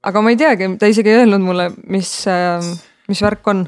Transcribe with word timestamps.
aga 0.00 0.20
ma 0.24 0.32
ei 0.32 0.38
teagi, 0.40 0.68
ta 0.80 0.88
isegi 0.88 1.12
ei 1.12 1.20
öelnud 1.20 1.42
mulle, 1.44 1.68
mis, 1.92 2.10
mis 3.08 3.22
värk 3.26 3.52
on. 3.52 3.66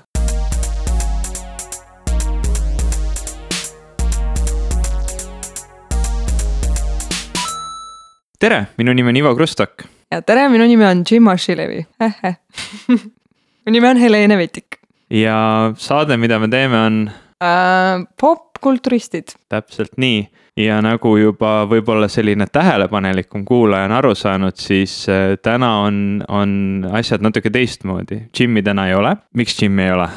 tere, 8.42 8.64
minu 8.74 8.90
nimi 8.90 9.12
on 9.12 9.16
Ivo 9.16 9.34
Krustok. 9.38 9.84
ja 10.10 10.22
tere, 10.22 10.48
minu 10.50 10.64
nimi 10.66 10.84
on 10.84 11.04
Jim 11.06 11.28
Ashilevi 11.30 11.84
mu 13.62 13.70
nimi 13.70 13.86
on 13.86 14.00
Helene 14.00 14.36
Vetik. 14.36 14.80
ja 15.10 15.72
saade, 15.78 16.16
mida 16.16 16.40
me 16.42 16.48
teeme, 16.48 16.76
on 16.76 17.10
äh,? 17.42 18.06
popkulturistid. 18.20 19.34
täpselt 19.48 19.98
nii 20.00 20.22
ja 20.56 20.80
nagu 20.84 21.14
juba 21.16 21.62
võib-olla 21.68 22.08
selline 22.12 22.46
tähelepanelikum 22.52 23.44
kuulaja 23.48 23.88
on 23.88 23.96
aru 23.96 24.14
saanud, 24.14 24.56
siis 24.60 25.06
äh, 25.08 25.36
täna 25.42 25.72
on, 25.86 25.96
on 26.28 26.52
asjad 26.92 27.24
natuke 27.24 27.50
teistmoodi. 27.50 28.26
Jimmy 28.38 28.62
täna 28.62 28.88
ei 28.88 28.94
ole, 28.94 29.16
miks 29.34 29.56
Jimmy 29.62 29.86
ei 29.86 29.96
ole? 29.96 30.08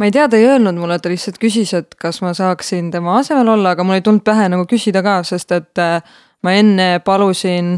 ma 0.00 0.08
ei 0.08 0.14
tea, 0.14 0.28
ta 0.32 0.38
ei 0.38 0.46
öelnud 0.48 0.78
mulle, 0.80 0.96
ta 0.98 1.10
lihtsalt 1.12 1.36
küsis, 1.42 1.74
et 1.76 1.94
kas 2.00 2.22
ma 2.24 2.32
saaksin 2.36 2.88
tema 2.90 3.18
asemel 3.20 3.50
olla, 3.52 3.74
aga 3.74 3.84
mul 3.84 3.98
ei 3.98 4.04
tulnud 4.04 4.24
pähe 4.24 4.46
nagu 4.48 4.64
küsida 4.70 5.02
ka, 5.04 5.18
sest 5.28 5.52
et 5.52 5.82
äh, 5.82 5.98
ma 6.42 6.54
enne 6.56 6.86
palusin 7.04 7.74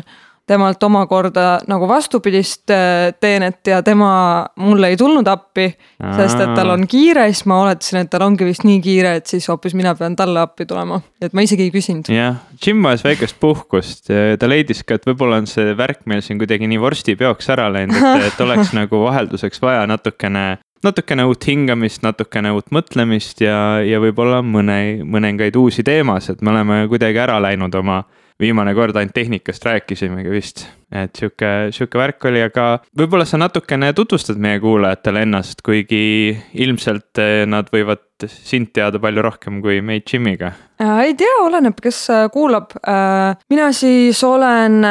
temalt 0.52 0.82
omakorda 0.86 1.46
nagu 1.70 1.88
vastupidist 1.88 2.70
äh, 2.72 3.10
teenet 3.20 3.72
ja 3.72 3.80
tema 3.82 4.12
mulle 4.60 4.92
ei 4.92 4.98
tulnud 5.00 5.28
appi. 5.28 5.70
sest 6.16 6.40
et 6.42 6.54
tal 6.56 6.72
on 6.74 6.86
kiire, 6.90 7.28
siis 7.32 7.46
ma 7.50 7.60
oletasin, 7.62 8.02
et 8.02 8.10
tal 8.12 8.26
ongi 8.26 8.46
vist 8.46 8.66
nii 8.68 8.80
kiire, 8.84 9.16
et 9.20 9.30
siis 9.30 9.46
hoopis 9.48 9.76
mina 9.78 9.94
pean 9.98 10.16
talle 10.18 10.42
appi 10.42 10.66
tulema, 10.68 11.00
et 11.22 11.32
ma 11.32 11.44
isegi 11.46 11.68
ei 11.68 11.74
küsinud. 11.74 12.10
jah, 12.12 12.42
Jim 12.62 12.82
vajas 12.84 13.04
väikest 13.06 13.38
puhkust, 13.40 14.10
ta 14.10 14.50
leidis 14.50 14.82
ka, 14.86 14.98
et 14.98 15.06
võib-olla 15.08 15.40
on 15.42 15.48
see 15.50 15.76
värk 15.78 16.04
meil 16.10 16.24
siin 16.24 16.40
kuidagi 16.42 16.68
nii 16.70 16.80
vorstipeoks 16.82 17.52
ära 17.54 17.70
läinud, 17.72 17.96
et, 17.96 18.28
et 18.32 18.44
oleks 18.44 18.74
nagu 18.80 19.04
vahelduseks 19.06 19.62
vaja 19.62 19.86
natukene 19.90 20.58
natukene 20.82 21.24
uut 21.30 21.46
hingamist, 21.46 22.02
natukene 22.02 22.50
uut 22.56 22.72
mõtlemist 22.74 23.42
ja, 23.44 23.56
ja 23.86 24.00
võib-olla 24.02 24.40
mõne, 24.42 24.78
mõningaid 25.06 25.56
uusi 25.58 25.84
teemasid, 25.86 26.42
me 26.42 26.50
oleme 26.54 26.82
kuidagi 26.90 27.22
ära 27.22 27.38
läinud 27.42 27.74
oma 27.78 28.02
viimane 28.42 28.74
kord 28.74 28.96
ainult 28.98 29.14
tehnikast 29.14 29.64
rääkisimegi 29.68 30.30
vist. 30.30 30.66
et 30.92 31.16
sihuke, 31.16 31.72
sihuke 31.72 31.98
värk 31.98 32.24
oli, 32.28 32.42
aga 32.44 32.66
võib-olla 32.98 33.24
sa 33.24 33.38
natukene 33.40 33.92
tutvustad 33.96 34.36
meie 34.36 34.60
kuulajatele 34.60 35.22
ennast, 35.24 35.62
kuigi 35.64 36.36
ilmselt 36.52 37.22
eh, 37.22 37.46
nad 37.48 37.70
võivad 37.72 38.02
sind 38.28 38.72
teada 38.74 39.00
palju 39.02 39.22
rohkem 39.24 39.60
kui 39.62 39.80
meid 39.84 40.06
Jimiga. 40.12 40.52
Äh, 40.82 40.98
ei 41.08 41.14
tea, 41.18 41.38
oleneb, 41.42 41.78
kes 41.82 42.04
äh, 42.12 42.26
kuulab. 42.32 42.74
Äh, 42.88 43.36
mina 43.50 43.70
siis 43.76 44.22
olen 44.24 44.82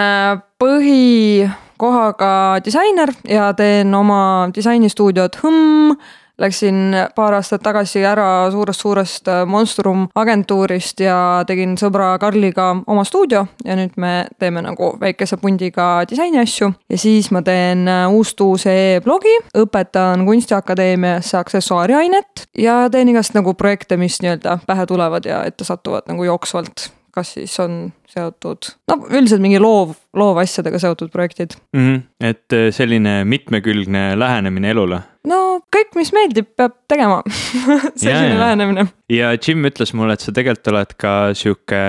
põhikohaga 0.62 2.34
disainer 2.66 3.14
ja 3.28 3.52
teen 3.58 3.94
oma 3.96 4.50
disainistuudiot 4.56 5.40
Hõmm 5.44 5.96
Läksin 6.42 6.96
paar 7.16 7.36
aastat 7.38 7.62
tagasi 7.62 8.02
ära 8.08 8.50
suurest-suurest 8.52 9.28
äh, 9.30 9.44
Monstrum 9.46 10.08
agentuurist 10.18 11.04
ja 11.04 11.16
tegin 11.48 11.76
sõbra 11.78 12.16
Karliga 12.22 12.72
oma 12.90 13.04
stuudio 13.06 13.44
ja 13.66 13.76
nüüd 13.78 13.94
me 14.02 14.14
teeme 14.42 14.64
nagu 14.66 14.96
väikese 15.02 15.38
pundiga 15.38 15.90
disainiasju. 16.10 16.72
ja 16.90 16.98
siis 16.98 17.30
ma 17.32 17.44
teen 17.46 17.86
äh, 17.88 18.08
Uustuuse 18.10 18.74
blogi, 19.06 19.36
õpetan 19.54 20.26
Kunstiakadeemias 20.26 21.30
aksessuaariainet 21.38 22.48
ja 22.58 22.88
teen 22.90 23.14
igast 23.14 23.38
nagu 23.38 23.54
projekte, 23.54 24.00
mis 24.02 24.18
nii-öelda 24.26 24.58
pähe 24.66 24.88
tulevad 24.90 25.30
ja 25.30 25.44
ette 25.46 25.68
satuvad 25.68 26.10
nagu 26.10 26.26
jooksvalt 26.26 26.90
kas 27.12 27.34
siis 27.34 27.60
on 27.60 27.92
seotud, 28.08 28.72
no 28.88 28.98
üldiselt 29.10 29.44
mingi 29.44 29.60
loov, 29.60 29.94
loovasjadega 30.18 30.80
seotud 30.80 31.12
projektid 31.12 31.56
mm. 31.74 31.82
-hmm. 31.82 32.02
et 32.20 32.54
äh, 32.54 32.70
selline 32.72 33.24
mitmekülgne 33.26 34.20
lähenemine 34.20 34.70
elule 34.70 35.02
no 35.28 35.62
kõik, 35.72 35.94
mis 36.00 36.12
meeldib, 36.16 36.50
peab 36.58 36.74
tegema 36.90 37.20
selline 38.02 38.38
lähenemine. 38.40 38.86
ja 39.12 39.32
Jim 39.36 39.66
ütles 39.70 39.94
mulle, 39.98 40.16
et 40.18 40.24
sa 40.24 40.34
tegelikult 40.34 40.72
oled 40.72 40.96
ka 41.02 41.14
sihuke 41.38 41.82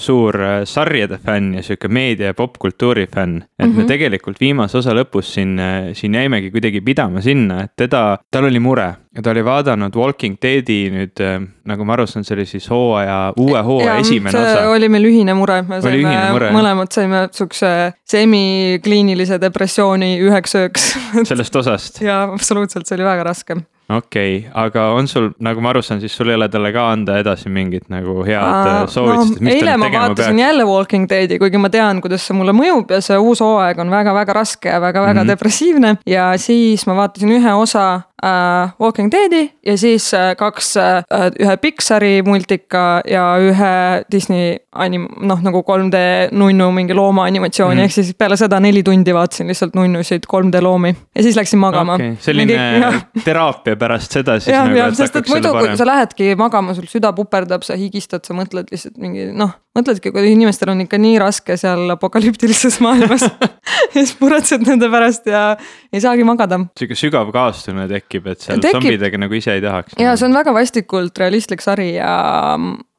suur 0.00 0.38
äh, 0.38 0.58
sarjade 0.68 1.18
fänn 1.22 1.56
ja 1.58 1.64
sihuke 1.66 1.90
meedia 1.90 2.30
ja 2.30 2.36
popkultuuri 2.38 3.06
fänn. 3.06 3.42
et 3.42 3.66
mm 3.66 3.72
-hmm. 3.72 3.76
me 3.76 3.82
mhm. 3.82 3.88
tegelikult 3.90 4.40
viimase 4.40 4.78
osa 4.78 4.94
lõpus 4.94 5.34
siin, 5.34 5.58
äh, 5.58 5.92
siin 5.94 6.14
jäimegi 6.14 6.50
kuidagi 6.50 6.80
pidama 6.80 7.20
sinna, 7.20 7.62
et 7.64 7.72
teda, 7.76 8.18
tal 8.30 8.44
oli 8.44 8.58
mure 8.58 8.94
ja 9.16 9.22
ta 9.22 9.30
oli 9.30 9.44
vaadanud 9.44 9.96
Walking 9.96 10.36
Deadi 10.42 10.90
nüüd, 10.90 11.22
nagu 11.64 11.84
ma 11.84 11.92
aru 11.92 12.06
saan, 12.06 12.24
see 12.24 12.36
oli 12.36 12.46
siis 12.46 12.70
hooaja, 12.70 13.32
uue 13.36 13.62
hooaja 13.62 13.96
esimene 13.96 14.38
osa. 14.38 14.68
oli 14.70 14.88
meil 14.88 15.04
ühine 15.04 15.34
mure, 15.34 15.62
me 15.62 15.80
saime, 15.82 16.50
mõlemad 16.52 16.92
saime 16.92 17.28
sihukese 17.32 17.65
semikliinilise 18.08 19.40
depressiooni 19.42 20.16
üheks 20.24 20.58
ööks 20.58 20.90
sellest 21.28 21.62
osast? 21.62 22.02
jaa, 22.08 22.26
absoluutselt 22.32 22.86
see 22.88 22.98
oli 22.98 23.08
väga 23.08 23.30
raske 23.30 23.60
okei 23.88 24.38
okay,, 24.38 24.50
aga 24.54 24.88
on 24.98 25.06
sul, 25.08 25.28
nagu 25.42 25.62
ma 25.62 25.70
aru 25.70 25.82
saan, 25.84 26.00
siis 26.02 26.14
sul 26.16 26.30
ei 26.32 26.34
ole 26.38 26.48
talle 26.50 26.72
ka 26.74 26.88
anda 26.90 27.18
edasi 27.22 27.50
mingit 27.52 27.86
nagu 27.92 28.18
head 28.26 28.42
uh, 28.42 28.88
soovitused 28.90 29.38
no,? 29.38 29.52
eile 29.52 29.76
ma 29.78 29.90
vaatasin 29.92 30.34
peaks? 30.34 30.42
jälle 30.42 30.66
Walking 30.66 31.06
Deadi, 31.10 31.38
kuigi 31.38 31.60
ma 31.62 31.70
tean, 31.70 32.00
kuidas 32.02 32.26
see 32.26 32.34
mulle 32.36 32.54
mõjub 32.56 32.90
ja 32.96 33.00
see 33.04 33.18
uus 33.22 33.42
hooaeg 33.44 33.78
on 33.84 33.92
väga-väga 33.94 34.34
raske 34.40 34.72
ja 34.72 34.80
väga-väga 34.82 35.20
mm 35.20 35.22
-hmm. 35.22 35.34
depressiivne. 35.34 35.96
ja 36.06 36.32
siis 36.36 36.86
ma 36.86 36.98
vaatasin 36.98 37.36
ühe 37.38 37.54
osa 37.54 37.86
uh, 38.22 38.70
Walking 38.80 39.10
Deadi 39.12 39.42
ja 39.66 39.76
siis 39.78 40.08
uh, 40.14 40.32
kaks 40.38 40.72
uh,, 40.80 41.26
ühe 41.40 41.56
Pixari 41.62 42.22
multika 42.26 43.00
ja 43.08 43.24
ühe 43.42 43.72
Disney 44.12 44.56
anim-, 44.72 45.08
noh 45.28 45.42
nagu 45.44 45.62
3D 45.66 46.02
nunnu 46.36 46.70
mingi 46.76 46.96
loomaanimatsiooni 46.96 47.74
mm, 47.74 47.80
-hmm. 47.80 47.84
ehk 47.84 47.92
siis 47.92 48.14
peale 48.18 48.38
seda 48.40 48.60
neli 48.60 48.82
tundi 48.86 49.14
vaatasin 49.14 49.52
lihtsalt 49.52 49.76
nunnusid 49.76 50.28
3D 50.32 50.62
loomi 50.62 50.94
ja 51.14 51.22
siis 51.22 51.36
läksin 51.36 51.58
magama 51.58 51.94
okay.. 51.94 52.16
selline 52.20 52.56
mingi, 52.56 53.04
teraapia 53.28 53.76
pärast 53.76 54.12
seda 54.12 54.40
siis 54.40 54.54
ja, 54.54 54.64
nagu. 54.64 54.78
jah, 54.78 54.94
sest 54.94 55.16
et 55.16 55.28
muidu, 55.28 55.52
kui 55.58 55.76
sa 55.76 55.86
lähedki 55.88 56.34
magama, 56.38 56.74
sul 56.74 56.88
süda 56.90 57.12
puperdab, 57.16 57.64
sa 57.66 57.76
higistad, 57.78 58.24
sa 58.26 58.36
mõtled 58.36 58.72
lihtsalt 58.72 58.96
mingi 59.02 59.30
noh, 59.32 59.54
mõtledki, 59.76 60.12
kui 60.14 60.32
inimestel 60.32 60.72
on 60.72 60.82
ikka 60.86 61.00
nii 61.00 61.18
raske 61.22 61.58
seal 61.60 61.92
apokalüptilises 61.96 62.80
maailmas 62.84 63.26
ja 63.28 63.92
siis 63.94 64.16
muretsed 64.20 64.66
nende 64.66 64.90
pärast 64.92 65.28
ja 65.30 65.44
ei 65.92 66.02
saagi 66.02 66.26
magada. 66.28 66.60
sihuke 66.78 66.98
sügav 66.98 67.32
kaastunne 67.34 67.86
tekib, 67.90 68.28
et 68.32 68.44
seal 68.44 68.62
tekib... 68.62 68.80
zombidega 68.80 69.22
nagu 69.26 69.38
ise 69.38 69.56
ei 69.56 69.64
tahaks. 69.64 69.98
ja 70.00 70.16
see 70.16 70.28
on 70.28 70.36
väga 70.36 70.54
vastikult 70.56 71.22
realistlik 71.22 71.64
sari 71.64 71.92
ja 71.96 72.12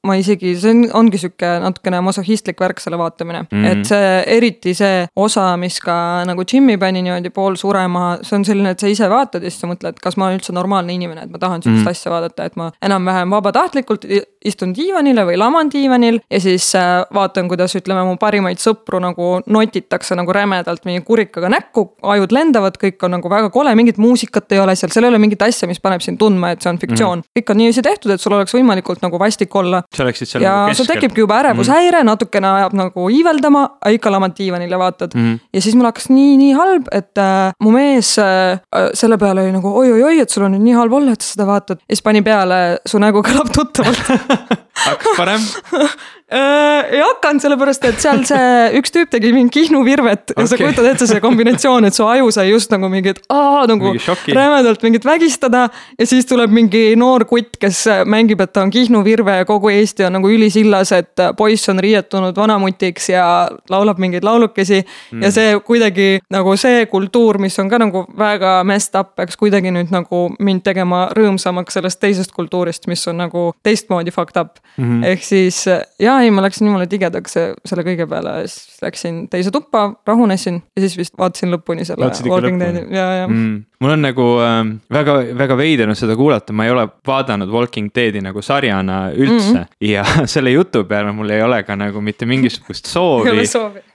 ma 0.07 0.17
isegi, 0.19 0.53
see 0.61 0.73
on, 0.73 0.83
ongi 1.01 1.19
sihuke 1.21 1.49
natukene 1.63 2.01
masohhistlik 2.05 2.59
värk, 2.63 2.81
selle 2.83 2.99
vaatamine 2.99 3.43
mm. 3.45 3.49
-hmm. 3.51 3.67
et 3.71 3.91
see, 3.91 4.37
eriti 4.37 4.73
see 4.77 5.05
osa, 5.15 5.49
mis 5.59 5.79
ka 5.83 5.97
nagu 6.27 6.45
Jimmy 6.51 6.77
pani 6.81 7.03
niimoodi 7.05 7.31
pool 7.33 7.57
surema, 7.59 8.07
see 8.21 8.37
on 8.39 8.45
selline, 8.47 8.73
et 8.75 8.83
sa 8.83 8.91
ise 8.91 9.09
vaatad 9.11 9.43
ja 9.43 9.51
siis 9.51 9.61
sa 9.63 9.69
mõtled, 9.69 9.99
kas 10.03 10.17
ma 10.17 10.29
olen 10.29 10.39
üldse 10.39 10.55
normaalne 10.55 10.93
inimene, 10.93 11.27
et 11.27 11.33
ma 11.33 11.41
tahan 11.41 11.63
sihukest 11.63 11.83
mm 11.83 11.87
-hmm. 11.87 11.99
asja 11.99 12.11
vaadata, 12.11 12.45
et 12.45 12.55
ma 12.55 12.71
enam-vähem 12.81 13.35
vabatahtlikult 13.37 14.05
istun 14.47 14.73
diivanile 14.75 15.25
või 15.27 15.37
laman 15.39 15.71
diivanil 15.71 16.19
ja 16.31 16.39
siis 16.41 16.69
äh, 16.77 17.03
vaatan, 17.13 17.49
kuidas 17.51 17.75
ütleme, 17.77 18.03
mu 18.07 18.17
parimaid 18.21 18.61
sõpru 18.61 18.99
nagu 19.03 19.29
notitakse 19.45 20.15
nagu 20.17 20.33
rämedalt 20.33 20.85
mingi 20.87 21.03
kurikaga 21.07 21.49
näkku, 21.51 21.87
ajud 22.15 22.35
lendavad, 22.35 22.77
kõik 22.81 23.03
on 23.07 23.17
nagu 23.17 23.31
väga 23.31 23.49
kole, 23.53 23.73
mingit 23.75 23.99
muusikat 24.01 24.51
ei 24.55 24.61
ole 24.63 24.75
seal, 24.75 24.93
seal 24.93 25.07
ei 25.07 25.13
ole 25.13 25.21
mingit 25.21 25.41
asja, 25.45 25.69
mis 25.69 25.81
paneb 25.83 26.03
sind 26.05 26.19
tundma, 26.21 26.53
et 26.53 26.63
see 26.63 26.71
on 26.71 26.79
fiktsioon 26.81 27.19
mm. 27.19 27.25
-hmm. 27.25 27.39
kõik 27.39 27.53
on 27.53 27.61
niiviisi 27.61 27.85
tehtud, 27.85 28.13
et 28.13 28.23
sul 28.23 28.37
oleks 28.37 28.55
võimalikult 28.55 29.03
nagu 29.05 29.19
vastik 29.19 29.55
olla 29.55 29.83
sa 29.97 30.05
oleksid 30.05 30.31
seal 30.31 30.45
ja 30.45 30.55
nagu 30.65 30.77
sul 30.77 30.89
tekibki 30.89 31.23
juba 31.23 31.39
ärevushäire 31.41 32.01
mm., 32.01 32.11
natukene 32.11 32.51
ajab 32.59 32.75
nagu 32.77 33.07
iiveldama, 33.13 33.63
ikka 33.97 34.13
lamad 34.13 34.35
diivanil 34.37 34.71
ja 34.71 34.81
vaatad 34.81 35.15
mm. 35.15 35.25
-hmm. 35.25 35.39
ja 35.53 35.61
siis 35.61 35.75
mul 35.75 35.89
hakkas 35.89 36.09
nii, 36.13 36.35
nii 36.43 36.53
halb, 36.57 36.91
et 36.91 37.23
äh, 37.23 37.53
mu 37.63 37.73
mees 37.75 38.13
äh, 38.21 38.59
selle 38.93 39.17
peale 39.17 39.45
oli 39.45 39.55
nagu 39.55 39.73
oi-oi-oi, 39.81 40.21
et 40.21 40.29
sul 40.29 40.47
on 40.47 40.55
nüüd 40.55 40.65
nii 40.69 40.77
halb 40.77 40.93
olla, 40.99 41.17
et 41.17 41.25
sa 41.25 41.33
seda 41.35 41.49
vaatad. 41.49 41.81
ja 41.83 41.95
siis 41.95 42.05
pani 42.05 42.21
peale, 42.21 42.61
su 42.85 43.01
nägu 43.01 43.25
kõlab 43.25 43.51
tuttavalt 43.53 44.03
hakkas 44.87 45.17
parem 45.17 45.41
Äh, 46.27 46.89
ei 46.91 46.99
hakanud, 46.99 47.39
sellepärast 47.39 47.85
et 47.87 48.01
seal 48.03 48.17
see 48.27 48.47
üks 48.81 48.91
tüüp 48.91 49.07
tegi 49.13 49.29
mingi 49.31 49.61
Kihnu 49.61 49.79
virvet 49.87 50.33
ja 50.33 50.41
okay. 50.41 50.49
sa 50.51 50.57
kujutad 50.59 50.87
ette 50.89 51.05
see 51.07 51.21
kombinatsioon, 51.23 51.87
et 51.87 51.95
su 51.95 52.03
aju 52.03 52.27
sai 52.35 52.49
just 52.49 52.73
nagu 52.73 52.89
mingit, 52.91 53.21
nagu 53.31 53.93
mingi 53.93 54.35
rämedalt 54.35 54.83
mingit 54.83 55.07
vägistada. 55.07 55.69
ja 55.95 56.07
siis 56.09 56.27
tuleb 56.27 56.51
mingi 56.51 56.97
noor 56.99 57.23
kutt, 57.29 57.55
kes 57.61 57.85
mängib, 58.11 58.43
et 58.43 58.51
ta 58.51 58.65
on 58.65 58.73
Kihnu 58.75 59.05
virve 59.07 59.37
ja 59.37 59.47
kogu 59.47 59.71
Eesti 59.71 59.86
on 60.07 60.17
nagu 60.17 60.29
ülisillas, 60.31 60.91
et 60.95 61.23
poiss 61.37 61.69
on 61.69 61.79
riietunud 61.83 62.35
vanamutiks 62.37 63.09
ja 63.09 63.25
laulab 63.69 63.99
mingeid 64.01 64.25
laulukesi 64.25 64.81
mm.. 64.81 65.23
ja 65.23 65.31
see 65.31 65.55
kuidagi 65.65 66.09
nagu 66.33 66.55
see 66.59 66.85
kultuur, 66.91 67.39
mis 67.41 67.57
on 67.59 67.69
ka 67.69 67.79
nagu 67.81 68.05
väga 68.17 68.59
messed 68.67 68.97
up, 68.99 69.15
peaks 69.15 69.37
kuidagi 69.39 69.71
nüüd 69.73 69.93
nagu 69.93 70.27
mind 70.39 70.65
tegema 70.65 71.07
rõõmsamaks 71.17 71.79
sellest 71.79 72.01
teisest 72.03 72.35
kultuurist, 72.35 72.87
mis 72.91 73.07
on 73.07 73.21
nagu 73.23 73.49
teistmoodi 73.63 74.13
fucked 74.15 74.39
up 74.41 74.61
mm. 74.77 75.03
ehk 75.13 75.25
siis 75.25 75.63
jaa, 75.67 76.19
ei, 76.21 76.31
ma 76.31 76.45
läksin 76.45 76.69
jumala 76.69 76.87
tigedaks 76.89 77.37
selle 77.37 77.85
kõige 77.87 78.07
peale 78.09 78.39
siis 78.47 78.81
läksin 78.81 79.27
teise 79.29 79.51
tuppa, 79.51 79.93
rahunesin 80.07 80.61
ja 80.75 80.81
siis 80.83 80.97
vist 80.97 81.17
vaatasin 81.19 81.51
lõpuni 81.53 81.85
selle 81.87 82.09
Walking 82.29 82.59
Deadi, 82.61 82.83
ja, 82.95 83.05
ja 83.21 83.27
mm.. 83.27 83.63
mul 83.83 83.95
on 83.95 84.05
nagu 84.05 84.27
äh, 84.43 84.59
väga, 84.93 85.17
väga 85.37 85.57
veider 85.57 85.89
on 85.89 85.97
seda 85.97 86.15
kuulata, 86.19 86.53
ma 86.53 86.67
ei 86.67 86.73
ole 86.73 86.87
vaadanud 87.07 87.51
Walking 87.51 87.91
Deadi 87.95 88.21
nagu 88.23 88.41
sarjana 88.41 89.07
üldse 89.13 89.53
mm. 89.53 89.57
-hmm. 89.57 89.66
Ja 89.81 90.05
selle 90.33 90.51
jutu 90.55 90.83
peale 90.89 91.11
mul 91.15 91.29
ei 91.35 91.43
ole 91.45 91.61
ka 91.67 91.77
nagu 91.79 92.01
mitte 92.01 92.25
mingisugust 92.29 92.89
soovi 92.93 93.47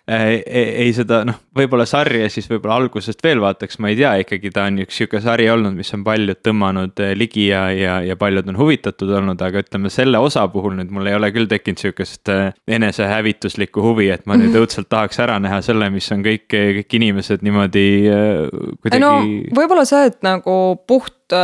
ei, 0.09 0.43
ei 0.83 0.93
seda 0.95 1.21
noh, 1.27 1.37
võib-olla 1.57 1.85
sarja 1.87 2.27
siis 2.33 2.49
võib-olla 2.51 2.81
algusest 2.81 3.23
veel 3.23 3.41
vaataks, 3.43 3.79
ma 3.83 3.93
ei 3.93 3.99
tea, 4.01 4.13
ikkagi 4.25 4.51
ta 4.55 4.65
on 4.71 4.81
üks 4.83 4.99
sihuke 4.99 5.21
sari 5.23 5.47
olnud, 5.51 5.77
mis 5.79 5.93
on 5.95 6.03
paljud 6.07 6.41
tõmmanud 6.43 7.03
eh, 7.05 7.13
ligi 7.19 7.47
ja, 7.49 7.65
ja, 7.77 7.99
ja 8.03 8.17
paljud 8.19 8.51
on 8.51 8.59
huvitatud 8.59 9.13
olnud, 9.21 9.43
aga 9.47 9.63
ütleme 9.63 9.93
selle 9.95 10.19
osa 10.23 10.45
puhul 10.53 10.75
nüüd 10.81 10.91
mul 10.95 11.07
ei 11.11 11.19
ole 11.19 11.31
küll 11.35 11.51
tekkinud 11.51 11.83
sihukest 11.85 12.33
eh, 12.35 12.51
enesehävituslikku 12.67 13.85
huvi, 13.85 14.11
et 14.15 14.27
ma 14.27 14.39
nüüd 14.41 14.57
õudselt 14.61 14.91
tahaks 14.93 15.23
ära 15.23 15.39
näha 15.43 15.63
selle, 15.65 15.91
mis 15.95 16.11
on 16.15 16.27
kõik, 16.27 16.49
kõik 16.51 16.99
inimesed 16.99 17.47
niimoodi 17.47 17.87
kuidagi. 18.83 19.03
no 19.03 19.15
võib-olla 19.55 19.87
see, 19.89 20.11
et 20.11 20.19
nagu 20.27 20.57
puht 20.89 21.39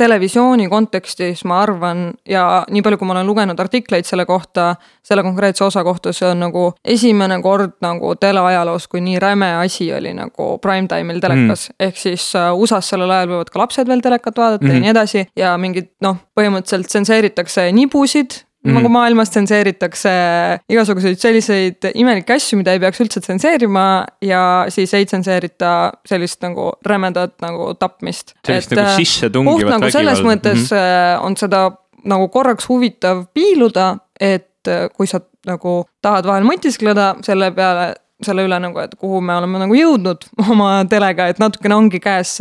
televisiooni 0.00 0.68
kontekstis 0.72 1.44
ma 1.48 1.60
arvan 1.64 2.10
ja 2.28 2.64
nii 2.70 2.82
palju, 2.84 2.98
kui 3.00 3.08
ma 3.08 3.16
olen 3.16 3.28
lugenud 3.28 3.60
artikleid 3.60 4.08
selle 4.08 4.26
kohta, 4.28 4.74
selle 5.06 5.24
konkreetse 5.26 5.64
osa 5.66 5.84
kohta, 5.86 6.14
see 6.16 6.28
on 6.30 6.40
nagu 6.46 6.66
esimene 6.84 7.40
kord 7.44 7.76
nagu 7.84 8.14
teleajaloos, 8.20 8.88
kui 8.90 9.04
nii 9.04 9.20
räme 9.22 9.52
asi 9.60 9.90
oli 9.96 10.14
nagu 10.16 10.50
prime 10.62 10.88
time'il 10.90 11.20
telekas 11.22 11.68
mm.. 11.70 11.78
ehk 11.88 12.00
siis 12.00 12.30
uh, 12.38 12.50
USA-s 12.56 12.94
sellel 12.94 13.12
ajal 13.16 13.34
võivad 13.34 13.52
ka 13.52 13.62
lapsed 13.64 13.90
veel 13.90 14.04
telekat 14.04 14.40
vaadata 14.40 14.66
mm. 14.66 14.76
ja 14.76 14.84
nii 14.84 14.94
edasi 14.94 15.26
ja 15.38 15.56
mingid 15.60 15.92
noh, 16.04 16.20
põhimõtteliselt 16.38 16.90
tsenseeritakse 16.90 17.68
nibusid 17.76 18.42
mm. 18.64 18.76
nagu 18.76 18.90
maailmas 18.92 19.32
tsenseeritakse 19.34 20.12
igasuguseid 20.72 21.20
selliseid 21.20 21.90
imelikke 21.94 22.36
asju, 22.36 22.60
mida 22.60 22.74
ei 22.76 22.82
peaks 22.82 23.00
üldse 23.04 23.22
tsenseerima 23.24 23.86
ja 24.24 24.42
siis 24.72 24.94
ei 24.98 25.08
tsenseerita 25.08 25.72
sellist 26.08 26.42
nagu 26.44 26.70
rämedat 26.86 27.36
nagu 27.44 27.72
tapmist. 27.80 28.34
sellist 28.46 28.72
et, 28.72 28.78
nagu 28.78 28.92
äh, 28.92 29.00
sissetungivat 29.00 29.56
vägivalda. 29.56 29.78
nagu 29.78 29.96
selles 29.96 30.22
mõttes 30.26 30.68
mm 30.68 30.76
-hmm. 30.76 31.26
on 31.26 31.36
seda 31.36 31.64
nagu 32.04 32.28
korraks 32.28 32.68
huvitav 32.68 33.26
piiluda, 33.34 33.96
et 34.20 34.68
äh, 34.68 34.88
kui 34.96 35.06
sa 35.06 35.20
nagu 35.46 35.84
tahad 36.02 36.26
vahel 36.26 36.44
mõtiskleda 36.44 37.14
selle 37.24 37.50
peale 37.56 37.94
selle 38.24 38.44
üle 38.46 38.58
nagu, 38.62 38.80
et 38.82 38.94
kuhu 39.00 39.20
me 39.24 39.36
oleme 39.38 39.62
nagu 39.62 39.76
jõudnud 39.76 40.26
oma 40.52 40.72
telega, 40.90 41.30
et 41.30 41.40
natukene 41.42 41.76
ongi 41.76 42.00
käes 42.02 42.38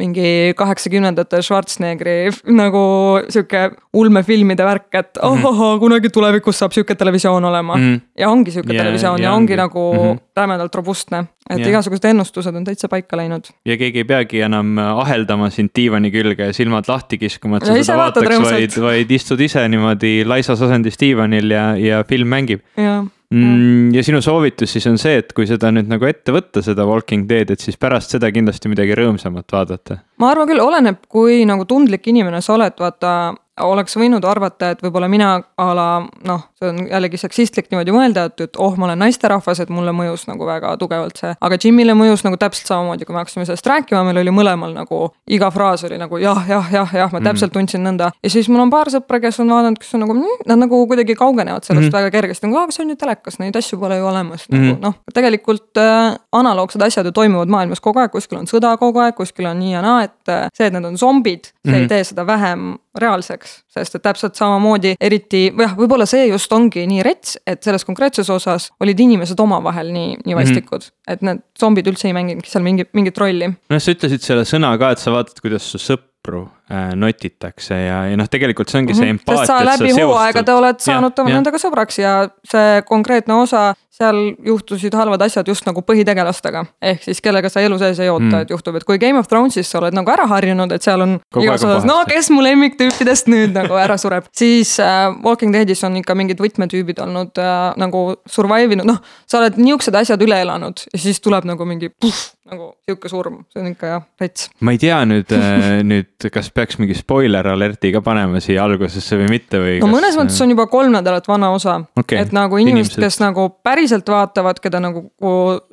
mingi 0.00 0.54
kaheksakümnendate 0.56 1.42
Schwarzeneggeri 1.44 2.30
nagu 2.62 2.82
sihuke 3.28 3.66
ulmefilmide 3.96 4.64
värk, 4.66 4.88
et 4.94 5.10
mm 5.16 5.20
-hmm. 5.20 5.44
ohohoo, 5.44 5.78
kunagi 5.82 6.10
tulevikus 6.14 6.58
saab 6.62 6.72
sihuke 6.76 6.94
televisioon 6.94 7.44
olema 7.44 7.76
mm. 7.76 7.82
-hmm. 7.82 8.00
ja 8.18 8.30
ongi 8.30 8.50
sihuke 8.50 8.72
yeah, 8.72 8.84
televisioon 8.84 9.20
ja, 9.20 9.28
ja 9.28 9.32
ongi 9.32 9.56
nagu 9.56 9.92
mm 9.92 9.98
-hmm. 9.98 10.20
rämedalt 10.36 10.74
robustne. 10.74 11.24
et 11.50 11.58
yeah. 11.58 11.70
igasugused 11.70 12.04
ennustused 12.04 12.54
on 12.54 12.64
täitsa 12.64 12.88
paika 12.88 13.16
läinud. 13.16 13.44
ja 13.64 13.76
keegi 13.76 13.98
ei 13.98 14.04
peagi 14.04 14.40
enam 14.40 14.78
aheldama 14.78 15.50
sind 15.50 15.70
diivani 15.76 16.10
külge 16.10 16.46
ja 16.46 16.52
silmad 16.52 16.84
lahti 16.88 17.18
kiskuma, 17.18 17.56
et 17.56 17.66
sa 17.66 17.76
ja 17.76 17.84
seda 17.84 17.98
vaataks, 17.98 18.40
vaid, 18.50 18.82
vaid 18.82 19.10
istud 19.10 19.40
ise 19.40 19.68
niimoodi 19.68 20.24
laisas 20.24 20.62
asendis 20.62 21.00
diivanil 21.00 21.50
ja, 21.50 21.76
ja 21.76 22.04
film 22.04 22.28
mängib. 22.28 22.60
jah 22.76 23.04
mm,. 23.34 23.90
ja 23.94 24.04
sinu 24.06 24.22
soovitus 24.24 24.74
siis 24.76 24.86
on 24.90 24.98
see, 25.00 25.20
et 25.22 25.34
kui 25.36 25.48
seda 25.50 25.72
nüüd 25.74 25.90
nagu 25.90 26.08
ette 26.08 26.34
võtta, 26.34 26.62
seda 26.64 26.86
Walking 26.88 27.28
Dead, 27.30 27.52
et 27.54 27.62
siis 27.62 27.78
pärast 27.80 28.16
seda 28.16 28.32
kindlasti 28.34 28.72
midagi 28.72 28.96
rõõmsamat 28.98 29.56
vaadata? 29.56 30.00
ma 30.22 30.32
arvan 30.34 30.50
küll, 30.50 30.62
oleneb, 30.64 31.04
kui 31.08 31.42
nagu 31.48 31.66
tundlik 31.70 32.06
inimene 32.12 32.42
sa 32.44 32.56
oled, 32.56 32.76
vaata 32.80 33.14
oleks 33.62 33.96
võinud 33.96 34.24
arvata, 34.24 34.70
et 34.74 34.82
võib-olla 34.84 35.08
mina 35.10 35.30
a 35.60 35.66
la 35.76 35.88
noh, 36.26 36.42
see 36.60 36.70
on 36.70 36.80
jällegi 36.90 37.20
seksistlik 37.20 37.70
niimoodi 37.70 37.94
mõelda, 37.94 38.26
et, 38.30 38.40
et 38.44 38.58
oh, 38.60 38.74
ma 38.78 38.88
olen 38.88 39.00
naisterahvas, 39.04 39.62
et 39.62 39.72
mulle 39.72 39.92
mõjus 39.96 40.26
nagu 40.28 40.46
väga 40.46 40.72
tugevalt 40.80 41.20
see. 41.20 41.32
aga 41.40 41.58
Jimile 41.60 41.94
mõjus 41.98 42.24
nagu 42.26 42.38
täpselt 42.40 42.70
samamoodi, 42.70 43.06
kui 43.08 43.16
me 43.16 43.22
hakkasime 43.22 43.46
sellest 43.48 43.66
rääkima, 43.70 44.02
meil 44.06 44.20
oli 44.22 44.34
mõlemal 44.34 44.74
nagu 44.76 45.00
iga 45.30 45.50
fraas 45.54 45.84
oli 45.88 45.98
nagu 46.00 46.20
jah, 46.20 46.42
jah, 46.48 46.72
jah, 46.72 46.94
jah, 47.00 47.12
ma 47.12 47.22
täpselt 47.24 47.50
mhm. 47.50 47.56
tundsin 47.58 47.84
nõnda. 47.86 48.10
ja 48.22 48.32
siis 48.32 48.48
mul 48.52 48.64
on 48.64 48.72
paar 48.72 48.92
sõpra, 48.92 49.20
kes 49.22 49.40
on 49.44 49.52
vaadanud, 49.54 49.80
kes 49.80 49.94
on 49.96 50.04
nagu 50.04 50.16
mm,, 50.16 50.44
nad 50.50 50.62
nagu 50.64 50.82
kuidagi 50.90 51.16
kaugenevad 51.18 51.64
sellest 51.64 51.86
mm 51.86 51.88
-hmm. 51.88 51.98
väga 51.98 52.10
kergesti, 52.16 52.46
nagu 52.46 52.60
aga 52.62 52.76
see 52.76 52.84
on 52.84 52.94
ju 52.94 52.98
telekas, 53.00 53.38
neid 53.40 53.56
asju 53.56 53.78
pole 53.80 53.96
ju 53.96 54.06
olemas 54.06 54.48
mm, 54.48 54.58
-hmm. 54.58 54.62
nagu 54.62 54.74
mhm. 54.74 54.82
noh, 54.84 54.94
tegelikult 55.14 55.76
äh, 55.76 56.16
analoogsed 56.32 56.82
asjad 56.82 57.06
ju 57.06 57.12
toimuvad 57.12 57.48
maailmas 57.48 57.80
kogu 57.80 58.00
aeg, 58.00 58.10
kuskil 58.10 58.38
on 58.38 58.46
sõda 58.46 58.76
kogu 58.78 58.98
aeg, 58.98 59.14
kuskil 59.14 59.46
on 59.46 59.58
nii 59.58 59.72
ja 59.72 59.82
naa, 59.82 60.02
et 60.04 60.28
äh, 60.28 60.46
see, 60.54 60.66
et 60.66 60.72
need 60.72 60.84
on 60.84 60.98
zombid, 60.98 61.44
see 61.44 61.52
mm 61.64 61.70
-hmm. 61.70 61.74
ei 61.74 61.80
mhm. 61.80 61.88
tee 61.88 62.04
seda 62.04 62.26
vähem 62.26 62.78
reaalseks, 62.98 63.52
sest 63.70 63.94
et 63.94 64.02
täpselt 64.02 64.38
samamoodi, 64.38 64.96
eriti 65.00 65.44
või 65.54 65.66
jah, 65.66 65.76
võib-olla 65.78 66.06
see 66.10 66.26
just 66.30 66.52
ongi 66.52 66.86
nii 66.90 67.04
rets, 67.06 67.36
et 67.46 67.62
selles 67.62 67.86
konkreetses 67.86 68.30
osas 68.34 68.70
olid 68.82 69.00
inimesed 69.00 69.38
omavahel 69.40 69.92
nii, 69.94 70.16
nii 70.24 70.34
mhm. 70.34 70.40
vastikud 70.40 70.82
mm. 70.82 70.90
-hmm. 70.90 71.12
et 71.14 71.26
need 71.28 71.42
zombid 71.60 71.90
üldse 71.92 72.08
ei 72.10 72.16
mänginudki 72.16 72.50
seal 72.50 72.66
mingit, 72.66 72.90
mingit 72.96 73.18
rolli. 73.18 73.52
noh, 73.52 73.82
sa 73.82 73.94
ütlesid 73.94 74.26
selle 74.26 74.46
sõna 74.48 74.72
ka, 74.80 74.94
et 74.96 75.02
sa 75.02 75.14
vaatad, 75.14 75.38
kuidas 75.42 75.70
su 75.70 75.78
sõpru 76.20 76.48
äh, 76.70 76.94
notitakse 76.94 77.74
ja, 77.74 78.04
ja 78.10 78.16
noh, 78.16 78.28
tegelikult 78.28 78.68
see 78.68 78.80
ongi 78.80 78.92
mm 78.92 78.98
-hmm. 78.98 79.02
see 79.02 79.10
empaatia. 79.10 79.46
sest 79.46 79.52
sa 79.52 79.64
läbi 79.64 79.92
hooaegade 80.02 80.52
oled 80.52 80.80
saanud 80.80 81.12
ja, 81.16 81.24
nendega 81.24 81.58
sõbraks 81.58 81.98
ja 82.00 82.28
see 82.44 82.82
konkreetne 82.86 83.34
osa 83.34 83.74
seal 84.00 84.34
juhtusid 84.46 84.94
halvad 84.96 85.22
asjad 85.22 85.48
just 85.48 85.66
nagu 85.66 85.82
põhitegelastega. 85.84 86.64
ehk 86.82 87.02
siis 87.04 87.20
kellega 87.20 87.48
sa 87.48 87.60
elu 87.60 87.78
sees 87.78 88.00
ei 88.00 88.08
oota 88.08 88.24
mm., 88.24 88.42
et 88.44 88.50
juhtub, 88.50 88.76
et 88.76 88.84
kui 88.84 88.98
Game 88.98 89.18
of 89.18 89.28
Thrones'is 89.28 89.70
sa 89.70 89.78
oled 89.80 89.96
nagu 89.96 90.10
ära 90.10 90.26
harjunud, 90.30 90.72
et 90.72 90.82
seal 90.82 91.04
on 91.04 91.18
igas 91.42 91.64
osas, 91.64 91.84
no 91.88 91.98
kes 92.08 92.30
mu 92.30 92.44
lemmiktüüpidest 92.44 93.28
nüüd 93.32 93.52
nagu 93.56 93.76
ära 93.80 93.98
sureb, 94.00 94.30
siis 94.42 94.78
äh, 94.80 95.10
Walking 95.24 95.52
Deadis 95.56 95.84
on 95.84 95.98
ikka 96.00 96.16
mingid 96.18 96.40
võtmetüübid 96.40 97.02
olnud 97.04 97.40
äh, 97.42 97.58
nagu 97.80 98.04
survive 98.28 98.78
inud, 98.78 98.88
noh. 98.88 99.02
sa 99.26 99.42
oled 99.42 99.60
niuksed 99.60 99.94
asjad 99.94 100.22
üle 100.24 100.40
elanud 100.46 100.86
ja 100.92 100.98
siis 100.98 101.20
tuleb 101.20 101.44
nagu 101.44 101.68
mingi 101.68 101.90
puh, 101.90 102.24
nagu 102.50 102.72
sihuke 102.88 103.12
surm, 103.12 103.42
see 103.52 103.62
on 103.62 103.70
ikka 103.72 103.92
jah, 103.92 104.06
rets. 104.20 104.48
ma 104.60 104.76
ei 104.76 104.80
tea 104.80 105.02
nüüd 105.08 105.36
äh, 105.36 105.68
nüüd, 105.90 106.30
kas 106.32 106.50
peaks 106.54 106.80
mingi 106.80 106.96
spoiler 106.98 107.52
alert'i 107.52 107.92
ka 107.94 108.04
panema 108.04 108.40
siia 108.40 108.64
algusesse 108.64 109.20
või 109.20 109.30
mitte 109.36 109.60
või? 109.60 109.76
no 109.82 109.90
kas... 109.90 109.96
mõnes 109.98 110.20
mõttes 110.22 110.40
on 110.44 110.56
juba 110.56 110.66
kolm 110.72 110.96
nädalat 110.96 111.28
vana 111.28 111.52
osa 111.52 111.80
okay., 112.00 112.22
et 112.22 112.32
nagu 112.36 112.60
inimesed, 112.60 112.96
inimesed., 112.96 113.04
kes 113.04 113.20
nagu 113.22 113.48
päris 113.60 113.90
päriselt 113.90 114.08
vaatavad, 114.08 114.60
keda 114.60 114.80
nagu 114.80 115.10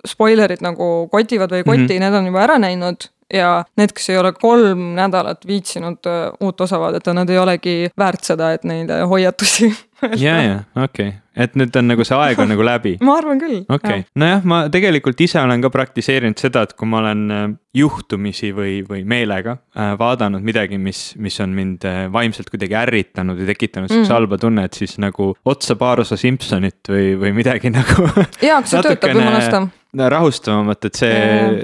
spoilerid 0.07 0.63
nagu 0.65 1.07
kotivad 1.11 1.51
või 1.51 1.61
ei 1.61 1.67
koti 1.67 1.81
mm, 1.81 1.87
-hmm. 1.89 2.03
need 2.03 2.13
on 2.13 2.25
juba 2.31 2.43
ära 2.43 2.57
näinud 2.59 3.09
ja 3.33 3.51
need, 3.77 3.91
kes 3.95 4.09
ei 4.13 4.17
ole 4.21 4.31
kolm 4.39 4.93
nädalat 4.97 5.47
viitsinud 5.47 6.07
äh, 6.07 6.31
uut 6.39 6.61
osa 6.61 6.79
vaadata, 6.79 7.13
nad 7.13 7.29
ei 7.29 7.39
olegi 7.39 7.75
väärt 7.99 8.23
seda, 8.27 8.53
et 8.55 8.63
neile 8.67 9.01
hoiatusi 9.09 9.67
ja, 10.25 10.35
ja 10.41 10.59
okei 10.75 11.09
okay., 11.09 11.15
et 11.37 11.53
nüüd 11.59 11.75
on 11.77 11.85
nagu 11.91 12.01
see 12.07 12.15
aeg 12.17 12.39
on 12.41 12.49
nagu 12.49 12.63
läbi. 12.65 12.95
ma 13.07 13.17
arvan 13.19 13.41
küll. 13.41 13.59
okei 13.67 14.03
okay., 14.03 14.05
nojah, 14.19 14.45
ma 14.47 14.61
tegelikult 14.73 15.19
ise 15.23 15.41
olen 15.41 15.63
ka 15.63 15.71
praktiseerinud 15.73 16.39
seda, 16.39 16.63
et 16.67 16.75
kui 16.77 16.89
ma 16.89 17.01
olen 17.01 17.25
äh, 17.33 17.47
juhtumisi 17.77 18.53
või, 18.55 18.77
või 18.87 19.03
meelega 19.09 19.57
äh, 19.57 19.91
vaadanud 19.99 20.45
midagi, 20.47 20.79
mis, 20.79 21.09
mis 21.19 21.39
on 21.43 21.51
mind 21.57 21.83
vaimselt 22.13 22.51
kuidagi 22.53 22.77
ärritanud 22.79 23.41
ja 23.43 23.49
tekitanud 23.51 23.91
sihukese 23.91 24.07
mm. 24.07 24.15
halba 24.15 24.39
tunnet, 24.41 24.79
siis 24.79 24.95
nagu 25.03 25.33
otsa 25.45 25.75
paar 25.79 26.05
osa 26.05 26.17
Simsonit 26.19 26.93
või, 26.93 27.11
või 27.19 27.35
midagi 27.41 27.73
nagu. 27.75 28.07
jaa, 28.39 28.61
kas 28.63 28.71
see 28.71 28.87
töötab 28.87 29.19
jumala 29.19 29.43
eest 29.43 29.75
rahustavamat, 29.97 30.85
et 30.89 30.99
see 30.99 31.19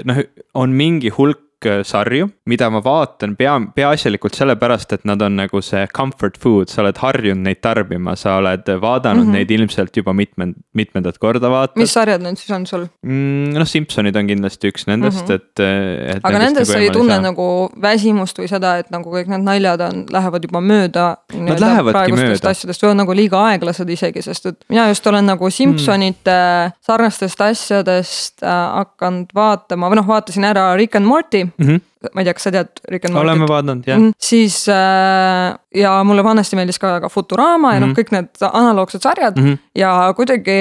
noh, 0.08 0.20
on 0.58 0.72
mingi 0.74 1.12
hulk 1.14 1.43
Äh, 1.64 1.82
sarju, 1.86 2.28
mida 2.50 2.68
ma 2.72 2.80
vaatan 2.84 3.34
pea, 3.38 3.54
peaasjalikult 3.76 4.36
sellepärast, 4.36 4.92
et 4.96 5.04
nad 5.08 5.20
on 5.24 5.36
nagu 5.38 5.60
see 5.64 5.84
comfort 5.96 6.36
food, 6.40 6.70
sa 6.72 6.82
oled 6.82 6.98
harjunud 7.00 7.44
neid 7.46 7.60
tarbima, 7.64 8.16
sa 8.20 8.36
oled 8.40 8.68
vaadanud 8.68 9.24
mm 9.24 9.30
-hmm. 9.30 9.38
neid 9.38 9.50
ilmselt 9.50 9.96
juba 9.96 10.12
mitmend-, 10.12 10.58
mitmendat 10.74 11.18
korda 11.18 11.50
vaatad. 11.50 11.80
mis 11.80 11.92
sarjad 11.92 12.22
need 12.22 12.36
siis 12.36 12.50
on 12.50 12.66
sul 12.66 12.86
mm,? 13.02 13.54
noh, 13.58 13.66
Simsonid 13.66 14.16
on 14.16 14.26
kindlasti 14.26 14.72
üks 14.72 14.86
nendest 14.86 15.28
mm, 15.28 15.34
-hmm. 15.34 15.34
et, 15.34 16.16
et. 16.16 16.20
aga 16.22 16.38
nendest 16.38 16.70
nagu 16.70 16.78
sa 16.78 16.82
ei 16.82 16.90
tunne 16.90 17.18
nagu 17.20 17.48
väsimust 17.82 18.38
või 18.38 18.48
seda, 18.48 18.76
et 18.78 18.90
nagu 18.90 19.10
kõik 19.10 19.30
need 19.32 19.46
naljad 19.46 19.80
on, 19.80 20.04
lähevad 20.10 20.44
juba 20.44 20.60
mööda. 20.60 21.16
Nad 21.34 21.60
lähevadki 21.60 22.12
mööda. 22.12 22.50
asjadest 22.50 22.82
või 22.82 22.90
on 22.90 23.02
nagu 23.04 23.16
liiga 23.16 23.40
aeglased 23.50 23.90
isegi, 23.90 24.22
sest 24.22 24.46
et 24.46 24.64
mina 24.68 24.88
just 24.88 25.06
olen 25.06 25.26
nagu 25.26 25.50
Simsonite 25.50 26.30
mm. 26.30 26.76
sarnastest 26.80 27.40
asjadest 27.40 28.42
äh, 28.42 28.52
hakanud 28.80 29.32
vaatama 29.34 29.88
või 29.88 30.02
noh, 30.02 30.06
vaatasin 30.06 30.44
ära 30.44 30.68
Rick 30.76 30.96
and 30.96 31.06
Morty 31.06 31.44
mm-hmm. 31.58 32.10
ma 32.14 32.20
ei 32.22 32.28
tea, 32.28 32.36
kas 32.36 32.48
sa 32.48 32.54
tead 32.54 32.82
Rick 32.88 33.08
and 33.08 33.14
Morty't? 33.14 33.30
oleme 33.30 33.48
vaadanud, 33.48 33.86
jah 33.86 33.98
mm. 33.98 34.08
-hmm. 34.08 34.18
siis 34.18 34.68
äh, 34.68 35.54
ja 35.74 36.04
mulle 36.04 36.24
vanasti 36.24 36.56
meeldis 36.56 36.78
ka, 36.78 36.98
ka 37.00 37.08
Futurama 37.08 37.74
ja 37.74 37.80
mm 37.80 37.84
-hmm. 37.84 37.86
noh, 37.86 37.88
mhm. 37.88 37.98
kõik 38.00 38.12
need 38.12 38.28
analoogsed 38.52 39.02
sarjad 39.02 39.36
mm. 39.36 39.44
-hmm. 39.44 39.58
ja 39.74 40.12
kuidagi 40.16 40.58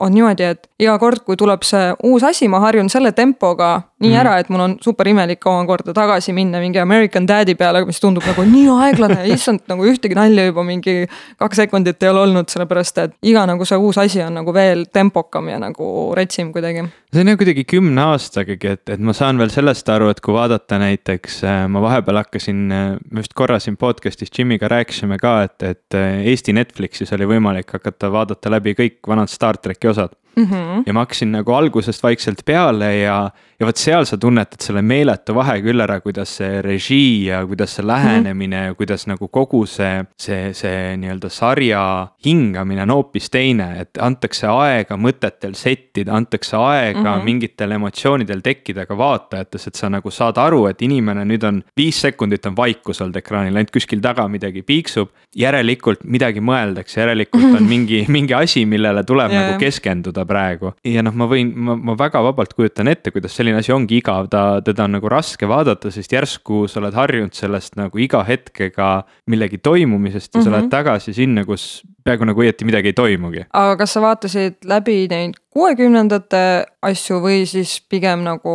on 0.00 0.12
niimoodi, 0.14 0.42
et 0.42 0.68
iga 0.78 0.98
kord, 0.98 1.22
kui 1.26 1.36
tuleb 1.36 1.62
see 1.62 1.94
uus 2.02 2.24
asi, 2.24 2.48
ma 2.48 2.60
harjun 2.60 2.88
selle 2.90 3.12
tempoga 3.12 3.82
nii 4.00 4.10
mm 4.10 4.14
-hmm. 4.14 4.20
ära, 4.20 4.38
et 4.38 4.48
mul 4.48 4.60
on 4.60 4.76
super 4.80 5.08
imelik 5.08 5.46
omakorda 5.46 5.92
tagasi 5.92 6.32
minna 6.32 6.58
mingi 6.58 6.78
American 6.78 7.28
Daddy 7.28 7.54
peale, 7.54 7.84
mis 7.84 8.00
tundub 8.00 8.26
nagu 8.26 8.42
nii 8.42 8.68
aeglane, 8.68 9.26
issand, 9.34 9.60
nagu 9.68 9.84
ühtegi 9.84 10.14
nalja 10.14 10.46
juba 10.46 10.62
mingi 10.62 11.06
kaks 11.38 11.56
sekundit 11.56 12.02
ei 12.02 12.08
ole 12.08 12.20
olnud, 12.20 12.48
sellepärast 12.48 12.98
et 12.98 13.14
iga 13.22 13.46
nagu 13.46 13.64
see 13.64 13.78
uus 13.78 13.98
asi 13.98 14.22
on 14.22 14.34
nagu 14.34 14.54
veel 14.54 14.84
tempokam 14.92 15.48
ja 15.48 15.58
nagu 15.58 16.12
retsim 16.16 16.52
kuidagi. 16.52 16.84
see 17.12 17.20
on 17.20 17.28
ju 17.28 17.36
kuidagi 17.36 17.64
kümne 17.64 18.02
aastagagi, 18.02 18.66
et, 18.66 18.88
et 18.88 19.00
ma 19.00 19.12
saan 19.12 19.38
veel 19.38 19.50
sellest 19.50 19.88
aru, 19.88 20.08
et 20.08 20.20
kui 20.20 20.34
vaadata 20.34 20.78
näiteks, 20.78 21.44
äh, 21.44 21.68
ma 21.68 21.80
vahepeal 21.80 22.16
hakkasin, 22.16 22.72
äh, 22.72 22.96
me 23.10 23.22
vist 23.22 23.34
korra 23.34 23.58
siin 23.58 23.76
podcast'is 24.24 24.38
Jimiga 24.38 24.68
rääkisime 24.68 25.18
ka, 25.18 25.42
et, 25.44 25.62
et 25.62 25.94
äh, 25.94 26.26
Eesti 26.26 26.52
Netflixis 26.52 27.12
oli 27.12 27.26
võimalik 27.26 27.70
hakata 27.72 28.10
vaadata 28.10 28.50
läbi 28.50 28.74
kõik 28.74 29.00
vanad 29.06 29.28
Star 29.28 29.56
tracki 29.56 29.88
osad 29.88 30.14
mm. 30.36 30.44
-hmm. 30.44 30.82
ja 30.86 30.92
ma 30.92 31.04
hakkasin 31.04 31.32
nagu 31.32 31.52
algusest 31.52 32.02
vaikselt 32.02 32.44
peale 32.44 32.96
ja, 32.96 33.30
ja 33.60 33.66
vot 33.66 33.76
seal 33.76 34.04
sa 34.04 34.16
tunnetad 34.16 34.60
selle 34.60 34.82
meeletu 34.82 35.34
vahe 35.34 35.58
küll 35.62 35.80
ära, 35.80 36.00
kuidas 36.00 36.36
see 36.38 36.62
režii 36.62 37.26
ja 37.26 37.46
kuidas 37.46 37.76
see 37.76 37.86
lähenemine 37.86 38.56
mm 38.56 38.62
-hmm. 38.62 38.66
ja 38.66 38.74
kuidas 38.74 39.06
nagu 39.06 39.28
kogu 39.28 39.66
see, 39.66 40.04
see, 40.18 40.52
see 40.54 40.96
nii-öelda 40.96 41.28
sarja 41.28 42.08
hingamine 42.26 42.82
on 42.82 42.90
hoopis 42.90 43.30
teine, 43.30 43.68
et 43.80 43.98
antakse 44.00 44.46
aega 44.46 44.96
mõtetel 44.96 45.54
settida, 45.54 46.12
antakse 46.12 46.56
aega 46.56 47.00
mm 47.00 47.06
-hmm. 47.06 47.24
mingitel 47.24 47.70
emotsioonidel 47.70 48.40
tekkida 48.40 48.86
ka 48.86 48.98
vaatajates, 48.98 49.66
et 49.66 49.74
sa 49.74 49.88
nagu 49.88 50.10
saad 50.10 50.38
aru, 50.38 50.66
et 50.66 50.82
inimene 50.82 51.24
nüüd 51.24 51.44
on 51.44 51.62
viis 51.76 52.00
sekundit 52.00 52.46
on 52.46 52.56
vaikus 52.56 53.00
olnud 53.00 53.16
ekraanil, 53.16 53.56
ainult 53.56 53.70
kuskil 53.70 54.00
taga 54.00 54.28
midagi 54.28 54.62
piiksub. 54.62 55.08
järelikult 55.36 56.04
midagi 56.04 56.40
mõeldakse, 56.40 57.00
järelikult 57.00 57.56
on 57.58 57.66
mingi, 57.72 58.04
mingi 58.08 58.34
asi, 58.34 58.64
millele 58.66 59.02
tuleb 59.04 59.32
yeah. 59.32 59.46
nagu 59.46 59.58
keskenduda 59.58 60.23
praegu. 60.28 60.74
ja 60.84 61.04
noh, 61.04 61.14
ma 61.14 61.28
võin, 61.30 61.52
ma, 61.54 61.76
ma 61.76 61.96
väga 61.98 62.22
vabalt 62.24 62.54
kujutan 62.56 62.90
ette, 62.92 63.12
kuidas 63.14 63.36
selline 63.36 63.60
asi 63.60 63.72
ongi 63.74 63.98
igav, 64.00 64.28
ta, 64.32 64.60
teda 64.64 64.86
on 64.88 64.98
nagu 64.98 65.10
raske 65.12 65.48
vaadata, 65.48 65.92
sest 65.94 66.12
järsku 66.12 66.64
sa 66.70 66.80
oled 66.82 66.96
harjunud 66.96 67.34
sellest 67.36 67.78
nagu 67.80 67.98
iga 68.02 68.24
hetkega 68.26 68.90
millegi 69.30 69.58
toimumisest 69.58 70.32
ja 70.32 70.38
mm 70.38 70.40
-hmm. 70.40 70.44
sa 70.44 70.56
lähed 70.56 70.68
mhm. 70.68 70.74
tagasi 70.76 71.14
sinna, 71.14 71.44
kus 71.44 71.82
peaaegu 72.04 72.26
nagu 72.28 72.42
õieti 72.44 72.66
midagi 72.68 72.92
ei 72.92 72.96
toimugi. 72.96 73.46
aga 73.52 73.76
kas 73.80 73.96
sa 73.96 74.02
vaatasid 74.04 74.56
läbi 74.68 75.06
neid 75.10 75.38
kuuekümnendate 75.54 76.42
asju 76.82 77.20
või 77.22 77.44
siis 77.48 77.78
pigem 77.88 78.24
nagu 78.26 78.54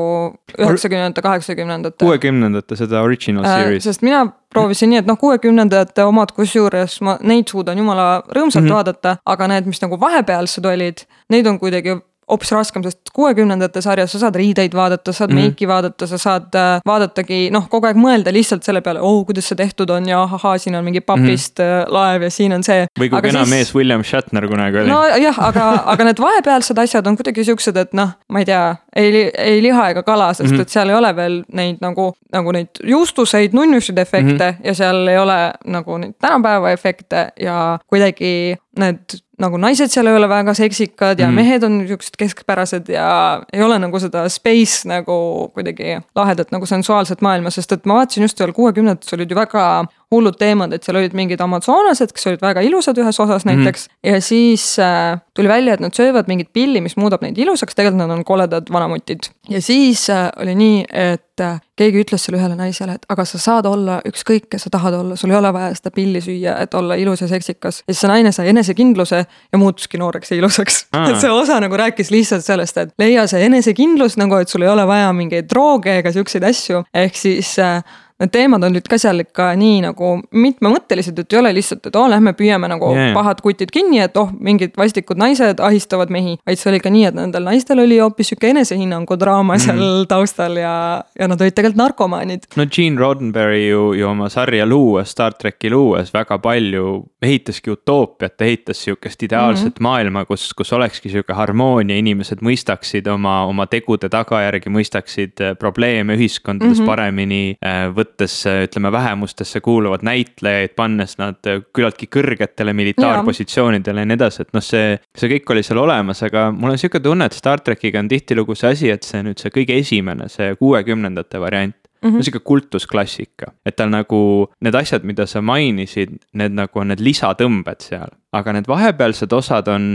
üheksakümnendate, 0.57 1.23
kaheksakümnendate? 1.25 2.05
kuuekümnendate 2.05 2.75
seda 2.79 3.01
original 3.01 3.47
äh, 3.47 3.63
series. 3.63 3.83
sest 3.83 4.05
mina 4.05 4.25
proovisin 4.49 4.89
nii, 4.89 4.99
et 5.03 5.09
noh, 5.09 5.17
kuuekümnendate 5.19 6.03
omad, 6.03 6.33
kusjuures 6.35 6.99
ma 7.05 7.17
neid 7.21 7.51
suudan 7.51 7.77
jumala 7.77 8.23
rõõmsalt 8.27 8.63
mm 8.63 8.67
-hmm. 8.67 8.75
vaadata, 8.75 9.17
aga 9.25 9.47
need, 9.47 9.65
mis 9.69 9.81
nagu 9.81 9.99
vahepealsed 10.01 10.65
olid, 10.65 11.05
neid 11.29 11.47
on 11.47 11.59
kuidagi 11.59 11.99
hoopis 12.29 12.51
raskem, 12.51 12.83
sest 12.85 13.13
kuuekümnendate 13.15 13.81
sarjas 13.81 14.13
sa 14.13 14.23
saad 14.25 14.37
riideid 14.39 14.75
vaadata, 14.77 15.13
saad 15.13 15.33
mm 15.33 15.39
meiki 15.39 15.67
vaadata, 15.69 16.07
sa 16.09 16.17
saad 16.19 16.55
äh, 16.57 16.81
vaadatagi 16.85 17.47
noh, 17.53 17.69
kogu 17.71 17.87
aeg 17.87 17.97
mõelda 17.99 18.33
lihtsalt 18.35 18.65
selle 18.65 18.81
peale, 18.83 18.99
oh 19.05 19.21
kuidas 19.27 19.47
see 19.47 19.57
tehtud 19.59 19.89
on 19.95 20.07
ja 20.09 20.19
ahahaa, 20.25 20.57
siin 20.59 20.75
on 20.75 20.83
mingi 20.83 21.01
papist 21.05 21.61
mm 21.63 21.87
laev 21.89 22.25
ja 22.25 22.29
siin 22.33 22.53
on 22.53 22.63
see. 22.65 22.85
või 22.99 23.09
kui 23.11 23.21
kena 23.23 23.43
siis... 23.43 23.53
mees 23.53 23.71
William 23.75 24.03
Shatner 24.03 24.47
kunagi 24.49 24.81
oli. 24.81 24.91
nojah, 24.91 25.39
aga, 25.47 25.67
aga 25.93 26.07
need 26.09 26.21
vahepealsed 26.21 26.81
asjad 26.83 27.07
on 27.07 27.17
kuidagi 27.19 27.45
siuksed, 27.47 27.77
et 27.79 27.95
noh, 27.97 28.11
ma 28.29 28.43
ei 28.43 28.47
tea, 28.49 28.63
ei, 28.95 29.23
ei 29.31 29.61
liha 29.63 29.89
ega 29.93 30.03
kala, 30.03 30.31
sest 30.33 30.49
mm 30.49 30.57
-hmm. 30.57 30.67
et 30.67 30.75
seal 30.75 30.89
ei 30.91 30.97
ole 30.99 31.15
veel 31.15 31.41
neid 31.61 31.83
nagu, 31.83 32.11
nagu 32.33 32.55
neid 32.55 32.83
juustuseid, 32.83 33.55
nunnusid 33.57 33.97
efekte 33.97 34.51
mm 34.51 34.57
-hmm. 34.57 34.65
ja 34.67 34.73
seal 34.73 35.07
ei 35.07 35.17
ole 35.17 35.39
nagu 35.65 35.97
neid 35.97 36.17
tänapäeva 36.21 36.71
efekte 36.71 37.27
ja 37.39 37.79
kuidagi 37.87 38.57
need 38.79 39.19
nagu 39.39 39.59
naised 39.61 39.91
seal 39.93 40.09
ei 40.09 40.17
ole 40.17 40.27
väga 40.29 40.53
seksikad 40.57 41.19
ja 41.19 41.29
mm. 41.29 41.37
mehed 41.39 41.63
on 41.63 41.77
niisugused 41.79 42.17
keskpärased 42.19 42.89
ja 42.91 43.09
ei 43.53 43.63
ole 43.63 43.77
nagu 43.79 44.01
seda 44.01 44.25
space 44.31 44.87
nagu 44.89 45.15
kuidagi 45.55 45.99
lahedat 46.17 46.51
nagu 46.55 46.67
sensuaalset 46.69 47.23
maailma, 47.25 47.53
sest 47.53 47.75
et 47.75 47.87
ma 47.87 48.01
vaatasin 48.01 48.27
just 48.27 48.39
veel 48.39 48.53
kuuekümnendates 48.55 49.15
olid 49.15 49.31
ju 49.31 49.39
väga 49.39 49.65
hullud 50.13 50.37
teemad, 50.39 50.73
et 50.73 50.85
seal 50.85 50.97
olid 50.97 51.13
mingid 51.17 51.41
amazonlased, 51.43 52.13
kes 52.15 52.27
olid 52.31 52.41
väga 52.41 52.63
ilusad 52.65 52.97
ühes 52.97 53.19
osas 53.21 53.45
mhm. 53.45 53.61
näiteks 53.61 53.87
mm. 53.87 53.93
-hmm. 53.93 54.13
ja 54.13 54.21
siis 54.21 54.65
äh, 54.79 55.19
tuli 55.33 55.47
välja, 55.47 55.73
et 55.73 55.79
nad 55.79 55.93
söövad 55.93 56.27
mingit 56.27 56.53
pilli, 56.53 56.81
mis 56.81 56.97
muudab 56.97 57.21
neid 57.21 57.37
ilusaks, 57.37 57.75
tegelikult 57.75 58.07
nad 58.07 58.17
on 58.17 58.25
koledad 58.25 58.71
vanamutid. 58.71 59.29
ja 59.49 59.61
siis 59.61 60.09
äh, 60.09 60.29
oli 60.41 60.55
nii, 60.55 60.85
et 60.89 61.41
äh, 61.41 61.61
keegi 61.75 62.01
ütles 62.01 62.25
selle 62.25 62.39
ühele 62.41 62.55
naisele, 62.55 62.97
et 62.97 63.05
aga 63.09 63.25
sa 63.25 63.37
saad 63.37 63.65
olla 63.65 64.01
ükskõik, 64.07 64.49
kes 64.49 64.65
sa 64.67 64.73
tahad 64.73 64.93
olla, 64.93 65.15
sul 65.15 65.29
ei 65.29 65.37
ole 65.37 65.53
vaja 65.53 65.69
seda 65.75 65.91
pilli 65.91 66.21
süüa, 66.21 66.57
et 66.63 66.73
olla 66.73 66.95
ilus 66.95 67.21
ja 67.21 67.27
seksikas. 67.27 67.83
ja 67.87 67.93
siis 67.93 68.01
see 68.01 68.11
naine 68.11 68.31
sai 68.31 68.49
enesekindluse 68.49 69.25
ja 69.51 69.57
muutuski 69.57 69.97
nooreks 69.97 70.31
ja 70.31 70.37
ilusaks. 70.41 70.85
et 71.09 71.21
see 71.21 71.31
osa 71.31 71.59
nagu 71.59 71.77
rääkis 71.77 72.11
lihtsalt 72.11 72.45
sellest, 72.45 72.77
et 72.77 72.93
leia 72.97 73.27
see 73.27 73.45
enesekindlus 73.45 74.17
nagu, 74.17 74.35
et 74.41 74.49
sul 74.49 74.65
ei 74.65 74.73
ole 74.73 74.87
vaja 74.87 75.13
mingeid 75.13 75.49
drooge 75.49 75.99
ega 76.01 76.11
siukseid 76.11 76.43
asju, 76.43 76.83
ehk 76.93 77.15
siis 77.15 77.59
äh, 77.59 77.83
need 78.19 78.31
teemad 78.35 78.63
on 78.67 78.73
nüüd 78.75 78.87
ka 78.91 78.97
seal 78.99 79.23
ikka 79.23 79.51
nii 79.59 79.79
nagu 79.85 80.11
mitmemõttelised, 80.35 81.19
et 81.21 81.33
ei 81.33 81.39
ole 81.39 81.53
lihtsalt, 81.55 81.85
et 81.87 81.95
oo 81.95 82.03
oh,, 82.03 82.09
lähme 82.11 82.33
püüame 82.35 82.67
nagu 82.71 82.91
yeah. 82.91 83.13
pahad 83.15 83.39
kutid 83.43 83.71
kinni, 83.71 84.01
et 84.03 84.17
oh, 84.19 84.31
mingid 84.43 84.75
vastikud 84.79 85.19
naised 85.19 85.61
ahistavad 85.63 86.11
mehi. 86.11 86.35
vaid 86.47 86.59
see 86.59 86.71
oli 86.73 86.81
ka 86.83 86.91
nii, 86.91 87.05
et 87.09 87.15
nendel 87.15 87.47
naistel 87.47 87.79
oli 87.85 87.99
hoopis 88.03 88.33
sihuke 88.33 88.51
enesehinnangu 88.51 89.15
draama 89.19 89.55
mm. 89.55 89.63
seal 89.63 90.09
taustal 90.11 90.59
ja, 90.59 90.73
ja 91.19 91.29
nad 91.31 91.41
olid 91.41 91.55
tegelikult 91.55 91.79
narkomaanid. 91.79 92.49
no 92.59 92.65
Gene 92.67 92.99
Roddenberry 92.99 93.69
ju, 93.69 93.93
ju 93.99 94.09
oma 94.09 94.29
sarja 94.33 94.67
luues, 94.67 95.11
Star 95.15 95.37
tracki 95.39 95.71
luues 95.71 96.11
väga 96.13 96.37
palju 96.43 96.85
ehitaski 97.23 97.71
utoopiat, 97.71 98.35
ehitas 98.41 98.83
sihukest 98.83 99.23
ideaalset 99.23 99.65
mm 99.65 99.71
-hmm. 99.79 99.83
maailma, 99.83 100.25
kus, 100.25 100.53
kus 100.53 100.73
olekski 100.73 101.09
sihuke 101.09 101.33
harmoonia, 101.33 101.97
inimesed 101.97 102.43
mõistaksid 102.43 103.07
oma, 103.11 103.43
oma 103.47 103.67
tegude 103.67 104.09
tagajärgi, 104.09 104.69
mõistaksid 104.69 105.41
äh, 105.41 105.55
probleeme 105.59 106.15
ühiskondades 106.15 106.79
mm 106.79 106.83
-hmm. 106.83 106.85
paremini 106.85 107.55
äh, 107.65 107.95
võttes 108.09 108.35
ütleme 108.49 108.91
vähemustesse 108.91 109.61
kuuluvad 109.61 110.03
näitlejaid, 110.03 110.75
pannes 110.75 111.17
nad 111.21 111.39
küllaltki 111.45 112.09
kõrgetele 112.11 112.73
militaarpositsioonidele 112.75 114.05
ja 114.05 114.09
nii 114.09 114.19
edasi, 114.19 114.43
et 114.43 114.55
noh, 114.57 114.65
see, 114.65 114.97
see 115.15 115.31
kõik 115.35 115.53
oli 115.53 115.63
seal 115.65 115.81
olemas, 115.83 116.23
aga 116.27 116.49
mul 116.55 116.73
on 116.73 116.81
sihuke 116.81 117.01
tunne, 117.03 117.29
et 117.29 117.37
Star 117.37 117.61
trackiga 117.63 118.01
on 118.01 118.09
tihtilugu 118.11 118.57
see 118.57 118.73
asi, 118.75 118.89
et 118.93 119.07
see 119.07 119.21
nüüd 119.25 119.39
see 119.39 119.53
kõige 119.53 119.77
esimene, 119.79 120.29
see 120.33 120.55
kuuekümnendate 120.59 121.39
variant 121.39 121.77
mm 122.01 122.09
-hmm. 122.09 122.23
sihuke 122.23 122.39
kultusklassika, 122.39 123.51
et 123.65 123.75
tal 123.75 123.89
nagu 123.89 124.49
need 124.61 124.75
asjad, 124.75 125.03
mida 125.03 125.25
sa 125.25 125.41
mainisid, 125.41 126.17
need 126.33 126.51
nagu 126.51 126.79
on 126.79 126.87
need 126.87 126.99
lisatõmbed 126.99 127.81
seal. 127.83 128.09
Aga 128.35 128.53
need 128.53 128.67
vahepealsed 128.69 129.31
osad 129.33 129.69
on, 129.73 129.85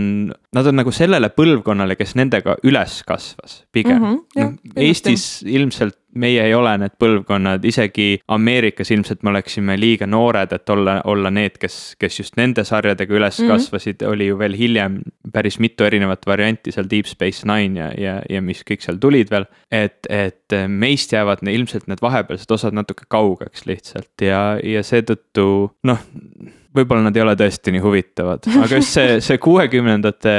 nad 0.55 0.67
on 0.67 0.81
nagu 0.81 0.93
sellele 0.95 1.31
põlvkonnale, 1.35 1.95
kes 1.99 2.17
nendega 2.19 2.57
üles 2.67 3.03
kasvas 3.07 3.61
pigem 3.73 4.01
mm. 4.01 4.07
-hmm, 4.09 4.41
jah, 4.41 4.81
Eestis 4.87 5.45
ilmselt 5.47 5.99
meie 6.15 6.43
ei 6.47 6.55
ole 6.55 6.73
need 6.79 6.95
põlvkonnad, 6.99 7.65
isegi 7.67 8.21
Ameerikas 8.31 8.91
ilmselt 8.95 9.23
me 9.23 9.33
oleksime 9.33 9.75
liiga 9.79 10.07
noored, 10.07 10.53
et 10.55 10.71
olla, 10.71 11.01
olla 11.11 11.31
need, 11.35 11.59
kes, 11.61 11.95
kes 11.99 12.21
just 12.21 12.37
nende 12.39 12.65
sarjadega 12.65 13.15
üles 13.15 13.39
mm 13.39 13.45
-hmm. 13.45 13.53
kasvasid, 13.53 14.03
oli 14.07 14.27
ju 14.27 14.39
veel 14.39 14.55
hiljem 14.59 15.01
päris 15.33 15.59
mitu 15.59 15.85
erinevat 15.85 16.27
varianti 16.27 16.73
seal 16.73 16.91
Deep 16.91 17.07
Space 17.07 17.47
Nine 17.47 17.81
ja, 17.81 17.91
ja, 17.99 18.21
ja 18.31 18.43
mis 18.43 18.63
kõik 18.63 18.83
seal 18.83 18.99
tulid 18.99 19.31
veel. 19.31 19.47
et, 19.71 20.07
et 20.09 20.59
meist 20.69 21.13
jäävad 21.13 21.43
ne, 21.43 21.55
ilmselt 21.55 21.87
need 21.87 22.03
vahepealsed 22.03 22.51
osad 22.51 22.75
natuke 22.75 23.05
kaugeks 23.09 23.67
lihtsalt 23.67 24.23
ja, 24.23 24.59
ja 24.63 24.83
seetõttu 24.83 25.71
noh 25.83 25.99
võib-olla 26.75 27.07
nad 27.07 27.17
ei 27.17 27.23
ole 27.23 27.35
tõesti 27.39 27.75
nii 27.75 27.83
huvitavad, 27.85 28.49
aga 28.61 28.79
just 28.79 28.97
see, 28.97 29.19
see 29.25 29.39
kuuekümnendate 29.43 30.35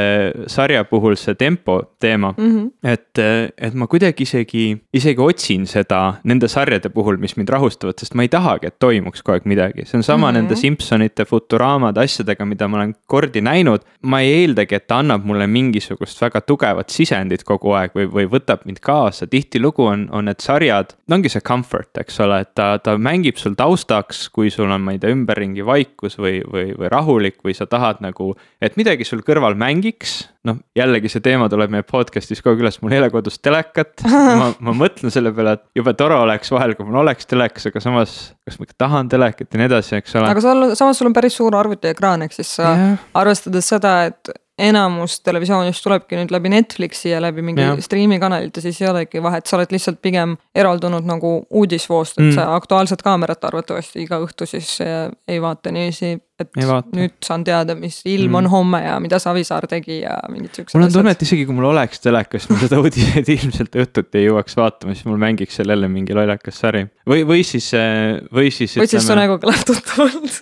sarja 0.52 0.84
puhul 0.90 1.16
see 1.20 1.38
tempo 1.40 1.78
teema 2.02 2.34
mm, 2.36 2.52
-hmm. 2.52 2.72
et, 2.92 3.54
et 3.68 3.74
ma 3.74 3.88
kuidagi 3.88 4.26
isegi, 4.28 4.66
isegi 4.94 5.22
otsin 5.22 5.66
seda 5.70 6.02
nende 6.24 6.50
sarjade 6.52 6.90
puhul, 6.94 7.18
mis 7.22 7.38
mind 7.38 7.50
rahustavad, 7.56 8.00
sest 8.00 8.16
ma 8.16 8.26
ei 8.26 8.32
tahagi, 8.32 8.68
et 8.68 8.80
toimuks 8.80 9.24
kogu 9.24 9.38
aeg 9.38 9.48
midagi, 9.50 9.86
see 9.86 10.00
on 10.00 10.04
sama 10.04 10.28
mm 10.28 10.32
-hmm. 10.32 10.40
nende 10.42 10.56
Simsonite, 10.56 11.26
Futuramade 11.26 12.04
asjadega, 12.04 12.46
mida 12.46 12.68
ma 12.68 12.78
olen 12.78 12.96
kordi 13.08 13.42
näinud. 13.42 13.82
ma 14.02 14.20
ei 14.22 14.34
eeldagi, 14.42 14.76
et 14.76 14.88
ta 14.88 15.00
annab 15.00 15.24
mulle 15.26 15.48
mingisugust 15.48 16.22
väga 16.22 16.42
tugevat 16.42 16.90
sisendit 16.90 17.44
kogu 17.44 17.72
aeg 17.72 17.92
või, 17.96 18.06
või 18.06 18.28
võtab 18.30 18.66
mind 18.66 18.80
kaasa, 18.82 19.28
tihtilugu 19.28 19.86
on, 19.86 20.08
on 20.12 20.26
need 20.26 20.40
sarjad, 20.40 20.94
ongi 21.12 21.30
see 21.30 21.42
comfort, 21.42 21.98
eks 21.98 22.20
ole, 22.20 22.40
et 22.42 22.52
ta, 22.56 22.78
ta 22.78 22.98
mängib 22.98 23.38
sul 23.42 23.56
taustaks, 23.58 24.30
kui 24.30 24.50
sul 24.54 24.72
on, 24.72 24.82
ma 24.82 24.92
ei 24.92 25.00
tea, 25.00 25.14
ümberringi 25.16 25.66
vaikus 25.66 26.18
või, 26.18 26.25
või, 26.46 26.70
või 26.78 26.90
rahulik 26.92 27.42
või 27.46 27.56
sa 27.58 27.68
tahad 27.70 28.02
nagu, 28.04 28.32
et 28.64 28.78
midagi 28.80 29.08
sul 29.08 29.24
kõrval 29.26 29.58
mängiks. 29.60 30.30
noh, 30.46 30.60
jällegi 30.78 31.10
see 31.10 31.24
teema 31.26 31.48
tuleb 31.50 31.72
meie 31.74 31.86
podcast'is 31.88 32.44
kogu 32.46 32.54
aeg 32.54 32.66
üles, 32.66 32.78
mul 32.84 32.94
ei 32.94 33.02
ole 33.02 33.10
kodus 33.14 33.40
telekat. 33.42 34.06
ma, 34.06 34.52
ma 34.60 34.76
mõtlen 34.84 35.14
selle 35.14 35.34
peale, 35.36 35.58
et 35.58 35.66
jube 35.82 35.96
tore 35.98 36.18
oleks 36.22 36.54
vahel, 36.54 36.76
kui 36.78 36.88
mul 36.88 37.02
oleks 37.02 37.30
telekas, 37.30 37.66
aga 37.72 37.84
samas, 37.84 38.16
kas 38.46 38.60
ma 38.60 38.70
ikka 38.70 38.80
tahan 38.86 39.12
telekat 39.12 39.52
ja 39.52 39.62
nii 39.62 39.70
edasi, 39.72 40.00
eks 40.00 40.18
ole. 40.20 40.32
aga 40.32 40.46
sul, 40.46 40.72
samas 40.78 41.02
sul 41.02 41.10
on 41.12 41.18
päris 41.18 41.38
suur 41.42 41.56
arvutiekraan, 41.58 42.26
ehk 42.28 42.38
siis 42.38 42.58
sa 42.60 42.72
yeah. 42.74 43.06
arvestades 43.18 43.74
seda, 43.74 43.98
et 44.12 44.36
enamus 44.60 45.20
televisioonist 45.26 45.84
tulebki 45.84 46.16
nüüd 46.16 46.32
läbi 46.32 46.50
Netflixi 46.54 47.10
ja 47.10 47.20
läbi 47.24 47.44
mingi 47.44 47.66
striimikanalite, 47.84 48.64
siis 48.64 48.80
ei 48.82 48.90
olegi 48.90 49.24
vahet, 49.24 49.48
sa 49.48 49.58
oled 49.58 49.74
lihtsalt 49.76 50.00
pigem 50.04 50.38
eraldunud 50.56 51.08
nagu 51.08 51.34
uudisvoost, 51.50 52.20
et 52.20 52.30
mm. 52.30 52.36
sa 52.38 52.48
Aktuaalset 52.56 53.04
Kaamerat 53.04 53.44
arvatavasti 53.44 54.06
iga 54.06 54.22
õhtu 54.24 54.48
siis 54.48 54.78
äh, 54.86 55.10
ei 55.28 55.42
vaata. 55.44 55.74
Niiviisi, 55.76 56.16
et 56.44 56.58
nüüd 56.96 57.14
saan 57.24 57.46
teada, 57.48 57.78
mis 57.80 58.02
ilm 58.04 58.34
mm. 58.34 58.38
on 58.42 58.50
homme 58.52 58.82
ja 58.84 58.96
mida 59.04 59.20
Savisaar 59.24 59.68
tegi 59.72 60.02
ja 60.02 60.18
mingid 60.32 60.58
siuksed 60.58 60.76
mul 60.76 60.88
on 60.88 60.94
tunne, 60.94 61.14
et 61.16 61.24
isegi 61.24 61.46
kui 61.48 61.56
mul 61.56 61.70
oleks 61.70 62.04
telekas, 62.04 62.50
ma 62.52 62.60
seda 62.60 62.80
uudiseid 62.82 63.32
ilmselt 63.38 63.78
õhtuti 63.86 64.20
ei 64.20 64.28
jõuaks 64.28 64.58
vaatama, 64.60 64.96
siis 64.98 65.08
mul 65.08 65.22
mängiks 65.22 65.56
seal 65.60 65.72
jälle 65.72 65.90
mingi 65.92 66.18
lollakas 66.18 66.60
sari. 66.64 66.86
või, 67.08 67.24
või 67.28 67.46
siis, 67.48 67.70
äh, 67.80 68.20
või 68.36 68.52
siis. 68.52 68.76
või 68.82 68.92
siis 68.92 69.08
su 69.08 69.16
nägu 69.18 69.40
kõlab 69.44 69.64
tuttavalt. 69.70 70.42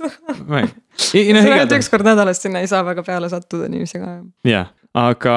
ma 0.49 0.63
ei 0.63 0.69
no, 0.69 1.43
see 1.43 1.57
ainult 1.59 1.77
üks 1.77 1.91
kord 1.93 2.09
nädalas, 2.09 2.41
sinna 2.41 2.63
ei 2.63 2.71
saa 2.71 2.81
väga 2.87 3.05
peale 3.05 3.29
sattuda 3.29 3.69
niiviisi 3.69 4.01
ka. 4.01 4.15
jah, 4.49 4.73
aga, 4.93 5.35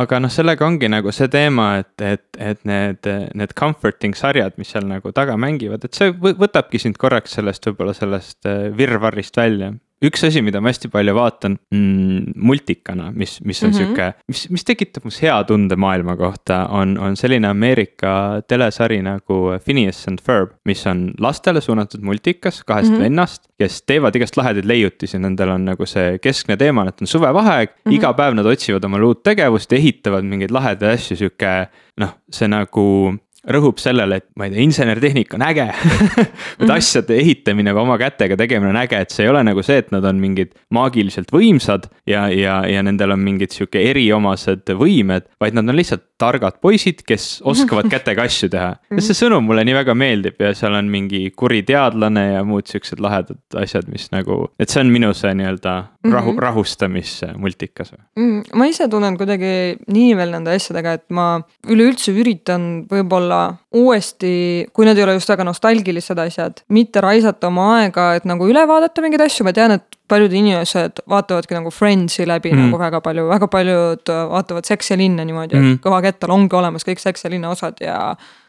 aga 0.00 0.20
noh, 0.22 0.32
sellega 0.32 0.66
ongi 0.66 0.90
nagu 0.90 1.12
see 1.14 1.28
teema, 1.32 1.68
et, 1.82 1.94
et, 2.02 2.26
et 2.38 2.60
need, 2.68 3.08
need 3.34 3.54
comforting 3.58 4.14
sarjad, 4.18 4.54
mis 4.60 4.70
seal 4.74 4.86
nagu 4.88 5.12
taga 5.16 5.36
mängivad, 5.40 5.84
et 5.84 5.98
see 5.98 6.14
võtabki 6.14 6.80
sind 6.82 6.98
korraks 7.00 7.34
sellest 7.38 7.66
võib-olla 7.70 7.96
sellest 7.96 8.46
äh, 8.50 8.68
virvarrist 8.76 9.36
välja 9.40 9.72
üks 10.04 10.24
asi, 10.26 10.42
mida 10.44 10.60
ma 10.62 10.70
hästi 10.72 10.90
palju 10.92 11.14
vaatan 11.16 11.56
mm, 11.72 12.34
multikana, 12.46 13.10
mis, 13.14 13.38
mis 13.44 13.62
on 13.62 13.70
mm 13.70 13.72
-hmm. 13.72 13.78
sihuke, 13.78 14.28
mis, 14.28 14.44
mis 14.50 14.64
tekitab 14.64 15.06
mus 15.08 15.20
hea 15.22 15.36
tunde 15.48 15.76
maailma 15.76 16.16
kohta, 16.16 16.66
on, 16.70 16.96
on 16.98 17.16
selline 17.16 17.48
Ameerika 17.48 18.42
telesari 18.48 19.00
nagu 19.02 19.58
Phineas 19.64 20.04
and 20.08 20.22
Ferb, 20.24 20.54
mis 20.64 20.86
on 20.86 21.12
lastele 21.20 21.60
suunatud 21.60 22.02
multikas 22.02 22.62
kahest 22.64 22.90
mm 22.90 22.96
-hmm. 22.96 23.02
vennast, 23.02 23.48
kes 23.58 23.82
teevad 23.82 24.16
igast 24.16 24.36
lahedaid 24.36 24.64
leiutisi, 24.64 25.18
nendel 25.18 25.48
on 25.48 25.64
nagu 25.64 25.86
see 25.86 26.18
keskne 26.18 26.56
teema, 26.56 26.88
et 26.88 27.00
on 27.00 27.06
suvevaheaeg 27.06 27.68
mm, 27.70 27.90
-hmm. 27.90 27.94
iga 27.94 28.12
päev 28.12 28.34
nad 28.34 28.46
otsivad 28.46 28.84
omale 28.84 29.04
uut 29.04 29.22
tegevust 29.22 29.72
ja 29.72 29.78
ehitavad 29.78 30.24
mingeid 30.24 30.50
lahedaid 30.50 30.98
asju, 30.98 31.16
sihuke 31.16 31.68
noh, 31.96 32.16
see 32.30 32.48
nagu 32.48 33.14
rõhub 33.50 33.80
sellele, 33.82 34.20
et 34.20 34.26
ma 34.38 34.48
ei 34.48 34.54
tea, 34.54 34.64
insenertehnika 34.64 35.36
on 35.38 35.44
äge 35.46 35.66
et 35.74 36.64
mm. 36.64 36.72
asjade 36.76 37.16
ehitamine 37.18 37.74
või 37.74 37.84
oma 37.84 37.98
kätega 38.00 38.38
tegemine 38.40 38.72
on 38.72 38.80
äge, 38.80 39.00
et 39.04 39.14
see 39.14 39.26
ei 39.26 39.32
ole 39.32 39.42
nagu 39.46 39.64
see, 39.64 39.82
et 39.82 39.92
nad 39.94 40.04
on 40.08 40.20
mingid 40.22 40.54
maagiliselt 40.74 41.32
võimsad 41.34 41.88
ja, 42.08 42.26
ja, 42.32 42.62
ja 42.70 42.84
nendel 42.86 43.14
on 43.14 43.22
mingid 43.24 43.54
sihuke 43.54 43.82
eriomased 43.90 44.72
võimed, 44.78 45.28
vaid 45.42 45.56
nad 45.58 45.68
on 45.68 45.78
lihtsalt 45.78 46.06
targad 46.20 46.60
poisid, 46.62 47.02
kes 47.06 47.42
oskavad 47.44 47.88
kätega 47.94 48.24
asju 48.28 48.48
teha. 48.52 48.70
ja 48.90 49.04
see 49.04 49.16
sõnum 49.18 49.44
mulle 49.48 49.64
nii 49.66 49.76
väga 49.76 49.96
meeldib 49.98 50.40
ja 50.40 50.52
seal 50.56 50.76
on 50.78 50.88
mingi 50.92 51.26
kuri 51.36 51.62
teadlane 51.66 52.24
ja 52.36 52.44
muud 52.46 52.70
siuksed 52.70 53.02
lahedad 53.02 53.40
asjad, 53.60 53.90
mis 53.92 54.08
nagu, 54.14 54.44
et 54.62 54.72
see 54.72 54.82
on 54.84 54.92
minu 54.94 55.12
see 55.16 55.34
nii-öelda 55.36 55.74
rahu 56.04 56.32
mm, 56.32 56.36
-hmm. 56.36 56.42
rahustamismultikas 56.46 57.94
mm,. 58.16 58.54
ma 58.54 58.68
ise 58.70 58.88
tunnen 58.88 59.18
kuidagi 59.20 59.76
nii 59.92 60.16
veel 60.16 60.34
nende 60.36 60.54
asjadega, 60.54 60.96
et 61.00 61.06
ma 61.10 61.28
üleüldse 61.68 62.14
üritan 62.14 62.84
võib-olla 62.90 63.33
võib-olla 63.34 63.56
uuesti, 63.74 64.66
kui 64.72 64.86
need 64.86 64.98
ei 64.98 65.04
ole 65.04 65.16
just 65.16 65.28
väga 65.28 65.44
nostalgilised 65.44 66.18
asjad, 66.18 66.62
mitte 66.68 67.00
raisata 67.02 67.48
oma 67.48 67.80
aega, 67.80 68.14
et 68.14 68.24
nagu 68.28 68.46
üle 68.48 68.62
vaadata 68.68 69.02
mingeid 69.02 69.24
asju, 69.26 69.44
ma 69.44 69.52
tean, 69.52 69.74
et 69.74 69.98
paljud 70.08 70.32
inimesed 70.32 71.02
vaatavadki 71.10 71.56
nagu 71.56 71.72
Friendsi 71.74 72.26
läbi 72.28 72.52
mm. 72.52 72.68
nagu 72.68 72.78
väga 72.78 73.00
palju, 73.04 73.26
väga 73.28 73.48
paljud 73.50 74.14
vaatavad 74.30 74.68
Seks 74.68 74.92
ja 74.92 75.00
linna 75.00 75.24
niimoodi 75.26 75.58
mm., 75.58 75.74
et 75.74 75.84
kõva 75.84 76.00
kettal 76.04 76.34
ongi 76.36 76.54
olemas 76.56 76.86
kõik 76.86 77.02
Seks 77.02 77.26
ja 77.26 77.32
linna 77.32 77.50
osad 77.54 77.80
ja 77.82 77.98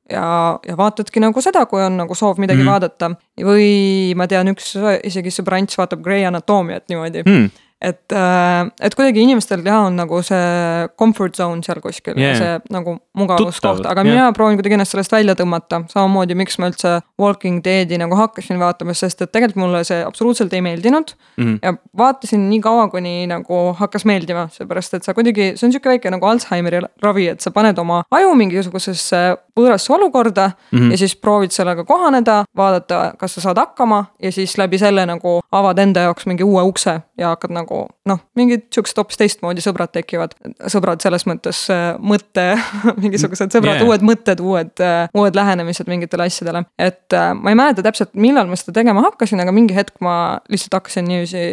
ja, 0.05 0.25
ja 0.61 0.75
vaatadki 0.77 1.17
nagu 1.23 1.41
seda, 1.41 1.63
kui 1.65 1.81
on 1.81 1.95
nagu 1.97 2.13
soov 2.13 2.37
midagi 2.37 2.61
mm. 2.61 2.69
vaadata. 2.69 3.09
või 3.41 4.13
ma 4.13 4.27
tean, 4.29 4.51
üks 4.53 4.75
isegi 5.07 5.33
sõbrants 5.33 5.79
vaatab 5.79 6.03
Grey 6.05 6.27
Anatomiat 6.29 6.85
niimoodi 6.91 7.25
mm 7.25 7.53
et, 7.85 8.15
äh, 8.15 8.65
et 8.81 8.95
kuidagi 8.97 9.21
inimestel 9.21 9.63
jah, 9.65 9.85
on 9.87 9.97
nagu 9.99 10.21
see 10.25 10.87
comfort 10.99 11.37
zone 11.37 11.63
seal 11.65 11.81
kuskil 11.83 12.17
yeah., 12.19 12.37
see 12.39 12.73
nagu 12.73 12.97
mugavuskoht, 13.17 13.85
aga 13.85 14.03
yeah. 14.03 14.09
mina 14.09 14.31
proovin 14.35 14.57
kuidagi 14.59 14.77
ennast 14.77 14.95
sellest 14.95 15.13
välja 15.13 15.35
tõmmata. 15.37 15.83
samamoodi, 15.91 16.37
miks 16.39 16.57
ma 16.61 16.69
üldse 16.71 16.97
Walking 17.21 17.61
Deadi 17.65 17.99
nagu 18.01 18.17
hakkasin 18.19 18.59
vaatama, 18.61 18.95
sest 18.97 19.21
et 19.25 19.33
tegelikult 19.33 19.61
mulle 19.65 19.83
see 19.87 20.01
absoluutselt 20.05 20.53
ei 20.53 20.63
meeldinud 20.65 21.13
mm. 21.37 21.43
-hmm. 21.43 21.59
ja 21.61 21.75
vaatasin 21.97 22.47
nii 22.49 22.61
kaua, 22.65 22.87
kuni 22.93 23.27
nagu 23.31 23.61
hakkas 23.79 24.05
meeldima, 24.09 24.47
seepärast 24.55 24.97
et 24.99 25.07
sa 25.07 25.13
kuidagi, 25.13 25.53
see 25.55 25.67
on 25.67 25.75
sihuke 25.75 25.93
väike 25.93 26.11
nagu 26.13 26.25
Alžeimeri 26.25 26.81
ravi, 27.03 27.27
et 27.35 27.41
sa 27.41 27.51
paned 27.51 27.77
oma 27.81 28.03
aju 28.11 28.33
mingisugusesse 28.35 29.23
võõrasse 29.59 29.93
olukorda 29.93 30.49
mm 30.49 30.79
-hmm. 30.79 30.91
ja 30.91 30.97
siis 30.97 31.15
proovid 31.15 31.51
sellega 31.51 31.83
kohaneda, 31.83 32.43
vaadata, 32.57 33.13
kas 33.17 33.35
sa 33.35 33.41
saad 33.41 33.57
hakkama 33.57 34.05
ja 34.21 34.31
siis 34.31 34.57
läbi 34.57 34.77
selle 34.77 35.05
nagu 35.05 35.39
avad 35.51 35.79
enda 35.79 35.99
jaoks 35.99 36.25
mingi 36.25 36.43
uue 36.43 36.63
ukse 36.63 37.01
ja 37.17 37.27
hakkad 37.33 37.51
nagu 37.51 37.74
nagu 37.75 37.87
noh, 38.09 38.21
mingid 38.37 38.67
siuksed 38.73 38.99
hoopis 38.99 39.19
teistmoodi 39.19 39.63
sõbrad 39.63 39.91
tekivad. 39.95 40.35
sõbrad 40.71 41.03
selles 41.03 41.25
mõttes 41.29 41.63
äh, 41.73 41.97
mõtte 41.99 42.45
mingisugused 43.03 43.53
sõbrad 43.53 43.79
yeah., 43.79 43.87
uued 43.87 44.05
mõtted, 44.05 44.41
uued, 44.43 44.73
äh, 44.83 45.07
uued 45.17 45.37
lähenemised 45.37 45.89
mingitele 45.91 46.27
asjadele. 46.29 46.65
et 46.77 47.13
äh, 47.13 47.31
ma 47.37 47.53
ei 47.53 47.59
mäleta 47.59 47.85
täpselt, 47.85 48.13
millal 48.13 48.49
ma 48.49 48.57
seda 48.59 48.75
tegema 48.79 49.03
hakkasin, 49.07 49.41
aga 49.43 49.53
mingi 49.55 49.75
hetk 49.77 49.99
ma 50.05 50.37
lihtsalt 50.51 50.77
hakkasin 50.79 51.07
niiviisi, 51.09 51.43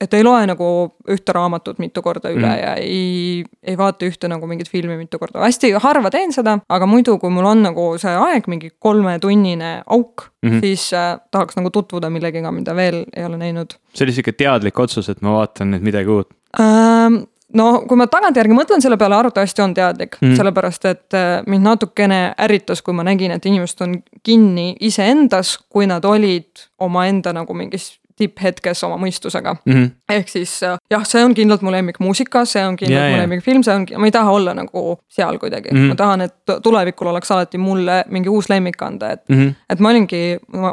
et 0.00 0.14
ei 0.14 0.24
loe 0.26 0.44
nagu 0.48 0.68
ühte 1.10 1.34
raamatut 1.34 1.80
mitu 1.82 2.02
korda 2.04 2.32
üle 2.32 2.46
mm. 2.48 2.60
ja 2.60 2.74
ei, 2.80 3.44
ei 3.62 3.78
vaata 3.78 4.06
ühte 4.08 4.30
nagu 4.30 4.46
mingit 4.50 4.70
filmi 4.72 4.96
mitu 5.00 5.20
korda. 5.22 5.42
hästi 5.44 5.74
harva 5.82 6.12
teen 6.14 6.32
seda, 6.34 6.58
aga 6.68 6.88
muidu, 6.90 7.18
kui 7.22 7.32
mul 7.34 7.48
on 7.50 7.64
nagu 7.68 7.88
see 8.00 8.14
aeg, 8.14 8.48
mingi 8.50 8.72
kolmetunnine 8.78 9.76
auk 9.86 10.28
mm, 10.44 10.50
-hmm. 10.50 10.60
siis 10.60 10.92
äh, 10.92 11.18
tahaks 11.30 11.56
nagu 11.56 11.70
tutvuda 11.70 12.10
millegagi, 12.10 12.50
mida 12.50 12.76
veel 12.76 13.04
ei 13.16 13.24
ole 13.24 13.36
näinud. 13.36 13.78
See 13.94 14.06
oli 14.06 14.16
sihuke 14.16 14.34
teadlik 14.36 14.78
otsus, 14.78 15.08
et 15.12 15.22
ma 15.22 15.38
vaatan 15.40 15.74
nüüd 15.74 15.86
midagi 15.86 16.12
uut 16.14 16.30
ähm,? 16.60 17.24
no 17.54 17.66
kui 17.88 17.98
ma 17.98 18.06
tagantjärgi 18.10 18.56
mõtlen 18.56 18.82
selle 18.82 18.98
peale, 19.00 19.18
arvatavasti 19.18 19.62
on 19.64 19.74
teadlik 19.76 20.18
mm, 20.20 20.36
sellepärast 20.38 20.88
et 20.90 21.16
äh, 21.18 21.34
mind 21.50 21.66
natukene 21.68 22.20
ärritas, 22.46 22.82
kui 22.82 22.96
ma 22.96 23.06
nägin, 23.06 23.34
et 23.34 23.46
inimesed 23.46 23.84
on 23.86 23.98
kinni 24.26 24.72
iseendas, 24.84 25.56
kui 25.70 25.86
nad 25.90 26.04
olid 26.08 26.66
omaenda 26.82 27.34
nagu 27.36 27.54
mingis 27.56 27.92
tipphetkes 28.18 28.84
oma 28.86 28.96
mõistusega 29.00 29.56
mm. 29.56 29.72
-hmm. 29.72 29.90
ehk 30.16 30.28
siis 30.30 30.52
äh, 30.62 30.76
jah, 30.90 31.04
see 31.08 31.22
on 31.24 31.34
kindlalt 31.34 31.64
mu 31.66 31.72
lemmikmuusika, 31.74 32.44
see 32.48 32.62
on 32.66 32.76
kindlalt 32.78 33.00
yeah, 33.02 33.14
mu 33.14 33.22
lemmikfilm, 33.22 33.62
see 33.66 33.74
on, 33.74 33.86
ma 33.98 34.10
ei 34.10 34.14
taha 34.14 34.34
olla 34.34 34.54
nagu 34.54 34.84
seal 35.10 35.38
kuidagi 35.42 35.72
mm, 35.72 35.78
-hmm. 35.78 35.92
ma 35.92 35.98
tahan, 35.98 36.20
et 36.28 36.54
tulevikul 36.62 37.10
oleks 37.10 37.30
alati 37.34 37.58
mulle 37.58 38.04
mingi 38.14 38.28
uus 38.28 38.48
lemmik 38.48 38.82
anda, 38.82 39.10
et 39.10 39.22
mm. 39.28 39.40
-hmm. 39.40 39.54
et 39.70 39.80
ma 39.80 39.90
olingi, 39.90 40.22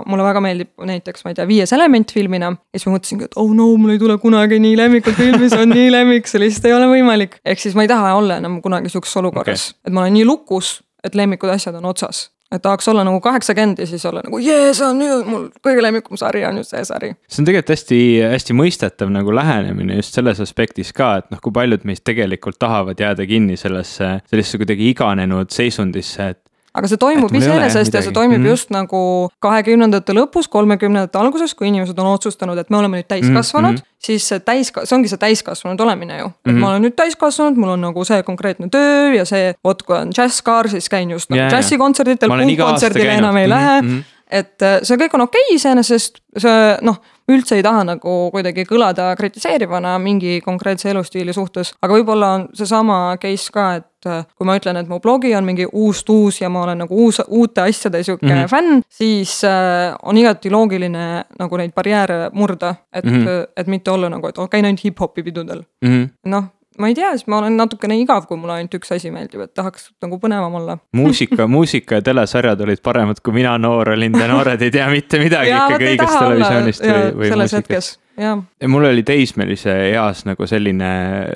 mulle 0.06 0.24
väga 0.24 0.42
meeldib 0.42 0.86
näiteks, 0.92 1.26
ma 1.26 1.32
ei 1.32 1.40
tea, 1.40 1.48
Viies 1.48 1.74
element 1.74 2.14
filmina. 2.14 2.52
ja 2.74 2.80
siis 2.80 2.88
ma 2.88 2.98
mõtlesingi, 2.98 3.24
et 3.24 3.36
oh 3.36 3.54
no, 3.56 3.72
mul 3.78 3.96
ei 3.96 4.00
tule 4.00 4.18
kunagi 4.18 4.60
nii 4.60 4.78
lemmikut 4.78 5.14
filmi, 5.14 5.50
see 5.50 5.62
on 5.62 5.70
nii 5.70 5.92
lemmik, 5.92 6.28
see 6.28 6.40
lihtsalt 6.40 6.66
ei 6.66 6.74
ole 6.74 6.92
võimalik. 6.94 7.40
ehk 7.46 7.60
siis 7.60 7.76
ma 7.76 7.88
ei 7.88 7.92
taha 7.92 8.14
olla 8.16 8.38
enam 8.38 8.62
kunagi 8.62 8.90
sihukeses 8.90 9.18
olukorras 9.18 9.70
okay., 9.72 9.82
et 9.88 9.94
ma 9.94 10.06
olen 10.06 10.14
nii 10.14 10.26
lukus, 10.26 10.82
et 11.04 11.16
lemmikud 11.16 11.50
asjad 11.50 11.76
on 11.76 11.86
otsas 11.86 12.30
et 12.52 12.62
tahaks 12.62 12.88
olla 12.92 13.04
nagu 13.08 13.22
kaheksakümmend 13.24 13.80
ja 13.80 13.88
siis 13.88 14.06
olla 14.06 14.24
nagu 14.26 14.40
jee, 14.44 14.74
see 14.76 14.88
on 14.88 15.00
nüüd 15.00 15.30
mul 15.30 15.48
kõige 15.64 15.84
lemmikum 15.86 16.20
sari 16.20 16.44
on 16.48 16.60
just 16.62 16.76
see 16.76 16.84
sari. 16.88 17.14
see 17.28 17.42
on 17.44 17.50
tegelikult 17.50 17.76
hästi, 17.76 18.02
hästi 18.34 18.58
mõistetav 18.58 19.12
nagu 19.14 19.36
lähenemine 19.36 20.00
just 20.02 20.18
selles 20.18 20.42
aspektis 20.44 20.92
ka, 20.96 21.14
et 21.22 21.32
noh, 21.34 21.42
kui 21.44 21.56
paljud 21.56 21.88
meist 21.88 22.04
tegelikult 22.08 22.60
tahavad 22.62 23.00
jääda 23.00 23.28
kinni 23.30 23.58
sellesse, 23.60 24.18
sellisesse 24.30 24.62
kuidagi 24.62 24.92
iganenud 24.92 25.54
seisundisse, 25.54 26.32
et 26.36 26.42
aga 26.72 26.88
see 26.88 27.00
toimub 27.00 27.34
iseenesest 27.36 27.94
ja 27.94 28.02
see 28.04 28.14
toimib 28.16 28.40
mm 28.40 28.52
just 28.52 28.72
nagu 28.74 29.30
kahekümnendate 29.44 30.14
lõpus, 30.16 30.48
kolmekümnendate 30.52 31.20
alguses, 31.20 31.54
kui 31.56 31.68
inimesed 31.70 31.98
on 32.00 32.10
otsustanud, 32.14 32.58
et 32.58 32.70
me 32.74 32.80
oleme 32.80 33.02
nüüd 33.02 33.08
täiskasvanud 33.12 33.72
mm. 33.72 33.78
-hmm. 33.78 34.06
siis 34.06 34.28
see 34.28 34.40
täis, 34.40 34.72
see 34.72 34.96
ongi 34.96 35.12
see 35.12 35.22
täiskasvanud 35.22 35.80
olemine 35.80 36.18
ju. 36.20 36.26
et 36.26 36.34
mm 36.46 36.52
-hmm. 36.52 36.60
ma 36.60 36.70
olen 36.70 36.82
nüüd 36.82 36.96
täiskasvanud, 36.96 37.58
mul 37.58 37.76
on 37.76 37.82
nagu 37.82 38.06
see 38.06 38.24
konkreetne 38.24 38.70
töö 38.70 39.14
ja 39.14 39.26
see, 39.26 39.54
vot 39.64 39.84
kui 39.84 39.98
on 39.98 40.10
džässkaar, 40.10 40.70
siis 40.70 40.90
käin 40.90 41.12
just 41.12 41.30
nagu 41.30 41.42
yeah, 41.42 41.52
džässikontserdidel, 41.52 42.30
puhkkontserdile 42.30 43.14
enam 43.14 43.38
ei 43.38 43.48
mm 43.48 43.54
-hmm. 43.54 43.56
lähe 43.56 43.82
mm. 43.82 43.88
-hmm 43.88 44.04
et 44.32 44.62
äh, 44.62 44.80
see 44.84 44.98
kõik 44.98 45.16
on 45.18 45.26
okei 45.28 45.44
okay 45.44 45.56
iseenesest, 45.56 46.22
see 46.38 46.78
noh, 46.88 47.02
üldse 47.32 47.58
ei 47.60 47.64
taha 47.66 47.84
nagu 47.84 48.30
kuidagi 48.32 48.66
kõlada 48.70 49.12
kritiseerivana 49.20 49.98
mingi 50.00 50.40
konkreetse 50.46 50.90
elustiili 50.94 51.34
suhtes, 51.34 51.74
aga 51.82 51.94
võib-olla 51.94 52.34
on 52.38 52.48
seesama 52.54 53.18
case 53.22 53.52
ka, 53.52 53.76
et 53.82 53.91
äh, 54.06 54.24
kui 54.36 54.48
ma 54.48 54.56
ütlen, 54.60 54.80
et 54.82 54.90
mu 54.90 55.00
blogi 55.00 55.34
on 55.36 55.48
mingi 55.48 55.68
uust 55.72 56.10
uus 56.10 56.42
ja 56.42 56.50
ma 56.50 56.64
olen 56.66 56.84
nagu 56.86 57.04
uus, 57.06 57.22
uute 57.28 57.62
asjade 57.62 58.04
sihuke 58.04 58.26
mm 58.26 58.32
-hmm. 58.32 58.50
fänn, 58.50 58.82
siis 58.90 59.44
äh, 59.44 59.96
on 60.04 60.18
igati 60.18 60.50
loogiline 60.50 61.26
nagu 61.40 61.58
neid 61.58 61.74
barjääre 61.76 62.30
murda, 62.34 62.76
et 62.94 63.06
mm, 63.06 63.26
-hmm. 63.26 63.48
et 63.58 63.68
mitte 63.68 63.92
olla 63.92 64.10
nagu, 64.10 64.28
et 64.28 64.38
oh, 64.38 64.50
käin 64.50 64.66
ainult 64.66 64.84
hip-hopi 64.84 65.24
pidudel 65.24 65.64
mm 65.82 65.90
-hmm.. 65.90 66.10
noh 66.26 66.44
ma 66.80 66.88
ei 66.88 66.96
tea, 66.96 67.12
siis 67.16 67.28
ma 67.28 67.38
olen 67.42 67.58
natukene 67.60 67.98
igav, 68.00 68.26
kui 68.30 68.40
mulle 68.40 68.58
ainult 68.60 68.76
üks 68.80 68.94
asi 68.96 69.12
meeldib, 69.14 69.44
et 69.46 69.54
tahaks 69.58 69.90
nagu 70.04 70.20
põnevam 70.22 70.56
olla. 70.62 70.78
muusika, 70.98 71.48
muusika 71.56 72.00
ja 72.00 72.06
telesarjad 72.06 72.62
olid 72.66 72.84
paremad, 72.84 73.22
kui 73.24 73.36
mina 73.36 73.58
noor 73.62 73.94
olin, 73.96 74.16
te 74.18 74.28
noored 74.32 74.62
ei 74.62 74.74
tea 74.74 74.88
mitte 74.92 75.20
midagi 75.22 75.54
ikkagi 75.54 75.90
õigest 75.94 76.18
televisioonist 76.18 76.88
või, 76.88 77.12
või 77.20 77.34
muusikast. 77.44 78.01
Ja. 78.20 78.36
mul 78.68 78.86
oli 78.86 79.04
teismelise 79.08 79.74
eas 79.92 80.26
nagu 80.28 80.48
selline, 80.48 80.92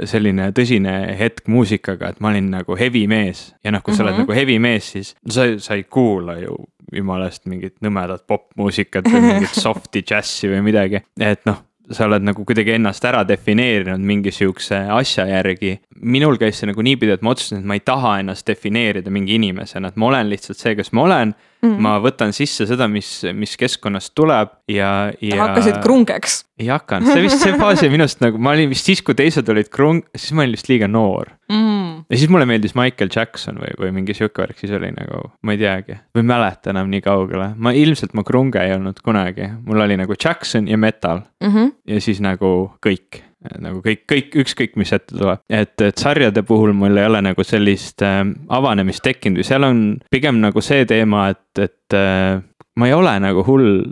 selline 0.05 0.49
tõsine 0.55 0.95
hetk 1.19 1.47
muusikaga, 1.47 2.11
et 2.11 2.19
ma 2.19 2.33
olin 2.33 2.49
nagu 2.51 2.75
heavy 2.79 3.05
mees 3.07 3.47
ja 3.63 3.71
noh, 3.71 3.83
kui 3.83 3.95
sa 3.95 4.03
mm 4.03 4.07
-hmm. 4.07 4.09
oled 4.09 4.13
mhm. 4.13 4.21
nagu 4.21 4.33
heavy 4.39 4.59
mees, 4.59 4.91
siis 4.91 5.15
sa, 5.29 5.47
sa 5.57 5.73
ei 5.73 5.83
kuula 5.83 6.37
ju 6.39 6.57
jumalast 6.93 7.45
mingit 7.45 7.75
nõmedat 7.81 8.27
popmuusikat 8.27 9.07
või 9.09 9.21
mingit 9.21 9.55
soft'i 9.65 10.01
džässi 10.01 10.51
või 10.51 10.61
midagi, 10.61 11.01
et 11.19 11.45
noh 11.45 11.63
sa 11.91 12.05
oled 12.07 12.23
nagu 12.25 12.45
kuidagi 12.45 12.75
ennast 12.75 13.05
ära 13.05 13.23
defineerinud 13.27 14.01
mingi 14.01 14.31
sihukese 14.33 14.79
asja 14.91 15.27
järgi. 15.29 15.79
minul 16.01 16.37
käis 16.37 16.59
see 16.59 16.69
nagu 16.69 16.81
niipidi, 16.81 17.11
et 17.11 17.21
ma 17.21 17.33
otsustasin, 17.35 17.61
et 17.63 17.69
ma 17.69 17.77
ei 17.77 17.83
taha 17.85 18.19
ennast 18.19 18.47
defineerida 18.47 19.11
mingi 19.13 19.35
inimesena, 19.35 19.87
et 19.87 19.95
ma 19.95 20.09
olen 20.09 20.29
lihtsalt 20.29 20.57
see, 20.57 20.75
kes 20.75 20.91
ma 20.93 21.05
olen 21.05 21.35
mm. 21.61 21.69
-hmm. 21.69 21.81
ma 21.81 21.97
võtan 22.03 22.33
sisse 22.35 22.67
seda, 22.69 22.87
mis, 22.91 23.09
mis 23.33 23.55
keskkonnast 23.59 24.13
tuleb 24.17 24.51
ja, 24.71 25.11
ja. 25.21 25.39
hakkasid 25.41 25.79
krungeks. 25.83 26.43
ei 26.59 26.69
hakanud, 26.71 27.11
see 27.11 27.25
vist 27.25 27.43
see 27.43 27.55
faas 27.59 27.83
oli 27.83 27.95
minust 27.95 28.21
nagu, 28.23 28.39
ma 28.41 28.55
olin 28.55 28.69
vist 28.71 28.87
siis, 28.87 29.01
kui 29.05 29.17
teised 29.17 29.49
olid 29.51 29.69
krung, 29.73 30.03
siis 30.15 30.35
ma 30.35 30.45
olin 30.45 30.55
vist 30.57 30.69
liiga 30.71 30.89
noor 30.91 31.31
mm.. 31.51 32.05
ja 32.09 32.19
siis 32.19 32.31
mulle 32.31 32.47
meeldis 32.49 32.75
Michael 32.77 33.11
Jackson 33.15 33.59
või, 33.61 33.75
või 33.81 33.93
mingi 33.99 34.17
sihuke 34.17 34.43
värk, 34.43 34.59
siis 34.61 34.73
oli 34.77 34.91
nagu, 34.95 35.29
ma 35.41 35.55
ei 35.55 35.61
teagi, 35.61 35.99
või 36.15 36.25
ei 36.25 36.31
mäleta 36.33 36.73
enam 36.73 36.91
nii 36.93 37.05
kaugele. 37.05 37.51
ma 37.57 37.75
ilmselt 37.75 38.15
ma 38.17 38.25
krunge 38.27 38.63
ei 38.63 38.75
olnud 38.75 39.01
kunagi, 39.05 39.51
mul 39.65 39.85
oli 39.87 39.99
nagu 40.01 40.17
Jackson 40.17 40.67
ja 40.71 40.77
metal 40.77 41.23
mm. 41.43 41.51
-hmm. 41.51 41.71
ja 41.95 42.01
siis 42.01 42.21
nagu 42.23 42.51
kõik 42.85 43.23
nagu 43.63 43.81
kõik, 43.85 44.05
kõik, 44.09 44.33
ükskõik, 44.45 44.75
mis 44.79 44.93
ette 44.95 45.17
tuleb. 45.17 45.43
et, 45.49 45.75
et 45.81 46.01
sarjade 46.01 46.43
puhul 46.47 46.73
mul 46.77 46.97
ei 46.97 47.09
ole 47.09 47.21
nagu 47.25 47.45
sellist 47.45 48.03
äh, 48.05 48.23
avanemist 48.49 49.03
tekkinud 49.05 49.41
või 49.41 49.47
seal 49.47 49.67
on 49.67 49.85
pigem 50.11 50.41
nagu 50.43 50.63
see 50.65 50.85
teema, 50.89 51.29
et, 51.35 51.63
et 51.67 51.97
äh, 51.97 52.41
ma 52.75 52.89
ei 52.89 52.95
ole 52.95 53.15
nagu 53.23 53.45
hull 53.47 53.85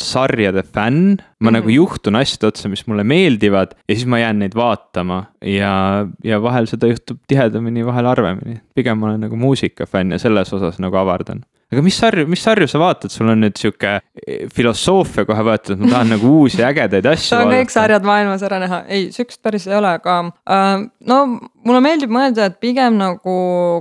sarjade 0.00 0.62
fänn, 0.64 1.16
ma 1.16 1.20
mm 1.20 1.46
-hmm. 1.46 1.52
nagu 1.58 1.68
juhtun 1.68 2.16
asjade 2.16 2.46
otsa, 2.46 2.68
mis 2.68 2.86
mulle 2.86 3.04
meeldivad 3.04 3.74
ja 3.88 3.94
siis 3.94 4.06
ma 4.06 4.18
jään 4.18 4.38
neid 4.38 4.56
vaatama 4.56 5.24
ja, 5.44 6.06
ja 6.24 6.42
vahel 6.42 6.66
seda 6.66 6.86
juhtub 6.86 7.18
tihedamini, 7.28 7.86
vahel 7.86 8.06
harvemini. 8.06 8.60
pigem 8.74 8.98
ma 8.98 9.06
olen 9.06 9.20
nagu 9.20 9.36
muusikafänn 9.36 10.12
ja 10.12 10.18
selles 10.18 10.52
osas 10.52 10.78
nagu 10.78 10.96
avardan 10.96 11.44
aga 11.70 11.82
mis 11.86 11.98
sarju, 12.02 12.26
mis 12.30 12.42
sarju 12.44 12.68
sa 12.70 12.80
vaatad, 12.82 13.12
sul 13.14 13.30
on 13.30 13.44
nüüd 13.44 13.58
sihuke 13.60 13.96
eh, 14.00 14.46
filosoofia 14.54 15.26
kohe 15.28 15.44
võetud, 15.46 15.80
ma 15.80 15.94
tahan 15.94 16.14
nagu 16.16 16.34
uusi 16.40 16.62
ägedaid 16.66 17.06
asju 17.06 17.36
vaadata. 17.36 17.58
kõik 17.60 17.74
sarjad 17.74 18.08
maailmas 18.08 18.46
ära 18.46 18.60
näha, 18.62 18.82
ei, 18.88 19.10
sihukest 19.14 19.42
päris 19.46 19.68
ei 19.70 19.76
ole, 19.78 19.94
aga 20.00 20.16
äh, 20.50 20.86
no 21.12 21.20
mulle 21.66 21.82
meeldib 21.84 22.14
mõelda, 22.14 22.50
et 22.50 22.58
pigem 22.62 22.98
nagu 23.00 23.36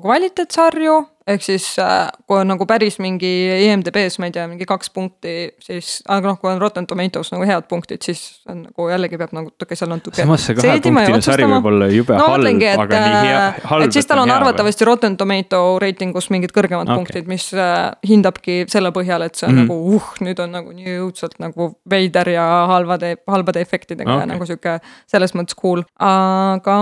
kvaliteetsarju 0.05 0.99
ehk 1.29 1.43
siis 1.45 1.65
äh, 1.81 2.07
kui 2.27 2.39
on 2.39 2.49
nagu 2.49 2.65
päris 2.69 2.97
mingi 3.01 3.29
IMDB-s, 3.67 4.19
ma 4.21 4.29
ei 4.29 4.33
tea, 4.35 4.45
mingi 4.49 4.65
kaks 4.69 4.91
punkti, 4.95 5.35
siis, 5.63 5.99
aga 6.09 6.33
noh, 6.33 6.39
kui 6.41 6.49
on 6.51 6.61
Rotten 6.61 6.87
Tomatoes 6.89 7.31
nagu 7.33 7.45
head 7.47 7.67
punktid, 7.69 8.03
siis 8.05 8.41
on 8.49 8.63
nagu 8.67 8.89
jällegi 8.89 9.19
peab 9.21 9.35
natuke 9.37 9.77
seal 9.77 9.91
natuke. 9.93 10.17
samas 10.21 10.47
see 10.47 10.57
kahepunktine 10.57 11.21
sari 11.25 11.47
võib 11.49 11.69
olla 11.71 11.89
jube 11.93 12.17
no, 12.17 12.27
halb, 12.33 12.65
aga 12.85 13.01
nii 13.05 13.21
hea, 13.27 13.39
äh, 13.39 13.61
halb. 13.71 13.87
et 13.87 13.97
siis 13.97 14.09
tal 14.09 14.23
on 14.23 14.33
arvatavasti 14.33 14.89
Rotten 14.89 15.17
Tomato 15.19 15.61
reitingus 15.81 16.29
mingid 16.33 16.53
kõrgemad 16.55 16.89
okay. 16.89 17.01
punktid, 17.01 17.31
mis 17.31 17.49
äh, 17.55 17.77
hindabki 18.09 18.61
selle 18.71 18.93
põhjal, 18.95 19.27
et 19.27 19.39
see 19.39 19.47
on 19.49 19.55
mm 19.55 19.57
nagu 19.59 19.97
uh, 19.97 20.05
nüüd 20.23 20.39
on 20.39 20.53
nagu 20.55 20.71
nii 20.73 20.93
õudselt 21.03 21.35
nagu 21.43 21.65
veider 21.89 22.29
ja 22.31 22.45
halvade, 22.69 23.17
halbade 23.29 23.61
efektidega 23.61 24.13
okay. 24.13 24.23
ja 24.23 24.29
nagu 24.29 24.47
sihuke 24.47 24.77
selles 25.09 25.35
mõttes 25.35 25.57
cool, 25.59 25.83
aga 25.99 26.77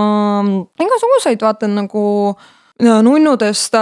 igasuguseid 0.84 1.42
vaatan 1.42 1.74
nagu 1.82 2.04
nunnudest, 2.78 3.74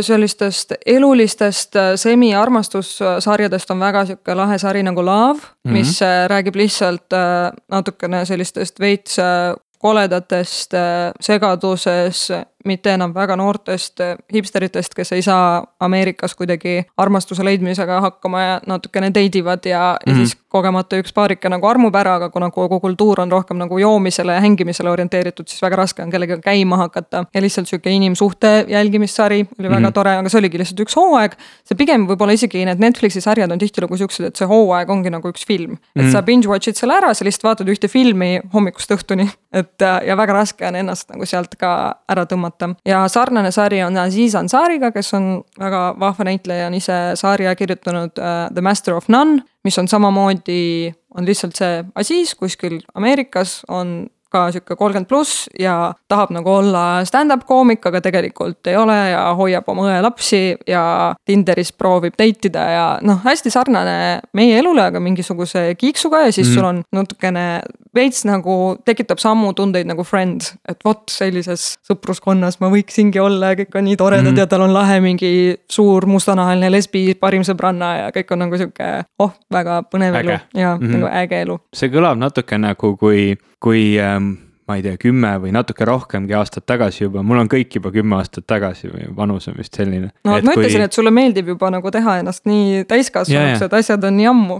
sellistest 0.00 0.72
elulistest 0.86 1.76
semi-armastussarjadest 1.96 3.70
on 3.70 3.80
väga 3.80 4.04
sihuke 4.06 4.34
lahe 4.36 4.58
sari 4.58 4.82
nagu 4.82 5.04
Love 5.04 5.40
mm, 5.40 5.70
-hmm. 5.70 5.72
mis 5.72 6.02
äh, 6.02 6.28
räägib 6.28 6.56
lihtsalt 6.56 7.12
äh, 7.12 7.52
natukene 7.68 8.24
sellistest 8.24 8.80
veits 8.80 9.18
äh, 9.18 9.54
koledatest, 9.78 10.74
segaduses, 11.20 12.28
mitte 12.64 12.94
enam 12.94 13.14
väga 13.14 13.36
noortest 13.36 14.00
hipsteritest, 14.34 14.94
kes 14.94 15.12
ei 15.12 15.22
saa 15.22 15.62
Ameerikas 15.80 16.34
kuidagi 16.34 16.82
armastuse 16.96 17.44
leidmisega 17.44 18.00
hakkama 18.00 18.42
ja 18.42 18.60
natukene 18.66 19.10
date 19.14 19.38
ivad 19.38 19.66
ja 19.66 19.80
mm, 19.92 19.96
-hmm. 19.96 20.10
ja 20.10 20.14
mhm. 20.14 20.24
siis 20.24 20.36
kogemata 20.52 20.98
üks 21.00 21.14
paarike 21.16 21.48
nagu 21.48 21.66
armub 21.66 21.94
ära, 21.96 22.16
aga 22.20 22.28
kuna 22.30 22.50
kogu 22.50 22.78
kultuur 22.80 23.22
on 23.24 23.32
rohkem 23.32 23.58
nagu 23.60 23.78
joomisele 23.78 24.36
ja 24.36 24.40
hängimisele 24.44 24.90
orienteeritud, 24.92 25.48
siis 25.48 25.62
väga 25.62 25.76
raske 25.76 26.04
on 26.04 26.10
kellegagi 26.12 26.44
käima 26.44 26.76
hakata. 26.76 27.24
ja 27.34 27.42
lihtsalt 27.42 27.68
sihuke 27.68 27.90
inimsuhte 27.90 28.66
jälgimissari 28.68 29.46
oli 29.58 29.68
väga 29.68 29.80
mm 29.80 29.86
-hmm. 29.86 29.92
tore, 29.92 30.16
aga 30.16 30.28
see 30.28 30.38
oligi 30.38 30.58
lihtsalt 30.58 30.80
üks 30.80 30.96
hooaeg. 30.96 31.36
see 31.64 31.76
pigem 31.76 32.06
võib-olla 32.06 32.32
isegi 32.32 32.64
need 32.64 32.78
Netflixi 32.78 33.20
sarjad 33.20 33.52
on 33.52 33.58
tihtilugu 33.58 33.96
siuksed, 33.96 34.26
et 34.26 34.36
see 34.36 34.46
hooaeg 34.48 34.90
ongi 34.90 35.10
nagu 35.10 35.28
üks 35.28 35.46
film. 35.46 35.72
et 35.72 36.02
mm 36.02 36.02
-hmm. 36.02 36.12
sa 36.12 36.22
binge 36.22 36.48
watch'id 36.48 36.76
selle 36.76 36.96
ära, 36.96 37.14
sa 37.14 37.24
lihtsalt 37.24 37.44
vaatad 37.44 37.68
ühte 37.68 37.88
filmi 37.88 38.40
hommikust 38.52 38.90
õhtuni. 38.90 39.28
et 39.52 39.80
ja 40.06 40.16
väga 40.16 40.32
raske 40.32 40.68
on 40.68 40.76
ennast 40.76 41.10
nagu 41.10 41.26
sealt 41.26 41.56
ka 41.56 41.96
ära 42.08 42.24
tõmmata 42.24 42.51
vaadata. 42.52 42.74
ja 42.84 43.08
sarnane 43.08 43.50
sari 43.50 43.82
on 43.82 43.96
Aziz 43.96 44.34
Ansariga, 44.34 44.92
kes 44.92 45.14
on 45.14 45.44
väga 45.58 45.94
vahva 46.00 46.24
näitleja, 46.24 46.66
on 46.66 46.74
ise 46.74 46.92
sarja 47.14 47.54
kirjutanud 47.54 48.18
uh, 48.18 48.54
The 48.54 48.60
Master 48.60 48.94
of 48.94 49.08
None, 49.08 49.42
mis 49.64 49.78
on 49.78 49.88
samamoodi, 49.88 50.92
on 51.16 51.26
lihtsalt 51.26 51.56
see 51.56 51.84
Aziz 51.94 52.34
kuskil 52.34 52.80
Ameerikas 52.94 53.62
on 53.68 54.08
ka 54.32 54.46
sihuke 54.54 54.76
kolmkümmend 54.76 55.08
pluss 55.10 55.46
ja 55.60 55.92
tahab 56.08 56.32
nagu 56.34 56.50
olla 56.50 57.02
stand-up 57.08 57.44
koomik, 57.48 57.84
aga 57.86 58.00
tegelikult 58.04 58.70
ei 58.70 58.76
ole 58.80 58.96
ja 59.12 59.26
hoiab 59.38 59.68
oma 59.72 59.88
õe 59.90 60.00
lapsi 60.04 60.42
ja 60.68 60.84
Tinderis 61.26 61.72
proovib 61.76 62.16
date 62.18 62.50
ida 62.50 62.64
ja 62.72 62.86
noh, 63.04 63.20
hästi 63.24 63.52
sarnane 63.52 63.96
meie 64.36 64.58
elule, 64.60 64.88
aga 64.88 65.02
mingisuguse 65.02 65.72
kiiksuga 65.78 66.26
ja 66.26 66.32
siis 66.32 66.48
mm 66.48 66.52
sul 66.52 66.66
on 66.68 66.82
natukene 66.92 67.62
veits 67.96 68.26
nagu 68.28 68.76
tekitab 68.84 69.20
samu 69.22 69.52
tundeid 69.56 69.88
nagu 69.88 70.04
Friends, 70.04 70.52
et 70.68 70.80
vot 70.84 71.02
sellises 71.12 71.76
sõpruskonnas 71.86 72.58
ma 72.60 72.70
võiksingi 72.72 73.20
olla 73.22 73.52
ja 73.52 73.60
kõik 73.62 73.78
on 73.78 73.86
nii 73.88 73.98
toredad 74.00 74.32
mm 74.32 74.42
ja 74.42 74.48
tal 74.48 74.64
on 74.64 74.72
lahe 74.74 74.98
mingi 75.04 75.32
suur 75.70 76.06
mustanahaline 76.08 76.70
lesbi 76.72 77.14
parim 77.20 77.44
sõbranna 77.46 77.92
ja 77.98 78.10
kõik 78.14 78.32
on 78.32 78.44
nagu 78.46 78.58
sihuke, 78.60 78.90
oh, 79.22 79.32
väga 79.52 79.82
põnev 79.92 80.16
äge. 80.18 80.38
elu 80.38 80.62
ja 80.62 80.74
mm 80.76 80.80
-hmm. 80.80 80.92
nagu 80.96 81.10
äge 81.22 81.40
elu. 81.42 81.58
see 81.74 81.88
kõlab 81.92 82.18
natuke 82.18 82.58
nagu 82.58 82.96
kui, 82.96 83.36
kui 83.62 83.92
ähm 84.02 84.34
ma 84.68 84.78
ei 84.78 84.82
tea, 84.84 84.96
kümme 85.00 85.32
või 85.42 85.52
natuke 85.54 85.86
rohkemgi 85.86 86.34
aastat 86.38 86.64
tagasi 86.70 87.04
juba, 87.04 87.22
mul 87.26 87.42
on 87.42 87.50
kõik 87.50 87.76
juba 87.76 87.90
kümme 87.94 88.16
aastat 88.20 88.46
tagasi 88.48 88.90
või 88.92 89.08
vanus 89.16 89.48
on 89.50 89.56
vist 89.58 89.74
selline. 89.76 90.12
no 90.24 90.36
et 90.38 90.46
ma 90.46 90.54
kui... 90.54 90.62
ütlesin, 90.62 90.84
et 90.86 90.96
sulle 90.96 91.12
meeldib 91.14 91.50
juba 91.52 91.70
nagu 91.74 91.92
teha 91.92 92.18
ennast 92.22 92.46
nii 92.48 92.84
täiskasvanuks, 92.90 93.64
et 93.66 93.76
asjad 93.80 94.06
on 94.06 94.16
nii 94.18 94.28
ammu. 94.30 94.58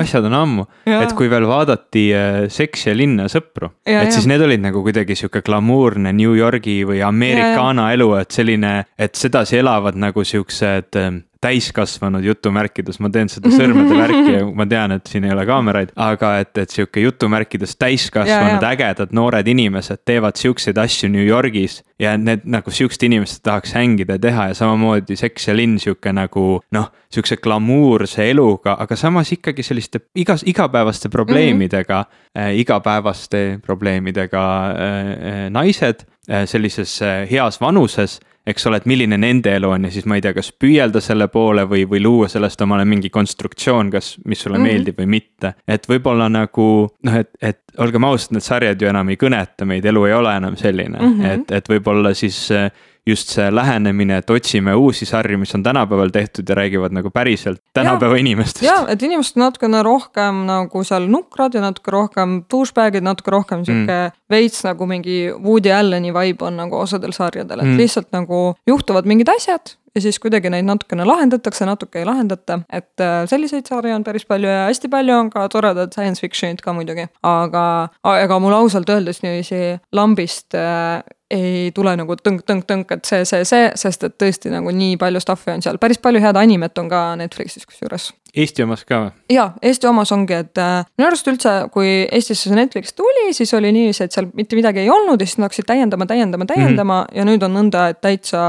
Asjad 0.00 0.26
on 0.26 0.36
ammu. 0.40 0.66
Et 0.90 1.14
kui 1.16 1.30
veel 1.30 1.46
vaadati 1.48 2.04
äh, 2.16 2.40
Seks 2.52 2.88
ja 2.88 2.96
linna 2.96 3.28
sõpru, 3.30 3.70
et 3.86 4.12
siis 4.14 4.26
need 4.30 4.42
olid 4.44 4.64
nagu 4.64 4.82
kuidagi 4.84 5.16
sihuke 5.18 5.44
glamuurne 5.46 6.12
New 6.16 6.34
Yorgi 6.36 6.80
või 6.88 7.04
Americana 7.06 7.92
elu, 7.94 8.10
et 8.20 8.34
selline, 8.34 8.74
et 8.98 9.14
sedasi 9.18 9.62
elavad 9.62 9.98
nagu 10.00 10.26
siuksed 10.26 10.98
äh, 10.98 11.14
täiskasvanud 11.44 12.24
jutumärkides, 12.24 12.98
ma 13.04 13.10
teen 13.12 13.28
seda 13.32 13.52
sõrmede 13.52 13.96
värki 13.98 14.36
ja 14.38 14.42
ma 14.56 14.66
tean, 14.68 14.96
et 14.96 15.10
siin 15.10 15.26
ei 15.28 15.34
ole 15.34 15.44
kaameraid, 15.48 15.92
aga 16.00 16.34
et, 16.42 16.52
et 16.62 16.72
sihuke 16.72 17.04
jutumärkides 17.04 17.76
täiskasvanud 17.80 18.64
ägedad 18.64 19.12
noored 19.16 19.48
inimesed 19.52 20.04
teevad 20.08 20.40
siukseid 20.40 20.78
asju 20.80 21.10
New 21.12 21.24
Yorgis. 21.24 21.82
ja 21.98 22.16
need 22.18 22.42
nagu 22.50 22.70
sihukesed 22.74 23.04
inimesed 23.06 23.44
tahaks 23.46 23.74
hängida 23.76 24.16
ja 24.16 24.18
teha 24.18 24.48
ja 24.50 24.54
samamoodi 24.58 25.16
Seks 25.16 25.48
ja 25.48 25.54
linn 25.56 25.78
sihuke 25.78 26.12
nagu 26.12 26.58
noh, 26.74 26.88
sihukese 27.14 27.38
glamuurse 27.42 28.30
eluga, 28.30 28.76
aga 28.80 28.96
samas 28.98 29.30
ikkagi 29.32 29.62
selliste 29.62 30.00
igas, 30.18 30.42
igapäevaste 30.46 31.08
probleemidega 31.08 32.02
mm, 32.02 32.40
-hmm. 32.40 32.60
igapäevaste 32.60 33.58
probleemidega 33.66 34.44
äh, 34.66 34.74
äh, 34.74 35.50
naised 35.50 36.04
äh, 36.30 36.46
sellises 36.46 37.00
heas 37.30 37.60
vanuses 37.60 38.20
eks 38.46 38.66
ole, 38.68 38.80
et 38.80 38.86
milline 38.88 39.16
nende 39.20 39.54
elu 39.56 39.70
on 39.76 39.86
ja 39.88 39.90
siis 39.92 40.06
ma 40.08 40.18
ei 40.18 40.24
tea, 40.24 40.34
kas 40.36 40.50
püüelda 40.60 41.00
selle 41.04 41.28
poole 41.32 41.64
või, 41.68 41.84
või 41.88 42.02
luua 42.04 42.28
sellest 42.28 42.60
omale 42.64 42.84
mingi 42.88 43.10
konstruktsioon, 43.10 43.90
kas, 43.94 44.14
mis 44.24 44.44
sulle 44.44 44.58
mm 44.58 44.64
-hmm. 44.64 44.72
meeldib 44.72 45.00
või 45.00 45.10
mitte. 45.16 45.54
et 45.68 45.88
võib-olla 45.88 46.28
nagu 46.28 46.68
noh, 47.02 47.20
et, 47.20 47.30
et 47.40 47.60
olgem 47.78 48.04
ausad, 48.04 48.36
need 48.36 48.44
sarjad 48.44 48.82
ju 48.82 48.88
enam 48.88 49.08
ei 49.08 49.16
kõneta 49.20 49.64
meid, 49.64 49.84
elu 49.84 50.04
ei 50.04 50.12
ole 50.12 50.36
enam 50.36 50.56
selline 50.56 50.98
mm, 50.98 51.14
-hmm. 51.20 51.30
et, 51.30 51.50
et 51.50 51.68
võib-olla 51.68 52.14
siis 52.14 52.50
just 53.06 53.34
see 53.34 53.50
lähenemine, 53.52 54.16
et 54.22 54.30
otsime 54.32 54.74
uusi 54.74 55.06
sarju, 55.06 55.38
mis 55.38 55.54
on 55.54 55.62
tänapäeval 55.62 56.08
tehtud 56.12 56.48
ja 56.48 56.54
räägivad 56.54 56.94
nagu 56.96 57.10
päriselt 57.10 57.60
tänapäeva 57.76 58.16
ja, 58.16 58.20
inimestest. 58.20 58.64
ja, 58.64 58.76
et 58.88 59.02
inimesed 59.02 59.36
natukene 59.40 59.82
rohkem 59.84 60.44
nagu 60.48 60.84
seal 60.84 61.08
nukrad 61.12 61.54
ja 61.54 61.60
natuke 61.60 61.92
rohkem 61.92 62.38
douchebag'id, 62.52 63.04
natuke 63.04 63.34
rohkem 63.34 63.64
sihuke 63.64 63.98
mm. 63.98 64.16
Veits 64.34 64.64
nagu 64.66 64.88
mingi 64.90 65.22
Woody 65.32 65.72
Allen'i 65.74 66.12
vibe 66.14 66.50
on 66.50 66.60
nagu 66.64 66.82
osadel 66.82 67.14
sarjadel, 67.16 67.62
et 67.62 67.72
mm. 67.72 67.80
lihtsalt 67.80 68.12
nagu 68.14 68.44
juhtuvad 68.68 69.08
mingid 69.08 69.30
asjad 69.32 69.76
ja 69.94 70.02
siis 70.02 70.18
kuidagi 70.18 70.50
neid 70.50 70.66
natukene 70.66 71.06
lahendatakse, 71.06 71.66
natuke 71.68 72.00
ei 72.00 72.06
lahendata, 72.08 72.58
et 72.72 73.02
äh, 73.02 73.22
selliseid 73.30 73.68
sarju 73.70 73.94
on 73.94 74.04
päris 74.06 74.26
palju 74.26 74.50
ja 74.50 74.66
hästi 74.68 74.90
palju 74.90 75.16
on 75.16 75.30
ka 75.30 75.46
toredad 75.52 75.94
science 75.94 76.24
fiction'id 76.24 76.62
ka 76.64 76.74
muidugi, 76.74 77.06
aga, 77.22 77.66
ega 78.18 78.38
mul 78.42 78.56
ausalt 78.58 78.90
öeldes 78.90 79.22
niiviisi 79.22 79.76
lambist 79.94 80.58
äh, 80.58 81.04
ei 81.34 81.70
tule 81.74 81.94
nagu 81.98 82.16
tõnk-tõnk-tõnk, 82.20 82.90
et 82.94 83.08
see, 83.08 83.22
see, 83.28 83.46
see, 83.48 83.70
sest 83.80 84.04
et 84.06 84.16
tõesti 84.20 84.52
nagu 84.52 84.70
nii 84.74 84.98
palju 85.00 85.22
stuff'i 85.22 85.54
on 85.54 85.64
seal, 85.64 85.78
päris 85.82 85.98
palju 86.02 86.20
head 86.22 86.38
animet 86.38 86.78
on 86.78 86.90
ka 86.90 87.06
Netflixis 87.18 87.66
kusjuures. 87.66 88.10
Eesti 88.34 88.64
omas 88.66 88.82
ka 88.86 88.98
või? 88.98 89.10
jaa, 89.30 89.48
Eesti 89.62 89.88
omas 89.88 90.12
ongi, 90.14 90.36
et 90.44 90.60
äh, 90.60 90.82
minu 90.98 91.08
arust 91.08 91.30
üldse, 91.30 91.54
kui 91.74 92.02
Eestisse 92.04 92.50
see 92.50 92.58
Netflix 92.58 92.94
tuli, 92.98 93.30
siis 93.36 93.54
oli 93.54 93.70
niiviisi, 93.74 94.04
et 94.06 94.14
seal 94.14 94.23
mitte 94.34 94.56
midagi 94.56 94.84
ei 94.84 94.90
olnud 94.90 95.20
ja 95.20 95.26
siis 95.26 95.38
nad 95.38 95.48
hakkasid 95.48 95.68
täiendama, 95.68 96.06
täiendama, 96.06 96.46
täiendama 96.46 97.00
mm 97.00 97.06
-hmm. 97.06 97.18
ja 97.18 97.24
nüüd 97.28 97.46
on 97.46 97.56
nõnda, 97.58 97.88
et 97.90 98.00
täitsa 98.00 98.42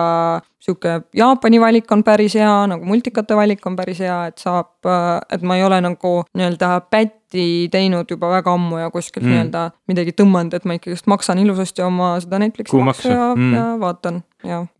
sihuke 0.65 1.01
Jaapani 1.15 1.61
valik 1.61 1.91
on 1.91 2.03
päris 2.03 2.35
hea, 2.39 2.53
nagu 2.71 2.85
multikate 2.87 3.37
valik 3.37 3.65
on 3.69 3.77
päris 3.77 4.01
hea, 4.03 4.17
et 4.31 4.41
saab, 4.41 4.73
äh, 4.89 5.19
et 5.35 5.45
ma 5.45 5.59
ei 5.59 5.65
ole 5.65 5.79
nagu 5.85 6.15
nii-öelda 6.33 6.71
pätti 6.89 7.69
teinud 7.71 8.09
juba 8.09 8.31
väga 8.31 8.53
ammu 8.55 8.79
ja 8.81 8.91
kuskilt 8.93 9.25
mm. 9.25 9.33
nii-öelda 9.33 9.65
midagi 9.91 10.15
tõmmanud, 10.17 10.55
et 10.57 10.65
ma 10.65 10.77
ikkagist 10.77 11.09
maksan 11.11 11.41
ilusasti 11.43 11.85
oma 11.85 12.15
seda 12.23 12.41
Netflixi 12.41 12.85
maksu 12.89 13.11
ja 13.11 13.33
mm., 13.35 13.53
ja 13.57 13.67
vaatan 13.81 14.23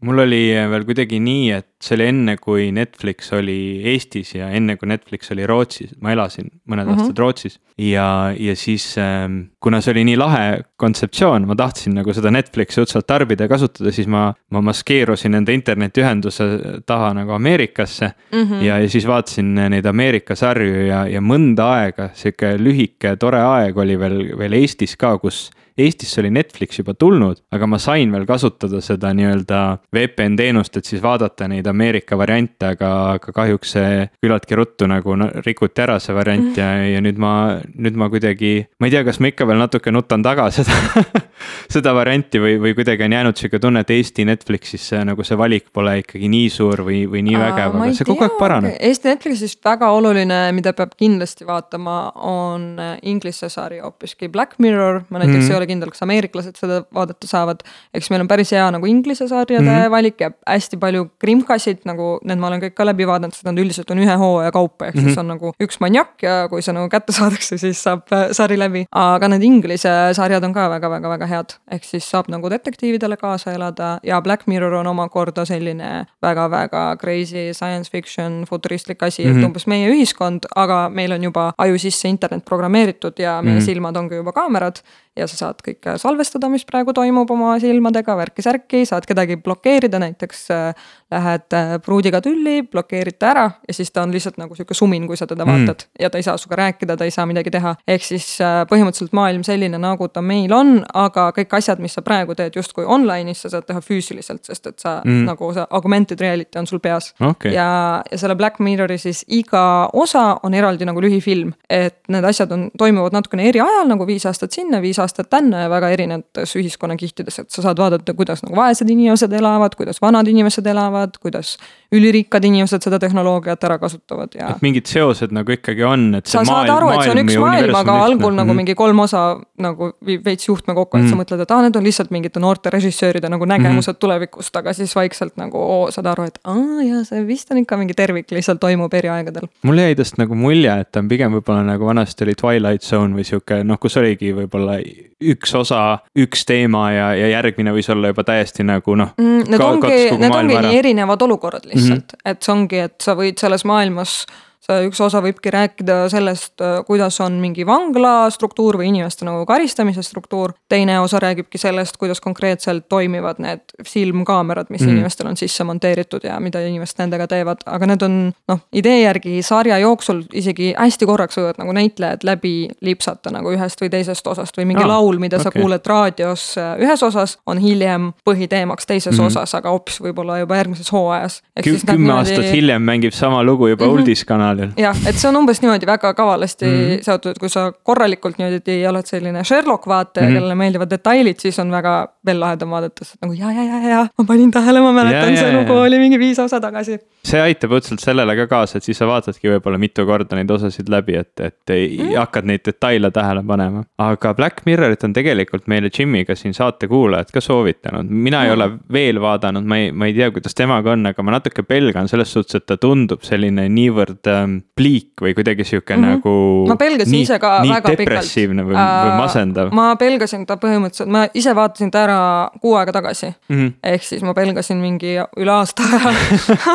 mul 0.05 0.21
oli 0.25 0.41
veel 0.69 0.85
kuidagi 0.87 1.19
nii, 1.23 1.49
et 1.55 1.67
see 1.83 1.95
oli 1.97 2.07
enne, 2.11 2.35
kui 2.41 2.67
Netflix 2.75 3.31
oli 3.35 3.57
Eestis 3.93 4.33
ja 4.35 4.49
enne, 4.53 4.75
kui 4.79 4.89
Netflix 4.89 5.31
oli 5.33 5.45
Rootsis, 5.49 5.95
ma 6.01 6.13
elasin 6.13 6.49
mõned 6.69 6.85
mm 6.85 6.91
-hmm. 6.91 7.01
aastad 7.01 7.19
Rootsis. 7.19 7.59
ja, 7.77 8.33
ja 8.39 8.55
siis 8.55 8.97
ähm, 8.97 9.41
kuna 9.59 9.81
see 9.81 9.91
oli 9.91 10.03
nii 10.03 10.17
lahe 10.17 10.63
kontseptsioon, 10.77 11.47
ma 11.47 11.55
tahtsin 11.55 11.95
nagu 11.95 12.13
seda 12.13 12.31
Netflixi 12.31 12.81
õudselt 12.81 13.07
tarbida 13.07 13.43
ja 13.43 13.49
kasutada, 13.49 13.91
siis 13.91 14.07
ma, 14.07 14.33
ma 14.51 14.61
maskeerusin 14.61 15.33
enda 15.33 15.51
internetiühenduse 15.75 16.83
taha 16.85 17.13
nagu 17.13 17.31
Ameerikasse 17.35 18.11
mm. 18.31 18.41
-hmm. 18.41 18.63
ja, 18.63 18.79
ja 18.79 18.89
siis 18.89 19.07
vaatasin 19.07 19.55
neid 19.55 19.85
Ameerika 19.85 20.35
sarju 20.35 20.87
ja, 20.87 21.07
ja 21.07 21.21
mõnda 21.21 21.69
aega, 21.81 22.09
sihuke 22.13 22.55
lühike 22.57 23.15
tore 23.19 23.41
aeg 23.41 23.77
oli 23.77 23.99
veel, 23.99 24.37
veel 24.37 24.53
Eestis 24.53 24.95
ka, 24.95 25.17
kus 25.17 25.49
Eestisse 25.77 26.21
oli 26.21 26.29
Netflix 26.31 26.77
juba 26.79 26.93
tulnud, 26.93 27.41
aga 27.51 27.67
ma 27.67 27.75
sain 27.83 28.11
veel 28.11 28.23
kasutada 28.25 28.79
seda 28.79 29.09
nii-öelda 29.11 29.57
VPN 29.91 30.37
teenust, 30.39 30.77
et 30.77 30.87
siis 30.87 31.01
vaadata 31.03 31.49
neid 31.51 31.67
Ameerika 31.67 32.15
variante, 32.15 32.69
aga, 32.69 32.91
aga 33.17 33.33
kahjuks 33.35 33.73
see 33.75 34.05
küllaltki 34.23 34.55
ruttu 34.55 34.87
nagu 34.87 35.17
no, 35.19 35.27
rikuti 35.43 35.83
ära, 35.83 35.97
see 35.99 36.15
variant 36.15 36.53
mm. 36.53 36.61
ja, 36.61 36.69
ja 36.95 37.01
nüüd 37.03 37.19
ma, 37.19 37.33
nüüd 37.75 37.99
ma 37.99 38.07
kuidagi, 38.13 38.53
ma 38.79 38.87
ei 38.87 38.95
tea, 38.95 39.03
kas 39.03 39.19
ma 39.19 39.33
ikka 39.33 39.49
veel 39.49 39.59
natuke 39.59 39.91
nutan 39.91 40.23
taga 40.23 40.47
seda 40.55 40.71
seda 41.71 41.93
varianti 41.95 42.39
või, 42.41 42.55
või 42.61 42.75
kuidagi 42.77 43.05
on 43.05 43.15
jäänud 43.15 43.39
sihuke 43.39 43.59
tunne, 43.59 43.83
et 43.85 43.91
Eesti 43.95 44.25
Netflixis 44.27 44.89
see 44.91 45.01
nagu 45.07 45.23
see 45.27 45.37
valik 45.39 45.67
pole 45.73 45.97
ikkagi 46.01 46.29
nii 46.31 46.49
suur 46.53 46.83
või, 46.87 47.03
või 47.09 47.23
nii 47.27 47.37
vägev, 47.39 47.77
aga 47.79 47.91
see 47.97 48.07
kogu 48.07 48.25
aeg 48.25 48.37
paraneb. 48.39 48.77
Eesti 48.89 49.11
Netflixist 49.11 49.61
väga 49.65 49.89
oluline, 49.95 50.39
mida 50.55 50.73
peab 50.77 50.95
kindlasti 50.99 51.47
vaatama, 51.47 51.97
on 52.25 52.67
inglise 53.03 53.49
sari 53.51 53.81
hoopiski 53.83 54.29
Black 54.31 54.59
Mirror, 54.63 55.03
ma 55.09 55.21
näiteks 55.21 55.37
mm 55.37 55.41
-hmm. 55.41 55.51
ei 55.51 55.57
ole 55.57 55.67
kindel, 55.67 55.91
kas 55.93 56.05
ameeriklased 56.05 56.59
seda 56.59 56.83
vaadata 56.93 57.27
saavad. 57.27 57.63
eks 57.93 58.09
meil 58.09 58.21
on 58.21 58.27
päris 58.27 58.51
hea 58.51 58.65
nagu 58.71 58.85
inglise 58.85 59.27
sarjade 59.27 59.65
mm 59.65 59.75
-hmm. 59.75 59.91
valik 59.91 60.21
ja 60.21 60.31
hästi 60.47 60.77
palju 60.77 61.09
krimkasid 61.19 61.85
nagu 61.85 62.19
need 62.23 62.39
ma 62.39 62.47
olen 62.47 62.61
kõik 62.61 62.75
ka 62.75 62.85
läbi 62.85 63.07
vaadanud, 63.07 63.33
sest 63.33 63.45
nad 63.45 63.59
üldiselt 63.59 63.91
on 63.91 63.99
ühe 63.99 64.15
hooaja 64.17 64.51
kaupa, 64.51 64.87
ehk 64.87 64.95
mm 64.95 65.01
-hmm. 65.01 65.03
siis 65.03 65.15
mhm. 65.15 65.19
on 65.19 65.27
nagu 65.27 65.53
üks 65.63 65.79
maniak 65.79 66.23
ja 66.23 66.47
kui 66.49 66.61
see 66.61 66.73
nagu 66.73 66.89
kätte 66.89 67.13
saadakse, 67.13 67.57
siis 67.57 67.83
saab 67.83 68.11
äh, 68.11 68.27
sari 68.31 68.57
läbi. 68.59 68.85
aga 68.91 69.27
need 69.27 69.43
inglise 69.43 69.89
sarjad 70.13 70.43
on 70.43 70.53
ka 70.53 70.69
väga-väga-väga 70.69 71.24
head, 71.27 71.55
ehk 71.71 71.83
siis 71.83 72.09
saab 72.09 72.29
nagu 72.31 72.49
detektiividele 72.49 73.17
kaasa 73.17 73.53
elada 73.53 73.99
ja 74.03 74.21
Black 74.21 74.47
Mirror 74.47 74.73
on 74.81 74.87
omakorda 74.87 75.45
selline 75.45 76.05
väga-väga 76.21 76.97
crazy 77.01 77.53
science 77.53 77.91
fiction 77.91 78.43
futuristlik 78.49 79.03
asi 79.03 79.23
mm, 79.23 79.27
-hmm. 79.27 79.31
et 79.31 79.37
mhm. 79.37 79.45
umbes 79.45 79.67
meie 79.67 79.89
ühiskond, 79.91 80.49
aga 80.55 80.89
meil 80.89 81.11
on 81.11 81.23
juba 81.23 81.53
aju 81.57 81.79
sisse 81.79 82.09
internet 82.09 82.45
programmeeritud 82.45 83.19
ja 83.19 83.41
meie 83.41 83.53
mm 83.53 83.59
-hmm. 83.59 83.65
silmad 83.65 83.95
ongi 83.97 84.15
juba 84.15 84.31
kaamerad 84.31 84.81
ja 85.15 85.27
sa 85.31 85.37
saad 85.39 85.61
kõike 85.63 85.95
salvestada, 86.01 86.49
mis 86.51 86.65
praegu 86.67 86.93
toimub 86.95 87.29
oma 87.31 87.55
silmadega, 87.63 88.17
värki-särki, 88.19 88.83
saad 88.87 89.07
kedagi 89.07 89.37
blokeerida, 89.41 89.99
näiteks 90.01 90.41
äh, 90.51 90.89
lähed 91.11 91.55
äh, 91.55 91.75
pruudiga 91.85 92.19
tülli, 92.23 92.61
blokeerid 92.67 93.17
ta 93.19 93.31
ära 93.31 93.45
ja 93.67 93.75
siis 93.77 93.91
ta 93.95 94.03
on 94.03 94.11
lihtsalt 94.13 94.39
nagu 94.41 94.55
sihuke 94.57 94.75
sumin, 94.75 95.07
kui 95.07 95.17
sa 95.17 95.27
teda 95.29 95.45
mm. 95.45 95.53
vaatad 95.53 95.85
ja 95.99 96.09
ta 96.11 96.19
ei 96.19 96.25
saa 96.27 96.35
sinuga 96.41 96.59
rääkida, 96.63 96.97
ta 96.99 97.07
ei 97.07 97.13
saa 97.15 97.25
midagi 97.29 97.53
teha. 97.53 97.75
ehk 97.87 98.03
siis 98.03 98.27
äh, 98.43 98.63
põhimõtteliselt 98.69 99.15
maailm 99.15 99.45
selline, 99.47 99.79
nagu 99.81 100.09
ta 100.11 100.23
meil 100.25 100.53
on, 100.53 100.77
aga 100.93 101.29
kõik 101.37 101.55
asjad, 101.59 101.79
mis 101.83 101.95
sa 101.95 102.03
praegu 102.05 102.35
teed 102.35 102.59
justkui 102.59 102.83
online'is, 102.83 103.45
sa 103.45 103.53
saad 103.55 103.69
teha 103.69 103.83
füüsiliselt, 103.85 104.43
sest 104.49 104.67
et 104.67 104.83
sa 104.83 104.97
mm. 105.05 105.23
nagu 105.29 105.51
see 105.55 105.65
augmented 105.79 106.21
reality 106.21 106.59
on 106.59 106.67
sul 106.67 106.83
peas 106.83 107.13
okay.. 107.19 107.55
ja, 107.55 108.03
ja 108.11 108.19
selle 108.19 108.35
Black 108.35 108.59
Mirrori 108.59 108.99
siis 108.99 109.23
iga 109.31 109.87
osa 109.93 110.27
on 110.43 110.53
eraldi 110.53 110.87
nagu 110.87 111.01
lühifilm, 111.01 111.55
et 111.69 112.01
need 112.11 112.27
asjad 112.27 112.51
on, 112.51 112.67
toimuvad 112.77 113.15
natukene 113.15 113.47
eri 113.47 113.63
ajal 113.63 113.87
nagu 113.87 114.07
viis 114.07 114.27
aastat 114.27 114.51
sinna, 114.51 114.83
viis 114.83 114.99
aastat 114.99 115.04
aastat 115.05 115.29
tänna 115.29 115.65
ja 115.65 115.69
väga 115.71 115.89
erinevates 115.95 116.55
ühiskonnakihtides, 116.59 117.39
et 117.43 117.49
sa 117.53 117.63
saad 117.65 117.79
vaadata, 117.81 118.13
kuidas 118.17 118.43
nagu 118.45 118.57
vaesed 118.57 118.89
inimesed 118.89 119.33
elavad, 119.39 119.77
kuidas 119.77 120.01
vanad 120.03 120.27
inimesed 120.27 120.65
elavad, 120.67 121.17
kuidas 121.21 121.55
ülirikkad 121.95 122.45
inimesed 122.45 122.83
seda 122.85 122.99
tehnoloogiat 122.99 123.63
ära 123.67 123.77
kasutavad 123.81 124.35
ja. 124.35 124.49
et 124.55 124.63
mingid 124.65 124.89
seosed 124.89 125.33
nagu 125.35 125.53
ikkagi 125.55 125.85
on, 125.87 126.07
et 126.19 126.29
sa 126.29 126.41
maailm, 126.41 126.49
saad 126.51 126.73
aru, 126.75 126.91
et 126.93 127.03
see 127.05 127.13
on 127.13 127.21
üks 127.23 127.37
maailm, 127.41 127.77
aga 127.79 127.97
algul 128.03 128.17
mm 128.17 128.31
-hmm. 128.31 128.41
nagu 128.41 128.57
mingi 128.57 128.75
kolm 128.75 128.99
osa 129.05 129.23
nagu 129.61 129.91
veits 130.25 130.47
juhtme 130.47 130.73
kokku, 130.73 130.97
et 130.97 131.03
mm 131.03 131.07
-hmm. 131.07 131.09
sa 131.09 131.15
mhm. 131.15 131.21
mõtled, 131.21 131.41
et 131.41 131.51
aa 131.51 131.61
need 131.61 131.75
on 131.75 131.83
lihtsalt 131.83 132.11
mingite 132.11 132.39
noorte 132.39 132.69
režissööride 132.69 133.29
nagu 133.29 133.45
nägemused 133.45 133.91
mm 133.91 133.95
-hmm. 133.95 133.99
tulevikust, 133.99 134.55
aga 134.55 134.73
siis 134.73 134.95
vaikselt 134.95 135.37
nagu 135.37 135.57
oo, 135.57 135.91
saad 135.91 136.05
aru, 136.05 136.23
et 136.23 136.39
aa 136.43 136.81
jaa, 136.89 137.03
see 137.03 137.27
vist 137.27 137.51
on 137.51 137.57
ikka 137.57 137.77
mingi 137.77 137.93
tervik, 137.93 138.31
lihtsalt 138.31 138.59
toimub 138.59 138.93
eri 138.93 139.09
aegadel. 139.09 139.47
mul 139.63 139.77
jäi 139.77 139.95
tast 139.95 140.17
nagu 140.17 140.35
mulje, 140.35 140.79
et 140.79 140.91
ta 140.91 140.99
on 140.99 141.07
pigem 141.07 141.31
võib-olla 141.31 141.63
nagu 141.63 141.85
vanasti 141.85 142.23
oli 142.23 142.35
Twilight 142.41 142.83
Zone 142.83 143.15
või 143.15 143.23
sihuke 143.23 143.63
noh, 143.63 143.79
kus 143.79 143.97
oligi 143.97 144.33
võib-olla 144.33 144.79
üks 145.21 145.53
osa, 145.55 145.81
üks 146.17 146.45
teema 146.47 146.87
ja, 146.93 147.11
ja 147.17 147.29
järgmine 147.35 147.73
võis 147.75 147.89
olla 147.93 148.11
juba 148.11 148.25
täiesti 148.27 148.65
nagu 148.67 148.97
noh 148.99 149.13
mm,. 149.17 149.45
Need 149.51 149.65
ongi, 149.65 149.93
need 150.21 150.35
ongi 150.35 150.59
nii 150.67 150.81
erinevad 150.81 151.21
olukorrad 151.27 151.67
lihtsalt 151.69 152.15
mm, 152.15 152.19
-hmm. 152.19 152.31
et 152.31 152.43
see 152.43 152.53
ongi, 152.55 152.83
et 152.89 152.97
sa 153.01 153.15
võid 153.17 153.41
selles 153.41 153.65
maailmas 153.65 154.19
see 154.65 154.87
üks 154.89 155.01
osa 155.03 155.21
võibki 155.23 155.51
rääkida 155.53 155.97
sellest, 156.11 156.53
äh, 156.61 156.79
kuidas 156.87 157.19
on 157.23 157.37
mingi 157.41 157.65
vangla 157.67 158.29
struktuur 158.33 158.79
või 158.79 158.89
inimeste 158.89 159.25
nagu 159.27 159.45
karistamise 159.45 160.03
struktuur. 160.03 160.53
teine 160.69 160.99
osa 160.99 161.19
räägibki 161.19 161.57
sellest, 161.57 161.97
kuidas 161.97 162.21
konkreetselt 162.21 162.89
toimivad 162.89 163.39
need 163.39 163.61
silmkaamerad, 163.85 164.69
mis 164.69 164.81
mm. 164.81 164.89
inimestel 164.95 165.27
on 165.27 165.37
sisse 165.37 165.63
monteeritud 165.63 166.23
ja 166.23 166.39
mida 166.39 166.61
inimesed 166.65 166.99
nendega 167.03 167.27
teevad, 167.27 167.61
aga 167.65 167.85
need 167.85 168.05
on 168.05 168.17
noh, 168.49 168.61
idee 168.73 169.01
järgi 169.01 169.41
sarja 169.45 169.77
jooksul 169.83 170.23
isegi 170.33 170.73
hästi 170.77 171.05
korraks 171.05 171.37
võivad 171.37 171.61
nagu 171.61 171.75
näitlejad 171.75 172.25
läbi 172.25 172.55
lipsata 172.81 173.33
nagu 173.33 173.53
ühest 173.53 173.81
või 173.81 173.91
teisest 173.93 174.27
osast 174.27 174.57
või 174.57 174.69
mingi 174.71 174.83
ah, 174.83 174.95
laul, 174.95 175.19
mida 175.21 175.39
okay. 175.39 175.51
sa 175.51 175.55
kuuled 175.59 175.85
raadios 175.85 176.47
äh, 176.57 176.73
ühes 176.81 177.03
osas, 177.05 177.37
on 177.45 177.61
hiljem 177.61 178.11
põhiteemaks 178.25 178.89
teises 178.89 179.17
mm. 179.17 179.29
osas, 179.29 179.55
aga 179.57 179.73
hoopis 179.73 180.01
võib-olla 180.01 180.39
juba 180.41 180.57
järgmises 180.57 180.91
hooajas. 180.91 181.41
kümme 181.61 182.13
aastat 182.17 182.49
hiljem 182.51 182.81
mängib 182.81 183.13
sama 183.13 183.43
lugu 183.43 183.67
juba 183.67 183.85
mm 183.85 183.91
-hmm. 183.91 184.01
uudiskanal 184.01 184.54
kanalil. 184.55 184.73
jah, 184.77 184.97
et 185.07 185.19
see 185.19 185.29
on 185.29 185.39
umbes 185.41 185.61
niimoodi 185.63 185.87
väga 185.89 186.13
kavalasti 186.17 186.65
mm 186.65 186.83
seotud, 187.05 187.37
kui 187.39 187.49
sa 187.51 187.67
korralikult 187.71 188.37
niimoodi 188.39 188.75
oled 188.89 189.07
selline 189.09 189.43
Sherlock 189.45 189.87
vaataja 189.89 190.27
mm, 190.27 190.37
kellele 190.37 190.55
meeldivad 190.57 190.89
detailid, 190.89 191.39
siis 191.41 191.57
on 191.59 191.71
väga 191.73 191.95
veel 192.25 192.39
lahedam 192.39 192.71
vaadata, 192.73 193.05
nagu 193.21 193.35
ja, 193.37 193.51
ja, 193.53 193.63
ja, 193.63 193.79
ja 193.89 194.01
ma 194.17 194.25
panin 194.27 194.51
tähele, 194.53 194.81
ma 194.81 194.93
mäletan, 194.95 195.35
see 195.37 195.51
lugu 195.53 195.75
oli 195.77 195.99
mingi 196.01 196.19
viis 196.19 196.39
osa 196.39 196.59
tagasi. 196.63 196.97
see 197.25 197.41
aitab 197.41 197.75
õudselt 197.77 198.03
sellele 198.03 198.35
ka 198.39 198.47
kaasa, 198.51 198.79
et 198.79 198.87
siis 198.87 198.99
sa 199.01 199.07
vaatadki 199.09 199.51
võib-olla 199.55 199.79
mitu 199.81 200.05
korda 200.07 200.37
neid 200.39 200.51
osasid 200.51 200.89
läbi, 200.91 201.17
et, 201.21 201.33
et 201.39 201.75
ei 201.75 201.89
mm 201.99 202.13
hakkad 202.15 202.47
neid 202.47 202.61
detaile 202.65 203.09
tähele 203.11 203.41
panema. 203.47 203.83
aga 204.01 204.33
Black 204.37 204.63
Mirrorit 204.65 205.03
on 205.03 205.13
tegelikult 205.13 205.67
meile 205.67 205.89
Jimiga 205.93 206.35
siin 206.35 206.53
saate 206.55 206.87
kuulajad 206.87 207.33
ka 207.33 207.41
soovitanud, 207.41 208.09
mina 208.09 208.43
mm 208.43 208.45
ei 208.45 208.53
ole 208.55 208.69
veel 208.91 209.21
vaadanud, 209.21 209.65
ma 209.65 209.77
ei, 209.81 209.91
ma 209.91 210.07
ei 210.09 210.13
tea, 210.15 210.31
kuidas 210.31 210.55
temaga 210.55 210.93
on, 210.93 211.05
aga 211.11 211.23
ma 211.23 211.35
natuke 211.35 211.63
pelgan 211.67 212.07
selles 212.11 212.31
suhtes, 212.33 212.61
et 212.61 212.65
ta 212.69 212.77
tundub 212.81 213.25
selline 213.25 213.67
niivõrd 213.69 214.31
ähm, 214.45 214.57
pliik 214.75 215.21
või 215.21 215.33
kuidagi 215.37 215.65
sihuke 215.67 215.95
mm 215.95 216.03
-hmm. 216.03 216.15
nagu. 216.15 216.65
ma 216.69 216.75
pelgasin 216.79 217.11
nii, 217.17 217.25
ise 217.27 217.39
ka 217.39 217.51
väga 217.63 217.81
pikalt. 217.81 217.99
depressiivne 217.99 218.65
või, 218.65 218.75
või 218.75 219.11
äh, 219.11 219.17
masendav. 219.17 219.73
ma 219.75 219.87
pelgasin 219.99 220.45
ta 220.45 220.57
põhimõtteliselt, 220.61 221.11
ma 221.11 221.25
ise 221.33 221.55
vaatasin 221.55 221.91
ta 221.91 222.03
ära 222.05 222.19
kuu 222.61 222.75
aega 222.79 222.95
tagasi 222.95 223.31
mm. 223.33 223.55
-hmm. 223.55 223.73
ehk 223.83 224.03
siis 224.03 224.23
ma 224.23 224.33
pelgasin 224.33 224.77
mingi 224.77 225.17
üle 225.37 225.51
aasta 225.51 225.83
aja 225.83 226.13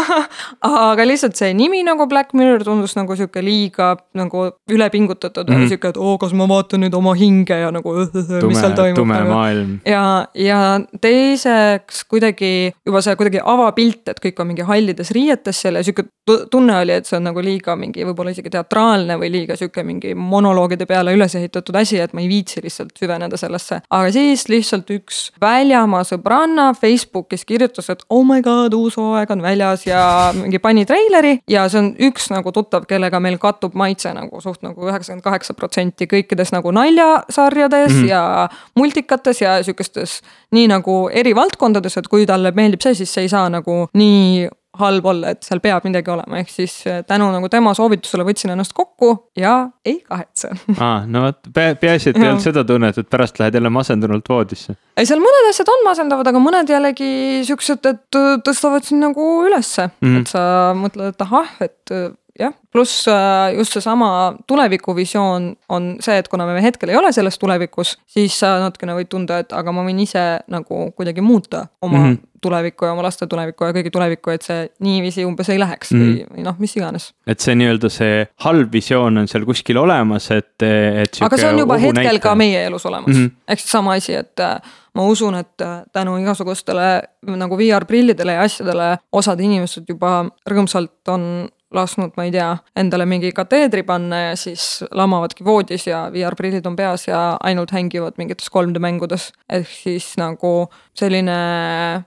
aga 0.91 1.07
lihtsalt 1.07 1.37
see 1.37 1.55
nimi 1.55 1.83
nagu 1.87 2.07
Black 2.11 2.35
Mirror 2.35 2.65
tundus 2.65 2.97
nagu 2.97 3.17
sihuke 3.17 3.43
liiga 3.45 3.97
nagu 4.15 4.51
ülepingutatud 4.71 5.49
mm, 5.49 5.57
-hmm. 5.57 5.69
sihuke, 5.69 5.89
et 5.89 5.97
oo, 5.97 6.19
kas 6.19 6.33
ma 6.33 6.49
vaatan 6.49 6.85
nüüd 6.85 6.95
oma 6.97 7.15
hinge 7.15 7.57
ja 7.61 7.71
nagu, 7.75 7.95
mis 8.49 8.61
seal 8.61 8.75
toimub. 8.79 8.97
tume 8.97 9.15
nagu. 9.15 9.35
maailm. 9.35 9.79
ja, 9.87 10.27
ja 10.35 10.81
teiseks 11.01 12.05
kuidagi 12.11 12.73
juba 12.87 13.03
see 13.05 13.17
kuidagi 13.17 13.43
avapilt, 13.45 14.09
et 14.09 14.21
kõik 14.25 14.41
on 14.41 14.51
mingi 14.53 14.67
hallides 14.67 15.13
riietes 15.17 15.61
seal 15.63 15.79
ja 15.79 15.85
sihuke 15.87 16.09
tunne 16.51 16.79
oli, 16.81 16.93
et 16.93 17.07
see 17.07 17.19
on 17.19 17.27
nagu 17.29 17.41
liiga 17.43 17.60
mingi 17.77 18.05
võib-olla 18.07 18.33
isegi 18.35 18.51
teatraalne 18.51 19.17
või 19.21 19.31
liiga 19.33 19.57
sihuke 19.57 19.85
mingi 19.87 20.15
monoloogide 20.15 20.87
peale 20.87 21.15
üles 21.17 21.35
ehitatud 21.39 21.77
asi, 21.77 22.01
et 22.01 22.15
ma 22.17 22.23
ei 22.25 22.29
viitsi 22.31 22.63
lihtsalt 22.63 22.93
süveneda 22.99 23.37
sellesse. 23.41 23.81
aga 23.91 24.13
siis 24.13 24.47
lihtsalt 24.49 24.91
üks 24.91 25.21
väljamaa 25.41 26.03
sõbranna 26.09 26.71
Facebookis 26.79 27.45
kirjutas, 27.45 27.91
et 27.91 28.05
oh 28.11 28.25
my 28.27 28.43
god, 28.43 28.75
uus 28.75 28.97
hooaeg 29.01 29.31
on 29.31 29.43
väljas 29.43 29.87
ja 29.87 30.03
mingi 30.37 30.59
pani 30.59 30.87
treileri 30.87 31.39
ja 31.49 31.69
see 31.69 31.83
on 31.83 31.91
üks 32.11 32.31
nagu 32.35 32.53
tuttav, 32.53 32.87
kellega 32.91 33.21
meil 33.21 33.39
kattub 33.39 33.75
maitse 33.75 34.13
nagu 34.17 34.41
suht 34.41 34.63
nagu 34.67 34.89
üheksakümmend 34.89 35.25
kaheksa 35.25 35.55
protsenti 35.55 36.09
kõikides 36.11 36.55
nagu 36.55 36.73
naljasarjades 36.75 37.93
mm 37.93 38.03
-hmm. 38.03 38.09
ja 38.09 38.49
multikates 38.75 39.41
ja 39.41 39.63
sihukestes 39.63 40.21
nii 40.53 40.69
nagu 40.71 41.09
eri 41.13 41.35
valdkondades, 41.37 41.97
et 41.97 42.09
kui 42.09 42.27
talle 42.27 42.53
meeldib 42.55 42.81
see, 42.81 42.95
siis 42.95 43.15
see 43.15 43.27
ei 43.27 43.29
saa 43.29 43.49
nagu 43.49 43.87
nii 43.95 44.49
halb 44.81 45.07
olla, 45.13 45.35
et 45.35 45.47
seal 45.47 45.63
peab 45.65 45.87
midagi 45.89 46.13
olema, 46.13 46.41
ehk 46.41 46.53
siis 46.53 46.77
äh, 46.89 47.03
tänu 47.07 47.29
nagu 47.35 47.51
tema 47.53 47.75
soovitusele 47.77 48.27
võtsin 48.29 48.55
ennast 48.55 48.75
kokku 48.77 49.13
ja 49.39 49.55
ei 49.87 50.01
kahetse. 50.07 50.53
aa, 50.79 51.05
no 51.13 51.27
vot, 51.29 51.53
peaasi, 51.55 52.13
et 52.13 52.21
ei 52.21 52.29
olnud 52.29 52.45
seda 52.45 52.65
tunnet, 52.67 52.99
et 53.01 53.11
pärast 53.11 53.41
lähed 53.43 53.59
jälle 53.59 53.73
masendunult 53.73 54.29
voodisse. 54.29 54.77
ei, 54.97 55.09
seal 55.09 55.23
mõned 55.23 55.51
asjad 55.51 55.73
on 55.73 55.85
masendavad, 55.89 56.33
aga 56.33 56.43
mõned 56.43 56.73
jällegi 56.73 57.13
siuksed, 57.49 57.91
et 57.93 58.21
tõstavad 58.47 58.87
sind 58.87 59.05
nagu 59.05 59.29
ülesse 59.47 59.89
mm, 59.91 60.09
-hmm. 60.09 60.21
et 60.21 60.35
sa 60.35 60.43
mõtled, 60.77 61.15
et 61.15 61.29
ahah, 61.29 61.55
et 61.65 61.97
jah, 62.41 62.53
pluss 62.73 63.09
äh, 63.09 63.55
just 63.57 63.73
seesama 63.73 64.35
tulevikuvisioon 64.47 65.57
on 65.69 65.97
see, 66.01 66.19
et 66.19 66.29
kuna 66.29 66.47
me 66.47 66.63
hetkel 66.63 66.93
ei 66.93 66.97
ole 66.97 67.13
selles 67.13 67.39
tulevikus, 67.39 67.97
siis 68.11 68.39
sa 68.41 68.57
natukene 68.63 68.97
võid 68.99 69.11
tunda, 69.13 69.41
et 69.43 69.53
aga 69.57 69.75
ma 69.75 69.85
võin 69.87 70.01
ise 70.03 70.25
nagu 70.51 70.91
kuidagi 70.97 71.25
muuta 71.25 71.67
oma 71.83 71.99
mm 71.99 72.05
-hmm. 72.05 72.30
Tulevikku 72.41 72.89
ja 72.89 72.93
oma 72.95 73.05
laste 73.07 73.27
tulevikku 73.31 73.69
ja 73.69 73.75
kõigi 73.77 73.93
tulevikku, 73.95 74.35
et 74.35 74.47
see 74.47 74.67
niiviisi 74.85 75.25
umbes 75.29 75.51
ei 75.53 75.61
läheks 75.61 75.95
mm 75.95 76.01
või, 76.01 76.25
või 76.35 76.45
noh, 76.47 76.57
mis 76.59 76.75
iganes. 76.79 77.11
et 77.29 77.41
see 77.45 77.57
nii-öelda 77.59 77.91
see 77.93 78.25
halb 78.45 78.73
visioon 78.73 79.23
on 79.23 79.29
seal 79.31 79.45
kuskil 79.49 79.81
olemas, 79.83 80.31
et, 80.35 80.57
et. 80.63 81.21
aga 81.21 81.41
see 81.41 81.51
on 81.53 81.63
juba 81.65 81.79
hetkel 81.81 82.03
näite. 82.03 82.25
ka 82.25 82.35
meie 82.39 82.65
elus 82.67 82.87
olemas 82.89 83.15
mm 83.15 83.25
-hmm., 83.27 83.37
ehk 83.49 83.61
siis 83.61 83.77
sama 83.77 83.95
asi, 84.01 84.15
et 84.15 84.41
äh, 84.41 84.59
ma 84.95 85.07
usun, 85.07 85.35
et 85.35 85.61
äh, 85.61 85.83
tänu 85.93 86.17
igasugustele 86.19 86.91
nagu 87.37 87.59
VR 87.59 87.85
prillidele 87.85 88.33
ja 88.33 88.43
asjadele 88.49 88.97
osad 89.13 89.41
inimesed 89.41 89.89
juba 89.89 90.25
rõõmsalt 90.51 91.09
on 91.09 91.49
lasknud, 91.75 92.15
ma 92.19 92.27
ei 92.27 92.33
tea, 92.35 92.49
endale 92.79 93.07
mingi 93.07 93.31
kateedri 93.35 93.83
panna 93.87 94.21
ja 94.25 94.37
siis 94.39 94.83
lamavadki 94.97 95.45
voodis 95.47 95.87
ja 95.87 96.03
VR-prillid 96.13 96.67
on 96.67 96.77
peas 96.79 97.07
ja 97.09 97.21
ainult 97.47 97.71
hängivad 97.75 98.19
mingites 98.19 98.51
3D 98.51 98.83
mängudes. 98.83 99.31
ehk 99.49 99.71
siis 99.71 100.13
nagu 100.19 100.71
selline 101.01 101.37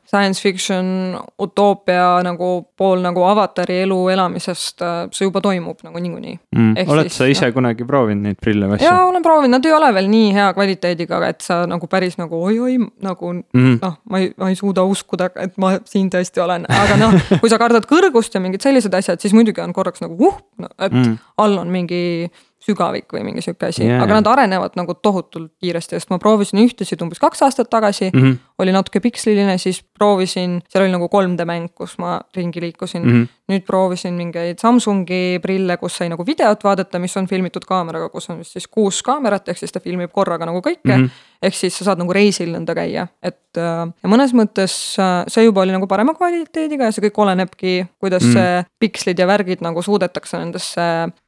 science 0.09 0.41
fiction 0.43 1.17
utoopia 1.41 2.21
nagu 2.25 2.49
pool 2.77 3.01
nagu 3.03 3.25
avatari 3.27 3.81
elu 3.83 3.97
elamisest, 4.13 4.83
äh, 4.85 4.99
see 5.15 5.27
juba 5.27 5.41
toimub 5.43 5.81
nagu 5.85 6.01
niikuinii 6.03 6.35
mm.. 6.55 6.85
oled 6.93 7.09
siis, 7.09 7.19
sa 7.21 7.29
ise 7.31 7.49
no, 7.49 7.55
kunagi 7.57 7.87
proovinud 7.89 8.29
neid 8.29 8.39
prille 8.43 8.69
või 8.69 8.77
asju? 8.77 8.89
jaa, 8.89 9.03
olen 9.09 9.25
proovinud, 9.25 9.55
nad 9.57 9.67
ei 9.69 9.75
ole 9.75 9.91
veel 9.97 10.09
nii 10.13 10.29
hea 10.37 10.47
kvaliteediga, 10.57 11.21
et 11.29 11.45
sa 11.45 11.63
nagu 11.69 11.89
päris 11.91 12.19
nagu 12.21 12.39
oi-oi 12.49 12.77
nagu 13.05 13.33
mm. 13.35 13.75
noh, 13.81 13.97
ma 14.09 14.23
ei, 14.23 14.31
ma 14.39 14.53
ei 14.53 14.59
suuda 14.59 14.85
uskuda, 14.89 15.31
et 15.43 15.59
ma 15.61 15.75
siin 15.89 16.11
tõesti 16.13 16.43
olen, 16.43 16.69
aga 16.69 16.99
noh, 17.01 17.17
kui 17.41 17.51
sa 17.51 17.61
kardad 17.61 17.87
kõrgust 17.89 18.35
ja 18.35 18.43
mingid 18.43 18.65
sellised 18.65 18.93
asjad, 18.97 19.21
siis 19.23 19.35
muidugi 19.35 19.63
on 19.63 19.75
korraks 19.75 20.03
nagu 20.03 20.33
uh, 20.33 20.73
et 20.79 20.93
mm. 20.93 21.15
all 21.43 21.61
on 21.61 21.71
mingi 21.73 22.03
sügavik 22.63 23.11
või 23.13 23.25
mingi 23.27 23.43
sihuke 23.43 23.69
asi 23.69 23.83
yeah., 23.85 24.01
aga 24.03 24.19
nad 24.19 24.29
arenevad 24.31 24.77
nagu 24.79 24.95
tohutult 24.95 25.51
kiiresti, 25.61 25.97
sest 25.97 26.11
ma 26.13 26.19
proovisin 26.21 26.61
ühtesid 26.63 27.01
umbes 27.03 27.21
kaks 27.21 27.43
aastat 27.45 27.69
tagasi 27.73 28.09
mm. 28.09 28.21
-hmm. 28.21 28.37
Oli 28.63 28.73
natuke 28.75 29.01
piksliline, 29.03 29.57
siis 29.61 29.81
proovisin, 29.83 30.57
seal 30.69 30.85
oli 30.85 30.93
nagu 30.93 31.09
3D 31.11 31.45
mäng, 31.47 31.69
kus 31.77 31.97
ma 32.01 32.17
ringi 32.35 32.61
liikusin 32.63 33.03
mm. 33.03 33.13
-hmm. 33.13 33.27
nüüd 33.53 33.65
proovisin 33.67 34.13
mingeid 34.17 34.59
Samsungi 34.59 35.39
prille, 35.43 35.77
kus 35.77 35.97
sai 35.99 36.09
nagu 36.09 36.25
videot 36.25 36.63
vaadata, 36.63 36.99
mis 36.99 37.17
on 37.17 37.27
filmitud 37.27 37.65
kaameraga, 37.67 38.09
kus 38.09 38.29
on 38.29 38.39
vist 38.39 38.57
siis 38.57 38.67
kuus 38.67 39.03
kaamerat, 39.03 39.49
ehk 39.49 39.59
siis 39.59 39.71
ta 39.71 39.79
filmib 39.83 40.11
korraga 40.11 40.45
nagu 40.45 40.59
kõike 40.59 40.95
mm. 40.95 41.03
-hmm. 41.03 41.09
ehk 41.41 41.55
siis 41.55 41.77
sa 41.77 41.89
saad 41.89 42.01
nagu 42.01 42.13
reisil 42.13 42.51
nõnda 42.55 42.75
käia, 42.75 43.07
et 43.23 43.57
äh, 43.57 43.87
ja 44.03 44.09
mõnes 44.09 44.33
mõttes 44.33 44.75
äh, 44.99 45.23
see 45.27 45.43
juba 45.43 45.61
oli 45.61 45.71
nagu 45.71 45.87
parema 45.87 46.13
kvaliteediga 46.13 46.89
ja 46.89 46.91
see 46.91 47.07
kõik 47.07 47.21
olenebki, 47.25 47.73
kuidas 47.99 48.23
mm. 48.23 48.33
see 48.33 48.63
pikslid 48.79 49.19
ja 49.19 49.27
värgid 49.27 49.61
nagu 49.61 49.81
suudetakse 49.81 50.37
nendesse 50.37 50.81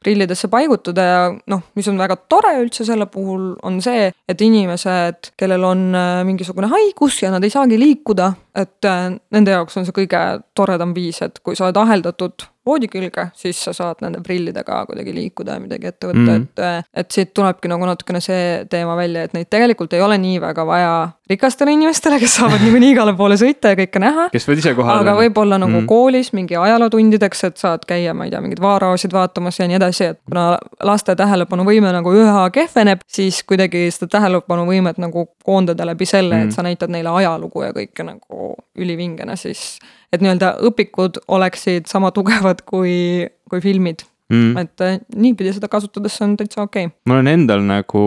prillidesse 0.03 0.47
paigutada 0.47 1.01
ja 1.01 1.21
noh, 1.47 1.61
mis 1.75 1.87
on 1.87 1.97
väga 1.97 2.15
tore 2.29 2.55
üldse 2.61 2.85
selle 2.85 3.05
puhul, 3.05 3.55
on 3.63 3.81
see, 3.81 4.11
et 4.29 4.41
inimesed, 4.41 5.31
kellel 5.39 5.63
on 5.63 5.87
äh, 5.95 6.23
mingisugune 6.27 6.69
haigus 6.71 7.21
ja 7.25 7.31
nad 7.33 7.43
ei 7.43 7.49
saagi 7.49 7.79
liikuda, 7.81 8.33
et 8.55 8.89
äh, 8.89 9.07
nende 9.35 9.55
jaoks 9.55 9.77
on 9.77 9.87
see 9.87 9.95
kõige 9.95 10.25
toredam 10.55 10.93
viis, 10.95 11.21
et 11.25 11.39
kui 11.43 11.55
sa 11.55 11.67
oled 11.67 11.79
aheldatud 11.81 12.47
voodi 12.65 12.87
külge, 12.89 13.27
siis 13.37 13.59
sa 13.61 13.73
saad 13.77 14.01
nende 14.01 14.21
prillidega 14.25 14.79
kuidagi 14.89 15.13
liikuda 15.13 15.57
ja 15.57 15.61
midagi 15.61 15.89
ette 15.91 16.07
võtta 16.09 16.21
mm, 16.21 16.29
-hmm. 16.29 16.47
et, 16.49 16.59
äh, 16.65 16.87
et 17.01 17.11
siit 17.11 17.33
tulebki 17.33 17.69
nagu 17.69 17.85
natukene 17.85 18.21
see 18.21 18.65
teema 18.69 18.95
välja, 18.97 19.23
et 19.23 19.35
neid 19.37 19.49
tegelikult 19.53 19.93
ei 19.93 20.01
ole 20.01 20.17
nii 20.17 20.39
väga 20.41 20.65
vaja 20.65 20.95
rikastele 21.29 21.71
inimestele, 21.71 22.19
kes 22.19 22.35
saavad 22.39 22.61
niikuinii 22.65 22.91
igale 22.95 23.13
poole 23.13 23.37
sõita 23.37 23.73
ja 23.73 23.79
kõike 23.79 24.01
näha. 24.01 24.27
kes 24.33 24.47
võivad 24.47 24.63
ise 24.63 24.73
kohal 24.77 24.99
olla. 24.99 25.11
aga 25.11 25.21
võib-olla 25.21 25.59
nagu 25.61 25.77
mm. 25.81 25.87
koolis 25.89 26.33
mingi 26.33 26.57
ajalootundideks, 26.57 27.43
et 27.43 27.61
saad 27.61 27.85
käia, 27.87 28.13
ma 28.13 28.25
ei 28.25 28.33
tea, 28.33 28.41
mingeid 28.41 28.61
vaaraosid 28.61 29.13
vaatamas 29.13 29.59
ja 29.59 29.69
nii 29.69 29.77
edasi, 29.77 30.09
et 30.15 30.21
kuna 30.25 30.47
laste 30.83 31.15
tähelepanuvõime 31.15 31.93
nagu 31.93 32.13
üha 32.17 32.49
kehveneb, 32.49 33.05
siis 33.07 33.43
kuidagi 33.43 33.87
seda 33.93 34.09
tähelepanuvõimet 34.17 35.01
nagu 35.01 35.27
koondada 35.45 35.85
läbi 35.85 36.09
selle 36.09 36.35
mm., 36.35 36.49
et 36.49 36.57
sa 36.57 36.65
näitad 36.65 36.89
neile 36.89 37.13
ajalugu 37.21 37.67
ja 37.67 37.73
kõike 37.77 38.09
nagu 38.09 38.44
ülivingena, 38.77 39.37
siis 39.39 39.77
et 40.13 40.23
nii-öelda 40.23 40.55
õpikud 40.69 41.21
oleksid 41.27 41.89
sama 41.91 42.11
tugevad 42.15 42.63
kui, 42.69 43.25
kui 43.49 43.63
filmid 43.63 44.05
mm.. 44.29 44.57
et 44.57 44.81
äh, 44.81 44.97
niipidi 45.15 45.53
seda 45.55 45.69
kasutades 45.71 46.15
on 46.25 46.35
täitsa 46.39 46.63
okei 46.65 46.87
okay.. 46.87 46.97
mul 47.09 47.21
on 47.21 47.29
endal 47.29 47.63
nagu 47.65 48.03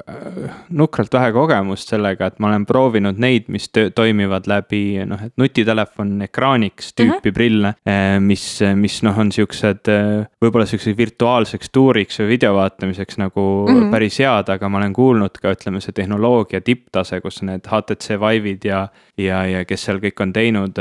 äh, 0.00 0.52
nukralt 0.70 1.12
vähe 1.14 1.32
kogemust 1.36 1.92
sellega, 1.92 2.30
et 2.30 2.38
ma 2.42 2.50
olen 2.50 2.66
proovinud 2.68 3.20
neid, 3.20 3.48
mis 3.52 3.68
toimivad 3.72 4.48
läbi 4.50 4.82
noh, 5.08 5.20
et 5.28 5.34
nutitelefon 5.40 6.16
ekraaniks 6.28 6.92
tüüpi 6.94 7.08
mm 7.08 7.18
-hmm. 7.20 7.34
prille. 7.34 7.74
Äh, 7.88 8.18
mis, 8.20 8.44
mis 8.76 9.00
noh, 9.06 9.18
on 9.18 9.32
siuksed 9.32 9.90
võib-olla 10.42 10.66
siukseks 10.66 10.96
virtuaalseks 10.96 11.70
tuuriks 11.72 12.20
või 12.20 12.28
video 12.34 12.54
vaatamiseks 12.54 13.18
nagu 13.18 13.42
mm 13.68 13.74
-hmm. 13.74 13.90
päris 13.90 14.18
head, 14.18 14.48
aga 14.48 14.68
ma 14.68 14.78
olen 14.78 14.92
kuulnud 14.92 15.38
ka 15.42 15.52
ütleme, 15.52 15.80
see 15.80 15.92
tehnoloogia 15.92 16.60
tipptase, 16.60 17.20
kus 17.20 17.42
need 17.42 17.66
HTC 17.66 18.18
Vive'id 18.20 18.64
ja 18.64 18.88
ja, 19.18 19.42
ja 19.46 19.64
kes 19.64 19.84
seal 19.84 20.00
kõik 20.02 20.22
on 20.22 20.32
teinud 20.32 20.78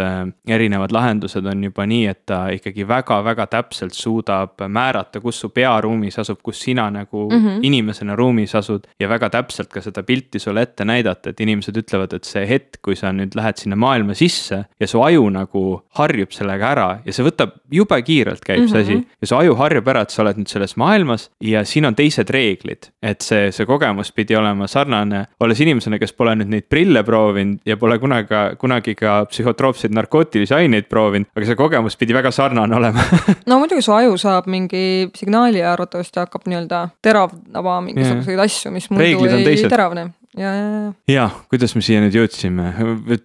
erinevad 0.47 0.93
lahendused 0.93 1.45
on 1.45 1.63
juba 1.63 1.85
nii, 1.89 2.05
et 2.07 2.21
ta 2.29 2.47
ikkagi 2.53 2.87
väga-väga 2.87 3.47
täpselt 3.47 3.97
suudab 3.97 4.61
määrata, 4.77 5.21
kus 5.23 5.39
su 5.43 5.49
pea 5.55 5.73
ruumis 5.81 6.19
asub, 6.21 6.39
kus 6.43 6.61
sina 6.61 6.89
nagu 6.93 7.27
mm 7.29 7.43
-hmm. 7.43 7.59
inimesena 7.61 8.15
ruumis 8.15 8.55
asud. 8.55 8.87
ja 8.99 9.09
väga 9.09 9.29
täpselt 9.29 9.69
ka 9.73 9.81
seda 9.81 10.03
pilti 10.03 10.39
sulle 10.39 10.61
ette 10.61 10.85
näidata, 10.85 11.29
et 11.29 11.39
inimesed 11.39 11.77
ütlevad, 11.81 12.15
et 12.15 12.23
see 12.23 12.45
hetk, 12.47 12.81
kui 12.81 12.95
sa 12.95 13.11
nüüd 13.11 13.35
lähed 13.35 13.57
sinna 13.57 13.75
maailma 13.75 14.13
sisse 14.13 14.63
ja 14.79 14.87
su 14.87 15.01
aju 15.01 15.29
nagu 15.29 15.63
harjub 15.99 16.31
sellega 16.31 16.71
ära 16.71 16.89
ja 17.05 17.13
see 17.13 17.25
võtab 17.25 17.57
jube 17.71 18.01
kiirelt 18.01 18.45
käib 18.45 18.59
mm 18.59 18.65
-hmm. 18.65 18.71
see 18.71 18.81
asi. 18.81 18.95
Mhm. 18.95 19.03
ja 19.21 19.27
su 19.27 19.35
aju 19.35 19.55
harjub 19.55 19.87
ära, 19.87 20.01
et 20.01 20.09
sa 20.09 20.21
oled 20.21 20.37
nüüd 20.37 20.47
selles 20.47 20.77
maailmas 20.77 21.29
ja 21.41 21.63
siin 21.63 21.85
on 21.85 21.95
teised 21.95 22.29
reeglid. 22.29 22.91
et 23.01 23.21
see, 23.21 23.51
see 23.51 23.65
kogemus 23.65 24.11
pidi 24.11 24.35
olema 24.35 24.67
sarnane, 24.67 25.25
olles 25.39 25.59
inimesena, 25.59 25.99
kes 25.99 26.13
pole 26.13 26.35
nüüd 26.35 26.49
neid 26.49 26.65
prille 26.69 27.03
proovinud 27.03 27.59
ja 27.65 27.77
pole 27.77 27.99
kunagi 27.99 28.27
kunagi 28.57 28.95
ka 28.95 29.25
psühhotroopseid 29.31 29.93
narkootilisi 29.95 30.53
aineid 30.53 30.89
proovinud, 30.89 31.29
aga 31.35 31.45
see 31.45 31.55
kogemus 31.55 31.97
pidi 31.97 32.13
väga 32.13 32.31
sarnane 32.31 32.75
olema 32.75 33.03
no 33.49 33.59
muidugi 33.59 33.81
su 33.81 33.93
aju 33.93 34.17
saab 34.17 34.47
mingi 34.47 34.66
signaali 35.15 35.59
ja 35.59 35.73
arvatavasti 35.73 36.19
hakkab 36.19 36.47
nii-öelda 36.47 36.87
teravdama 37.01 37.81
mingisuguseid 37.89 38.39
asju, 38.45 38.71
mis 38.75 38.89
muidu 38.91 39.27
ei 39.37 39.67
teravne 39.69 40.09
ja, 40.37 40.53
ja, 40.53 40.65
ja. 40.65 40.93
ja 41.07 41.29
kuidas 41.49 41.73
me 41.75 41.81
siia 41.85 42.01
nüüd 42.03 42.15
jõudsime, 42.15 42.69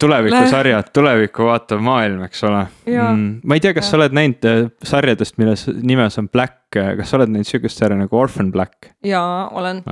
tulevikusarjad, 0.00 0.90
tulevikku 0.96 1.46
vaatav 1.48 1.82
maailm, 1.84 2.24
eks 2.26 2.42
ole. 2.48 2.64
Mm, 2.88 3.40
ma 3.44 3.58
ei 3.58 3.64
tea, 3.64 3.74
kas 3.76 3.86
ja. 3.86 3.92
sa 3.92 4.00
oled 4.00 4.16
näinud 4.16 4.48
äh, 4.48 4.60
sarjadest, 4.88 5.36
milles 5.40 5.66
nimes 5.68 6.18
on 6.22 6.30
Black, 6.32 6.60
äh, 6.78 6.94
kas 6.98 7.12
sa 7.12 7.20
oled 7.20 7.34
näinud 7.34 7.48
sihukest 7.48 7.82
sarja 7.82 7.98
nagu 8.00 8.18
Orphan 8.18 8.52
Black? 8.54 8.92
jaa, 9.06 9.48
olen. 9.58 9.82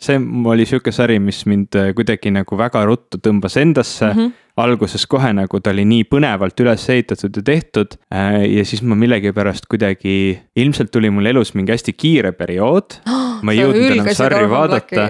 see 0.00 0.20
oli 0.52 0.68
sihuke 0.68 0.92
sari, 0.94 1.18
mis 1.22 1.42
mind 1.50 1.76
äh, 1.78 1.92
kuidagi 1.96 2.32
nagu 2.34 2.58
väga 2.58 2.84
ruttu 2.88 3.20
tõmbas 3.22 3.58
endasse 3.60 4.12
mm. 4.12 4.20
-hmm 4.20 4.38
alguses 4.62 5.06
kohe 5.10 5.32
nagu 5.36 5.60
ta 5.60 5.72
oli 5.74 5.86
nii 5.88 6.06
põnevalt 6.10 6.62
üles 6.64 6.86
ehitatud 6.92 7.40
ja 7.40 7.44
tehtud. 7.46 7.96
Äh, 8.12 8.42
ja 8.58 8.64
siis 8.68 8.82
ma 8.82 8.98
millegipärast 8.98 9.68
kuidagi, 9.70 10.38
ilmselt 10.56 10.92
tuli 10.94 11.10
mul 11.12 11.30
elus 11.30 11.54
mingi 11.58 11.74
hästi 11.74 11.96
kiire 11.96 12.32
periood 12.36 13.00
oh,. 13.10 13.40
ma 13.46 13.54
ei 13.54 13.62
jõudnud 13.62 13.94
enam 13.94 14.08
sarju 14.14 14.50
vaadata. 14.50 15.06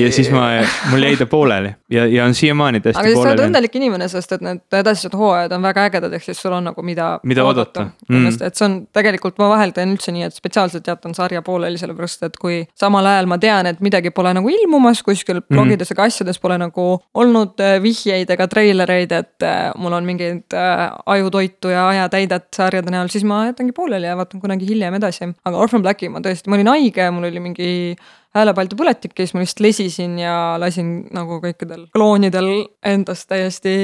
ja 0.00 0.12
siis 0.14 0.30
ma, 0.32 0.48
mul 0.92 1.04
jäi 1.04 1.18
ta 1.20 1.26
pooleli 1.30 1.74
ja, 1.92 2.06
ja 2.06 2.24
on 2.24 2.34
siiamaani 2.34 2.80
täiesti 2.80 2.98
pooleli. 2.98 3.18
aga 3.18 3.22
sa 3.22 3.34
oled 3.34 3.44
õnnelik 3.46 3.76
inimene, 3.76 4.08
sest 4.08 4.32
et 4.36 4.44
need 4.44 4.76
edasised 4.78 5.16
hooajad 5.18 5.52
on 5.56 5.66
väga 5.66 5.86
ägedad, 5.90 6.16
ehk 6.16 6.24
siis 6.24 6.40
sul 6.42 6.54
on 6.56 6.64
nagu 6.70 6.84
mida. 6.86 7.08
mida 7.28 7.44
oodata, 7.44 7.86
oodata.. 7.88 8.08
Mm. 8.08 8.28
et 8.48 8.58
see 8.58 8.66
on 8.68 8.78
tegelikult, 8.96 9.38
ma 9.42 9.50
vahel 9.52 9.74
teen 9.76 9.94
üldse 9.94 10.14
nii, 10.14 10.28
et 10.28 10.36
spetsiaalselt 10.36 10.88
jätan 10.88 11.16
sarja 11.16 11.42
pooleli, 11.44 11.80
sellepärast 11.80 12.26
et 12.28 12.38
kui 12.40 12.62
samal 12.78 13.08
ajal 13.12 13.28
ma 13.30 13.38
tean, 13.42 13.68
et 13.68 13.82
midagi 13.84 14.12
pole 14.14 14.32
nagu 14.36 14.52
ilmumas 14.52 15.02
kuskil 15.06 15.42
blogides 15.48 15.90
mm. 15.90 15.96
ega 15.96 16.08
asjades 16.08 16.40
pole 16.42 16.58
nagu 16.62 16.88
olnud 17.14 17.60
äh, 17.62 17.76
vihjeid 17.82 18.32
ega 18.32 18.48
treilereid, 18.62 19.12
et 19.16 19.46
äh, 19.46 19.70
mul 19.80 19.96
on 19.96 20.06
mingeid 20.06 20.56
äh, 20.56 20.86
ajutoitu 21.14 21.72
ja 21.72 21.88
ajatäidet 21.90 22.48
sarjade 22.56 22.92
näol, 22.94 23.10
siis 23.12 23.26
ma 23.28 23.44
jätangi 23.48 23.74
pooleli 23.76 24.08
ja 24.08 24.16
vaatan 24.18 24.42
kunagi 24.42 24.68
hiljem 24.68 24.98
edasi. 24.98 25.32
aga 25.44 25.58
Orphan 25.58 25.82
Blacki 25.82 26.10
ma 26.12 26.22
tõesti, 26.24 26.50
ma 26.50 26.58
olin 26.58 26.72
haige, 26.72 27.10
mul 27.14 27.28
oli 27.30 27.42
mingi 27.42 27.70
häälepaldu 28.32 28.78
põletik 28.78 29.12
ja 29.18 29.26
siis 29.26 29.34
ma 29.36 29.42
lihtsalt 29.42 29.62
lesisin 29.66 30.16
ja 30.20 30.34
lasin 30.60 30.92
nagu 31.12 31.36
kõikidel 31.42 31.84
kloonidel 31.92 32.48
endast 32.88 33.28
täiesti 33.28 33.74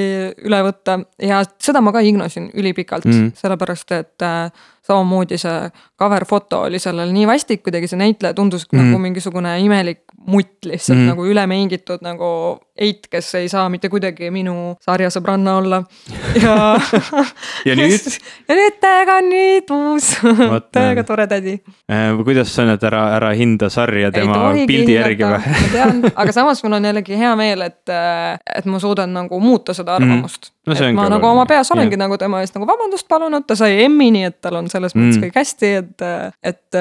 üle 0.47 0.63
võtta 0.65 1.01
ja 1.21 1.43
seda 1.61 1.83
ma 1.85 1.93
ka 1.93 2.03
ignosin 2.05 2.49
ülipikalt 2.57 3.09
mm., 3.09 3.35
sellepärast 3.39 3.93
et 3.99 4.25
äh, 4.25 4.49
samamoodi 4.89 5.39
see 5.41 5.71
cover 5.99 6.25
foto 6.29 6.63
oli 6.69 6.81
sellel 6.81 7.13
nii 7.13 7.27
vastik, 7.29 7.63
kuidagi 7.67 7.91
see 7.91 8.01
näitleja 8.01 8.37
tundus 8.37 8.67
mm. 8.71 8.79
nagu 8.81 9.03
mingisugune 9.03 9.59
imelik 9.61 10.05
mutt 10.29 10.65
lihtsalt 10.69 10.99
mm. 10.99 11.13
nagu 11.13 11.27
üle 11.29 11.45
mängitud 11.51 12.05
nagu 12.05 12.31
Eit, 12.79 13.09
kes 13.11 13.33
ei 13.35 13.49
saa 13.51 13.65
mitte 13.67 13.89
kuidagi 13.91 14.29
minu 14.31 14.77
sarjasõbranna 14.85 15.57
olla. 15.59 15.81
ja 16.39 16.53
ja 17.69 17.75
nüüd? 17.79 18.05
ja 18.47 18.55
nüüd 18.55 18.77
täiega 18.79 19.17
on 19.19 19.31
nüüd 19.33 19.73
uus, 19.75 20.13
täiega 20.77 21.03
tore 21.09 21.27
tädi 21.31 21.57
äh,. 21.91 22.13
kuidas 22.23 22.53
sa 22.55 22.69
nüüd 22.69 22.85
ära, 22.87 23.03
ära 23.17 23.33
hinda 23.39 23.67
sarja 23.73 24.13
tema 24.15 24.53
pildi 24.69 24.95
järgi 24.95 25.27
või? 25.27 25.57
ma 25.57 25.73
tean, 25.73 26.05
aga 26.15 26.37
samas 26.37 26.63
mul 26.63 26.79
on 26.79 26.87
jällegi 26.91 27.19
hea 27.19 27.35
meel, 27.41 27.67
et, 27.67 27.83
äh, 27.91 28.39
et 28.61 28.71
ma 28.71 28.79
suudan 28.83 29.11
nagu 29.17 29.43
muuta 29.43 29.75
seda 29.75 29.99
mm. 29.99 30.05
arvamust 30.05 30.53
mm 30.53 30.58
no 30.69 30.77
et 30.79 30.97
ma 30.97 31.09
nagu 31.13 31.29
oma 31.31 31.47
peas 31.49 31.71
olengi 31.75 31.97
yeah. 31.97 32.05
nagu 32.05 32.19
tema 32.21 32.43
eest 32.45 32.57
nagu 32.57 32.69
vabandust 32.69 33.09
palunud, 33.11 33.47
ta 33.49 33.57
sai 33.59 33.87
M-i, 33.89 34.11
nii 34.15 34.29
et 34.29 34.39
tal 34.45 34.61
on 34.61 34.71
selles 34.73 34.97
mõttes 34.97 35.19
mm. 35.19 35.27
kõik 35.27 35.39
hästi, 35.41 35.73
et, 35.83 36.07
et, 36.53 36.81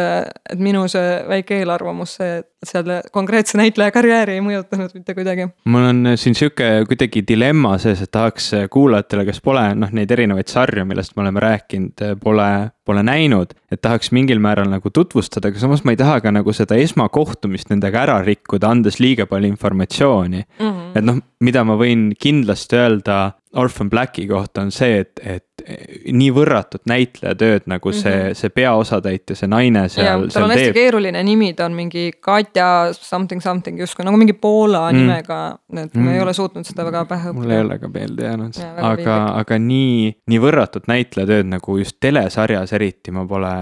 et 0.54 0.62
minu 0.62 0.86
see 0.92 1.18
väike 1.30 1.62
eelarvamus, 1.62 2.18
see, 2.20 2.42
et 2.42 2.50
selle 2.66 3.02
konkreetse 3.12 3.58
näitleja 3.58 3.92
karjääri 3.94 4.38
ei 4.38 4.42
mõjutanud 4.42 4.94
mitte 4.98 5.14
kuidagi. 5.14 5.48
mul 5.70 5.86
on 5.92 6.14
siin 6.18 6.36
sihuke 6.36 6.86
kuidagi 6.90 7.22
dilemma 7.28 7.76
sees, 7.82 8.02
et 8.02 8.12
tahaks 8.12 8.50
kuulajatele, 8.74 9.26
kes 9.28 9.42
pole 9.46 9.64
noh, 9.78 9.92
neid 9.94 10.12
erinevaid 10.12 10.50
sarju, 10.50 10.86
millest 10.90 11.16
me 11.16 11.26
oleme 11.26 11.44
rääkinud, 11.44 12.06
pole, 12.24 12.50
pole 12.86 13.04
näinud, 13.06 13.54
et 13.72 13.82
tahaks 13.82 14.12
mingil 14.16 14.42
määral 14.42 14.72
nagu 14.72 14.90
tutvustada, 14.90 15.52
aga 15.52 15.62
samas 15.62 15.86
ma 15.86 15.94
ei 15.94 16.02
taha 16.02 16.20
ka 16.26 16.34
nagu 16.34 16.54
seda 16.56 16.80
esmakohtumist 16.82 17.70
nendega 17.74 18.04
ära 18.08 18.20
rikkuda, 18.26 18.74
andes 18.74 19.00
liiga 19.04 19.30
palju 19.30 19.54
informatsiooni 19.54 20.42
mm. 20.42 20.70
-hmm. 20.70 20.96
et 20.98 21.06
noh, 21.06 21.22
mida 21.40 21.64
ma 21.64 21.78
võin 21.78 22.10
kindlasti 22.20 22.82
öelda 22.82 23.20
Orphan 23.58 23.90
Blacki 23.90 24.28
kohta 24.28 24.66
on 24.66 24.72
see, 24.72 25.00
et, 25.06 25.20
et 25.24 25.47
nii 25.58 26.28
võrratut 26.32 26.84
näitlejatööd 26.88 27.66
nagu 27.68 27.92
see 27.92 28.14
mm, 28.14 28.28
-hmm. 28.28 28.38
see 28.38 28.52
peaosatäitja, 28.54 29.36
see 29.36 29.50
naine 29.50 29.88
seal. 29.90 30.28
tal 30.34 30.46
on 30.46 30.54
hästi 30.54 30.68
teeb. 30.70 30.78
keeruline 30.78 31.24
nimi, 31.26 31.52
ta 31.58 31.66
on 31.66 31.74
mingi 31.78 32.12
Katja 32.22 32.94
something 32.94 33.42
something 33.42 33.80
justkui 33.80 34.06
nagu 34.06 34.18
mingi 34.22 34.34
Poola 34.34 34.86
mm. 34.92 34.98
nimega, 35.02 35.40
et 35.74 35.94
mm. 35.94 36.04
ma 36.04 36.12
ei 36.12 36.20
mhm. 36.20 36.24
ole 36.24 36.34
suutnud 36.38 36.68
seda 36.68 36.86
väga 36.86 37.06
pähe 37.10 37.32
õppida. 37.32 37.42
mul 37.42 37.56
ei 37.56 37.66
ole 37.66 37.80
ka 37.82 37.90
meelde 37.94 38.30
jäänud, 38.30 38.62
aga, 38.92 39.18
aga 39.42 39.60
nii, 39.60 40.12
nii 40.30 40.42
võrratut 40.46 40.88
näitlejatööd 40.92 41.50
nagu 41.50 41.78
just 41.82 41.98
telesarjas 42.00 42.74
eriti 42.78 43.12
ma 43.12 43.26
pole 43.28 43.54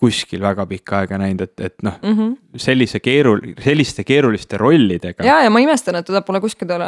kuskil 0.00 0.40
väga 0.40 0.64
pikka 0.66 1.02
aega 1.02 1.18
näinud, 1.20 1.42
et, 1.44 1.60
et 1.60 1.82
noh 1.84 1.98
mm 2.00 2.14
-hmm., 2.16 2.36
sellise 2.56 2.98
keerul-, 3.04 3.52
selliste 3.60 4.04
keeruliste 4.04 4.56
rollidega. 4.58 5.24
ja, 5.24 5.42
ja 5.44 5.50
ma 5.50 5.60
imestan, 5.60 5.98
et 6.00 6.06
teda 6.06 6.22
pole 6.26 6.40
kuskile 6.40 6.78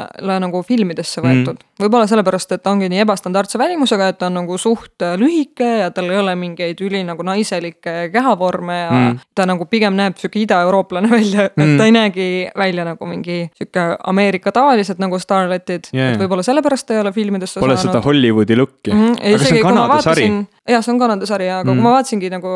nagu 0.41 0.63
filmidesse 0.63 1.21
võetud 1.21 1.53
mm. 1.53 1.59
-hmm. 1.59 1.85
võib-olla 1.85 2.07
sellepärast, 2.09 2.53
et 2.57 2.63
ta 2.63 2.71
ongi 2.71 2.89
nii 2.89 3.03
ebastandardse 3.05 3.59
välimusega, 3.59 4.09
et 4.09 4.19
ta 4.19 4.31
on 4.31 4.39
nagu 4.41 4.59
suht 4.59 5.05
äh, 5.05 5.15
lühike 5.21 5.69
ja 5.83 5.91
tal 5.91 6.09
ei 6.11 6.19
ole 6.19 6.35
mingeid 6.37 6.81
üli 6.81 7.03
nagu 7.05 7.23
naiselikke 7.23 8.09
kehavorme 8.13 8.79
ja 8.79 8.91
mm. 8.91 9.11
-hmm. 9.11 9.19
ta 9.35 9.47
nagu 9.47 9.67
pigem 9.67 9.95
näeb 9.95 10.17
sihuke 10.17 10.41
idaeurooplane 10.41 11.11
välja, 11.17 11.45
et 11.45 11.57
mm 11.57 11.65
-hmm. 11.65 11.79
ta 11.79 11.85
ei 11.85 11.93
näegi 11.93 12.49
välja 12.57 12.85
nagu 12.85 13.07
mingi 13.07 13.51
sihuke 13.55 13.97
Ameerika 14.05 14.53
tavalised 14.53 14.99
nagu 14.99 15.19
starletid 15.19 15.93
yeah., 15.95 16.15
et 16.15 16.21
võib-olla 16.21 16.43
sellepärast 16.43 16.87
ta 16.87 16.95
ei 16.95 17.01
ole 17.01 17.13
filmidesse 17.13 17.61
Pole 17.61 17.77
saanud. 17.77 17.93
seda 17.93 18.05
Hollywoodi 18.05 18.57
look'i 18.57 18.93
mm. 18.93 19.07
-hmm. 19.13 19.35
aga 19.35 19.45
see 19.45 19.65
on 19.65 19.69
Kanada 19.69 20.03
sari. 20.03 20.31
Jah, 20.69 20.83
see 20.83 20.95
on 20.95 21.03
Kanada 21.03 21.27
sari, 21.29 21.51
aga 21.51 21.69
mm. 21.69 21.77
kui 21.77 21.85
ma 21.85 21.95
vaatasingi 21.99 22.33
nagu 22.33 22.55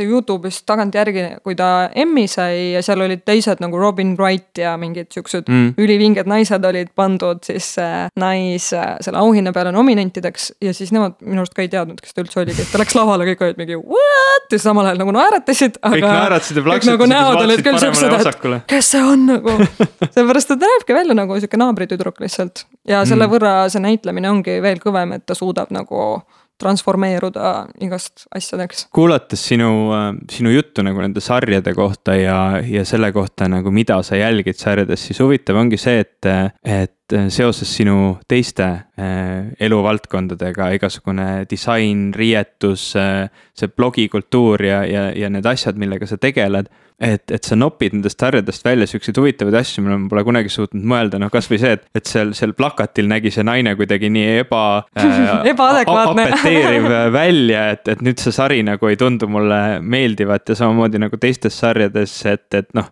Youtube'ist 0.00 0.64
tagantjärgi, 0.66 1.24
kui 1.44 1.54
ta 1.54 1.88
Emmy 1.94 2.24
sai 2.30 2.72
ja 2.74 2.80
seal 2.82 3.04
olid 3.04 3.22
teised 3.26 3.60
nagu 3.62 3.78
Robin 3.78 4.14
Wright 4.18 4.58
ja 4.58 4.74
mingid 4.80 5.12
siuksed 5.14 5.46
mm. 5.46 5.68
ülivinged 5.78 6.26
naised 6.30 6.66
olid 6.66 6.90
pandud 6.98 7.44
siis 7.46 7.68
äh, 7.78 8.08
nais 8.18 8.72
äh, 8.74 8.96
selle 9.04 9.20
auhinna 9.22 9.52
peale 9.54 9.70
nominentideks. 9.74 10.52
ja 10.62 10.74
siis 10.74 10.90
nemad 10.94 11.14
minu 11.22 11.44
arust 11.44 11.54
ka 11.54 11.62
ei 11.62 11.70
teadnud, 11.70 12.02
kes 12.02 12.16
ta 12.16 12.24
üldse 12.24 12.42
oligi, 12.42 12.64
et 12.64 12.74
ta 12.74 12.82
läks 12.82 12.98
lavale, 12.98 13.28
kõik 13.30 13.46
olid 13.46 13.62
mingi 13.62 13.78
what 13.78 14.50
ja 14.50 14.62
samal 14.66 14.90
ajal 14.90 15.02
nagu 15.04 15.14
naeratasid. 15.14 15.78
kõik 15.78 16.06
naeratasid 16.08 16.58
ja 16.58 16.66
plaksutasid. 16.66 16.98
nagu 16.98 17.10
näod 17.14 17.42
olid 17.44 17.66
küll 17.66 17.82
siuksed, 17.86 18.18
et 18.18 18.70
kes 18.74 18.94
see 18.96 19.02
on 19.14 19.26
nagu 19.30 19.58
sellepärast, 20.14 20.56
et 20.56 20.58
ta 20.58 20.72
näebki 20.74 20.98
välja 20.98 21.18
nagu 21.22 21.38
sihuke 21.38 21.60
naabritüdruk 21.60 22.18
lihtsalt 22.24 22.66
ja 22.88 23.06
selle 23.06 23.28
mm. 23.28 23.36
võrra 23.36 23.58
see 23.70 23.84
näitlemine 23.84 24.32
ongi 24.32 24.58
veel 24.64 24.82
kõvem, 24.82 25.14
et 25.20 25.28
ta 25.28 25.38
suudab 25.38 25.70
nagu 25.74 26.24
transformeeruda 26.64 27.52
igast 27.84 28.26
asjadeks. 28.34 28.88
kuulates 28.94 29.44
sinu, 29.52 29.70
äh, 29.94 30.08
sinu 30.32 30.54
juttu 30.54 30.84
nagu 30.86 31.02
nende 31.04 31.22
sarjade 31.24 31.74
kohta 31.76 32.16
ja, 32.18 32.38
ja 32.64 32.84
selle 32.88 33.12
kohta 33.12 33.48
nagu, 33.52 33.72
mida 33.74 34.00
sa 34.06 34.18
jälgid 34.18 34.58
sarjades, 34.60 35.06
siis 35.08 35.20
huvitav 35.22 35.60
ongi 35.60 35.80
see, 35.80 36.00
et, 36.04 36.30
et 36.64 37.16
seoses 37.28 37.68
sinu 37.76 38.16
teiste 38.28 38.64
äh, 38.64 39.52
eluvaldkondadega, 39.60 40.70
igasugune 40.78 41.44
disain, 41.50 42.08
riietus, 42.16 42.90
äh, 42.96 43.28
see 43.54 43.68
blogikultuur 43.68 44.64
ja, 44.64 44.82
ja, 44.88 45.10
ja 45.14 45.30
need 45.30 45.46
asjad, 45.46 45.78
millega 45.80 46.08
sa 46.08 46.18
tegeled 46.20 46.70
et, 47.02 47.24
et 47.34 47.46
sa 47.46 47.56
nopid 47.58 47.96
nendest 47.96 48.20
sarjadest 48.22 48.64
välja 48.64 48.86
siukseid 48.88 49.18
huvitavaid 49.18 49.56
asju, 49.58 49.82
mida 49.84 49.96
ma 49.98 50.10
pole 50.10 50.22
kunagi 50.26 50.52
suutnud 50.52 50.84
mõelda, 50.90 51.18
noh 51.18 51.32
kasvõi 51.32 51.58
see, 51.60 51.72
et, 51.78 51.86
et 51.98 52.06
seal, 52.10 52.30
seal 52.38 52.54
plakatil 52.56 53.08
nägi 53.10 53.32
see 53.34 53.44
naine 53.46 53.74
kuidagi 53.78 54.10
nii 54.14 54.36
eba 54.44 54.62
äh, 55.02 55.32
ebaadekvaatne 55.50 56.26
apeteeriv 56.28 56.88
välja, 57.14 57.64
et, 57.74 57.90
et 57.96 58.04
nüüd 58.04 58.22
see 58.22 58.34
sari 58.34 58.60
nagu 58.66 58.90
ei 58.90 58.98
tundu 59.00 59.28
mulle 59.30 59.60
meeldivat 59.82 60.54
ja 60.54 60.58
samamoodi 60.62 61.02
nagu 61.02 61.18
teistes 61.20 61.58
sarjades, 61.64 62.16
et, 62.30 62.46
et 62.54 62.70
noh. 62.76 62.90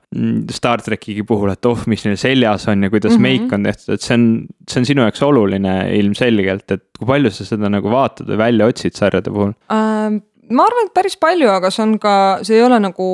Star 0.52 0.82
trackigi 0.84 1.22
puhul, 1.26 1.52
et 1.54 1.66
oh, 1.68 1.78
mis 1.90 2.02
neil 2.06 2.18
seljas 2.20 2.66
on 2.70 2.84
ja 2.84 2.90
kuidas 2.92 3.14
mm 3.14 3.24
-hmm. 3.24 3.46
meik 3.46 3.54
on 3.54 3.68
tehtud, 3.68 3.94
et 3.94 4.02
see 4.04 4.16
on, 4.16 4.26
see 4.68 4.82
on 4.82 4.86
sinu 4.88 5.06
jaoks 5.06 5.22
oluline 5.22 5.74
ilmselgelt, 5.98 6.70
et 6.70 6.84
kui 6.98 7.08
palju 7.08 7.30
sa 7.30 7.46
seda 7.46 7.70
nagu 7.72 7.90
vaatad 7.90 8.28
või 8.28 8.38
välja 8.38 8.68
otsid 8.70 8.98
sarjade 8.98 9.30
puhul 9.30 9.54
uh,? 9.54 10.20
ma 10.52 10.66
arvan, 10.68 10.88
et 10.88 10.94
päris 10.94 11.16
palju, 11.20 11.48
aga 11.52 11.70
see 11.72 11.84
on 11.84 11.98
ka, 12.02 12.14
see 12.46 12.58
ei 12.58 12.64
ole 12.64 12.78
nagu 12.82 13.08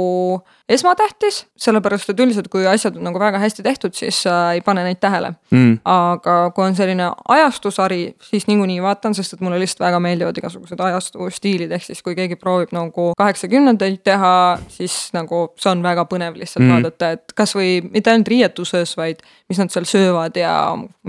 esmatähtis, 0.69 1.47
sellepärast 1.57 2.11
et 2.13 2.21
üldiselt, 2.21 2.49
kui 2.53 2.67
asjad 2.69 2.97
on 2.99 3.07
nagu 3.09 3.21
väga 3.21 3.41
hästi 3.41 3.65
tehtud, 3.65 3.95
siis 3.97 4.21
äh, 4.29 4.59
ei 4.59 4.61
pane 4.65 4.85
neid 4.85 5.01
tähele 5.01 5.33
mm.. 5.51 5.79
aga 5.89 6.37
kui 6.57 6.67
on 6.67 6.77
selline 6.77 7.09
ajastusari, 7.37 8.03
siis 8.29 8.45
niikuinii 8.51 8.83
vaatan, 8.85 9.17
sest 9.17 9.37
et 9.37 9.45
mulle 9.45 9.61
lihtsalt 9.63 9.87
väga 9.87 10.01
meeldivad 10.05 10.37
igasugused 10.39 10.81
ajastu 10.85 11.31
stiilid, 11.33 11.73
ehk 11.73 11.89
siis 11.89 12.05
kui 12.05 12.17
keegi 12.19 12.37
proovib 12.37 12.75
nagu 12.77 13.11
kaheksakümnendaid 13.19 14.03
teha, 14.05 14.35
siis 14.73 14.97
nagu 15.17 15.47
see 15.57 15.73
on 15.73 15.85
väga 15.85 16.05
põnev 16.11 16.37
lihtsalt 16.37 16.67
mm. 16.67 16.75
vaadata, 16.77 17.13
et 17.17 17.37
kasvõi 17.39 17.79
mitte 17.89 18.13
ainult 18.13 18.29
riietuses, 18.29 18.93
vaid 19.01 19.25
mis 19.49 19.61
nad 19.63 19.73
seal 19.73 19.89
söövad 19.89 20.37
ja 20.37 20.53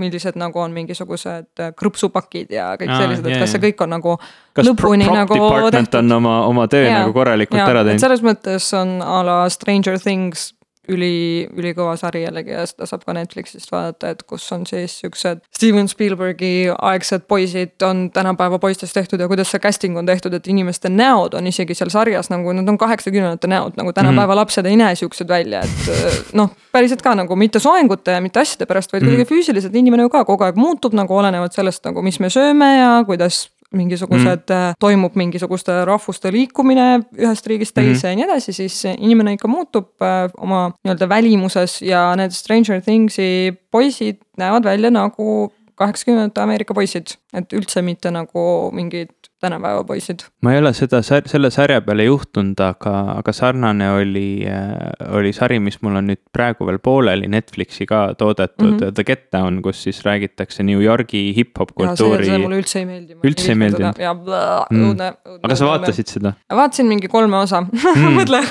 millised 0.00 0.40
nagu 0.40 0.64
on 0.64 0.72
mingisugused 0.76 1.60
äh, 1.60 1.74
krõpsupakid 1.76 2.56
ja 2.56 2.72
kõik 2.80 2.96
sellised, 2.96 3.28
et 3.28 3.44
kas 3.44 3.52
see 3.52 3.68
kõik 3.68 3.84
on 3.84 3.98
nagu 3.98 4.16
kas 4.56 4.66
lõpuni 4.66 5.06
nagu 5.06 5.36
tehtud. 5.70 5.98
on 6.00 6.16
oma, 6.16 6.34
oma 6.48 6.66
töö 6.70 6.86
ja, 6.88 7.02
nagu 7.02 7.14
korralikult 7.14 7.60
ja, 7.60 7.68
ära 7.70 7.84
teinud. 7.86 8.02
selles 8.02 8.22
mõttes 8.24 8.66
on 8.78 8.96
a 9.04 9.20
la 9.26 9.38
Stranger 9.50 9.98
Things 10.00 10.50
üli, 10.90 11.46
ülikõva 11.56 11.94
sari 11.98 12.22
jällegi 12.24 12.54
ja 12.54 12.62
seda 12.68 12.86
saab 12.88 13.04
ka 13.06 13.14
Netflixist 13.16 13.70
vaadata, 13.72 14.12
et 14.14 14.22
kus 14.28 14.46
on 14.54 14.64
siis 14.68 14.96
siuksed 15.02 15.42
Steven 15.56 15.88
Spielbergi 15.90 16.70
aegsed 16.72 17.26
poisid 17.30 17.84
on 17.86 18.06
tänapäeva 18.14 18.58
poistest 18.62 18.96
tehtud 18.96 19.20
ja 19.20 19.28
kuidas 19.30 19.52
see 19.52 19.62
casting 19.62 19.98
on 20.00 20.08
tehtud, 20.08 20.34
et 20.36 20.48
inimeste 20.50 20.90
näod 20.92 21.36
on 21.38 21.50
isegi 21.50 21.76
seal 21.76 21.92
sarjas 21.92 22.30
nagu 22.32 22.54
nad 22.56 22.68
on 22.72 22.80
kaheksakümnendate 22.80 23.50
näod, 23.50 23.76
nagu 23.80 23.92
tänapäeva 23.92 24.26
mm 24.26 24.32
-hmm. 24.32 24.42
lapsed 24.42 24.66
ei 24.66 24.80
näe 24.80 24.96
siuksed 24.96 25.28
välja, 25.28 25.62
et 25.62 26.34
noh, 26.34 26.50
päriselt 26.72 27.02
ka 27.02 27.14
nagu 27.14 27.36
mitte 27.36 27.58
soengute 27.60 28.16
ja 28.16 28.20
mitte 28.20 28.40
asjade 28.40 28.66
pärast, 28.66 28.92
vaid 28.92 29.02
mm 29.02 29.08
-hmm. 29.08 29.16
kuidagi 29.16 29.34
füüsiliselt 29.34 29.76
inimene 29.76 30.02
ju 30.02 30.08
ka 30.08 30.24
kogu 30.24 30.44
aeg 30.44 30.56
muutub 30.56 30.94
nagu 30.94 31.16
olenevalt 31.16 31.52
sellest 31.52 31.84
nagu, 31.84 32.02
mis 32.02 32.20
me 32.20 32.30
sööme 32.30 32.76
ja 32.78 33.04
kuidas 33.06 33.50
mingisugused 33.76 34.50
mm., 34.50 34.76
toimub 34.82 35.14
mingisuguste 35.18 35.74
rahvuste 35.86 36.32
liikumine 36.34 36.88
ühest 37.18 37.46
riigist 37.50 37.76
teise 37.76 38.08
mm 38.08 38.10
ja 38.10 38.16
nii 38.18 38.26
edasi, 38.26 38.52
siis 38.56 38.76
inimene 38.90 39.36
ikka 39.36 39.48
muutub 39.50 40.02
äh, 40.02 40.26
oma 40.38 40.70
nii-öelda 40.82 41.08
välimuses 41.08 41.80
ja 41.84 42.08
need 42.18 42.34
Stranger 42.34 42.80
Things'i 42.82 43.54
poisid 43.70 44.18
näevad 44.40 44.66
välja 44.66 44.90
nagu 44.90 45.50
kaheksakümnendate 45.80 46.42
Ameerika 46.42 46.74
poisid, 46.76 47.14
et 47.36 47.52
üldse 47.56 47.82
mitte 47.84 48.12
nagu 48.12 48.42
mingid 48.76 49.14
tänapäeva 49.40 49.84
poisid. 49.84 50.24
ma 50.42 50.52
ei 50.54 50.60
ole 50.60 50.72
seda, 50.76 51.00
selle 51.02 51.50
sarja 51.50 51.80
peale 51.84 52.04
juhtunud, 52.04 52.60
aga, 52.64 52.94
aga 53.16 53.32
sarnane 53.36 53.90
oli, 53.92 54.44
äh, 54.48 54.74
oli 55.16 55.32
sari, 55.36 55.60
mis 55.62 55.80
mul 55.84 56.00
on 56.00 56.10
nüüd 56.12 56.20
praegu 56.34 56.66
veel 56.68 56.80
pooleli 56.82 57.28
Netflixi 57.30 57.86
ka 57.88 58.02
toodetud 58.18 58.66
mm, 58.66 58.76
-hmm. 58.78 58.94
The 58.98 59.04
Get 59.04 59.28
Down, 59.32 59.62
kus 59.62 59.82
siis 59.86 60.02
räägitakse 60.06 60.66
New 60.66 60.82
Yorgi 60.82 61.22
hip-hop 61.36 61.72
kultuuri. 61.74 62.26
see 62.26 62.38
mulle 62.38 62.60
üldse 62.62 62.82
ei 62.82 62.88
meeldi. 62.90 63.16
üldse 63.24 63.54
ei 63.54 63.60
meeldinud? 63.64 64.00
Mm. 64.00 64.84
õudne, 64.84 65.12
õudne. 65.24 65.44
aga 65.48 65.56
sa 65.56 65.70
vaatasid 65.70 66.16
seda? 66.16 66.34
vaatasin 66.62 66.90
mingi 66.90 67.08
kolme 67.08 67.40
osa 67.40 67.62
mm. 67.66 68.20
mõtle, 68.20 68.42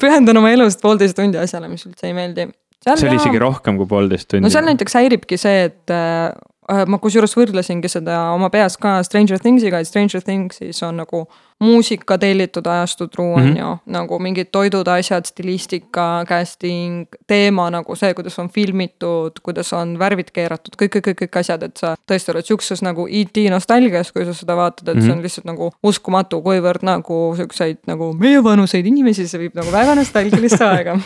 pühendan 0.00 0.40
oma 0.40 0.54
elust 0.56 0.82
poolteist 0.82 1.16
tundi 1.18 1.38
asjale, 1.38 1.68
mis 1.68 1.86
üldse 1.86 2.08
ei 2.08 2.16
meeldi. 2.16 2.48
see 2.88 3.08
oli 3.10 3.20
isegi 3.20 3.38
rohkem 3.42 3.76
kui 3.76 3.86
poolteist 3.90 4.30
tundi. 4.30 4.46
no 4.46 4.52
seal 4.52 4.64
näiteks 4.64 4.96
häiribki 4.96 5.36
see, 5.40 5.68
et 5.68 5.96
Äh, 5.98 6.32
ma 6.68 6.98
kusjuures 7.00 7.32
võrdlesingi 7.36 7.88
seda 7.88 8.18
oma 8.34 8.50
peas 8.52 8.76
ka 8.80 8.98
Stranger 9.06 9.40
Things'iga, 9.40 9.80
et 9.80 9.88
Stranger 9.88 10.24
Things'is 10.24 10.82
on 10.84 11.00
nagu 11.00 11.24
muusika 11.60 12.18
tellitud 12.18 12.66
ajastudruu 12.66 13.34
on 13.34 13.42
mm 13.42 13.54
-hmm. 13.54 13.58
ju, 13.58 13.76
nagu 13.86 14.18
mingid 14.18 14.46
toidud, 14.52 14.88
asjad, 14.88 15.24
stilistika, 15.24 16.24
casting, 16.28 17.06
teema 17.26 17.70
nagu 17.70 17.96
see, 17.96 18.14
kuidas 18.14 18.38
on 18.38 18.48
filmitud, 18.48 19.32
kuidas 19.42 19.72
on 19.72 19.98
värvid 19.98 20.30
keeratud, 20.32 20.74
kõik, 20.82 20.96
kõik, 20.96 21.08
kõik, 21.08 21.18
kõik 21.22 21.38
asjad, 21.38 21.62
et 21.62 21.76
sa 21.76 21.96
tõesti 22.12 22.30
oled 22.30 22.44
sihukeses 22.44 22.82
nagu 22.82 23.06
ET 23.10 23.36
nostalgias, 23.50 24.12
kui 24.12 24.24
sa 24.24 24.34
seda 24.34 24.56
vaatad, 24.56 24.88
et 24.88 24.94
mm 24.94 25.00
-hmm. 25.00 25.04
see 25.04 25.12
on 25.12 25.18
mhm. 25.18 25.22
lihtsalt 25.22 25.44
nagu 25.44 25.72
uskumatu, 25.82 26.42
kuivõrd 26.42 26.82
nagu 26.82 27.34
siukseid 27.36 27.78
nagu 27.86 28.12
meievanuseid 28.12 28.86
inimesi, 28.86 29.28
see 29.28 29.40
viib 29.40 29.54
nagu 29.54 29.72
väga 29.72 29.94
nostalgilisse 29.94 30.64
aega. 30.74 31.00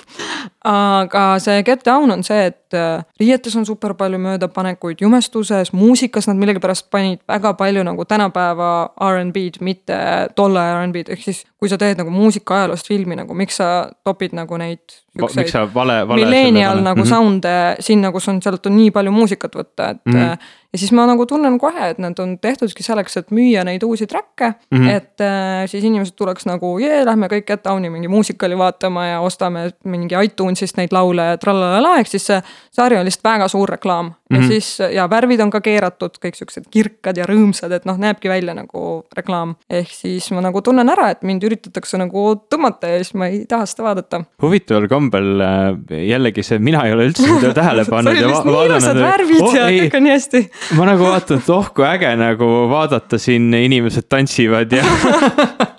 aga 0.64 1.38
see 1.38 1.62
Get 1.62 1.84
Down 1.84 2.10
on 2.10 2.24
see, 2.24 2.46
et 2.46 2.74
äh, 2.74 3.04
riietes 3.20 3.56
on 3.56 3.66
super 3.66 3.94
palju 3.94 4.18
möödapanekuid, 4.18 5.00
jumestuses, 5.00 5.72
muusikas 5.72 6.28
nad 6.28 6.36
millegipärast 6.36 6.90
panid 6.90 7.18
väga 7.28 7.54
palju 7.54 7.82
nagu 7.82 8.04
tänapäeva 8.04 8.90
R'n'B-d, 9.00 9.60
mitte 9.60 10.28
tolle 10.42 10.60
aja 10.60 10.80
R'n'B-d, 10.80 11.14
ehk 11.14 11.24
siis 11.24 11.44
kui 11.56 11.70
sa 11.70 11.78
teed 11.80 12.02
nagu 12.02 12.12
muusika 12.12 12.60
ajaloost 12.60 12.90
filmi 12.90 13.18
nagu, 13.18 13.34
miks 13.38 13.62
sa 13.62 13.70
topid 14.04 14.36
nagu 14.36 14.58
neid. 14.60 15.01
Miks 15.20 15.52
sa 15.52 15.66
vale, 15.74 16.08
vale. 16.08 16.24
Millennial 16.24 16.80
nagu 16.80 17.00
mm 17.00 17.04
-hmm. 17.04 17.14
sound'e 17.14 17.76
sinna, 17.80 18.12
kus 18.12 18.28
on, 18.28 18.42
sealt 18.42 18.66
on 18.66 18.76
nii 18.76 18.90
palju 18.90 19.12
muusikat 19.12 19.56
võtta, 19.56 19.90
et 19.90 20.00
mm. 20.06 20.12
-hmm. 20.12 20.38
ja 20.72 20.78
siis 20.78 20.92
ma 20.92 21.06
nagu 21.06 21.26
tunnen 21.26 21.58
kohe, 21.58 21.90
et 21.90 21.98
need 21.98 22.18
on 22.18 22.38
tehtudki 22.38 22.82
selleks, 22.82 23.16
et 23.16 23.30
müüa 23.30 23.64
neid 23.64 23.82
uusi 23.82 24.06
track'e 24.06 24.54
mm. 24.70 24.78
-hmm. 24.78 24.90
et 24.90 25.20
äh, 25.20 25.66
siis 25.66 25.84
inimesed 25.84 26.14
tuleks 26.16 26.46
nagu, 26.46 26.78
jee, 26.78 27.04
lähme 27.04 27.26
kõik 27.26 27.44
Get 27.46 27.64
Downi 27.64 27.90
mingi 27.90 28.08
muusikali 28.08 28.58
vaatama 28.58 29.06
ja 29.06 29.20
ostame 29.20 29.70
mingi 29.84 30.14
iTunes'i 30.24 30.52
Stonesist 30.52 30.76
neid 30.76 30.92
laule 30.92 31.22
ja 31.22 31.36
tralalala, 31.38 31.96
ehk 31.98 32.08
siis 32.08 32.26
see 32.26 32.40
sari 32.72 32.96
on 32.96 33.04
lihtsalt 33.04 33.24
väga 33.24 33.48
suur 33.48 33.68
reklaam 33.68 34.06
mm. 34.06 34.12
-hmm. 34.12 34.34
ja 34.36 34.40
mhm. 34.40 34.48
siis 34.48 34.78
ja 34.94 35.10
värvid 35.10 35.40
on 35.40 35.50
ka 35.50 35.60
keeratud 35.60 36.18
kõik 36.24 36.34
siuksed 36.34 36.64
kirkad 36.70 37.16
ja 37.16 37.26
rõõmsad, 37.26 37.72
et 37.72 37.84
noh, 37.84 37.98
näebki 37.98 38.28
välja 38.28 38.54
nagu 38.54 39.04
reklaam. 39.16 39.56
ehk 39.70 39.90
siis 39.90 40.30
ma 40.30 40.40
nagu 40.40 40.62
tunnen 40.62 40.88
ära, 40.88 41.10
et 41.10 41.22
mind 41.22 41.42
üritatakse 41.42 41.98
nagu 41.98 42.46
tõmmata 42.54 42.86
ja 42.86 43.04
siis 43.04 43.14
ma 43.14 43.26
ei 43.26 43.44
taha 43.46 43.66
seda 43.66 43.82
vaadata. 43.82 44.24
huvitaval 44.42 44.88
kombel 44.88 45.01
äh, 45.10 45.98
jällegi 46.12 46.44
see, 46.46 46.60
mina 46.62 46.84
ei 46.86 46.94
ole 46.94 47.08
üldse 47.10 47.26
seda 47.26 47.52
tähele 47.60 47.86
pannud. 47.88 48.14
see 48.14 48.24
oli 48.24 48.32
lihtsalt 48.32 48.52
nii 48.52 48.70
ilusad 48.70 49.02
värvid 49.02 49.42
oh, 49.48 49.56
ja 49.56 49.66
kõik 49.74 49.98
on 49.98 50.06
nii 50.06 50.14
hästi. 50.16 50.44
ma 50.78 50.88
nagu 50.92 51.10
vaatan, 51.10 51.42
et 51.42 51.52
oh 51.56 51.74
kui 51.74 51.88
äge 51.88 52.14
nagu 52.20 52.50
vaadata 52.72 53.20
siin 53.22 53.52
inimesed 53.62 54.08
tantsivad 54.12 54.78
ja 54.78 54.86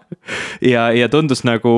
ja, 0.74 0.92
ja 0.92 1.10
tundus 1.12 1.44
nagu, 1.48 1.74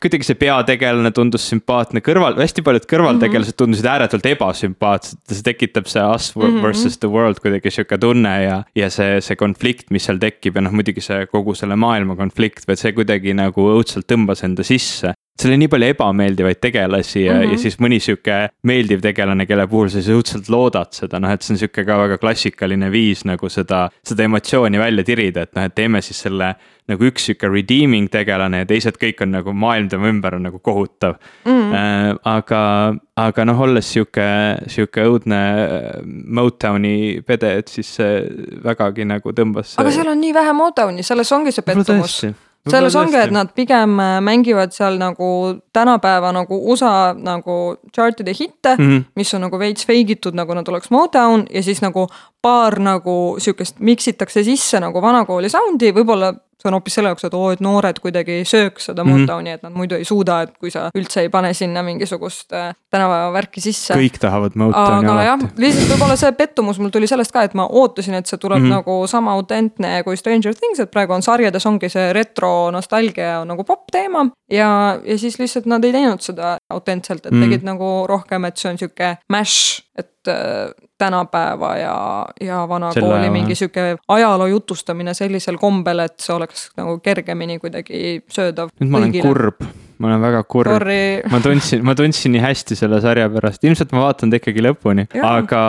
kuidagi 0.00 0.26
see 0.26 0.38
peategelane 0.38 1.10
tundus 1.14 1.46
sümpaatne, 1.50 2.02
kõrval, 2.04 2.38
hästi 2.38 2.64
paljud 2.66 2.86
kõrvaltegelased 2.90 3.54
mhm. 3.54 3.60
tundusid 3.62 3.88
ääretult 3.90 4.28
ebasümpaatsed. 4.32 5.20
see 5.30 5.46
tekitab 5.46 5.88
see 5.90 6.04
us 6.04 6.30
mhm. 6.36 6.60
versus 6.64 6.98
the 7.02 7.10
world 7.12 7.40
kuidagi 7.44 7.72
sihuke 7.74 7.98
tunne 8.00 8.34
ja, 8.44 8.58
ja 8.78 8.90
see, 8.94 9.18
see 9.24 9.38
konflikt, 9.40 9.92
mis 9.94 10.08
seal 10.08 10.20
tekib 10.22 10.58
ja 10.58 10.66
noh, 10.66 10.74
muidugi 10.74 11.04
see 11.04 11.24
kogu 11.32 11.56
selle 11.58 11.78
maailma 11.78 12.18
konflikt, 12.18 12.66
vaid 12.68 12.80
see 12.80 12.94
kuidagi 12.96 13.36
nagu 13.38 13.70
õudselt 13.76 14.08
tõmbas 14.10 14.44
enda 14.46 14.66
sisse 14.66 15.14
seal 15.38 15.52
oli 15.52 15.58
nii 15.62 15.70
palju 15.70 15.88
ebameeldivaid 15.92 16.58
tegelasi 16.60 17.24
ja 17.24 17.34
mm, 17.34 17.42
-hmm. 17.42 17.52
ja 17.52 17.58
siis 17.58 17.78
mõni 17.78 18.00
sihuke 18.02 18.38
meeldiv 18.66 19.02
tegelane, 19.02 19.46
kelle 19.46 19.66
puhul 19.70 19.88
sa 19.92 20.02
õudselt 20.02 20.48
loodad 20.50 20.90
seda, 20.92 21.20
noh, 21.22 21.30
et 21.30 21.42
see 21.42 21.54
on 21.54 21.60
sihuke 21.60 21.84
ka 21.86 21.98
väga 21.98 22.18
klassikaline 22.18 22.90
viis 22.90 23.24
nagu 23.24 23.48
seda, 23.48 23.88
seda 24.02 24.26
emotsiooni 24.26 24.78
välja 24.78 25.04
tirida, 25.04 25.46
et 25.46 25.54
noh, 25.54 25.68
et 25.68 25.74
teeme 25.74 26.02
siis 26.02 26.26
selle. 26.26 26.54
nagu 26.88 27.04
üks 27.04 27.26
sihuke 27.26 27.48
redeeming 27.52 28.06
tegelane 28.08 28.62
ja 28.62 28.66
teised 28.66 28.96
kõik 28.96 29.18
on 29.20 29.34
nagu 29.34 29.52
maailm 29.52 29.90
tema 29.92 30.08
ümber 30.08 30.34
on 30.34 30.46
nagu 30.48 30.58
kohutav 30.58 31.18
mm. 31.44 31.52
-hmm. 31.52 31.74
Äh, 31.74 32.16
aga, 32.24 32.94
aga 33.16 33.44
noh, 33.44 33.60
olles 33.60 33.92
sihuke, 33.92 34.24
sihuke 34.66 35.04
õudne 35.04 35.36
äh, 35.36 36.00
Motowni 36.24 37.20
pede, 37.26 37.58
et 37.58 37.68
siis 37.68 37.94
see 37.94 38.24
vägagi 38.64 39.04
nagu 39.04 39.30
tõmbas. 39.30 39.74
aga 39.76 39.90
seal 39.90 40.08
on 40.08 40.20
nii 40.20 40.34
vähe 40.34 40.52
Motowni, 40.52 41.02
selles 41.02 41.32
ongi 41.32 41.52
see 41.52 41.62
pettumus 41.62 42.24
selles 42.68 42.96
ongi, 42.98 43.16
et 43.16 43.32
nad 43.32 43.52
pigem 43.56 43.98
äh, 44.00 44.18
mängivad 44.24 44.72
seal 44.74 44.98
nagu 45.00 45.28
tänapäeva 45.72 46.32
nagu 46.32 46.58
USA 46.72 47.14
nagu 47.14 47.76
chart'ide 47.94 48.34
hitte 48.34 48.76
mm, 48.76 48.88
-hmm. 48.88 49.04
mis 49.14 49.34
on 49.34 49.40
nagu 49.40 49.58
veits 49.58 49.86
fake 49.86 50.18
itud, 50.18 50.34
nagu 50.34 50.54
nad 50.54 50.68
oleks 50.68 50.90
Motown 50.90 51.46
ja 51.50 51.62
siis 51.62 51.82
nagu 51.82 52.08
paar 52.42 52.78
nagu 52.78 53.36
sihukest 53.38 53.80
mix 53.80 54.08
itakse 54.08 54.44
sisse 54.44 54.80
nagu 54.80 55.02
vanakooli 55.02 55.48
sound'i, 55.48 55.92
võib-olla 55.94 56.34
see 56.58 56.68
on 56.68 56.74
hoopis 56.74 56.96
selle 56.98 57.12
jaoks, 57.12 57.24
et 57.28 57.34
oo, 57.38 57.50
et 57.54 57.60
noored 57.62 58.00
kuidagi 58.02 58.40
sööks 58.48 58.88
seda 58.90 59.04
mm 59.04 59.26
-hmm. 59.26 59.48
Et 59.48 59.62
nad 59.62 59.72
muidu 59.72 59.94
ei 59.94 60.04
suuda, 60.04 60.42
et 60.42 60.56
kui 60.58 60.70
sa 60.70 60.90
üldse 60.94 61.20
ei 61.20 61.28
pane 61.28 61.52
sinna 61.54 61.82
mingisugust 61.82 62.52
äh, 62.52 62.74
tänapäevavärki 62.90 63.60
sisse. 63.60 63.94
kõik 63.94 64.18
tahavad 64.20 64.52
Motowni 64.54 65.08
alati. 65.08 65.26
jah, 65.26 65.50
lihtsalt 65.56 65.92
võib-olla 65.92 66.16
see 66.16 66.32
pettumus 66.32 66.78
mul 66.78 66.90
tuli 66.90 67.06
sellest 67.06 67.32
ka, 67.32 67.42
et 67.42 67.54
ma 67.54 67.66
ootasin, 67.66 68.14
et 68.14 68.26
see 68.26 68.38
tuleb 68.38 68.58
mm 68.58 68.64
-hmm. 68.64 68.74
nagu 68.74 69.06
sama 69.06 69.32
autentne 69.32 70.02
kui 70.02 70.16
Stranger 70.16 70.54
Things, 70.54 70.80
et 70.80 70.90
praegu 70.90 71.12
on 71.12 71.22
sarjades 71.22 71.66
ongi 71.66 71.88
see 71.88 72.12
retro 72.12 72.70
nostalgia 72.70 73.44
nagu 73.44 73.64
popp 73.64 73.90
teema. 73.92 74.26
ja, 74.50 74.98
ja 75.04 75.18
siis 75.18 75.38
lihtsalt 75.38 75.66
nad 75.66 75.84
ei 75.84 75.92
teinud 75.92 76.20
seda 76.20 76.58
autentselt, 76.70 77.26
et 77.26 77.32
mm 77.32 77.38
-hmm. 77.38 77.44
tegid 77.44 77.64
nagu 77.64 78.06
rohkem, 78.08 78.44
et 78.44 78.56
see 78.56 78.70
on 78.70 78.78
sihuke 78.78 79.16
mash, 79.28 79.82
et 79.98 80.28
äh, 80.28 80.87
tänapäeva 80.98 81.76
ja, 81.76 82.26
ja 82.40 82.62
vana 82.68 82.92
Selle 82.92 83.06
kooli 83.06 83.30
mingi 83.30 83.54
sihuke 83.54 83.96
ajaloo 84.08 84.46
jutustamine 84.46 85.14
sellisel 85.14 85.58
kombel, 85.58 85.98
et 85.98 86.18
see 86.20 86.34
oleks 86.34 86.70
nagu 86.76 86.98
kergemini 87.02 87.58
kuidagi 87.58 88.22
söödav. 88.28 88.74
nüüd 88.80 88.90
ma 88.90 89.02
olen 89.02 89.20
kurb 89.22 89.62
ma 89.98 90.10
olen 90.12 90.20
väga 90.22 90.42
kurb. 90.46 90.88
ma 91.30 91.40
tundsin, 91.42 91.82
ma 91.84 91.94
tundsin 91.98 92.32
nii 92.34 92.42
hästi 92.42 92.76
selle 92.78 93.00
sarja 93.02 93.28
pärast, 93.32 93.64
ilmselt 93.66 93.92
ma 93.96 94.04
vaatan 94.06 94.30
ta 94.30 94.38
ikkagi 94.38 94.62
lõpuni, 94.64 95.08
aga, 95.26 95.62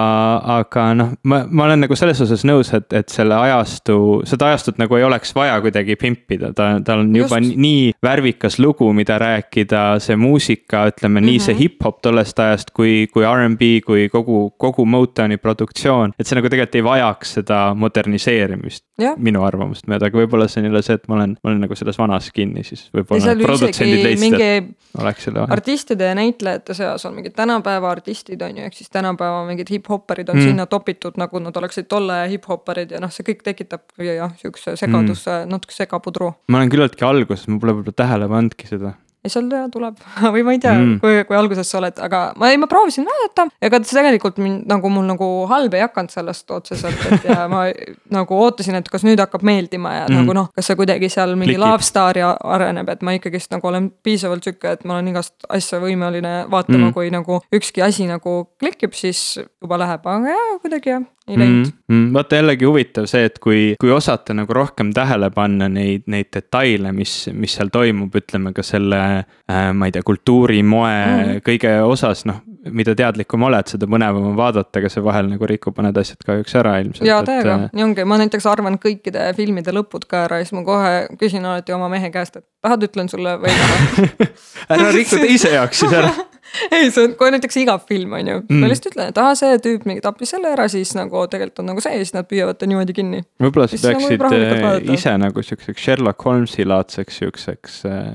aga 0.60 0.86
noh, 0.98 1.14
ma, 1.30 1.42
ma 1.50 1.66
olen 1.66 1.86
nagu 1.86 1.98
selles 1.98 2.22
osas 2.26 2.46
nõus, 2.48 2.72
et, 2.78 2.88
et 2.96 3.10
selle 3.14 3.38
ajastu, 3.38 3.98
seda 4.30 4.52
ajastut 4.52 4.80
nagu 4.82 4.98
ei 5.00 5.06
oleks 5.08 5.34
vaja 5.38 5.58
kuidagi 5.64 5.98
pimpida, 6.00 6.52
ta, 6.56 6.72
tal 6.86 7.04
on 7.04 7.14
juba 7.16 7.40
Just. 7.42 7.58
nii 7.60 7.96
värvikas 8.06 8.60
lugu, 8.62 8.92
mida 8.96 9.18
rääkida, 9.22 9.84
see 10.04 10.18
muusika, 10.20 10.86
ütleme 10.92 11.20
mm 11.20 11.24
-hmm. 11.24 11.32
nii 11.32 11.40
see 11.40 11.54
mhm. 11.56 11.62
hip-hop 11.64 12.02
tollest 12.06 12.40
ajast 12.40 12.74
kui, 12.76 13.08
kui 13.14 13.26
R'n'B, 13.26 13.66
kui 13.86 14.10
kogu, 14.14 14.54
kogu 14.58 14.86
Motowni 14.86 15.38
produktsioon. 15.38 16.14
et 16.20 16.28
see 16.28 16.38
nagu 16.38 16.50
tegelikult 16.50 16.76
ei 16.76 16.84
vajaks 16.84 17.34
seda 17.40 17.74
moderniseerimist, 17.76 18.86
minu 19.18 19.44
arvamust 19.44 19.88
mööda, 19.88 20.10
aga 20.10 20.22
võib-olla 20.22 20.48
see 20.48 20.62
on 20.62 20.70
jälle 20.70 20.82
see, 20.86 21.00
et 21.00 21.08
ma 21.08 21.16
olen, 21.16 21.38
ma 21.44 21.52
olen 21.52 21.62
nagu 21.66 21.76
selles 21.76 21.98
vanas 21.98 22.32
kinni, 22.36 22.64
siis 22.64 22.90
võib-olla 22.94 23.36
produtsendid 23.42 24.04
leidsid 24.04 24.19
mingi 24.20 24.50
artistide 25.50 26.10
ja 26.10 26.16
näitlejate 26.18 26.74
seas 26.74 27.06
on 27.06 27.18
mingid 27.18 27.36
tänapäeva 27.38 27.92
artistid 27.92 28.42
on 28.46 28.58
ju, 28.58 28.68
ehk 28.68 28.78
siis 28.78 28.90
tänapäeva 28.94 29.44
mingid 29.48 29.70
hip-hopperid 29.72 30.30
on 30.30 30.40
mm. 30.40 30.48
sinna 30.50 30.66
topitud, 30.70 31.20
nagu 31.22 31.42
nad 31.44 31.58
oleksid 31.58 31.90
tolle 31.92 32.22
aja 32.22 32.32
hip-hopperid 32.34 32.96
ja 32.96 33.04
noh, 33.04 33.14
see 33.14 33.28
kõik 33.28 33.44
tekitab 33.46 33.86
jah, 34.04 34.34
sihukese 34.42 34.76
segaduse 34.80 35.30
mm., 35.30 35.54
natuke 35.54 35.76
segapudru. 35.76 36.34
ma 36.48 36.62
olen 36.62 36.74
küllaltki 36.74 37.06
alguses, 37.08 37.48
ma 37.52 37.62
pole 37.62 37.78
võib-olla 37.78 38.02
tähele 38.04 38.32
pannudki 38.32 38.70
seda 38.70 38.96
ja 39.24 39.32
seal 39.32 39.50
tuleb 39.72 39.98
või 40.34 40.44
ma 40.48 40.56
ei 40.56 40.62
tea 40.64 40.74
mm., 40.78 41.00
kui, 41.04 41.24
kui 41.28 41.38
alguses 41.38 41.68
sa 41.68 41.80
oled, 41.82 41.98
aga 42.06 42.22
ma 42.40 42.52
ei, 42.52 42.60
ma 42.62 42.70
proovisin 42.72 43.08
vaadata, 43.08 43.50
ega 43.62 43.82
see 43.84 43.98
tegelikult 43.98 44.40
mind 44.44 44.70
nagu 44.70 44.92
mul 44.94 45.08
nagu 45.10 45.28
halb 45.52 45.76
ei 45.76 45.84
hakanud 45.84 46.14
sellest 46.14 46.52
otseselt, 46.56 47.04
et 47.12 47.28
ja 47.28 47.48
ma 47.52 47.66
nagu 48.18 48.40
ootasin, 48.46 48.80
et 48.80 48.90
kas 48.92 49.04
nüüd 49.08 49.20
hakkab 49.20 49.44
meeldima 49.48 49.96
ja 49.98 50.08
mm. 50.08 50.22
nagu 50.22 50.38
noh, 50.38 50.50
kas 50.56 50.72
see 50.72 50.80
kuidagi 50.80 51.12
seal 51.12 51.36
mingi 51.40 51.58
love 51.60 51.86
story 51.86 52.24
areneb, 52.24 52.92
et 52.96 53.04
ma 53.06 53.18
ikkagist 53.18 53.52
nagu 53.56 53.72
olen 53.72 53.92
piisavalt 54.06 54.48
sihuke, 54.48 54.78
et 54.78 54.88
ma 54.88 54.98
olen 54.98 55.12
igast 55.12 55.36
asja 55.52 55.82
võimeline 55.84 56.36
vaatama 56.52 56.88
mm., 56.88 56.96
kui 56.96 57.12
nagu 57.14 57.42
ükski 57.56 57.84
asi 57.86 58.08
nagu 58.10 58.42
klikib, 58.62 58.96
siis 58.96 59.40
juba 59.40 59.82
läheb, 59.84 60.08
aga 60.08 60.36
jaa, 60.36 60.60
kuidagi 60.64 60.96
jah, 60.96 61.08
ei 61.30 61.40
läinud 61.40 61.66
mm. 61.66 61.74
-hmm. 61.90 62.14
vaata 62.14 62.36
jällegi 62.40 62.66
huvitav 62.66 63.06
see, 63.10 63.26
et 63.30 63.40
kui, 63.40 63.62
kui 63.82 63.92
osata 63.92 64.34
nagu 64.34 64.54
rohkem 64.54 64.94
tähele 64.94 65.30
panna 65.36 65.70
neid, 65.70 66.06
neid 66.08 66.30
detaile, 66.36 66.92
mis, 66.96 67.30
mis 67.34 67.56
seal 67.58 67.72
toimub, 67.74 68.16
ütleme 68.16 68.54
ka 68.54 68.64
selle 68.64 69.00
äh,. 69.00 69.74
ma 69.74 69.90
ei 69.90 69.92
tea, 69.92 70.04
kultuuri, 70.06 70.64
moe 70.64 70.92
mm 70.92 71.20
-hmm. 71.24 71.42
kõige 71.50 71.74
osas, 71.86 72.26
noh, 72.26 72.42
mida 72.72 72.96
teadlikum 72.96 73.44
oled, 73.48 73.68
seda 73.72 73.88
põnevam 73.88 74.32
on 74.32 74.38
vaadata, 74.38 74.80
aga 74.80 74.90
see 74.90 75.04
vahel 75.04 75.30
nagu 75.32 75.48
rikub 75.50 75.78
mõned 75.80 75.98
asjad 76.02 76.24
kahjuks 76.26 76.56
ära 76.56 76.78
ilmselt. 76.84 77.08
jaa, 77.08 77.22
täiega, 77.24 77.56
äh, 77.56 77.70
nii 77.74 77.84
ongi, 77.84 78.06
ma 78.06 78.18
näiteks 78.22 78.46
arvan 78.46 78.80
kõikide 78.82 79.30
filmide 79.38 79.74
lõpud 79.76 80.08
ka 80.10 80.26
ära 80.28 80.42
ja 80.42 80.48
siis 80.48 80.58
ma 80.58 80.64
kohe 80.68 81.08
küsin 81.20 81.46
alati 81.46 81.76
oma 81.76 81.90
mehe 81.90 82.12
käest, 82.12 82.36
et 82.36 82.46
tahad, 82.62 82.84
ütlen 82.84 83.10
sulle 83.10 83.38
või 83.42 83.54
ära 84.74 84.92
riku 84.96 85.22
teise 85.22 85.54
jaoks 85.56 85.86
siis 85.86 85.94
ära 85.94 86.12
ei, 86.76 86.90
see 86.92 87.06
on, 87.08 87.16
kui 87.20 87.32
näiteks 87.34 87.58
igav 87.62 87.84
film 87.90 88.14
on 88.18 88.28
ju 88.32 88.38
mm., 88.42 88.62
ma 88.62 88.70
lihtsalt 88.72 88.94
ütlen, 88.94 89.12
et 89.14 89.20
aa, 89.22 89.34
see 89.38 89.58
tüüp 89.64 89.86
mingi 89.90 90.04
tappis 90.04 90.34
selle 90.34 90.52
ära, 90.54 90.68
siis 90.72 90.92
nagu 90.98 91.24
tegelikult 91.32 91.64
on 91.64 91.70
nagu 91.72 91.84
see 91.84 91.94
ja 91.96 92.04
siis 92.04 92.16
nad 92.16 92.30
püüavad 92.30 92.60
ta 92.60 92.70
niimoodi 92.70 92.96
kinni. 92.98 93.22
võib-olla 93.42 93.68
sa 93.72 93.94
nagu 93.94 94.10
peaksid 94.10 94.24
nagu 94.64 94.96
ise 94.96 95.16
nagu 95.22 95.44
siukseks 95.50 95.84
Sherlock 95.86 96.26
Holmesi 96.26 96.66
laadseks 96.68 97.20
siukseks 97.22 97.80
äh, 97.90 98.08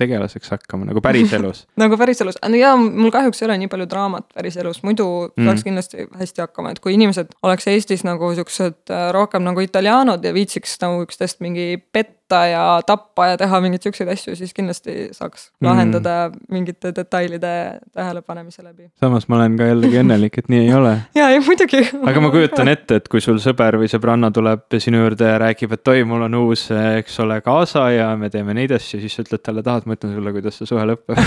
tegelaseks 0.00 0.54
hakkama 0.54 0.88
nagu 0.90 1.02
päriselus 1.04 1.64
nagu 1.82 1.98
päriselus, 2.00 2.38
no 2.44 2.60
jaa, 2.60 2.76
mul 2.78 3.14
kahjuks 3.14 3.42
ei 3.42 3.48
ole 3.48 3.58
nii 3.64 3.72
palju 3.72 3.88
draamat 3.90 4.30
päriselus, 4.36 4.82
muidu 4.86 5.08
mm. 5.30 5.50
saaks 5.50 5.66
kindlasti 5.66 6.08
hästi 6.20 6.46
hakkama, 6.46 6.74
et 6.74 6.84
kui 6.84 6.94
inimesed 6.98 7.34
oleks 7.46 7.68
Eestis 7.70 8.06
nagu 8.06 8.32
siuksed 8.38 8.94
äh, 8.94 9.10
rohkem 9.16 9.46
nagu 9.46 9.62
italianod 9.64 10.24
ja 10.24 10.34
viitsiks 10.36 10.78
nagu 10.84 11.04
üksteist 11.06 11.42
mingi 11.44 11.74
petta 11.92 12.19
võtta 12.30 12.46
ja 12.46 12.82
tappa 12.86 13.26
ja 13.32 13.36
teha 13.38 13.60
mingeid 13.60 13.82
siukseid 13.82 14.08
asju, 14.12 14.34
siis 14.38 14.52
kindlasti 14.54 15.10
saaks 15.12 15.50
mm. 15.60 15.66
lahendada 15.66 16.14
mingite 16.50 16.92
detailide 16.94 17.80
tähelepanemise 17.94 18.62
läbi. 18.62 18.90
samas 19.00 19.28
ma 19.28 19.36
olen 19.36 19.56
ka 19.58 19.66
jällegi 19.66 20.00
õnnelik, 20.00 20.38
et 20.38 20.48
nii 20.48 20.60
ei 20.66 20.74
ole. 20.74 20.94
ja, 21.18 21.28
ei 21.30 21.40
muidugi. 21.40 21.82
aga 22.06 22.20
ma 22.20 22.30
kujutan 22.30 22.68
ette, 22.68 23.00
et 23.00 23.08
kui 23.08 23.20
sul 23.20 23.40
sõber 23.42 23.78
või 23.80 23.90
sõbranna 23.90 24.30
tuleb 24.30 24.78
sinu 24.78 25.02
juurde 25.02 25.32
ja 25.32 25.38
räägib, 25.42 25.74
et 25.74 25.92
oi, 25.92 26.04
mul 26.04 26.26
on 26.28 26.38
uus, 26.42 26.68
eks 26.70 27.18
ole, 27.24 27.40
kaasa 27.44 27.88
ja 27.94 28.12
me 28.16 28.30
teeme 28.30 28.54
neid 28.56 28.74
asju, 28.76 29.00
siis 29.02 29.16
sa 29.16 29.24
ütled 29.26 29.42
talle, 29.42 29.64
tahad, 29.66 29.88
ma 29.88 29.98
ütlen 29.98 30.14
sulle, 30.14 30.34
kuidas 30.36 30.60
see 30.60 30.70
suhe 30.70 30.86
lõpeb 30.92 31.18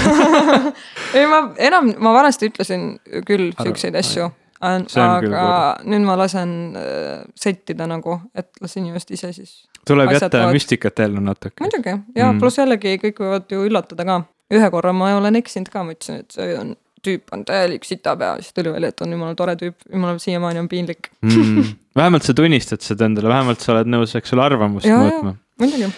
ei, 1.17 1.27
ma 1.27 1.43
enam, 1.59 1.91
ma 1.99 2.15
vanasti 2.15 2.51
ütlesin 2.51 2.95
küll 3.27 3.51
siukseid 3.59 3.99
asju 3.99 4.31
aga 4.63 5.43
nüüd 5.83 6.05
ma 6.07 6.15
lasen 6.15 6.51
äh, 6.79 7.23
settida 7.35 7.83
nagu, 7.89 8.21
et 8.31 8.47
las 8.63 8.77
inimesed 8.79 9.11
ise 9.17 9.33
siis 9.35 9.57
tuleb 9.88 10.13
jätta 10.15 10.29
võivad... 10.31 10.57
müstikat 10.57 11.01
ellu 11.05 11.23
natuke. 11.23 11.57
muidugi 11.63 11.91
ja 11.93 12.29
mm. 12.29 12.39
pluss 12.41 12.61
jällegi 12.61 12.95
kõik 13.01 13.19
võivad 13.23 13.51
ju 13.51 13.65
üllatada 13.67 14.07
ka. 14.07 14.21
ühe 14.53 14.69
korra 14.73 14.93
ma 14.95 15.13
olen 15.17 15.39
eksinud 15.39 15.71
ka, 15.73 15.84
ma 15.86 15.95
ütlesin, 15.95 16.23
et 16.23 16.36
see 16.36 16.53
on 16.59 16.75
tüüp 17.03 17.34
on 17.36 17.43
täielik 17.47 17.84
sitapea, 17.88 18.38
siis 18.39 18.55
tuli 18.55 18.71
välja, 18.71 18.93
et 18.93 19.01
on 19.03 19.11
jumala 19.15 19.36
tore 19.39 19.57
tüüp, 19.59 19.75
jumala 19.91 20.19
siiamaani 20.23 20.63
on 20.63 20.69
piinlik 20.71 21.11
mm.. 21.25 21.73
vähemalt 21.99 22.27
sa 22.27 22.36
tunnistad 22.38 22.86
seda 22.86 23.09
endale, 23.09 23.31
vähemalt 23.31 23.63
sa 23.63 23.75
oled 23.75 23.91
nõus, 23.91 24.15
eks 24.19 24.36
ole, 24.36 24.45
arvamust 24.45 24.88
muutma. 24.88 25.36
muidugi. 25.61 25.91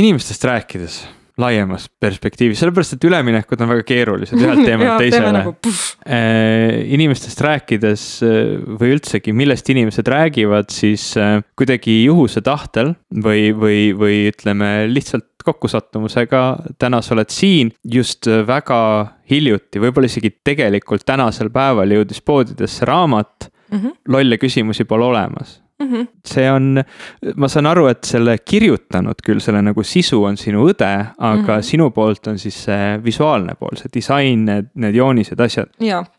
inimestest 0.00 0.44
rääkides 0.44 1.00
laiemas 1.40 1.86
perspektiivis, 2.00 2.60
sellepärast 2.60 2.96
et 2.96 3.06
üleminekud 3.08 3.62
on 3.64 3.70
väga 3.72 3.84
keerulised 3.88 4.40
ühelt 4.40 4.64
teemalt 4.68 5.00
teisele 5.02 5.32
nagu, 5.34 5.54
äh, 6.04 6.80
inimestest 6.96 7.40
rääkides 7.46 8.04
äh, 8.26 8.52
või 8.80 8.94
üldsegi, 8.96 9.34
millest 9.36 9.70
inimesed 9.72 10.10
räägivad, 10.10 10.70
siis 10.74 11.12
äh, 11.20 11.40
kuidagi 11.58 12.02
juhuse 12.04 12.42
tahtel 12.46 12.94
või, 13.10 13.50
või, 13.56 13.80
või 13.96 14.22
ütleme 14.30 14.72
lihtsalt 14.90 15.28
kokkusattumusega 15.44 16.42
täna 16.78 17.00
sa 17.00 17.14
oled 17.16 17.32
siin 17.32 17.72
just 17.88 18.28
väga 18.28 18.80
hiljuti, 19.30 19.80
võib-olla 19.80 20.10
isegi 20.10 20.34
tegelikult 20.44 21.06
tänasel 21.08 21.48
päeval 21.54 21.96
jõudis 21.96 22.20
poodidesse 22.20 22.84
raamat 22.88 23.48
mm. 23.48 23.78
-hmm. 23.78 23.96
lolle 24.12 24.38
küsimusi 24.38 24.84
pole 24.84 25.08
olemas 25.08 25.60
mm. 25.80 25.86
-hmm. 25.86 26.08
see 26.26 26.50
on, 26.50 26.82
ma 27.36 27.48
saan 27.48 27.66
aru, 27.66 27.86
et 27.90 28.04
selle 28.04 28.38
kirjutanud 28.38 29.22
küll, 29.26 29.40
selle 29.40 29.62
nagu 29.62 29.82
sisu 29.82 30.22
on 30.24 30.36
sinu 30.40 30.66
õde, 30.70 30.90
aga 31.18 31.36
mm 31.36 31.46
-hmm. 31.46 31.62
sinu 31.72 31.90
poolt 31.90 32.26
on 32.26 32.38
siis 32.38 32.64
see 32.64 32.98
visuaalne 33.04 33.54
pool, 33.58 33.76
see 33.76 33.92
disain, 33.94 34.44
need, 34.44 34.70
need 34.74 34.94
joonised, 34.94 35.40
asjad. 35.40 35.68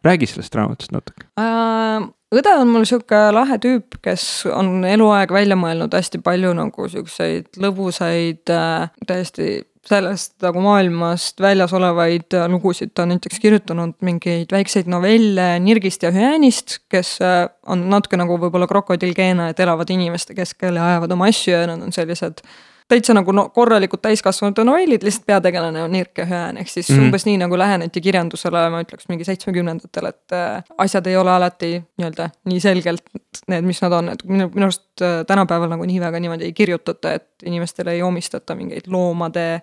räägi 0.03 0.26
sellest 0.26 0.55
raamatust 0.55 0.91
natuke 0.91 1.28
äh, 1.39 2.09
õde 2.36 2.53
on 2.59 2.68
mul 2.68 2.86
sihuke 2.88 3.20
lahe 3.36 3.57
tüüp, 3.57 3.99
kes 4.01 4.45
on 4.51 4.86
eluaeg 4.88 5.32
välja 5.32 5.55
mõelnud 5.55 5.93
hästi 5.93 6.22
palju 6.24 6.53
nagu 6.53 6.88
siukseid 6.88 7.59
lõbusaid 7.59 8.53
äh,, 8.55 8.89
täiesti 9.07 9.70
sellest 9.88 10.36
nagu 10.44 10.62
maailmast 10.62 11.42
väljas 11.42 11.74
olevaid 11.74 12.36
lugusid, 12.52 12.92
ta 12.94 13.06
on 13.06 13.16
näiteks 13.16 13.40
kirjutanud 13.42 13.96
mingeid 14.06 14.54
väikseid 14.54 14.90
novelle 14.92 15.48
Nirgist 15.60 16.04
ja 16.06 16.12
Hüäänist, 16.14 16.80
kes 16.92 17.16
äh, 17.26 17.48
on 17.66 17.88
natuke 17.90 18.20
nagu 18.20 18.38
võib-olla 18.42 18.70
krokodillgeene, 18.70 19.50
et 19.52 19.64
elavad 19.64 19.90
inimeste 19.90 20.38
keskel 20.38 20.78
ja 20.78 20.92
ajavad 20.92 21.18
oma 21.18 21.32
asju 21.32 21.56
ja 21.56 21.66
nad 21.72 21.82
on 21.82 21.96
sellised 21.96 22.44
täitsa 22.92 23.16
nagu 23.16 23.34
no 23.36 23.48
korralikud 23.56 24.02
täiskasvanute 24.04 24.66
novellid, 24.68 25.04
lihtsalt 25.06 25.26
peategelane 25.30 25.84
on 25.84 25.92
Nirk 25.96 26.18
ja 26.18 26.26
Hüään, 26.28 26.58
ehk 26.62 26.70
siis 26.70 26.89
mm 26.89 26.96
-hmm. 26.96 27.06
umbes 27.06 27.26
nii 27.26 27.38
nagu 27.38 27.58
läheneti 27.58 28.02
kirjandusele, 28.02 28.64
ma 28.70 28.82
ütleks 28.84 29.08
mingi 29.10 29.28
seitsmekümnendatel, 29.28 30.10
et 30.10 30.36
äh, 30.36 30.64
asjad 30.78 31.08
ei 31.08 31.18
ole 31.18 31.32
alati 31.32 31.72
nii-öelda 31.98 32.30
nii 32.46 32.60
selgelt 32.60 33.04
need, 33.48 33.68
mis 33.68 33.82
nad 33.82 33.96
on, 34.00 34.10
et 34.10 34.24
minu, 34.24 34.50
minu 34.56 34.68
arust 34.68 35.02
äh, 35.02 35.22
tänapäeval 35.28 35.72
nagu 35.72 35.88
nii 35.88 36.02
väga 36.02 36.20
niimoodi 36.20 36.50
ei 36.50 36.54
kirjutata, 36.54 37.14
et 37.14 37.30
inimestele 37.46 37.92
ei 37.92 38.04
omistata 38.04 38.56
mingeid 38.56 38.88
loomade 38.88 39.62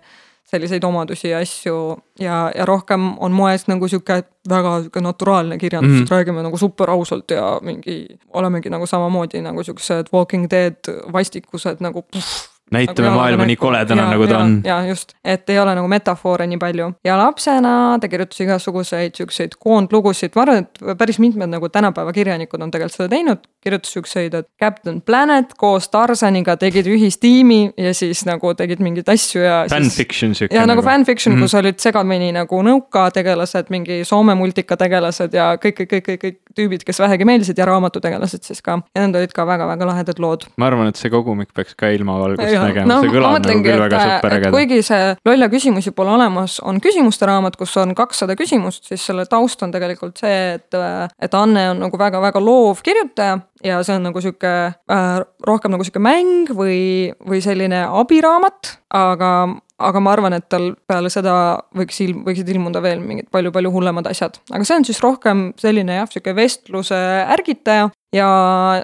selliseid 0.49 0.83
omadusi 0.83 1.29
ja 1.29 1.39
asju 1.39 1.97
ja, 2.19 2.51
ja 2.55 2.65
rohkem 2.65 3.11
on 3.19 3.31
moes 3.31 3.67
nagu 3.69 3.87
sihuke 3.87 4.23
väga 4.49 4.79
sihuke 4.81 5.01
naturaalne 5.01 5.57
kirjandus 5.57 5.91
mm, 5.91 6.03
-hmm. 6.03 6.11
räägime 6.11 6.43
nagu 6.43 6.57
super 6.57 6.89
ausalt 6.89 7.31
ja 7.31 7.59
mingi, 7.61 8.07
olemegi 8.33 8.69
nagu 8.69 8.85
samamoodi 8.85 9.41
nagu 9.41 9.63
siuksed 9.63 10.09
Walking 10.13 10.47
Dead 10.51 11.13
vastikused 11.13 11.77
nagu 11.79 12.01
puh, 12.01 12.48
näitame 12.71 13.07
nagu 13.07 13.19
maailma 13.19 13.47
nii 13.49 13.57
koledana, 13.59 14.07
nagu 14.11 14.27
ta 14.29 14.41
on. 14.43 14.59
ja 14.65 14.79
just, 14.87 15.13
et 15.23 15.49
ei 15.49 15.59
ole 15.59 15.75
nagu 15.77 15.87
metafoore 15.91 16.47
nii 16.49 16.59
palju 16.61 16.91
ja 17.05 17.17
lapsena 17.19 17.73
ta 18.01 18.09
kirjutas 18.11 18.41
igasuguseid 18.45 19.17
siukseid 19.19 19.55
koondlugusid, 19.59 20.35
ma 20.35 20.45
arvan, 20.45 20.65
et 20.65 20.97
päris 20.99 21.19
mitmed 21.19 21.51
nagu 21.51 21.69
tänapäeva 21.69 22.13
kirjanikud 22.15 22.61
on 22.61 22.71
tegelikult 22.71 22.97
seda 22.97 23.09
teinud. 23.15 23.47
kirjutas 23.63 23.91
siukseid, 23.91 24.33
et 24.33 24.47
Captain 24.61 25.01
Planet 25.01 25.53
koos 25.59 25.89
Tarzaniga 25.91 26.55
tegid 26.57 26.87
ühistiimi 26.87 27.73
ja 27.77 27.93
siis 27.93 28.23
nagu 28.27 28.53
tegid 28.55 28.79
mingeid 28.83 29.09
asju 29.11 29.43
ja. 29.43 29.57
Fanfiction 29.69 30.35
siuke. 30.35 30.55
ja 30.55 30.63
nagu, 30.63 30.79
nagu 30.79 30.87
fanfiction 30.87 31.35
mm, 31.35 31.39
-hmm. 31.39 31.43
kus 31.43 31.55
olid 31.59 31.79
segamini 31.79 32.31
nagu 32.31 32.61
nõukategelased, 32.63 33.67
mingi 33.69 34.03
Soome 34.05 34.35
multikategelased 34.35 35.33
ja 35.33 35.51
kõik, 35.55 35.81
kõik, 35.81 35.91
kõik, 35.91 36.05
kõik, 36.07 36.21
kõik 36.23 36.37
tüübid, 36.55 36.83
kes 36.87 36.99
vähegi 36.99 37.27
meeldisid 37.27 37.57
ja 37.59 37.67
raamatutegelased 37.69 38.47
siis 38.47 38.61
ka. 38.61 38.79
ja 38.95 39.05
need 39.05 39.15
olid 39.15 39.33
ka 39.35 39.45
väga-väga 39.47 39.87
lahedad 39.91 40.19
lood. 40.19 40.47
ma 40.57 40.69
arvan, 40.71 40.87
et 40.91 40.99
see 40.99 41.11
kogumik 41.13 41.53
peaks 41.55 41.75
ka 41.75 41.91
ilmavalgust 41.95 42.58
nägema 42.67 42.89
no,, 42.91 42.99
see 43.03 43.13
kõlab 43.13 43.37
nagu 43.45 43.63
küll 43.65 43.83
väga 43.83 44.01
super 44.05 44.35
ägedalt. 44.37 44.55
kuigi 44.57 44.81
see 44.85 45.13
Lolla 45.29 45.49
küsimusi 45.51 45.93
pole 45.95 46.13
olemas, 46.15 46.59
on 46.65 46.81
küsimuste 46.83 47.29
raamat, 47.29 47.57
kus 47.59 47.75
on 47.81 47.93
kakssada 47.97 48.35
küsimust, 48.39 48.85
siis 48.89 49.05
selle 49.11 49.25
taust 49.29 49.63
on 49.65 49.73
tegelikult 49.75 50.19
see, 50.21 50.41
et, 50.57 50.79
et 51.21 51.39
Anne 51.39 51.69
on 51.73 51.85
nagu 51.85 51.99
väga-väga 51.99 52.41
loov 52.43 52.83
kirjutaja 52.85 53.39
ja 53.65 53.79
see 53.83 53.97
on 53.99 54.05
nagu 54.09 54.21
sihuke 54.23 54.53
äh, 54.69 55.07
rohkem 55.47 55.73
nagu 55.75 55.85
sihuke 55.87 56.01
mäng 56.03 56.51
või, 56.55 57.11
või 57.27 57.41
selline 57.43 57.85
abiraamat, 57.87 58.75
aga 58.95 59.33
aga 59.79 60.01
ma 60.03 60.11
arvan, 60.11 60.35
et 60.35 60.47
tal 60.51 60.73
peale 60.89 61.11
seda 61.11 61.33
võiks 61.75 62.01
ilm-, 62.03 62.25
võiksid 62.27 62.49
ilmuda 62.51 62.81
veel 62.83 62.99
mingid 63.03 63.29
palju-palju 63.31 63.71
hullemad 63.71 64.09
asjad, 64.11 64.39
aga 64.51 64.67
see 64.67 64.75
on 64.75 64.87
siis 64.87 64.99
rohkem 65.03 65.49
selline 65.59 66.01
jah, 66.01 66.09
sihuke 66.11 66.35
vestluse 66.35 66.99
ärgitaja 67.37 67.87
ja 68.13 68.27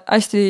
hästi 0.05 0.41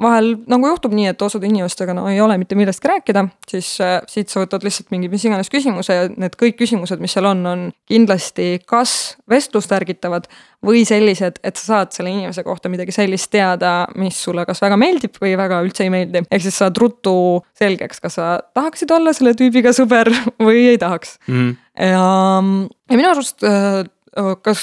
vahel 0.00 0.34
nagu 0.50 0.68
juhtub 0.68 0.92
nii, 0.96 1.08
et 1.14 1.22
osade 1.24 1.48
inimestega 1.48 1.94
no 1.96 2.04
ei 2.10 2.20
ole 2.20 2.36
mitte 2.40 2.56
millestki 2.58 2.90
rääkida, 2.90 3.24
siis 3.48 3.72
äh, 3.80 3.96
siit 4.10 4.28
sa 4.28 4.42
võtad 4.42 4.64
lihtsalt 4.66 4.92
mingi 4.92 5.08
mis 5.08 5.24
iganes 5.24 5.48
küsimuse 5.52 5.96
ja 5.96 6.08
need 6.12 6.36
kõik 6.40 6.58
küsimused, 6.60 7.00
mis 7.00 7.16
seal 7.16 7.30
on, 7.30 7.40
on 7.48 7.62
kindlasti 7.88 8.58
kas 8.68 9.16
vestlust 9.30 9.72
ärgitavad 9.72 10.28
või 10.66 10.82
sellised, 10.88 11.38
et 11.46 11.56
sa 11.56 11.64
saad 11.70 11.96
selle 11.96 12.12
inimese 12.12 12.44
kohta 12.44 12.68
midagi 12.68 12.92
sellist 12.92 13.30
teada, 13.32 13.86
mis 13.96 14.18
sulle 14.20 14.44
kas 14.48 14.60
väga 14.60 14.76
meeldib 14.80 15.16
või 15.22 15.32
väga 15.40 15.62
üldse 15.64 15.86
ei 15.86 15.94
meeldi. 15.94 16.26
ehk 16.28 16.44
siis 16.44 16.60
saad 16.60 16.76
ruttu 16.80 17.14
selgeks, 17.56 18.02
kas 18.04 18.20
sa 18.20 18.34
tahaksid 18.52 18.92
olla 18.92 19.14
selle 19.16 19.32
tüübiga 19.38 19.72
sõber 19.76 20.12
või 20.46 20.66
ei 20.74 20.82
tahaks 20.82 21.16
mm. 21.24 21.40
-hmm. 21.40 21.56
ja, 21.88 22.04
ja 22.92 23.00
minu 23.00 23.14
arust 23.14 23.48
äh, 23.48 23.80
kas, 24.42 24.62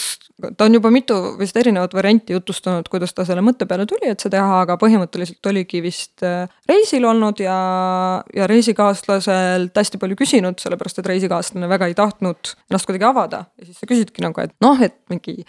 ta 0.58 0.66
on 0.68 0.76
juba 0.76 0.92
mitu 0.92 1.16
vist 1.40 1.58
erinevat 1.58 1.94
varianti 1.96 2.36
jutustanud, 2.36 2.90
kuidas 2.92 3.14
ta 3.16 3.26
selle 3.28 3.44
mõtte 3.46 3.68
peale 3.70 3.86
tuli, 3.90 4.10
et 4.12 4.24
see 4.24 4.32
teha, 4.34 4.62
aga 4.66 4.76
põhimõtteliselt 4.82 5.52
oligi 5.52 5.82
vist 5.86 6.26
äh, 6.26 6.52
reisil 6.70 7.08
olnud 7.08 7.40
ja, 7.44 7.58
ja 8.36 8.50
reisikaaslaselt 8.52 9.80
hästi 9.80 10.02
palju 10.02 10.20
küsinud, 10.20 10.60
sellepärast 10.64 11.00
et 11.02 11.10
reisikaaslane 11.14 11.72
väga 11.72 11.88
ei 11.88 11.98
tahtnud 11.98 12.54
ennast 12.68 12.90
kuidagi 12.90 13.08
avada. 13.08 13.46
ja 13.58 13.70
siis 13.70 13.80
sa 13.80 13.90
küsidki 13.90 14.26
nagu, 14.26 14.44
et 14.44 14.56
noh, 14.64 14.80
et 14.84 15.00
mingi 15.12 15.40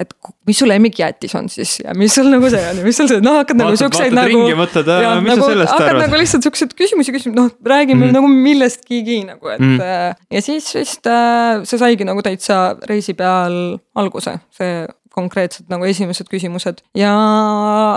et 0.00 0.10
mis 0.48 0.58
su 0.58 0.66
lemmikjäätis 0.66 1.34
on 1.38 1.48
siis 1.52 1.76
ja 1.84 1.94
mis 1.98 2.14
sul 2.16 2.26
nagu 2.32 2.48
see 2.50 2.62
on 2.70 2.80
ja 2.80 2.86
mis 2.86 2.98
sul 2.98 3.10
see, 3.10 3.22
noh 3.24 3.38
hakkad 3.40 3.60
nagu 3.60 3.76
siukseid 3.78 4.16
nagu. 4.16 4.40
mõtled, 4.58 4.90
mis 5.22 5.30
nagu, 5.30 5.44
sa 5.44 5.52
sellest 5.52 5.74
arvad. 5.74 5.86
hakkad 5.86 6.00
nagu 6.02 6.20
lihtsalt 6.22 6.48
siukseid 6.48 6.74
küsimusi 6.78 7.14
küsima, 7.14 7.36
noh 7.38 7.52
räägime 7.74 8.08
mm. 8.08 8.16
nagu 8.16 8.30
millestkigi 8.32 9.20
nagu, 9.28 9.54
et 9.54 9.62
mm. 9.62 10.20
Ja 10.34 10.42
siis 10.42 10.66
vist 10.74 11.06
äh, 11.10 11.62
see 11.68 11.78
saigi 11.80 12.06
nagu 12.08 12.22
täitsa 12.26 12.76
reisi 12.90 13.14
peal 13.18 13.78
alguse, 13.98 14.38
see 14.54 14.84
konkreetselt 15.14 15.70
nagu 15.70 15.86
esimesed 15.86 16.26
küsimused 16.30 16.82
ja 16.98 17.12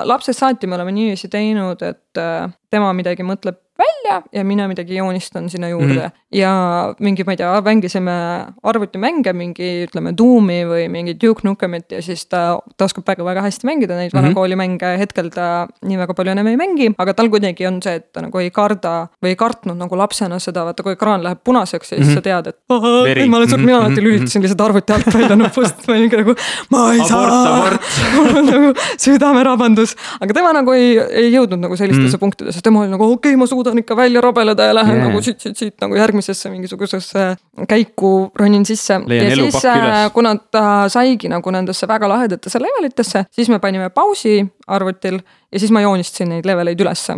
lapsest 0.05 0.43
saati 0.43 0.69
me 0.69 0.77
oleme 0.77 0.93
niiviisi 0.93 1.31
teinud, 1.33 1.81
et 1.81 2.21
äh, 2.21 2.51
tema 2.73 2.91
midagi 2.97 3.25
mõtleb 3.25 3.57
välja 3.77 4.21
ja 4.33 4.43
mina 4.43 4.67
midagi 4.67 4.95
joonistan 4.95 5.49
sinna 5.49 5.69
juurde 5.69 6.07
mm. 6.07 6.11
ja 6.31 6.51
mingi, 6.99 7.23
ma 7.23 7.35
ei 7.35 7.37
tea, 7.37 7.51
mängisime 7.61 8.15
arvutimänge, 8.63 9.33
mingi 9.33 9.69
ütleme 9.87 10.13
Doom'i 10.17 10.61
või 10.67 10.87
mingi 10.91 11.15
Duke 11.21 11.45
Nukemit 11.47 11.91
ja 11.91 12.01
siis 12.01 12.25
ta, 12.25 12.59
ta 12.77 12.87
oskab 12.87 13.07
väga-väga 13.07 13.43
hästi 13.45 13.67
mängida 13.67 13.97
neid 13.97 14.11
mm 14.11 14.19
-hmm. 14.19 14.27
vanakooli 14.29 14.55
mänge, 14.55 14.93
hetkel 15.01 15.29
ta 15.33 15.67
nii 15.85 15.97
väga 15.97 16.13
palju 16.13 16.31
enam 16.35 16.47
ei 16.47 16.57
mängi, 16.57 16.91
aga 16.97 17.13
tal 17.13 17.29
kuidagi 17.33 17.67
on 17.67 17.81
see, 17.83 17.95
et 18.01 18.11
ta 18.13 18.21
nagu 18.25 18.39
ei 18.39 18.51
karda 18.51 19.07
või 19.23 19.33
ei 19.33 19.39
kartnud 19.39 19.77
nagu 19.77 19.97
lapsena 19.97 20.39
seda, 20.39 20.65
vaata 20.65 20.83
kui 20.83 20.97
ekraan 20.97 21.23
läheb 21.23 21.43
punaseks 21.43 21.91
ja 21.91 21.97
siis 21.97 22.07
mm 22.07 22.11
-hmm. 22.11 22.15
sa 22.15 22.21
tead, 22.21 22.47
et 22.47 23.17
ei, 23.17 23.29
ma 23.29 23.37
olen 23.37 23.49
surnud, 23.49 23.65
mina 23.65 23.79
alati 23.79 24.03
lülitasin 24.03 24.41
lihtsalt 24.41 24.61
arvuti 24.61 24.93
alt 24.93 25.13
välja 25.13 25.35
nupust, 25.35 25.87
ma 25.87 25.93
olin 25.93 26.11
nagu, 26.17 26.35
ma 26.69 26.93
ei 26.93 27.03
saa. 27.07 27.77
mul 28.15 28.37
on 28.37 28.45
nagu 28.45 28.73
südamerabandus, 28.97 29.95
aga 30.21 30.33
tema 30.33 30.53
nagu 30.53 30.71
ei, 30.71 30.97
ei 30.97 31.31
jõudnud 31.33 31.59
nagu 31.59 31.75
sellistesse 31.75 32.07
mm 32.07 32.13
-hmm. 32.15 32.19
punktidesse, 32.19 32.61
tema 32.63 32.81
oli 32.81 32.91
nagu 32.91 33.03
okei 33.03 33.31
okay,, 33.31 33.39
ma 33.39 33.47
suudan 33.47 33.66
suudan 33.67 33.83
ikka 33.83 33.95
välja 33.95 34.21
rabeleda 34.21 34.63
ja 34.63 34.75
lähen 34.75 34.95
yeah. 34.95 35.07
nagu 35.07 35.21
siit, 35.21 35.39
siit, 35.41 35.57
siit 35.57 35.81
nagu 35.81 35.95
järgmisesse 35.95 36.49
mingisugusesse 36.49 37.35
käiku 37.67 38.31
ronin 38.35 38.65
sisse. 38.65 38.93
ja 38.93 39.35
siis, 39.35 39.65
äh, 39.65 40.11
kuna 40.13 40.35
ta 40.51 40.89
saigi 40.89 41.29
nagu 41.29 41.51
nendesse 41.51 41.87
väga 41.87 42.09
lahedatesse 42.09 42.59
levelitesse, 42.59 43.25
siis 43.31 43.49
me 43.49 43.59
panime 43.59 43.89
pausi 43.89 44.45
arvutil 44.67 45.19
ja 45.51 45.59
siis 45.59 45.71
ma 45.71 45.81
joonistasin 45.81 46.29
neid 46.31 46.45
leveleid 46.47 46.79
ülesse. 46.83 47.15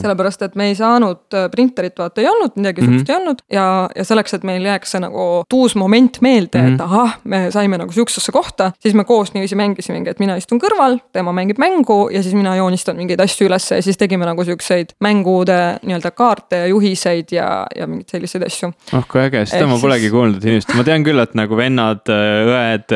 sellepärast, 0.00 0.42
et 0.46 0.54
me 0.54 0.68
ei 0.70 0.74
saanud, 0.78 1.22
äh, 1.34 1.48
printerit 1.50 1.98
vaata 1.98 2.22
ei 2.22 2.28
olnud, 2.30 2.54
midagi 2.56 2.84
sihukest 2.84 3.08
mm 3.08 3.14
-hmm. 3.14 3.16
ei 3.16 3.22
olnud 3.22 3.38
ja, 3.52 3.90
ja 3.96 4.04
selleks, 4.04 4.34
et 4.34 4.44
meil 4.46 4.64
jääks 4.64 4.90
see 4.94 5.00
nagu 5.02 5.24
uus 5.54 5.74
moment 5.74 6.20
meelde 6.20 6.58
mm, 6.58 6.64
-hmm. 6.64 6.72
et 6.72 6.80
mhm. 6.80 6.82
ahah, 6.82 7.18
me 7.24 7.50
saime 7.50 7.78
nagu 7.78 7.92
sihukesesse 7.92 8.32
kohta, 8.32 8.72
siis 8.78 8.94
me 8.94 9.04
koos 9.04 9.34
niiviisi 9.34 9.56
mängisimegi, 9.56 10.10
et 10.10 10.18
mina 10.18 10.36
istun 10.36 10.60
kõrval, 10.60 10.98
tema 11.12 11.32
mängib 11.32 11.58
mängu 11.58 12.08
ja 12.12 12.22
siis 12.22 12.34
mina 12.34 12.56
joonistan 12.56 12.96
mingeid 12.96 13.20
asju 13.20 13.46
ülesse 13.46 13.74
ja 13.74 13.82
siis 13.82 13.96
tegime 13.96 14.26
nagu 14.26 14.44
siukseid 14.44 14.94
mängude 15.00 15.78
nii-öelda 15.82 16.10
kaarte 16.10 16.56
ja 16.56 16.66
juhiseid 16.66 17.32
ja, 17.32 17.66
ja 17.76 17.86
mingeid 17.86 18.08
selliseid 18.10 18.46
asju. 18.46 18.72
oh 18.92 19.08
kui 19.08 19.20
äge, 19.20 19.46
seda 19.46 19.66
ma 19.66 19.78
polegi 19.78 20.06
siis... 20.06 20.12
kuulnud 20.12 20.44
inimest, 20.44 20.74
ma 20.74 20.84
tean 20.84 21.04
küll, 21.04 21.18
et 21.18 21.34
nagu 21.34 21.56
vennad, 21.56 22.06
õed, 22.54 22.94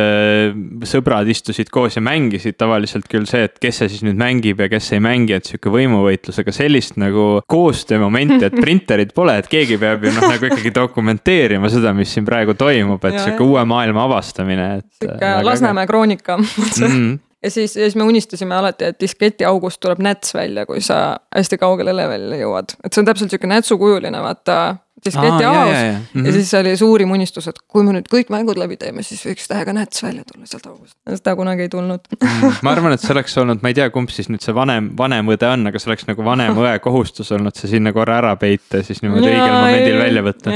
sõbrad 0.86 1.28
istusid 1.28 1.70
koos 1.70 1.96
ja 1.96 2.02
mängisid 2.02 2.55
tavaliselt 2.59 3.11
küll 3.11 3.26
see, 3.26 3.44
et 3.44 3.59
kes 3.59 3.82
see 3.82 3.88
siis 3.88 4.07
nüüd 4.07 4.18
mängib 4.20 4.43
ja 4.53 4.68
kes 4.70 4.92
ei 4.97 5.03
mängi, 5.03 5.36
et 5.36 5.49
sihuke 5.49 5.72
võimuvõitlus, 5.72 6.38
aga 6.42 6.55
sellist 6.55 6.99
nagu 7.01 7.26
koostöömomenti, 7.51 8.40
et 8.49 8.57
printerit 8.59 9.14
pole, 9.16 9.36
et 9.40 9.49
keegi 9.51 9.78
peab 9.80 10.05
ju 10.05 10.12
noh, 10.14 10.26
nagu 10.34 10.49
ikkagi 10.51 10.74
dokumenteerima 10.74 11.70
seda, 11.72 11.95
mis 11.97 12.12
siin 12.14 12.26
praegu 12.28 12.57
toimub, 12.59 13.03
et 13.09 13.20
sihuke 13.20 13.47
uue 13.47 13.64
maailma 13.68 14.07
avastamine, 14.09 14.68
et. 14.80 14.90
sihuke 15.03 15.32
Lasnamäe 15.45 15.88
kroonika 15.90 16.38
mm. 16.42 17.18
ja 17.45 17.51
siis, 17.51 17.76
ja 17.76 17.88
siis 17.88 17.97
me 17.99 18.07
unistasime 18.09 18.57
alati, 18.57 18.92
et 18.92 19.01
disketiaugust 19.01 19.80
tuleb 19.82 20.03
näts 20.05 20.34
välja, 20.36 20.66
kui 20.68 20.84
sa 20.84 21.18
hästi 21.34 21.61
kaugele 21.61 21.97
levelile 21.97 22.40
jõuad, 22.45 22.76
et 22.84 22.92
see 22.92 23.05
on 23.05 23.11
täpselt 23.11 23.32
sihuke 23.32 23.51
nätsukujuline, 23.51 24.22
vaata 24.24 24.61
disketi 25.05 25.44
avus 25.44 25.72
ja, 25.72 25.80
ja, 25.80 25.86
ja. 25.86 25.92
Mm 25.92 26.20
-hmm. 26.20 26.26
ja 26.26 26.32
siis 26.32 26.55
oli 26.55 26.76
suurim 26.76 27.11
unistus, 27.11 27.48
et 27.48 27.59
kui 27.68 27.84
me 27.84 27.92
nüüd 27.92 28.09
kõik 28.12 28.32
mängud 28.34 28.59
läbi 28.61 28.76
teeme, 28.76 29.02
siis 29.02 29.24
võiks 29.26 29.48
tähega 29.48 29.72
näts 29.72 30.02
välja 30.02 30.24
tulla 30.32 30.46
sealt 30.46 30.66
august. 30.66 30.96
seda 31.09 31.36
kunagi 31.36 31.62
ei 31.62 31.68
tulnud 31.68 32.00
mm,. 32.20 32.52
ma 32.62 32.72
arvan, 32.72 32.92
et 32.92 33.00
see 33.00 33.12
oleks 33.12 33.38
olnud, 33.38 33.62
ma 33.62 33.72
ei 33.72 33.74
tea, 33.74 33.90
kumb 33.90 34.11
siis 34.11 34.28
nüüd 34.28 34.42
see 34.44 34.55
vanem, 34.55 34.90
vanem 34.98 35.32
õde 35.36 35.50
on, 35.52 35.66
aga 35.66 35.78
see 35.78 35.90
oleks 35.90 36.07
nagu 36.07 36.24
vanem 36.24 36.57
õe 36.57 36.78
kohustus 36.78 37.32
olnud 37.32 37.57
see 37.57 37.70
sinna 37.76 37.92
korra 37.92 38.18
ära 38.18 38.36
peita 38.36 38.82
ja 38.82 38.86
siis 38.86 39.02
niimoodi 39.02 39.28
õigel 39.32 39.59
momendil 39.59 39.98
välja 39.98 40.22
võtta. 40.22 40.55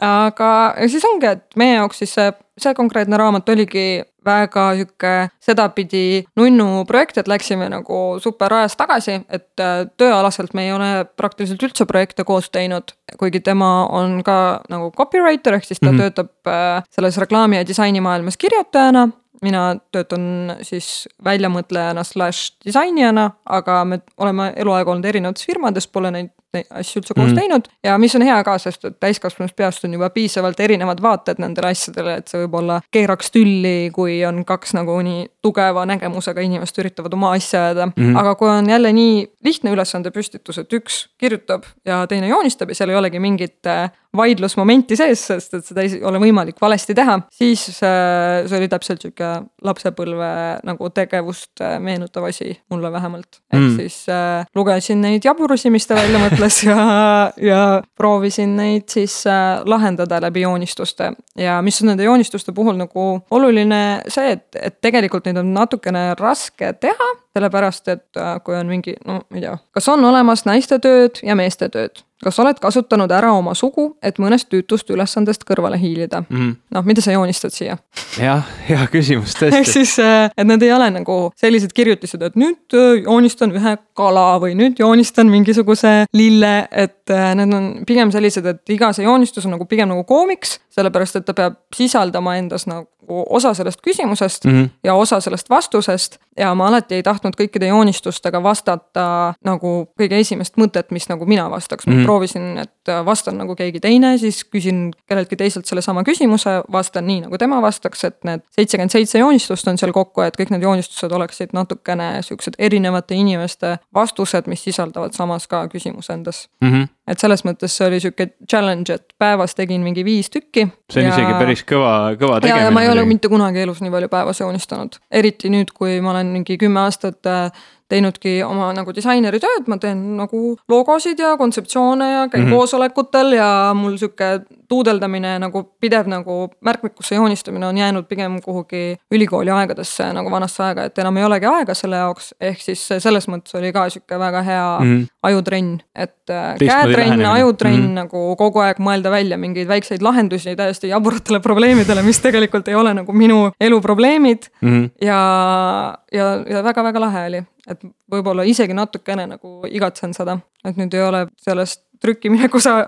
aga 0.00 0.50
siis 0.88 1.04
ongi, 1.04 1.26
et 1.26 1.46
meie 1.56 1.78
jaoks 1.78 2.02
siis 2.04 2.14
see 2.14 2.32
see 2.60 2.74
konkreetne 2.74 3.16
raamat 3.18 3.48
oligi 3.48 4.02
väga 4.24 4.64
sihuke 4.78 5.12
sedapidi 5.42 6.24
nunnu 6.38 6.84
projekt, 6.88 7.18
et 7.18 7.28
läksime 7.28 7.68
nagu 7.68 8.18
super 8.22 8.54
ajas 8.56 8.76
tagasi, 8.78 9.18
et 9.28 9.60
äh, 9.60 9.84
tööalaselt 10.00 10.54
me 10.54 10.64
ei 10.68 10.72
ole 10.72 10.90
praktiliselt 11.16 11.62
üldse 11.66 11.86
projekte 11.86 12.24
koos 12.24 12.50
teinud. 12.50 12.94
kuigi 13.18 13.40
tema 13.40 13.83
on 13.90 14.22
ka 14.24 14.60
nagu 14.68 14.90
copywriter 14.96 15.54
ehk 15.58 15.64
siis 15.64 15.80
ta 15.80 15.92
mm 15.92 15.98
-hmm. 15.98 16.00
töötab 16.02 16.30
äh, 16.46 16.82
selles 16.90 17.18
reklaami 17.18 17.56
ja 17.56 17.66
disainimaailmas 17.66 18.36
kirjutajana 18.36 19.08
mina 19.42 19.76
töötan 19.92 20.56
siis 20.62 21.08
väljamõtlejana 21.24 22.04
slaš 22.04 22.56
disainijana, 22.64 23.30
aga 23.44 23.84
me 23.84 24.00
oleme 24.16 24.52
eluaeg 24.56 24.88
olnud 24.88 25.04
erinevates 25.04 25.46
firmades, 25.46 25.86
pole 25.86 26.10
neid 26.14 26.30
asju 26.62 27.02
üldse 27.02 27.16
koos 27.16 27.32
mm. 27.32 27.38
teinud 27.38 27.68
ja 27.84 27.96
mis 28.00 28.14
on 28.18 28.24
hea 28.26 28.36
ka, 28.46 28.56
sest 28.62 28.88
et 28.88 28.98
täiskasvanust 29.02 29.56
peast 29.56 29.84
on 29.86 29.96
juba 29.96 30.10
piisavalt 30.14 30.60
erinevad 30.64 31.02
vaated 31.04 31.42
nendele 31.42 31.72
asjadele, 31.74 32.18
et 32.20 32.30
see 32.30 32.44
võib-olla 32.44 32.80
keeraks 32.94 33.32
tülli, 33.34 33.90
kui 33.94 34.20
on 34.28 34.44
kaks 34.48 34.76
nagu 34.78 34.96
nii 35.04 35.26
tugeva 35.44 35.84
nägemusega 35.88 36.44
inimest 36.44 36.78
üritavad 36.82 37.14
oma 37.16 37.34
asja 37.38 37.66
ajada 37.68 37.90
mm.. 37.90 38.16
aga 38.20 38.34
kui 38.40 38.50
on 38.50 38.70
jälle 38.70 38.92
nii 38.96 39.18
lihtne 39.44 39.74
ülesande 39.74 40.14
püstitus, 40.14 40.60
et 40.62 40.78
üks 40.78 41.04
kirjutab 41.20 41.66
ja 41.86 42.04
teine 42.10 42.30
joonistab 42.30 42.72
ja 42.72 42.78
seal 42.78 42.94
ei 42.94 43.00
olegi 43.00 43.22
mingit 43.22 43.70
äh, 43.70 43.90
vaidlusmomenti 44.16 44.96
sees, 44.98 45.22
sest 45.28 45.56
et 45.58 45.66
seda 45.66 45.84
ei 45.84 45.98
ole 46.06 46.20
võimalik 46.22 46.60
valesti 46.62 46.94
teha, 46.96 47.18
siis 47.34 47.66
äh, 47.82 48.44
see 48.48 48.58
oli 48.60 48.68
täpselt 48.70 49.02
sihuke 49.02 49.30
lapsepõlve 49.66 50.30
nagu 50.66 50.90
tegevust 50.94 51.62
äh, 51.64 51.76
meenutav 51.82 52.28
asi 52.28 52.52
mulle 52.70 52.92
vähemalt. 52.94 53.40
ehk 53.52 53.60
mm. 53.60 53.76
siis 53.80 53.98
äh, 54.12 54.46
lugesin 54.54 55.02
neid 55.04 55.26
jaburusi, 55.26 55.72
mis 55.74 55.86
ta 55.86 55.98
välja 55.98 56.20
mõtles 56.22 56.43
ja, 56.66 57.32
ja 57.40 57.82
proovisin 57.96 58.56
neid 58.56 58.88
siis 58.88 59.26
äh, 59.26 59.62
lahendada 59.64 60.20
läbi 60.20 60.44
joonistuste. 60.44 61.12
ja 61.38 61.62
mis 61.62 61.82
on 61.82 61.92
nende 61.92 62.04
joonistuste 62.04 62.52
puhul 62.52 62.76
nagu 62.76 63.06
oluline 63.30 64.02
see, 64.08 64.32
et, 64.32 64.48
et 64.60 64.80
tegelikult 64.80 65.26
neid 65.26 65.40
on 65.40 65.54
natukene 65.54 66.14
raske 66.18 66.72
teha 66.80 67.10
sellepärast 67.34 67.88
et 67.88 68.16
äh, 68.16 68.36
kui 68.44 68.56
on 68.56 68.70
mingi, 68.70 68.94
no 69.06 69.20
ma 69.22 69.38
ei 69.38 69.44
tea, 69.44 69.56
kas 69.74 69.88
on 69.90 70.04
olemas 70.06 70.44
naiste 70.46 70.78
tööd 70.82 71.20
ja 71.26 71.36
meeste 71.38 71.68
tööd 71.72 72.04
kas 72.24 72.38
oled 72.42 72.58
kasutanud 72.62 73.12
ära 73.14 73.32
oma 73.36 73.54
sugu, 73.58 73.90
et 74.02 74.18
mõnest 74.22 74.48
tüütust 74.52 74.90
ülesandest 74.94 75.44
kõrvale 75.48 75.78
hiilida 75.80 76.22
mm.? 76.24 76.52
noh, 76.74 76.86
mida 76.86 77.04
sa 77.04 77.14
joonistad 77.14 77.54
siia? 77.54 77.76
jah, 78.20 78.44
hea 78.68 78.86
küsimus 78.92 79.34
tõesti. 79.38 79.60
ehk 79.60 79.70
siis, 79.70 79.96
äh, 80.02 80.30
et 80.36 80.48
need 80.48 80.64
ei 80.66 80.72
ole 80.74 80.90
nagu 80.98 81.18
sellised 81.40 81.74
kirjutised, 81.76 82.22
et 82.22 82.38
nüüd 82.40 82.76
äh, 82.78 83.04
joonistan 83.04 83.54
ühe 83.54 83.76
kala 83.98 84.26
või 84.42 84.56
nüüd 84.58 84.80
joonistan 84.82 85.30
mingisuguse 85.32 85.94
lille, 86.16 86.54
et 86.70 87.12
äh, 87.12 87.30
need 87.38 87.54
on 87.54 87.70
pigem 87.88 88.12
sellised, 88.14 88.46
et 88.50 88.74
iga 88.74 88.92
see 88.96 89.06
joonistus 89.06 89.46
on 89.48 89.56
nagu 89.58 89.68
pigem 89.70 89.90
nagu 89.92 90.06
koomiks, 90.08 90.58
sellepärast 90.74 91.20
et 91.20 91.28
ta 91.28 91.36
peab 91.36 91.60
sisaldama 91.76 92.38
endas 92.40 92.68
nagu 92.70 92.88
osa 93.08 93.54
sellest 93.54 93.80
küsimusest 93.84 94.44
mm 94.44 94.52
-hmm. 94.52 94.68
ja 94.84 94.94
osa 94.94 95.20
sellest 95.20 95.50
vastusest. 95.50 96.18
ja 96.38 96.54
ma 96.54 96.66
alati 96.68 96.94
ei 96.94 97.02
tahtnud 97.02 97.34
kõikide 97.40 97.66
joonistustega 97.66 98.42
vastata 98.42 99.34
nagu 99.44 99.88
kõige 100.00 100.18
esimest 100.18 100.56
mõtet, 100.56 100.90
mis 100.90 101.08
nagu 101.08 101.26
mina 101.26 101.50
vastaks 101.50 101.86
mm. 101.86 101.92
-hmm 101.92 102.06
proovisin, 102.14 102.56
et 102.62 102.70
vastan 103.04 103.38
nagu 103.38 103.54
keegi 103.56 103.80
teine, 103.80 104.14
siis 104.18 104.42
küsin 104.44 104.90
kelleltki 105.08 105.36
teiselt 105.36 105.66
sellesama 105.66 106.04
küsimuse, 106.06 106.56
vastan 106.72 107.06
nii, 107.06 107.24
nagu 107.26 107.38
tema 107.40 107.60
vastaks, 107.64 108.04
et 108.08 108.16
need 108.28 108.44
seitsekümmend 108.56 108.94
seitse 108.94 109.18
joonistust 109.18 109.68
on 109.70 109.78
seal 109.80 109.92
kokku, 109.96 110.24
et 110.24 110.36
kõik 110.38 110.52
need 110.54 110.64
joonistused 110.66 111.12
oleksid 111.12 111.54
natukene 111.56 112.22
siuksed 112.26 112.58
erinevate 112.58 113.16
inimeste 113.18 113.76
vastused, 113.94 114.48
mis 114.50 114.64
sisaldavad 114.64 115.16
samas 115.16 115.48
ka 115.50 115.64
küsimuse 115.72 116.12
endas 116.14 116.48
mm. 116.60 116.72
-hmm. 116.72 116.88
et 117.08 117.20
selles 117.20 117.44
mõttes 117.44 117.76
see 117.76 117.86
oli 117.88 118.00
sihuke 118.00 118.28
challenge, 118.50 118.92
et 118.94 119.14
päevas 119.18 119.54
tegin 119.54 119.80
mingi 119.82 120.04
viis 120.04 120.30
tükki. 120.30 120.68
see 120.92 121.04
on 121.04 121.10
ja... 121.10 121.14
isegi 121.14 121.38
päris 121.38 121.64
kõva, 121.64 121.94
kõva 122.20 122.40
tegemine. 122.40 122.70
ma 122.70 122.82
ei 122.82 122.92
ole 122.92 123.04
mitte 123.04 123.28
kunagi 123.28 123.60
elus 123.60 123.80
nii 123.80 123.90
palju 123.90 124.08
päevas 124.08 124.40
joonistanud, 124.40 125.00
eriti 125.10 125.50
nüüd, 125.50 125.72
kui 125.74 126.00
ma 126.00 126.10
olen 126.10 126.26
mingi 126.26 126.58
kümme 126.58 126.80
aastat 126.80 127.26
äh, 127.26 127.50
teinudki 127.88 128.38
oma 128.46 128.70
nagu 128.76 128.94
disaineri 128.96 129.40
tööd, 129.42 129.68
ma 129.68 129.78
teen 129.80 130.00
nagu 130.18 130.54
logosid 130.70 131.20
ja 131.20 131.34
kontseptsioone 131.40 132.10
ja 132.10 132.22
käin 132.28 132.44
mm 132.44 132.48
-hmm. 132.48 132.54
Koosolekutel 132.74 133.32
ja 133.32 133.48
mul 133.74 133.96
sihuke 133.96 134.40
tuudeldamine 134.68 135.36
nagu 135.38 135.62
pidev 135.80 136.08
nagu 136.10 136.48
märkmikusse 136.64 137.14
joonistamine 137.14 137.66
on 137.66 137.78
jäänud 137.78 138.06
pigem 138.08 138.40
kuhugi 138.42 138.96
ülikooli 139.12 139.50
aegadesse 139.50 140.08
nagu 140.12 140.30
vanasse 140.30 140.62
aega, 140.64 140.88
et 140.88 140.98
enam 140.98 141.16
ei 141.16 141.24
olegi 141.24 141.46
aega 141.46 141.74
selle 141.74 142.00
jaoks. 142.00 142.32
ehk 142.40 142.60
siis 142.60 142.82
selles 142.98 143.28
mõttes 143.28 143.54
oli 143.58 143.72
ka 143.72 143.86
sihuke 143.92 144.18
väga 144.18 144.42
hea 144.42 144.66
mm 144.80 144.90
-hmm. 144.90 145.06
ajutrenn, 145.22 145.78
et 145.94 146.30
äh, 146.30 146.56
käetrenn, 146.58 147.24
ajutrenn 147.26 147.76
mm 147.76 147.86
-hmm. 147.86 147.94
nagu 148.02 148.36
kogu 148.36 148.58
aeg 148.58 148.78
mõelda 148.78 149.10
välja 149.10 149.38
mingeid 149.38 149.68
väikseid 149.68 150.02
lahendusi 150.02 150.56
täiesti 150.56 150.88
jaburatele 150.88 151.40
probleemidele, 151.40 152.02
mis 152.02 152.20
tegelikult 152.20 152.68
ei 152.68 152.74
ole 152.74 152.94
nagu 152.94 153.12
minu 153.12 153.50
elu 153.60 153.80
probleemid 153.80 154.50
mm. 154.60 154.70
-hmm. 154.70 154.90
ja, 155.00 155.98
ja, 156.12 156.42
ja 156.50 156.64
väga-väga 156.64 157.00
lahe 157.00 157.26
oli 157.26 157.44
et 157.70 157.84
võib-olla 158.10 158.44
isegi 158.44 158.74
natukene 158.76 159.26
nagu 159.26 159.64
igatsen 159.70 160.14
seda, 160.14 160.38
et 160.64 160.76
nüüd 160.76 160.94
ei 160.94 161.02
ole 161.02 161.26
sellest 161.40 161.83
trükkimineku 162.04 162.60
sa-, 162.62 162.84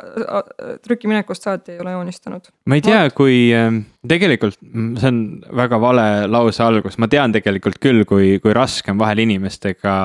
trükiminekust 0.85 1.47
saati 1.49 1.77
ei 1.77 1.81
ole 1.83 1.95
joonistanud. 1.97 2.51
ma 2.67 2.79
ei 2.79 2.85
tea, 2.85 3.03
kui 3.17 3.37
ähm, 3.57 3.83
tegelikult 4.09 4.59
see 5.01 5.09
on 5.11 5.21
väga 5.57 5.81
vale 5.81 6.07
lause 6.31 6.63
algus, 6.65 6.99
ma 7.03 7.09
tean 7.13 7.35
tegelikult 7.35 7.81
küll, 7.83 8.05
kui, 8.09 8.37
kui 8.43 8.55
raske 8.57 8.93
on 8.93 9.01
vahel 9.01 9.25
inimestega, 9.25 9.97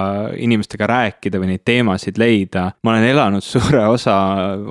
inimestega 0.41 0.89
rääkida 0.91 1.41
või 1.41 1.53
neid 1.53 1.65
teemasid 1.67 2.19
leida. 2.21 2.69
ma 2.83 2.95
olen 2.95 3.09
elanud 3.11 3.45
suure 3.45 3.85
osa 3.91 4.15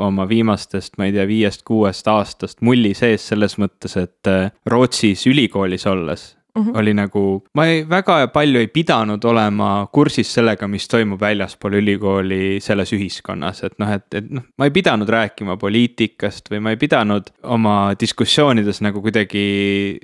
oma 0.08 0.28
viimastest, 0.30 0.96
ma 0.98 1.08
ei 1.08 1.16
tea, 1.16 1.28
viiest-kuuest 1.30 2.10
aastast 2.10 2.64
mulli 2.66 2.94
sees 2.98 3.28
selles 3.32 3.58
mõttes, 3.60 3.96
et 4.00 4.30
äh, 4.30 4.50
Rootsis 4.66 5.26
ülikoolis 5.30 5.86
olles 5.90 6.30
Mm 6.58 6.64
-hmm. 6.64 6.78
oli 6.78 6.94
nagu, 6.94 7.44
ma 7.54 7.66
ei, 7.66 7.84
väga 7.88 8.26
palju 8.34 8.58
ei 8.58 8.66
pidanud 8.66 9.24
olema 9.24 9.86
kursis 9.92 10.32
sellega, 10.34 10.66
mis 10.68 10.88
toimub 10.88 11.20
väljaspool 11.20 11.76
ülikooli 11.78 12.58
selles 12.60 12.90
ühiskonnas, 12.92 13.62
et 13.64 13.76
noh, 13.78 13.92
et, 13.94 14.06
et 14.14 14.30
noh, 14.30 14.42
ma 14.58 14.66
ei 14.66 14.74
pidanud 14.74 15.08
rääkima 15.08 15.54
poliitikast 15.56 16.50
või 16.50 16.60
ma 16.60 16.72
ei 16.74 16.76
pidanud 16.76 17.30
oma 17.42 17.94
diskussioonides 18.00 18.80
nagu 18.82 19.02
kuidagi 19.02 19.44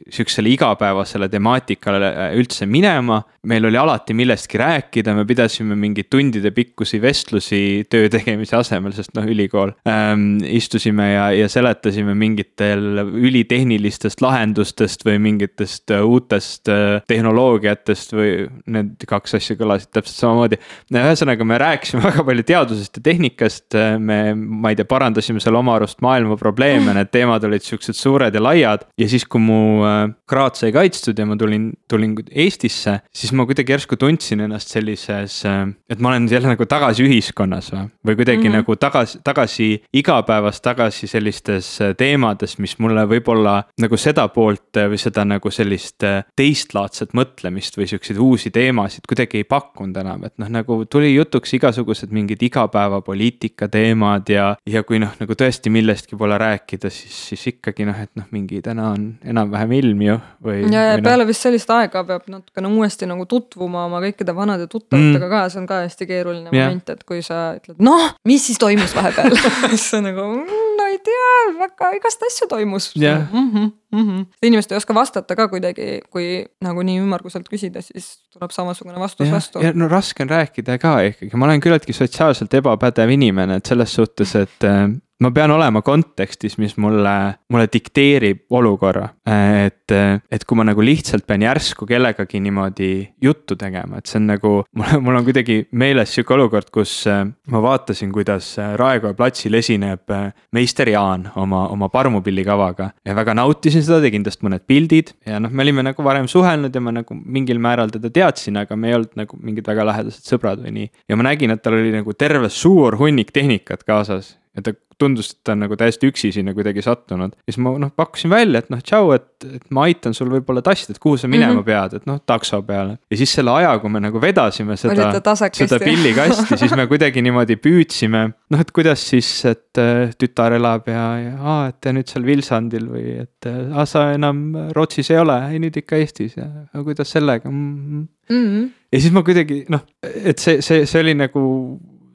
sihukesele 0.07 0.53
igapäevasele 0.55 1.29
temaatikale 1.29 2.13
üldse 2.39 2.67
minema. 2.67 3.23
meil 3.47 3.65
oli 3.65 3.77
alati 3.77 4.15
millestki 4.15 4.59
rääkida, 4.59 5.15
me 5.15 5.25
pidasime 5.25 5.75
mingeid 5.75 6.09
tundide 6.11 6.51
pikkusi 6.51 6.99
vestlusi 7.03 7.87
töö 7.91 8.09
tegemise 8.09 8.57
asemel, 8.57 8.93
sest 8.93 9.15
noh, 9.15 9.25
ülikool 9.25 9.73
ähm,. 9.89 10.39
istusime 10.47 11.13
ja, 11.13 11.31
ja 11.33 11.49
seletasime 11.49 12.15
mingitel 12.15 13.03
ülitehnilistest 13.15 14.21
lahendustest 14.21 15.05
või 15.07 15.19
mingitest 15.19 15.91
uutest 16.03 16.36
uutest 16.37 16.69
äh, 16.69 17.03
tehnoloogiatest 17.09 18.13
või 18.15 18.33
need 18.73 19.05
kaks 19.09 19.37
asja 19.39 19.57
kõlasid 19.59 19.91
täpselt 19.95 20.21
samamoodi. 20.21 20.59
ühesõnaga, 20.93 21.45
me 21.45 21.59
rääkisime 21.59 22.03
väga 22.11 22.25
palju 22.27 22.45
teadusest 22.47 22.99
ja 22.99 23.03
tehnikast, 23.03 23.75
äh, 23.75 23.97
me, 23.99 24.35
ma 24.35 24.73
ei 24.73 24.79
tea, 24.79 24.89
parandasime 24.89 25.41
seal 25.43 25.57
oma 25.57 25.77
arust 25.77 26.03
maailma 26.05 26.37
probleeme, 26.41 26.95
need 26.97 27.11
teemad 27.13 27.45
olid 27.45 27.65
siuksed 27.65 27.97
suured 27.97 28.35
ja 28.35 28.43
laiad. 28.43 28.87
ja 28.99 29.09
siis, 29.09 29.27
kui 29.27 29.41
mu 29.43 29.83
äh, 29.87 30.13
kraad 30.29 30.59
sai 30.59 30.73
kaitstud 30.75 31.19
ja 31.19 31.27
ma 31.27 31.37
tulin, 31.37 31.73
tulin 31.89 32.17
Eestisse, 32.31 33.01
siis 33.15 33.33
ma 33.37 33.47
kuidagi 33.47 33.75
järsku 33.75 33.97
tundsin 34.01 34.41
ennast 34.47 34.71
sellises, 34.73 35.43
et 35.45 36.01
ma 36.01 36.11
olen 36.13 36.27
jälle 36.31 36.49
nagu 36.49 36.67
tagasi 36.69 37.05
ühiskonnas 37.07 37.71
või, 37.73 37.87
või 38.07 38.17
kuidagi 38.21 38.43
mm 38.43 38.53
-hmm. 38.53 38.63
nagu 38.63 38.77
tagasi, 38.77 39.21
tagasi 39.25 39.69
igapäevas 39.93 40.61
tagasi 40.61 41.07
sellistes 41.07 41.69
teemades, 41.99 42.59
mis 42.59 42.79
mulle 42.83 43.07
võib-olla 43.09 43.63
nagu 43.81 43.97
seda 44.01 44.29
poolt 44.29 44.81
või 44.91 44.99
seda 45.01 45.25
nagu 45.25 45.51
sellist 45.51 46.05
teistlaadset 46.37 47.15
mõtlemist 47.17 47.79
või 47.79 47.87
siukseid 47.89 48.19
uusi 48.21 48.51
teemasid 48.53 49.07
kuidagi 49.09 49.41
ei 49.41 49.47
pakkunud 49.49 49.97
enam, 50.03 50.27
et 50.29 50.35
noh, 50.43 50.51
nagu 50.53 50.79
tuli 50.91 51.15
jutuks 51.15 51.55
igasugused 51.57 52.13
mingid 52.15 52.43
igapäevapoliitika 52.45 53.69
teemad 53.73 54.29
ja, 54.33 54.51
ja 54.69 54.83
kui 54.87 55.01
noh, 55.03 55.15
nagu 55.21 55.37
tõesti 55.39 55.73
millestki 55.73 56.19
pole 56.21 56.37
rääkida, 56.41 56.91
siis, 56.93 57.17
siis 57.31 57.47
ikkagi 57.55 57.87
noh, 57.89 57.97
et 58.03 58.13
noh, 58.19 58.29
mingi 58.37 58.61
täna 58.65 58.91
on 58.97 59.09
enam-vähem 59.25 59.73
ilm 59.79 60.05
ju 60.09 60.19
või. 60.45 60.59
ja, 60.69 60.85
ja 60.91 60.99
no. 61.01 61.07
peale 61.07 61.29
vist 61.29 61.47
sellist 61.47 61.73
aega 61.73 62.05
peab 62.09 62.29
natukene 62.33 62.73
uuesti 62.77 63.09
nagu 63.09 63.25
tutvuma 63.31 63.87
oma 63.89 64.03
kõikide 64.05 64.37
vanade 64.37 64.69
tuttavatega 64.69 65.25
mm. 65.25 65.33
ka, 65.33 65.45
see 65.53 65.63
on 65.63 65.71
ka 65.71 65.83
hästi 65.87 66.11
keeruline 66.11 66.53
yeah. 66.53 66.69
moment, 66.69 66.93
et 66.93 67.05
kui 67.09 67.25
sa 67.25 67.57
ütled, 67.57 67.81
noh, 67.81 68.11
mis 68.29 68.45
siis 68.51 68.61
toimus 68.61 68.97
vahepeal 68.97 69.39
siis 69.73 69.89
on 69.97 70.09
nagu 70.11 70.29
mm, 70.35 70.77
no 70.77 70.86
ei 70.97 71.03
tea, 71.05 71.31
väga 71.61 71.93
igast 71.99 72.27
asju 72.29 72.49
toimus 72.51 72.91
yeah.. 72.99 73.27
Mm 73.33 73.51
-hmm, 73.53 73.71
mm 73.93 74.05
-hmm. 74.09 74.27
inimesed 74.43 74.73
ei 74.73 74.81
oska 74.81 74.95
vastata 74.95 75.37
ka 75.37 75.49
kuidagi, 75.53 76.01
kui 76.11 76.45
nagu 76.65 76.83
nii 76.83 77.01
ümmarguselt 77.05 77.49
küsida, 77.53 77.83
siis 77.83 78.19
tuleb 78.33 78.51
samasugune 78.51 79.01
vastus 79.01 79.29
ja, 79.29 79.35
vastu. 79.35 79.63
ja 79.63 79.73
no 79.75 79.89
raske 79.89 80.23
on 80.23 80.31
rääkida 80.31 80.79
ka 80.79 81.01
ikkagi, 81.11 81.37
ma 81.37 81.49
olen 81.51 81.61
küllaltki 81.61 81.93
sotsiaalselt 81.93 82.55
ebapädev 82.55 83.11
inimene, 83.11 83.61
et 83.61 83.67
selles 83.67 83.95
suhtes, 83.95 84.35
et 84.35 84.65
äh, 84.65 84.91
ma 85.23 85.31
pean 85.33 85.53
olema 85.55 85.81
kontekstis, 85.85 86.59
mis 86.61 86.77
mulle, 86.81 87.15
mulle 87.53 87.69
dikteerib 87.73 88.53
olukorra. 88.53 89.09
et, 89.27 89.93
et 90.31 90.45
kui 90.45 90.59
ma 90.59 90.67
nagu 90.67 90.85
lihtsalt 90.85 91.25
pean 91.27 91.43
järsku 91.43 91.87
kellegagi 91.89 92.41
niimoodi 92.45 92.91
juttu 93.23 93.57
tegema, 93.57 94.01
et 94.01 94.11
see 94.11 94.21
on 94.21 94.29
nagu, 94.29 94.53
mul, 94.77 95.17
on 95.17 95.25
kuidagi 95.27 95.59
meeles 95.73 96.13
sihuke 96.15 96.37
olukord, 96.37 96.69
kus 96.75 96.93
äh, 97.11 97.25
ma 97.53 97.63
vaatasin, 97.65 98.13
kuidas 98.15 98.53
äh, 98.61 98.75
Raekoja 98.79 99.17
platsil 99.17 99.57
esineb 99.57 100.13
äh, 100.13 100.29
meister 100.57 100.91
Jaan 100.93 101.31
oma, 101.41 101.67
oma 101.73 101.89
parmupillikavaga. 101.93 102.91
ja 103.07 103.17
väga 103.17 103.35
nautisin 103.41 103.85
seda, 103.87 104.03
tegin 104.05 104.27
tast 104.27 104.45
mõned 104.45 104.67
pildid 104.69 105.15
ja 105.27 105.41
noh, 105.41 105.51
me 105.53 105.65
olime 105.65 105.87
nagu 105.87 106.05
varem 106.05 106.29
suhelnud 106.31 106.75
ja 106.75 106.83
ma 106.85 106.93
nagu 107.01 107.17
mingil 107.17 107.63
määral 107.63 107.93
teda 107.95 108.13
teadsin, 108.13 108.61
aga 108.61 108.77
me 108.77 108.93
ei 108.93 108.99
olnud 109.01 109.17
nagu 109.17 109.41
mingid 109.41 109.67
väga 109.67 109.87
lähedased 109.89 110.29
sõbrad 110.29 110.61
või 110.65 110.77
nii. 110.77 110.91
ja 111.09 111.17
ma 111.17 111.31
nägin, 111.31 111.57
et 111.57 111.65
tal 111.65 111.81
oli 111.81 111.95
nagu 111.95 112.13
terve 112.19 112.53
suur 112.53 112.99
hunnik 113.01 113.33
tehnikat 113.35 113.87
kaasas 113.87 114.37
ja 114.57 114.65
ta 114.65 114.73
tundus, 114.99 115.31
et 115.35 115.41
ta 115.45 115.53
on 115.53 115.61
nagu 115.67 115.77
täiesti 115.77 116.09
üksi 116.09 116.31
sinna 116.33 116.55
kuidagi 116.57 116.83
sattunud. 116.85 117.35
ja 117.37 117.53
siis 117.53 117.61
ma 117.63 117.75
noh 117.81 117.91
pakkusin 117.97 118.33
välja, 118.33 118.63
et 118.63 118.71
noh, 118.73 118.81
tšau, 118.81 119.11
et, 119.17 119.29
et 119.45 119.65
ma 119.77 119.85
aitan 119.89 120.15
sul 120.17 120.31
võib-olla 120.33 120.63
tastida, 120.65 120.97
et 120.97 121.03
kuhu 121.03 121.19
sa 121.21 121.29
minema 121.29 121.53
mm 121.53 121.59
-hmm. 121.59 121.67
pead, 121.67 121.97
et 122.01 122.07
noh, 122.09 122.21
takso 122.27 122.63
peale. 122.65 122.97
ja 123.11 123.17
siis 123.21 123.35
selle 123.37 123.53
aja, 123.53 123.75
kui 123.83 123.93
me 123.93 124.01
nagu 124.01 124.21
vedasime 124.21 124.77
seda, 124.81 125.13
seda 125.53 125.79
pillikasti, 125.83 126.57
siis 126.57 126.77
me 126.77 126.87
kuidagi 126.87 127.23
niimoodi 127.23 127.59
püüdsime. 127.61 128.23
noh, 128.51 128.61
et 128.61 128.73
kuidas 128.73 129.05
siis, 129.09 129.29
et 129.45 129.79
äh, 129.79 130.15
tütar 130.17 130.57
elab 130.57 130.89
ja, 130.89 131.05
ja 131.21 131.35
aa, 131.41 131.67
et 131.69 131.91
nüüd 131.93 132.09
seal 132.09 132.25
Vilsandil 132.27 132.89
või 132.89 133.21
et 133.27 133.51
aa, 133.51 133.85
sa 133.87 134.13
enam 134.13 134.73
Rootsis 134.73 135.11
ei 135.11 135.19
ole, 135.19 135.37
ei 135.53 135.61
nüüd 135.61 135.77
ikka 135.77 135.97
Eestis 136.01 136.37
ja 136.37 136.49
kuidas 136.83 137.13
sellega 137.13 137.51
mm. 137.51 138.09
-hmm. 138.31 138.71
ja 138.93 139.01
siis 139.01 139.13
ma 139.13 139.23
kuidagi 139.23 139.67
noh, 139.69 139.85
et 140.03 140.39
see, 140.39 140.63
see, 140.63 140.87
see 140.87 141.05
oli 141.05 141.15
nagu 141.15 141.45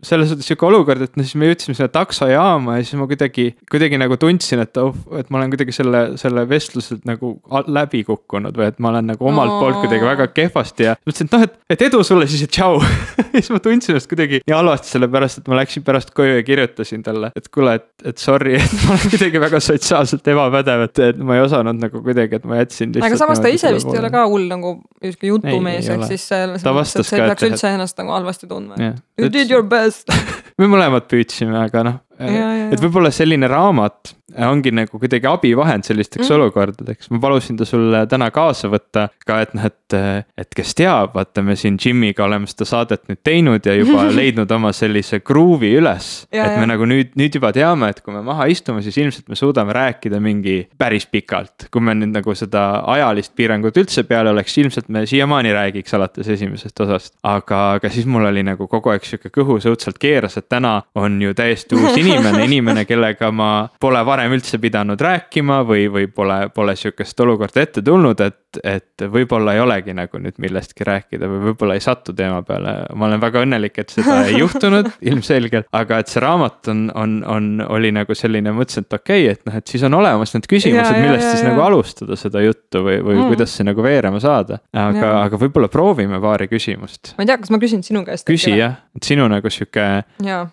selles 0.05 0.31
suhtes 0.31 0.47
sihuke 0.49 0.65
olukord, 0.65 1.03
et 1.05 1.17
noh, 1.17 1.25
siis 1.25 1.37
me 1.37 1.49
jõudsime 1.49 1.75
sinna 1.77 1.89
taksojaama 1.93 2.79
ja 2.79 2.85
siis 2.85 2.97
ma 2.97 3.05
kuidagi, 3.09 3.51
kuidagi 3.71 3.99
nagu 4.01 4.17
tundsin, 4.21 4.63
et 4.63 4.77
oh, 4.81 4.95
et 5.19 5.29
ma 5.29 5.39
olen 5.39 5.51
kuidagi 5.53 5.75
selle, 5.75 6.01
selle 6.21 6.43
vestluselt 6.49 7.05
nagu 7.09 7.35
läbi 7.69 8.01
kukkunud 8.07 8.57
või 8.57 8.69
et 8.71 8.81
ma 8.81 8.89
olen 8.93 9.11
nagu 9.13 9.29
omalt 9.29 9.53
poolt 9.61 9.81
kuidagi 9.83 10.07
väga 10.07 10.27
kehvasti 10.33 10.87
ja 10.87 10.95
mõtlesin, 11.05 11.29
et 11.29 11.35
noh, 11.35 11.45
et, 11.45 11.57
et 11.75 11.85
edu 11.89 12.01
sulle 12.07 12.27
siis 12.31 12.45
ja 12.47 12.49
tšau. 12.57 12.79
Ja 12.81 13.27
siis 13.37 13.51
ma 13.53 13.61
tundsin 13.63 13.93
ennast 13.93 14.09
kuidagi 14.09 14.41
nii 14.41 14.55
halvasti, 14.57 14.89
sellepärast 14.95 15.43
et 15.43 15.51
ma 15.51 15.59
läksin 15.61 15.85
pärast 15.85 16.15
koju 16.17 16.39
ja 16.39 16.47
kirjutasin 16.47 17.05
talle, 17.05 17.31
et 17.37 17.51
kuule, 17.53 17.77
et, 17.77 17.87
et 18.09 18.21
sorry, 18.21 18.57
et 18.61 18.75
ma 18.87 18.97
olen 18.97 19.13
kuidagi 19.13 19.43
väga 19.45 19.61
sotsiaalselt 19.67 20.31
ebapädev, 20.33 20.87
et, 20.89 21.03
et 21.11 21.21
ma 21.21 21.37
ei 21.37 21.45
osanud 21.45 21.77
nagu 21.81 22.01
kuidagi, 22.01 22.41
et 22.41 22.49
ma 22.49 22.57
jätsin. 22.63 22.97
aga 22.97 23.21
samas 23.21 23.43
ta 23.43 23.53
ise 23.53 23.73
vist 23.77 23.93
ei 23.93 24.01
ole 24.01 24.09
ka 24.13 24.25
hull 24.31 24.49
nagu 24.49 24.75
sihuke 25.03 25.29
jutumees, 25.29 25.93
ehk 25.93 26.09
siis 26.09 26.27
selles 26.33 26.65
mõttes, 26.65 26.97
et 26.97 27.11
sa 27.11 27.19
ei 27.21 27.29
peaks 27.29 27.49
üldse 27.51 27.73
ennast 27.75 28.01
nagu 28.01 28.17
halvasti 28.17 28.49
tundma. 28.49 28.93
You 29.21 29.29
did 29.29 29.51
your 29.53 29.61
best 29.61 29.90
tõest 29.91 30.11
me 30.59 30.69
mõlemad 30.71 31.07
püüdsime, 31.11 31.57
aga 31.65 31.83
noh, 31.87 31.99
et 32.21 32.81
võib-olla 32.81 33.11
selline 33.13 33.49
raamat 33.51 34.15
ongi 34.47 34.71
nagu 34.75 34.99
kuidagi 34.99 35.27
abivahend 35.29 35.87
sellisteks 35.87 36.27
mm. 36.27 36.35
olukordadeks, 36.37 37.11
ma 37.11 37.19
palusin 37.23 37.59
ta 37.59 37.67
sulle 37.67 38.05
täna 38.09 38.29
kaasa 38.33 38.69
võtta 38.71 39.07
ka, 39.25 39.41
et 39.45 39.55
noh, 39.57 39.67
et, 39.67 39.97
et 40.41 40.55
kes 40.55 40.75
teab, 40.77 41.15
vaata, 41.15 41.43
me 41.45 41.55
siin 41.59 41.77
Jimiga 41.81 42.25
oleme 42.25 42.49
seda 42.49 42.67
saadet 42.69 43.07
nüüd 43.09 43.21
teinud 43.25 43.65
ja 43.67 43.75
juba 43.77 44.07
leidnud 44.19 44.51
oma 44.51 44.73
sellise 44.75 45.21
kruuvi 45.25 45.73
üles. 45.79 46.11
et 46.31 46.41
me 46.41 46.65
ja. 46.65 46.69
nagu 46.73 46.87
nüüd, 46.89 47.13
nüüd 47.19 47.37
juba 47.39 47.51
teame, 47.55 47.91
et 47.91 48.01
kui 48.05 48.15
me 48.15 48.23
maha 48.25 48.47
istume, 48.51 48.83
siis 48.85 48.97
ilmselt 49.01 49.29
me 49.31 49.39
suudame 49.39 49.75
rääkida 49.75 50.21
mingi 50.23 50.57
päris 50.77 51.07
pikalt. 51.09 51.67
kui 51.71 51.83
me 51.83 51.95
nüüd 51.97 52.13
nagu 52.15 52.35
seda 52.37 52.83
ajalist 52.95 53.35
piirangut 53.35 53.77
üldse 53.81 54.05
peale 54.07 54.33
oleks, 54.33 54.57
ilmselt 54.61 54.89
me 54.89 55.05
siiamaani 55.09 55.53
räägiks 55.55 55.97
alates 55.97 56.27
esimesest 56.37 56.79
osast. 56.85 57.15
aga, 57.23 57.61
aga 57.77 57.89
siis 57.89 58.05
mul 58.05 58.25
oli 58.29 58.43
nagu 58.45 58.67
kogu 58.71 58.93
aeg 58.93 59.05
sihuke 59.07 59.31
kõhus 59.33 59.67
õudselt 59.69 59.99
keeras, 60.01 60.37
et 60.37 60.49
täna 60.49 60.81
on 60.95 61.19
ju 61.21 61.33
täiesti 61.37 61.77
uus 61.77 61.97
inimene, 61.97 62.45
inimene, 62.49 62.85
kellega 62.89 63.31
ma 63.31 63.51
pole 63.79 64.03
varem 64.05 64.20
üldse 64.29 64.59
pidanud 64.61 65.01
rääkima 65.01 65.61
või, 65.67 65.87
või 65.91 66.07
pole, 66.11 66.43
pole 66.53 66.75
sihukest 66.77 67.19
olukorda 67.25 67.65
ette 67.65 67.81
tulnud, 67.85 68.21
et 68.21 68.39
et 68.63 69.03
võib-olla 69.11 69.53
ei 69.55 69.61
olegi 69.63 69.93
nagu 69.95 70.19
nüüd 70.19 70.35
millestki 70.41 70.85
rääkida 70.87 71.27
või 71.29 71.39
võib-olla 71.45 71.77
ei 71.77 71.83
satu 71.83 72.13
teema 72.15 72.41
peale. 72.43 72.73
ma 72.95 73.07
olen 73.07 73.21
väga 73.21 73.43
õnnelik, 73.45 73.79
et 73.79 73.93
seda 73.93 74.17
ei 74.27 74.39
juhtunud 74.43 74.89
ilmselgelt, 75.07 75.69
aga 75.77 76.01
et 76.01 76.11
see 76.11 76.23
raamat 76.23 76.71
on, 76.73 76.83
on, 76.97 77.15
on, 77.27 77.49
oli 77.69 77.93
nagu 77.95 78.15
selline, 78.17 78.53
mõtlesin, 78.55 78.87
et 78.87 78.97
okei 78.99 79.25
okay,, 79.25 79.37
et 79.37 79.47
noh, 79.47 79.57
et 79.61 79.73
siis 79.73 79.85
on 79.87 79.95
olemas 80.01 80.35
need 80.35 80.49
küsimused, 80.51 80.99
millest 80.99 81.27
ja, 81.27 81.31
siis 81.31 81.45
ja, 81.45 81.53
nagu 81.53 81.65
alustada 81.67 82.19
seda 82.19 82.43
juttu 82.43 82.83
või, 82.83 82.99
või 82.99 83.17
mm. 83.21 83.31
kuidas 83.31 83.55
see 83.55 83.67
nagu 83.67 83.85
veerema 83.85 84.21
saada. 84.23 84.59
aga, 84.75 85.13
aga 85.23 85.41
võib-olla 85.41 85.71
proovime 85.71 86.19
paari 86.23 86.49
küsimust. 86.51 87.15
ma 87.17 87.25
ei 87.25 87.31
tea, 87.31 87.39
kas 87.41 87.53
ma 87.53 87.61
küsin 87.61 87.85
sinu 87.87 88.03
käest. 88.07 88.27
küsi 88.27 88.55
jah, 88.57 88.81
et 88.97 89.07
sinu 89.07 89.31
nagu 89.31 89.53
sihuke, 89.53 89.91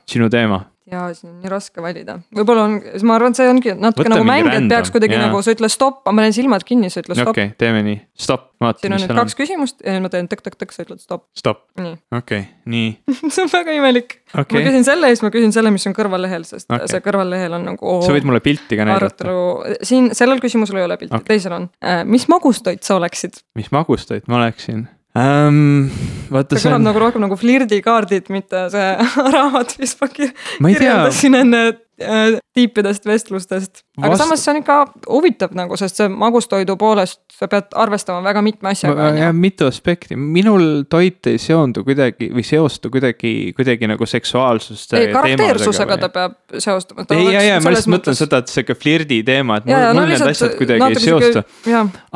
sinu 0.06 0.30
teema 0.32 0.62
ja 0.88 1.04
siin 1.14 1.32
on 1.32 1.38
nii 1.42 1.50
raske 1.52 1.82
valida, 1.84 2.18
võib-olla 2.34 2.64
on, 2.68 2.76
ma 3.08 3.16
arvan, 3.18 3.34
et 3.34 3.40
see 3.40 3.48
ongi 3.50 3.74
natuke 3.74 4.06
Võtta 4.06 4.14
nagu 4.14 4.26
mäng, 4.28 4.48
et 4.54 4.68
peaks 4.70 4.92
kuidagi 4.94 5.16
yeah. 5.16 5.26
nagu, 5.26 5.40
sa 5.44 5.54
ütle 5.54 5.70
stopp, 5.72 6.00
ma 6.06 6.14
panen 6.16 6.34
silmad 6.36 6.64
kinni, 6.68 6.90
sa 6.92 7.02
ütle 7.02 7.16
stopp. 7.16 7.32
okei 7.34 7.50
okay,, 7.50 7.56
teeme 7.60 7.82
nii, 7.86 7.98
stopp, 8.26 8.50
vaata. 8.62 8.82
siin 8.82 8.96
on 8.96 9.02
nüüd 9.04 9.14
kaks 9.20 9.36
on. 9.36 9.40
küsimust 9.42 9.84
ja 9.84 9.96
ma 10.04 10.10
teen 10.12 10.30
tõk-tõk-tõk, 10.32 10.74
sa 10.74 10.86
ütled 10.86 11.02
stopp. 11.04 11.26
stopp, 11.38 11.64
okei 11.78 12.02
okay,, 12.18 12.44
nii 12.72 12.90
see 13.34 13.44
on 13.44 13.52
väga 13.52 13.76
imelik 13.78 14.18
okay.. 14.32 14.58
ma 14.58 14.64
küsin 14.68 14.86
selle 14.88 15.12
ja 15.12 15.16
siis 15.16 15.24
ma 15.26 15.32
küsin 15.34 15.54
selle, 15.56 15.72
mis 15.74 15.88
on 15.90 15.96
kõrvallehel, 15.98 16.46
sest 16.48 16.70
okay. 16.70 16.90
see 16.90 17.04
kõrvallehel 17.04 17.58
on 17.60 17.66
nagu. 17.72 17.96
sa 18.04 18.14
võid 18.16 18.28
mulle 18.28 18.42
pilti 18.44 18.80
ka 18.80 18.88
näidata. 18.88 19.40
siin 19.86 20.12
sellel 20.16 20.42
küsimusel 20.44 20.80
ei 20.80 20.88
ole 20.88 21.00
pilti 21.00 21.16
okay., 21.16 21.34
teisel 21.36 21.56
on. 21.58 21.68
Äh, 21.84 22.04
mis 22.08 22.28
magustoit 22.32 22.86
sa 22.86 22.96
oleksid? 23.00 23.42
mis 23.58 23.72
magustoit 23.74 24.28
ma 24.30 24.40
oleksin? 24.42 24.86
Ähm,. 25.18 25.90
vaata 26.30 26.58
see. 26.60 26.72
on... 26.72 26.86
nagu 26.86 27.02
rohkem 27.02 27.24
nagu 27.24 27.38
flirdikaardid, 27.40 28.30
mitte 28.34 28.68
see 28.74 28.88
raamat, 29.34 29.76
mis 29.82 29.96
ma 30.00 30.10
kirjeldasin 30.14 31.42
enne 31.42 31.62
äh, 31.72 31.84
tiipidest 31.98 33.06
vestlustest. 33.06 33.82
aga 33.98 34.10
Vast... 34.12 34.22
samas 34.22 34.42
see 34.44 34.52
on 34.52 34.60
ikka 34.60 34.76
huvitav 35.08 35.54
nagu, 35.58 35.76
sest 35.78 35.98
see 35.98 36.08
magustoidu 36.10 36.76
poolest 36.78 37.20
sa 37.34 37.48
pead 37.50 37.74
arvestama 37.78 38.22
väga 38.24 38.42
mitme 38.42 38.70
asjaga. 38.72 39.08
jah, 39.18 39.32
mitu 39.34 39.66
aspekti, 39.68 40.16
minul 40.18 40.84
toit 40.90 41.26
ei 41.30 41.40
seondu 41.42 41.84
kuidagi 41.86 42.30
või 42.34 42.44
seostu 42.46 42.90
kuidagi, 42.94 43.32
kuidagi 43.56 43.90
nagu 43.90 44.06
seksuaalsust. 44.06 44.94
ei, 44.98 45.10
karakteersusega 45.14 45.98
ta 46.04 46.10
peab 46.14 46.38
seostuma. 46.58 47.06
ei, 47.14 47.26
ja, 47.34 47.42
ja 47.46 47.58
ma 47.62 47.74
lihtsalt 47.74 47.92
mõtlen 47.94 48.14
mõttes... 48.14 48.22
seda, 48.24 48.42
et 48.42 48.54
sihuke 48.54 48.78
flirdi 48.78 49.20
teema, 49.26 49.58
et 49.60 49.68
mul, 49.68 49.76
ja, 49.76 49.92
mul 49.94 50.04
no, 50.04 50.08
need 50.12 50.26
asjad 50.32 50.56
kuidagi 50.58 50.90
ei 50.92 51.04
seostu. 51.04 51.44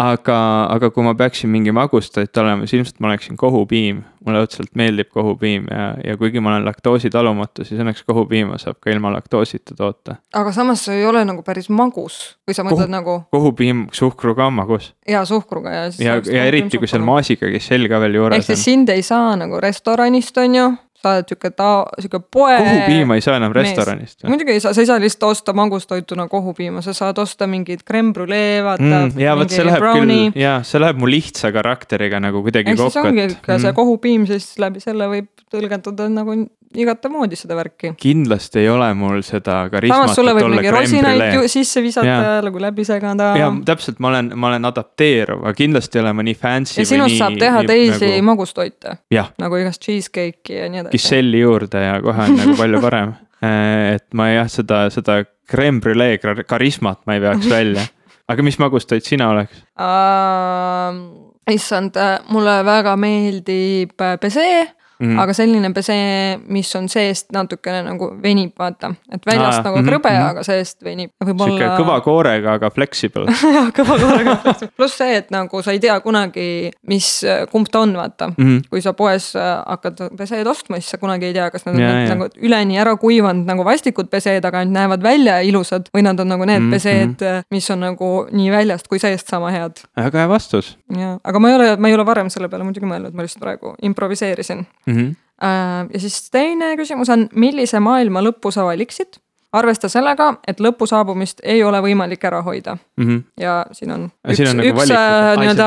aga, 0.07 0.39
aga 0.79 0.93
kui 0.95 1.07
ma 1.07 1.17
peaksin 1.19 1.53
mingi 1.53 1.75
magustoit 1.75 2.43
olema, 2.43 2.67
siis 2.67 2.81
ilmselt 2.81 3.03
ma 3.03 3.13
oleksin 3.13 3.39
kohupiim 3.41 4.03
mulle 4.27 4.43
õudselt 4.45 4.73
meeldib 4.79 5.11
kohupiim 5.13 5.67
ja, 5.71 5.89
ja 6.05 6.17
kuigi 6.21 6.41
ma 6.43 6.55
olen 6.55 6.67
laktoositalumatu, 6.69 7.67
siis 7.67 7.81
õnneks 7.83 8.05
kohupiima 8.09 8.59
saab 8.63 8.79
ka 8.83 8.93
ilma 8.93 9.13
laktoosita 9.15 9.77
toota. 9.79 10.17
aga 10.39 10.53
samas 10.55 10.85
see 10.87 11.01
ei 11.01 11.07
ole 11.09 11.25
nagu 11.29 11.45
päris 11.47 11.71
magus, 11.73 12.21
kui 12.47 12.57
sa 12.57 12.65
mõtled 12.67 12.87
Kohu, 12.87 12.95
nagu. 12.97 13.19
kohupiim 13.35 13.87
suhkruga 13.93 14.47
on 14.51 14.57
magus. 14.61 14.93
ja 15.09 15.25
suhkruga 15.29 15.75
ja. 15.75 15.85
ja, 15.99 16.21
ja 16.27 16.47
eriti, 16.51 16.79
kui 16.79 16.91
seal 16.91 17.05
maasikakesell 17.07 17.91
ka 17.91 18.01
veel 18.05 18.21
juures 18.21 18.37
on. 18.37 18.41
ehk 18.41 18.53
siis 18.53 18.65
sind 18.71 18.93
ei 18.93 19.05
saa 19.07 19.37
nagu 19.41 19.61
restoranist, 19.63 20.39
on 20.43 20.59
ju 20.59 20.71
sa 21.03 21.17
oled 21.17 21.29
sihuke 21.29 21.51
ta-, 21.51 21.87
sihuke 21.99 22.21
poe. 22.31 22.57
kohupiima 22.59 23.19
ei 23.19 23.25
saa 23.25 23.37
enam 23.41 23.55
restoranist. 23.57 24.23
muidugi 24.29 24.57
ei 24.57 24.63
saa, 24.63 24.75
sa 24.75 24.83
ei 24.83 24.89
saa 24.91 25.01
lihtsalt 25.03 25.31
osta 25.31 25.53
magustoituna 25.57 26.29
kohupiima, 26.31 26.83
sa 26.85 26.95
saad 26.97 27.19
osta 27.19 27.47
mingit 27.51 27.85
creme 27.89 28.13
brulee, 28.13 28.63
vaata 28.65 28.83
mm,. 28.83 29.21
ja 29.21 29.37
vot 29.39 29.53
see 29.53 29.67
läheb 29.67 29.83
brownie. 29.83 30.31
küll, 30.31 30.41
jaa, 30.43 30.63
see 30.67 30.83
läheb 30.83 31.03
mu 31.03 31.11
lihtsa 31.11 31.53
karakteriga 31.55 32.23
nagu 32.23 32.45
kuidagi 32.47 32.77
kokku. 32.77 32.91
siis 32.91 33.05
ongi 33.05 33.29
ikka 33.35 33.57
mm. 33.57 33.63
see 33.67 33.77
kohupiim, 33.79 34.27
siis 34.31 34.53
läbi 34.63 34.83
selle 34.85 35.11
võib 35.11 35.31
tõlgendada 35.53 36.09
nagu 36.13 36.39
igatemoodi 36.79 37.37
seda 37.37 37.57
värki. 37.57 37.93
kindlasti 38.01 38.63
ei 38.63 38.69
ole 38.73 38.89
mul 38.99 39.23
seda 39.27 39.63
karismat. 39.73 40.05
samas 40.05 40.19
sulle 40.19 40.35
võib 40.37 40.51
mingi 40.55 40.73
rosinaid 40.73 41.49
sisse 41.53 41.83
visata 41.85 42.41
nagu 42.45 42.63
läbi 42.63 42.87
segada. 42.89 43.33
ja 43.39 43.51
täpselt, 43.67 44.01
ma 44.03 44.13
olen, 44.13 44.33
ma 44.37 44.53
olen 44.53 44.69
adapteeruv, 44.71 45.43
aga 45.45 45.55
kindlasti 45.59 45.99
ei 45.99 46.05
ole 46.05 46.15
ma 46.19 46.27
nii 46.27 46.39
fancy. 46.39 46.81
ja 46.81 46.89
sinust 46.89 47.19
saab 47.21 47.39
teha 47.41 47.63
nii, 47.63 47.71
teisi 47.73 48.11
nagu... 48.15 48.27
magustoite. 48.33 48.97
nagu 49.43 49.61
igast 49.61 49.85
cheesecake'i 49.85 50.61
ja 50.61 50.69
nii 50.73 50.85
edasi. 50.85 50.97
kisselli 50.97 51.43
juurde 51.43 51.85
ja 51.85 51.97
kohe 52.05 52.29
on 52.29 52.39
nagu 52.41 52.59
palju 52.59 52.83
parem 52.85 53.17
äh, 53.45 53.95
et 53.97 54.07
ma 54.19 54.31
jah, 54.33 54.51
seda, 54.53 54.85
seda 54.95 55.23
creme 55.51 55.83
brulee 55.85 56.21
karismat 56.47 57.03
ma 57.07 57.19
ei 57.19 57.25
veaks 57.25 57.51
välja. 57.51 57.89
aga 58.33 58.47
mis 58.47 58.61
magustoit 58.63 59.05
sina 59.07 59.33
oleks 59.35 59.65
uh,? 59.77 61.03
issand, 61.51 61.97
mulle 62.31 62.61
väga 62.65 62.95
meeldib 62.97 63.99
besee 64.23 64.63
mm, 65.03 65.09
-hmm. 65.09 65.21
aga 65.23 65.35
selline 65.37 65.71
pesee, 65.75 66.39
mis 66.49 66.71
on 66.77 66.89
seest 66.89 67.33
natukene 67.33 67.83
nagu 67.87 68.13
venib, 68.23 68.53
vaata. 68.59 68.95
et 69.13 69.27
väljast 69.27 69.59
Aa, 69.59 69.65
nagu 69.69 69.79
-hmm, 69.79 69.89
krõbe 69.89 70.11
mm, 70.11 70.17
-hmm. 70.17 70.31
aga 70.31 70.43
seest 70.43 70.85
venib. 70.85 71.11
sihuke 71.25 71.69
kõva 71.79 72.01
koorega, 72.05 72.53
aga 72.59 72.71
flexible 72.71 73.27
jah, 73.57 73.71
kõva 73.75 73.99
koorega 74.01 74.37
pluss 74.77 74.99
see, 74.99 75.17
et 75.17 75.31
nagu 75.31 75.63
sa 75.63 75.73
ei 75.73 75.81
tea 75.81 75.99
kunagi, 76.01 76.71
mis, 76.89 77.09
kumb 77.51 77.71
ta 77.73 77.81
on, 77.81 77.97
vaata 77.97 78.29
mm. 78.29 78.35
-hmm. 78.45 78.69
kui 78.71 78.83
sa 78.83 78.93
poes 78.93 79.33
äh, 79.37 79.51
hakkad 79.67 80.05
peseed 80.19 80.47
ostma, 80.47 80.81
siis 80.81 80.91
sa 80.91 80.99
kunagi 80.99 81.31
ei 81.31 81.33
tea, 81.33 81.51
kas 81.51 81.67
nad 81.67 81.75
on 81.75 81.81
ja, 81.81 81.91
ja. 82.03 82.15
nagu 82.15 82.29
üleni 82.37 82.79
ära 82.79 82.97
kuivanud 82.97 83.47
nagu 83.47 83.65
vastikud 83.65 84.11
peseed, 84.11 84.45
aga 84.45 84.59
ainult 84.59 84.79
näevad 84.79 85.03
välja 85.03 85.41
ilusad 85.41 85.91
või 85.97 86.07
nad 86.07 86.21
on 86.21 86.29
nagu 86.29 86.45
need 86.45 86.61
mm 86.61 86.69
-hmm. 86.69 86.75
peseed, 86.75 87.23
äh, 87.23 87.43
mis 87.51 87.71
on 87.71 87.81
nagu 87.81 88.13
nii 88.31 88.51
väljast 88.51 88.89
kui 88.89 88.99
seest 88.99 89.29
sama 89.29 89.51
head. 89.51 89.85
väga 89.97 90.19
hea 90.19 90.29
vastus. 90.29 90.79
Jaa, 90.99 91.17
aga 91.25 91.43
ma 91.43 91.51
ei 91.51 91.59
ole, 91.59 91.69
ma 91.77 91.91
ei 91.91 91.97
ole 91.97 92.07
varem 92.07 92.31
selle 92.33 92.51
peale 92.53 92.67
muidugi 92.67 92.89
mõelnud, 92.89 93.17
ma 93.17 93.27
lihtsalt 93.27 93.43
praegu 93.45 93.75
improviseerisin 93.83 94.65
mm. 94.65 94.95
-hmm. 94.95 95.91
ja 95.95 96.01
siis 96.01 96.31
teine 96.31 96.75
küsimus 96.81 97.13
on, 97.13 97.29
millise 97.35 97.81
maailma 97.81 98.25
lõpu 98.25 98.53
sa 98.55 98.67
valiksid? 98.69 99.21
Arvesta 99.53 99.89
sellega, 99.93 100.33
et 100.49 100.61
lõpu 100.61 100.87
saabumist 100.89 101.43
ei 101.45 101.63
ole 101.65 101.81
võimalik 101.85 102.25
ära 102.25 102.41
hoida 102.43 102.77
mm. 102.77 103.07
-hmm. 103.07 103.23
ja 103.41 103.57
siin 103.73 103.93
on 103.93 104.07
üks, 104.29 104.41
on 104.51 104.57
nagu 104.57 104.69
üks 104.73 104.93
äh, 104.95 105.29
nii-öelda 105.41 105.67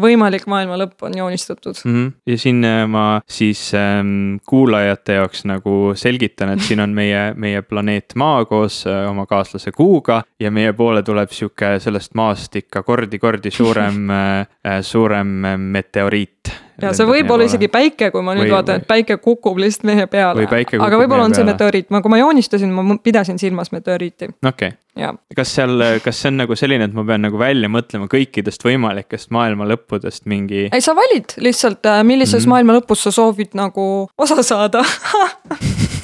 võimalik 0.00 0.46
maailma 0.50 0.78
lõpp 0.78 1.06
on 1.08 1.16
joonistatud 1.18 1.80
mm. 1.84 1.94
-hmm. 1.94 2.12
ja 2.26 2.38
siin 2.38 2.64
äh, 2.64 2.84
ma 2.88 3.20
siis 3.28 3.72
ähm, 3.74 4.36
kuulajate 4.46 5.18
jaoks 5.20 5.44
nagu 5.50 5.92
selgitan, 5.94 6.54
et 6.54 6.62
siin 6.62 6.80
on 6.80 6.94
meie, 6.94 7.32
meie 7.34 7.62
planeet 7.62 8.14
Maa 8.14 8.44
koos 8.44 8.84
äh, 8.86 9.10
oma 9.10 9.26
kaaslase 9.26 9.72
Kuuga 9.72 10.22
ja 10.40 10.50
meie 10.50 10.72
poole 10.72 11.02
tuleb 11.02 11.30
sihuke 11.30 11.78
sellest 11.80 12.14
maast 12.14 12.56
ikka 12.56 12.82
kordi-kordi 12.82 13.50
suurem 13.50 14.10
äh, 14.10 14.80
suurem 14.80 15.26
meteoriit 15.58 16.54
ja 16.82 16.92
see 16.96 17.06
võib 17.08 17.30
olla 17.34 17.46
isegi 17.48 17.68
päike, 17.72 18.10
kui 18.14 18.22
ma 18.24 18.34
nüüd 18.36 18.48
või, 18.48 18.54
vaatan, 18.56 18.82
et 18.82 18.88
päike 18.88 19.16
kukub 19.22 19.58
lihtsalt 19.62 19.86
meie 19.88 20.06
peale. 20.10 20.46
aga 20.46 21.00
võib-olla 21.00 21.28
on 21.28 21.36
see 21.36 21.46
meteoriit, 21.46 21.90
ma, 21.94 22.02
kui 22.04 22.12
ma 22.12 22.20
joonistasin, 22.20 22.72
ma 22.74 22.96
pidasin 23.02 23.38
silmas 23.42 23.72
meteoriiti. 23.74 24.30
okei 24.44 24.74
okay., 24.74 25.18
kas 25.36 25.54
seal, 25.56 25.82
kas 26.04 26.22
see 26.22 26.32
on 26.32 26.40
nagu 26.42 26.58
selline, 26.58 26.88
et 26.90 26.96
ma 26.96 27.06
pean 27.06 27.24
nagu 27.26 27.40
välja 27.40 27.70
mõtlema 27.72 28.08
kõikidest 28.10 28.64
võimalikest 28.66 29.32
maailma 29.34 29.68
lõppudest 29.70 30.28
mingi? 30.30 30.68
ei, 30.70 30.84
sa 30.84 30.96
valid 30.98 31.36
lihtsalt, 31.38 31.84
äh, 31.86 32.02
millises 32.06 32.40
mm 32.40 32.44
-hmm. 32.44 32.56
maailma 32.56 32.80
lõpus 32.80 33.06
sa 33.06 33.14
soovid 33.14 33.54
nagu 33.58 34.08
osa 34.18 34.42
saada 34.42 34.84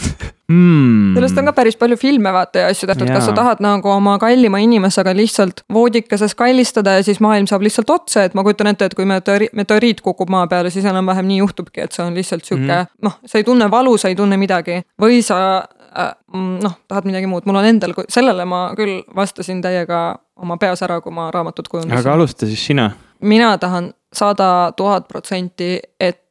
mm.. 0.50 1.14
sellest 1.16 1.38
on 1.40 1.48
ka 1.50 1.54
päris 1.56 1.78
palju 1.80 1.98
filme 2.00 2.32
vaata 2.34 2.64
ja 2.64 2.70
asju 2.74 2.88
tehtud, 2.90 3.10
kas 3.10 3.26
sa 3.28 3.34
tahad 3.36 3.62
nagu 3.64 3.90
oma 3.92 4.16
kallima 4.22 4.60
inimesega 4.62 5.14
lihtsalt 5.16 5.64
voodikeses 5.72 6.34
kallistada 6.38 6.98
ja 6.98 7.06
siis 7.06 7.20
maailm 7.24 7.48
saab 7.50 7.64
lihtsalt 7.66 7.90
otsa, 7.90 8.26
et 8.28 8.36
ma 8.38 8.44
kujutan 8.46 8.72
ette, 8.72 8.90
et 8.90 8.96
kui 8.98 9.08
meteoriit, 9.08 9.54
meteoriit 9.56 10.00
kukub 10.04 10.32
maa 10.32 10.46
peale, 10.50 10.72
siis 10.74 10.86
enam-vähem 10.90 11.28
nii 11.30 11.42
juhtubki, 11.42 11.84
et 11.86 11.96
see 11.96 12.04
on 12.04 12.16
lihtsalt 12.18 12.46
sihuke 12.46 12.72
mm. 12.72 12.96
noh, 13.06 13.18
sa 13.26 13.40
ei 13.40 13.46
tunne 13.46 13.70
valu, 13.70 13.96
sa 14.00 14.10
ei 14.12 14.18
tunne 14.18 14.38
midagi 14.40 14.80
või 15.00 15.20
sa 15.26 15.38
äh, 15.60 16.10
noh, 16.34 16.80
tahad 16.88 17.08
midagi 17.08 17.30
muud, 17.30 17.46
mul 17.48 17.60
on 17.62 17.70
endal, 17.70 17.94
sellele 18.08 18.48
ma 18.48 18.66
küll 18.78 19.00
vastasin 19.16 19.62
täiega 19.64 20.02
oma 20.40 20.56
peas 20.60 20.82
ära, 20.86 21.00
kui 21.04 21.14
ma 21.14 21.30
raamatut 21.34 21.68
kujundasin. 21.68 22.00
aga 22.00 22.16
alusta 22.16 22.48
siis 22.48 22.66
sina. 22.72 22.90
mina 23.20 23.56
tahan 23.58 23.92
sada 24.12 24.72
tuhat 24.76 25.06
protsenti, 25.08 25.78
et 26.00 26.24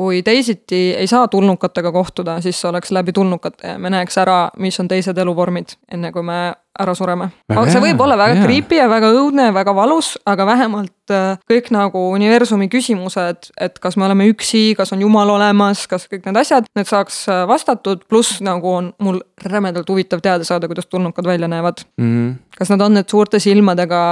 kui 0.00 0.22
teisiti 0.22 0.94
ei 0.96 1.06
saa 1.06 1.28
tulnukatega 1.28 1.92
kohtuda, 1.92 2.38
siis 2.40 2.64
oleks 2.64 2.90
läbi 2.90 3.12
tulnukate 3.12 3.74
ja 3.74 3.78
me 3.78 3.90
näeks 3.92 4.16
ära, 4.22 4.38
mis 4.56 4.80
on 4.80 4.88
teised 4.88 5.18
eluvormid, 5.20 5.74
enne 5.92 6.08
kui 6.14 6.24
me 6.24 6.38
ära 6.78 6.94
sureme. 6.94 7.30
see 7.50 7.82
võib 7.82 8.00
olla 8.04 8.16
väga 8.18 8.44
creepy 8.44 8.78
ja 8.78 8.86
väga 8.90 9.10
õudne 9.16 9.48
ja 9.48 9.54
väga 9.54 9.74
valus, 9.74 10.12
aga 10.28 10.46
vähemalt 10.46 11.12
äh, 11.12 11.40
kõik 11.50 11.70
nagu 11.74 12.02
universumi 12.14 12.68
küsimused, 12.70 13.50
et 13.58 13.80
kas 13.82 13.98
me 13.98 14.06
oleme 14.06 14.28
üksi, 14.30 14.76
kas 14.78 14.94
on 14.94 15.02
jumal 15.02 15.32
olemas, 15.34 15.86
kas 15.90 16.06
kõik 16.10 16.28
need 16.28 16.38
asjad, 16.40 16.68
need 16.78 16.88
saaks 16.88 17.24
äh, 17.28 17.42
vastatud, 17.50 18.04
pluss 18.10 18.38
nagu 18.44 18.70
on 18.70 18.92
mul 19.02 19.18
rämedalt 19.50 19.90
huvitav 19.90 20.22
teada 20.22 20.46
saada, 20.46 20.70
kuidas 20.70 20.86
tulnukad 20.86 21.26
välja 21.26 21.48
näevad 21.50 21.82
mm. 21.96 22.06
-hmm. 22.06 22.38
kas 22.58 22.70
nad 22.70 22.86
on 22.86 22.94
need 22.94 23.10
suurte 23.10 23.42
silmadega 23.42 24.02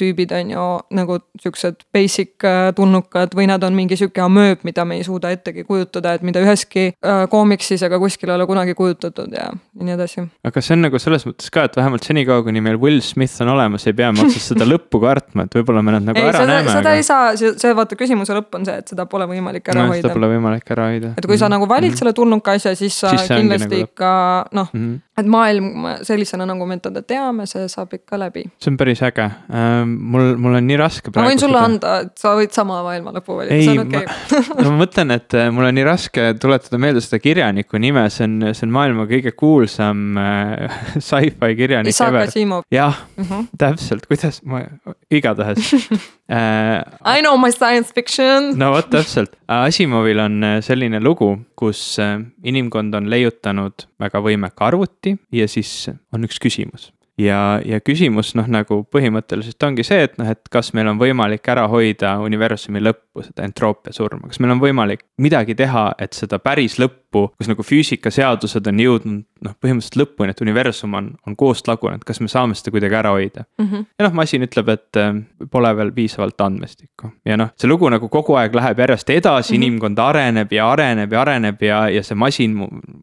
tüübid, 0.00 0.34
on 0.40 0.50
ju, 0.50 0.66
nagu 0.90 1.20
siuksed 1.40 1.86
basic 1.94 2.44
äh, 2.44 2.74
tulnukad 2.74 3.38
või 3.38 3.46
nad 3.46 3.62
on 3.62 3.78
mingi 3.78 3.96
sihuke 3.96 4.24
amööb, 4.26 4.66
mida 4.66 4.84
me 4.84 4.98
ei 4.98 5.06
suuda 5.06 5.30
ettegi 5.30 5.64
kujutada, 5.64 6.18
et 6.18 6.22
mida 6.22 6.42
üheski 6.42 6.90
koomiksis 7.30 7.82
ega 7.82 7.98
kuskil 7.98 8.28
ei 8.28 8.34
ole 8.34 8.46
kunagi 8.46 8.74
kujutatud 8.74 9.32
ja, 9.32 9.52
ja 9.52 9.84
nii 9.84 9.94
edasi. 9.94 10.26
aga 10.44 10.60
see 10.60 10.74
on 10.74 10.82
nagu 10.88 10.98
selles 10.98 11.26
mõttes 11.26 11.50
ka, 11.52 11.68
et 11.68 11.76
vähemalt 11.76 12.07
senikaua, 12.08 12.42
kuni 12.46 12.62
meil 12.64 12.78
Will 12.80 13.00
Smith 13.04 13.42
on 13.44 13.52
olemas, 13.54 13.86
ei 13.88 13.96
pea 13.96 14.10
me 14.14 14.24
otsest 14.24 14.52
seda 14.52 14.66
lõppu 14.72 15.00
kartma, 15.02 15.46
et 15.48 15.56
võib-olla 15.58 15.82
me 15.84 15.94
nad 15.96 16.06
nagu 16.08 16.20
ei, 16.20 16.30
ära 16.30 16.42
seda, 16.42 16.52
näeme. 16.52 16.72
seda 16.72 16.92
aga... 16.92 16.94
ei 16.96 17.06
saa, 17.06 17.54
see 17.64 17.74
vaata 17.78 17.98
küsimuse 18.00 18.36
lõpp 18.36 18.58
on 18.58 18.68
see, 18.68 18.76
et 18.82 18.94
seda 18.94 19.06
pole 19.10 19.28
võimalik 19.30 19.68
ära 19.72 19.84
no, 19.84 19.92
hoida. 19.92 20.04
seda 20.06 20.16
pole 20.16 20.30
võimalik 20.34 20.74
ära 20.76 20.88
hoida. 20.92 21.12
et 21.14 21.24
kui 21.24 21.34
mm 21.34 21.34
-hmm. 21.34 21.44
sa 21.44 21.52
nagu 21.54 21.68
valid 21.68 21.90
mm 21.90 21.94
-hmm. 21.94 21.98
selle 22.02 22.12
tulnuka 22.20 22.56
asja, 22.58 22.74
siis 22.76 23.00
sa 23.00 23.12
siis 23.14 23.28
kindlasti 23.28 23.74
nagu... 23.74 23.88
ikka 23.90 24.10
noh 24.52 24.68
mm, 24.72 24.80
-hmm. 24.80 25.00
Et 25.18 25.28
maailm 25.30 25.86
sellisena, 26.06 26.46
nagu 26.48 26.66
me 26.68 26.78
teda 26.82 27.02
teame, 27.06 27.46
see 27.50 27.66
saab 27.70 27.94
ikka 27.96 28.18
läbi. 28.20 28.44
see 28.62 28.72
on 28.72 28.78
päris 28.80 29.02
äge 29.06 29.26
uh,, 29.26 29.84
mul, 29.86 30.34
mul 30.40 30.58
on 30.58 30.68
nii 30.68 30.78
raske. 30.80 31.12
ma 31.14 31.26
võin 31.28 31.40
sulle 31.42 31.58
seda... 31.58 31.70
anda, 31.70 31.94
et 32.06 32.22
sa 32.22 32.34
võid 32.38 32.54
sama 32.54 32.80
maailma 32.86 33.14
lõpu 33.16 33.38
valida, 33.40 33.58
see 33.64 33.74
on 33.74 33.84
okei 33.86 34.04
okay. 34.04 34.62
no 34.62 34.68
ma 34.72 34.76
mõtlen, 34.82 35.14
et 35.16 35.38
äh, 35.38 35.48
mul 35.54 35.68
on 35.68 35.78
nii 35.78 35.86
raske 35.88 36.28
tuletada 36.42 36.80
meelde 36.82 37.02
seda 37.04 37.20
kirjaniku 37.22 37.80
nime, 37.82 38.04
see 38.14 38.28
on, 38.28 38.38
see 38.52 38.66
on 38.68 38.74
maailma 38.78 39.08
kõige 39.10 39.34
kuulsam 39.38 40.20
uh, 40.20 40.78
sci-fi 41.08 41.58
kirjanik 41.58 41.98
ever 42.08 42.28
Asimov. 42.28 42.66
jah 42.74 43.02
mm, 43.16 43.24
-hmm. 43.24 43.50
täpselt, 43.58 44.06
kuidas 44.10 44.42
ma, 44.44 44.64
igatahes 45.10 45.74
äh,. 46.28 46.84
I 47.04 47.22
know 47.22 47.36
my 47.40 47.50
science 47.52 47.92
fiction. 47.94 48.52
no 48.58 48.72
vot, 48.72 48.90
täpselt. 48.90 49.36
Asimovil 49.48 50.18
on 50.20 50.44
äh, 50.44 50.58
selline 50.60 51.00
lugu, 51.00 51.30
kus 51.56 51.98
äh, 51.98 52.20
inimkond 52.44 52.94
on 52.94 53.10
leiutanud 53.10 53.88
väga 54.00 54.20
võimeka 54.20 54.68
arvuti 54.68 55.07
ja 55.32 55.48
siis 55.48 55.88
on 56.12 56.28
üks 56.28 56.40
küsimus. 56.42 56.92
Ja, 57.18 57.58
ja 57.66 57.80
küsimus 57.82 58.30
noh, 58.38 58.46
nagu 58.46 58.84
põhimõtteliselt 58.94 59.64
ongi 59.66 59.82
see, 59.86 60.04
et 60.06 60.14
noh, 60.20 60.28
et 60.30 60.50
kas 60.54 60.70
meil 60.76 60.86
on 60.86 61.00
võimalik 61.00 61.48
ära 61.50 61.64
hoida 61.70 62.14
universumi 62.22 62.82
lõppu, 63.18 63.32
seda 63.32 63.46
entroopia 63.46 63.92
surma, 63.92 64.28
kas 64.28 64.40
meil 64.40 64.54
on 64.54 64.62
võimalik 64.62 65.04
midagi 65.22 65.56
teha, 65.58 65.92
et 65.98 66.16
seda 66.16 66.38
päris 66.38 66.78
lõppu, 66.78 67.28
kus 67.38 67.48
nagu 67.48 67.64
füüsikaseadused 67.64 68.66
on 68.68 68.80
jõudnud 68.82 69.24
noh, 69.44 69.54
põhimõtteliselt 69.62 69.98
lõpuni, 70.00 70.34
et 70.34 70.42
universum 70.42 70.94
on, 70.98 71.10
on 71.26 71.36
koost 71.38 71.68
lagunenud, 71.70 72.04
kas 72.06 72.20
me 72.20 72.28
saame 72.30 72.56
seda 72.58 72.72
kuidagi 72.74 72.98
ära 72.98 73.12
hoida 73.14 73.44
mm. 73.58 73.66
-hmm. 73.66 73.86
ja 73.98 74.06
noh, 74.06 74.14
masin 74.18 74.44
ütleb, 74.46 74.68
et 74.74 74.98
äh, 74.98 75.12
pole 75.50 75.70
veel 75.76 75.92
piisavalt 75.94 76.40
andmestikku 76.40 77.12
ja 77.28 77.38
noh, 77.38 77.52
see 77.58 77.70
lugu 77.70 77.88
nagu 77.92 78.08
kogu 78.12 78.36
aeg 78.40 78.54
läheb 78.54 78.82
järjest 78.84 79.10
edasi 79.10 79.54
mm, 79.54 79.62
-hmm. 79.62 79.66
inimkond 79.66 79.98
areneb 79.98 80.52
ja 80.52 80.70
areneb 80.72 81.12
ja 81.12 81.20
areneb 81.20 81.62
ja, 81.62 81.80
ja 81.88 82.02
see 82.02 82.18
masin 82.18 82.56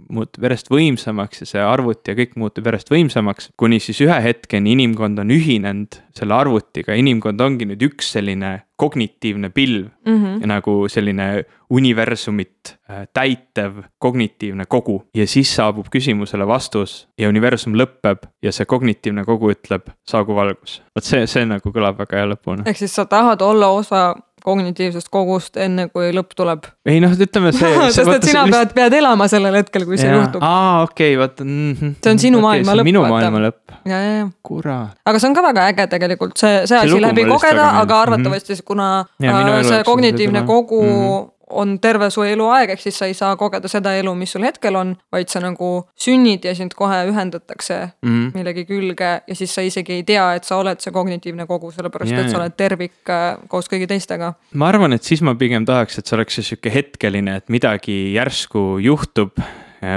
muutub 0.10 0.44
järjest 0.44 0.72
võimsamaks 0.72 1.46
ja 1.46 1.50
see 1.54 1.64
arvuti 1.64 2.12
ja 2.12 2.20
kõik 2.20 2.36
muutub 2.36 2.66
järjest 2.66 2.92
võimsamaks. 2.92 3.50
kuni 3.58 3.80
siis 3.80 4.02
ühe 4.02 4.22
hetkeni 4.22 4.76
inimkond 4.76 5.20
on 5.20 5.32
ühinenud 5.32 6.02
selle 6.16 6.34
arvutiga, 6.34 6.94
inimkond 6.94 7.42
ongi 7.42 7.66
nüüd 7.66 7.82
üks 7.90 8.12
selline 8.16 8.62
kognitiivne 8.76 9.50
pilv 9.50 9.88
mm 10.06 10.24
-hmm. 10.24 10.42
ja 10.42 10.48
nagu 10.48 10.88
selline 10.88 11.46
universumit 11.70 12.78
äh, 12.90 13.08
täitev 13.14 13.74
kognitiivne 13.98 14.66
kogu. 14.66 15.04
ja 15.16 15.28
siis 15.28 15.56
saabub 15.56 15.86
küsimusele 15.96 16.48
vastus 16.48 17.08
ja 17.18 17.30
universum 17.30 17.74
lõpeb 17.74 18.28
ja 18.44 18.52
see 18.52 18.66
kognitiivne 18.66 19.26
kogu 19.26 19.52
ütleb, 19.52 19.82
saagu 20.08 20.36
valgus. 20.36 20.82
vot 20.96 21.04
see, 21.04 21.28
see 21.28 21.46
nagu 21.46 21.70
kõlab 21.70 21.98
väga 21.98 22.18
hea 22.18 22.26
lõpuna. 22.26 22.64
ehk 22.66 22.78
siis 22.78 22.96
sa 22.96 23.06
tahad 23.06 23.42
olla 23.42 23.68
osa 23.68 24.16
kognitiivsest 24.46 25.10
kogust, 25.14 25.58
enne 25.62 25.88
kui 25.90 26.12
lõpp 26.16 26.36
tuleb. 26.38 26.70
ei 26.90 27.02
noh, 27.04 27.14
ütleme 27.26 27.52
see 27.56 27.72
sest 27.98 28.12
et 28.14 28.28
sina 28.30 28.46
pead, 28.52 28.74
pead 28.78 28.98
elama 29.00 29.28
sellel 29.32 29.58
hetkel, 29.60 29.88
kui 29.90 30.00
see 30.02 30.10
ja. 30.10 30.22
juhtub. 30.22 30.46
aa, 30.46 30.86
okei 30.86 31.14
okay,, 31.14 31.20
vaata 31.22 31.48
mm. 31.48 31.72
-hmm. 31.74 31.94
see 32.04 32.16
on 32.16 32.24
sinu 32.26 32.42
okay, 32.42 32.48
maailma 32.48 32.78
lõpp. 32.80 32.90
minu 32.92 33.06
maailma 33.06 33.44
lõpp. 33.48 33.78
ja, 33.86 34.02
ja, 34.02 34.18
ja. 34.22 34.26
kurat. 34.46 34.98
aga 35.06 35.22
see 35.22 35.32
on 35.32 35.38
ka 35.38 35.46
väga 35.50 35.70
äge 35.74 35.88
tegelikult, 35.96 36.38
see, 36.42 36.66
see 36.70 36.82
asi 36.82 37.02
läbi 37.02 37.28
kogeda, 37.30 37.70
aga 37.84 38.02
arvatavasti 38.08 38.54
mm 38.54 38.60
-hmm. 38.60 38.68
kuna 38.72 38.90
ja, 39.20 39.40
äh, 39.60 39.64
see 39.70 39.84
kognitiivne 39.92 40.46
kogu 40.50 40.84
mm 40.84 41.00
-hmm 41.00 41.32
on 41.50 41.80
terve 41.80 42.10
su 42.10 42.24
eluaeg, 42.26 42.72
ehk 42.74 42.82
siis 42.82 42.98
sa 42.98 43.10
ei 43.10 43.14
saa 43.18 43.36
kogeda 43.38 43.70
seda 43.70 43.94
elu, 44.00 44.14
mis 44.18 44.32
sul 44.34 44.46
hetkel 44.48 44.76
on, 44.80 44.96
vaid 45.14 45.30
sa 45.30 45.42
nagu 45.44 45.72
sünnid 46.00 46.46
ja 46.46 46.56
sind 46.58 46.74
kohe 46.78 47.04
ühendatakse 47.10 47.78
mm 48.02 48.10
-hmm. 48.10 48.32
millegi 48.34 48.66
külge 48.66 49.12
ja 49.28 49.36
siis 49.36 49.56
sa 49.56 49.62
isegi 49.62 49.94
ei 49.94 50.04
tea, 50.04 50.34
et 50.36 50.44
sa 50.44 50.58
oled 50.58 50.80
see 50.80 50.94
kognitiivne 50.94 51.46
kogu, 51.46 51.72
sellepärast 51.72 52.12
yeah, 52.12 52.26
et 52.26 52.32
sa 52.32 52.38
oled 52.38 52.58
tervik 52.58 53.10
äh, 53.10 53.38
koos 53.48 53.70
kõigi 53.70 53.88
teistega. 53.88 54.34
ma 54.54 54.68
arvan, 54.68 54.94
et 54.94 55.04
siis 55.04 55.22
ma 55.22 55.36
pigem 55.36 55.66
tahaks, 55.66 56.00
et 56.00 56.06
see 56.06 56.18
oleks 56.18 56.36
sihuke 56.42 56.74
hetkeline, 56.74 57.36
et 57.36 57.50
midagi 57.50 58.14
järsku 58.14 58.80
juhtub 58.80 59.38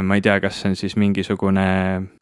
ma 0.02 0.18
ei 0.18 0.22
tea, 0.24 0.38
kas 0.42 0.60
see 0.60 0.72
on 0.72 0.76
siis 0.78 0.96
mingisugune 1.00 1.66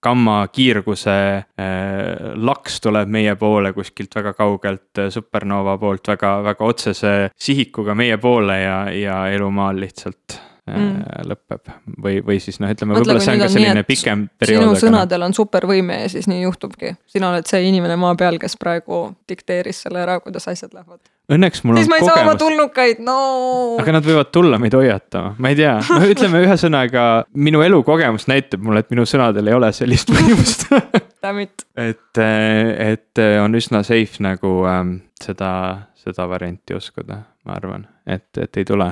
gammakiirguse 0.03 1.17
äh, 1.37 2.35
laks 2.37 2.81
tuleb 2.85 3.11
meie 3.13 3.37
poole 3.41 3.73
kuskilt 3.77 4.15
väga 4.19 4.35
kaugelt 4.39 5.01
äh, 5.03 5.11
supernova 5.15 5.79
poolt 5.81 6.13
väga, 6.15 6.37
väga 6.51 6.69
otsese 6.73 7.15
sihikuga 7.33 7.97
meie 7.99 8.19
poole 8.23 8.61
ja, 8.61 8.79
ja 8.93 9.23
elu 9.33 9.51
maal 9.51 9.81
lihtsalt 9.83 10.41
mm. 10.67 11.27
lõpeb 11.31 11.71
või, 12.03 12.21
või 12.27 12.39
siis 12.43 12.59
noh, 12.63 12.71
ütleme 12.73 12.97
võib-olla 12.97 13.23
see 13.23 13.35
on 13.37 13.43
ka 13.45 13.49
selline 13.53 13.75
nii, 13.81 13.87
pikem 13.87 14.25
periood. 14.41 14.65
sinu 14.65 14.81
sõnadel 14.89 15.27
on 15.27 15.37
supervõime 15.37 16.01
ja 16.03 16.09
siis 16.13 16.27
nii 16.31 16.43
juhtubki. 16.43 16.95
sina 17.11 17.31
oled 17.31 17.47
see 17.49 17.63
inimene 17.69 17.99
maa 18.01 18.17
peal, 18.19 18.41
kes 18.43 18.59
praegu 18.61 19.03
dikteeris 19.29 19.85
selle 19.87 20.03
ära, 20.03 20.19
kuidas 20.25 20.49
asjad 20.51 20.75
lähevad. 20.75 21.01
Õnneks 21.33 21.65
mul 21.67 21.79
siis 21.79 21.89
on 21.89 21.91
kogemus. 21.91 21.91
siis 21.91 21.91
ma 21.91 21.99
ei 21.99 22.09
saa 22.11 22.25
oma 22.25 22.37
tulnukaid, 22.43 23.03
no. 23.07 23.17
aga 23.83 23.97
nad 23.99 24.07
võivad 24.07 24.31
tulla 24.35 24.61
meid 24.63 24.77
hoiatama, 24.79 25.35
ma 25.39 25.53
ei 25.53 25.59
tea, 25.59 25.75
no 25.91 26.03
ütleme 26.07 26.43
ühesõnaga 26.47 27.07
minu 27.35 27.63
elukogemus 27.67 28.29
näitab 28.31 28.63
mulle, 28.67 28.85
et 28.85 28.95
minu 28.95 29.07
sõnadel 29.09 29.51
ei 29.51 29.59
ole 29.59 29.73
sellist 29.77 30.11
võimust 30.15 30.69
et, 31.87 32.23
et 32.23 33.27
on 33.43 33.59
üsna 33.59 33.83
safe 33.87 34.23
nagu 34.23 34.61
ähm, 34.71 34.97
seda, 35.23 35.51
seda 35.99 36.29
varianti 36.31 36.79
uskuda, 36.79 37.23
ma 37.47 37.59
arvan, 37.59 37.87
et, 38.07 38.29
et 38.39 38.63
ei 38.63 38.67
tule 38.67 38.91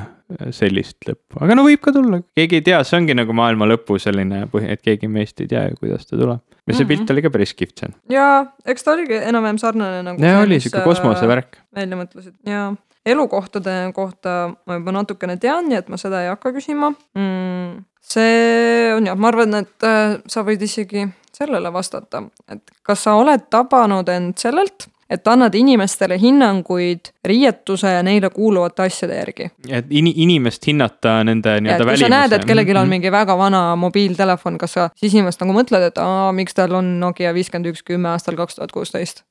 sellist 0.56 1.04
lõppu, 1.04 1.38
aga 1.44 1.56
no 1.56 1.64
võib 1.66 1.82
ka 1.84 1.92
tulla, 1.94 2.20
keegi 2.36 2.60
ei 2.60 2.64
tea, 2.64 2.80
see 2.86 2.96
ongi 3.00 3.16
nagu 3.16 3.34
maailma 3.36 3.68
lõpu 3.68 3.98
selline 4.00 4.44
põhi, 4.52 4.70
et 4.72 4.82
keegi 4.84 5.10
meist 5.10 5.40
ei 5.44 5.50
tea 5.50 5.66
ju, 5.68 5.78
kuidas 5.82 6.08
ta 6.08 6.16
tuleb. 6.16 6.40
ja 6.40 6.72
see 6.72 6.84
mm 6.84 6.88
-hmm. 6.88 6.88
pilt 6.88 7.10
oli 7.10 7.22
ka 7.22 7.30
päris 7.30 7.54
kihvt 7.54 7.78
seal. 7.82 7.92
jaa, 8.10 8.46
eks 8.66 8.84
ta 8.84 8.92
oligi 8.92 9.20
enam-vähem 9.20 9.58
sarnane 9.58 10.02
nagu. 10.02 10.22
jaa, 10.22 10.42
oli 10.42 10.60
sihuke 10.60 10.84
kosmosevärk. 10.84 11.58
välja 11.74 11.96
mõtlesid, 11.96 12.34
jaa. 12.46 12.74
elukohtade 13.06 13.92
kohta 13.94 14.54
ma 14.66 14.74
juba 14.80 14.92
natukene 14.92 15.36
tean, 15.36 15.68
nii 15.68 15.78
et 15.78 15.88
ma 15.88 15.96
seda 15.96 16.22
ei 16.22 16.28
hakka 16.32 16.52
küsima 16.52 16.94
mm,. 17.14 17.84
see 18.00 18.94
on 18.96 19.06
jah, 19.06 19.16
ma 19.16 19.28
arvan, 19.28 19.54
et 19.54 19.84
äh, 19.84 20.18
sa 20.26 20.42
võid 20.42 20.62
isegi 20.62 21.08
sellele 21.34 21.72
vastata, 21.72 22.22
et 22.48 22.62
kas 22.82 23.02
sa 23.04 23.14
oled 23.14 23.50
tabanud 23.50 24.08
end 24.08 24.38
sellelt 24.38 24.88
et 25.10 25.28
annad 25.28 25.54
inimestele 25.54 26.18
hinnanguid 26.20 27.10
riietuse 27.24 27.92
ja 27.92 28.02
neile 28.02 28.30
kuuluvate 28.30 28.86
asjade 28.86 29.16
järgi. 29.16 29.50
et 29.68 29.86
in, 29.90 30.06
inimest 30.06 30.66
hinnata 30.66 31.18
nende 31.24 31.58
nii-öelda 31.60 31.86
välimuse. 31.86 32.04
kui 32.04 32.10
sa 32.10 32.16
näed, 32.16 32.32
et 32.32 32.44
kellelgi 32.44 32.74
on 32.74 32.80
mhm. 32.80 32.90
mingi 32.96 33.12
väga 33.12 33.38
vana 33.38 33.64
mobiiltelefon, 33.76 34.58
kas 34.58 34.78
sa 34.78 34.88
siis 34.96 35.14
inimest 35.14 35.40
nagu 35.44 35.56
mõtled, 35.56 35.90
et 35.90 36.00
aa, 36.02 36.32
miks 36.32 36.54
tal 36.54 36.74
on 36.80 36.94
Nokia 37.00 37.34
viiskümmend 37.34 37.72
üks 37.74 37.84
kümme 37.84 38.12
aastal 38.14 38.36
kaks 38.40 38.60
tuhat 38.60 38.72
kuusteist? 38.72 39.24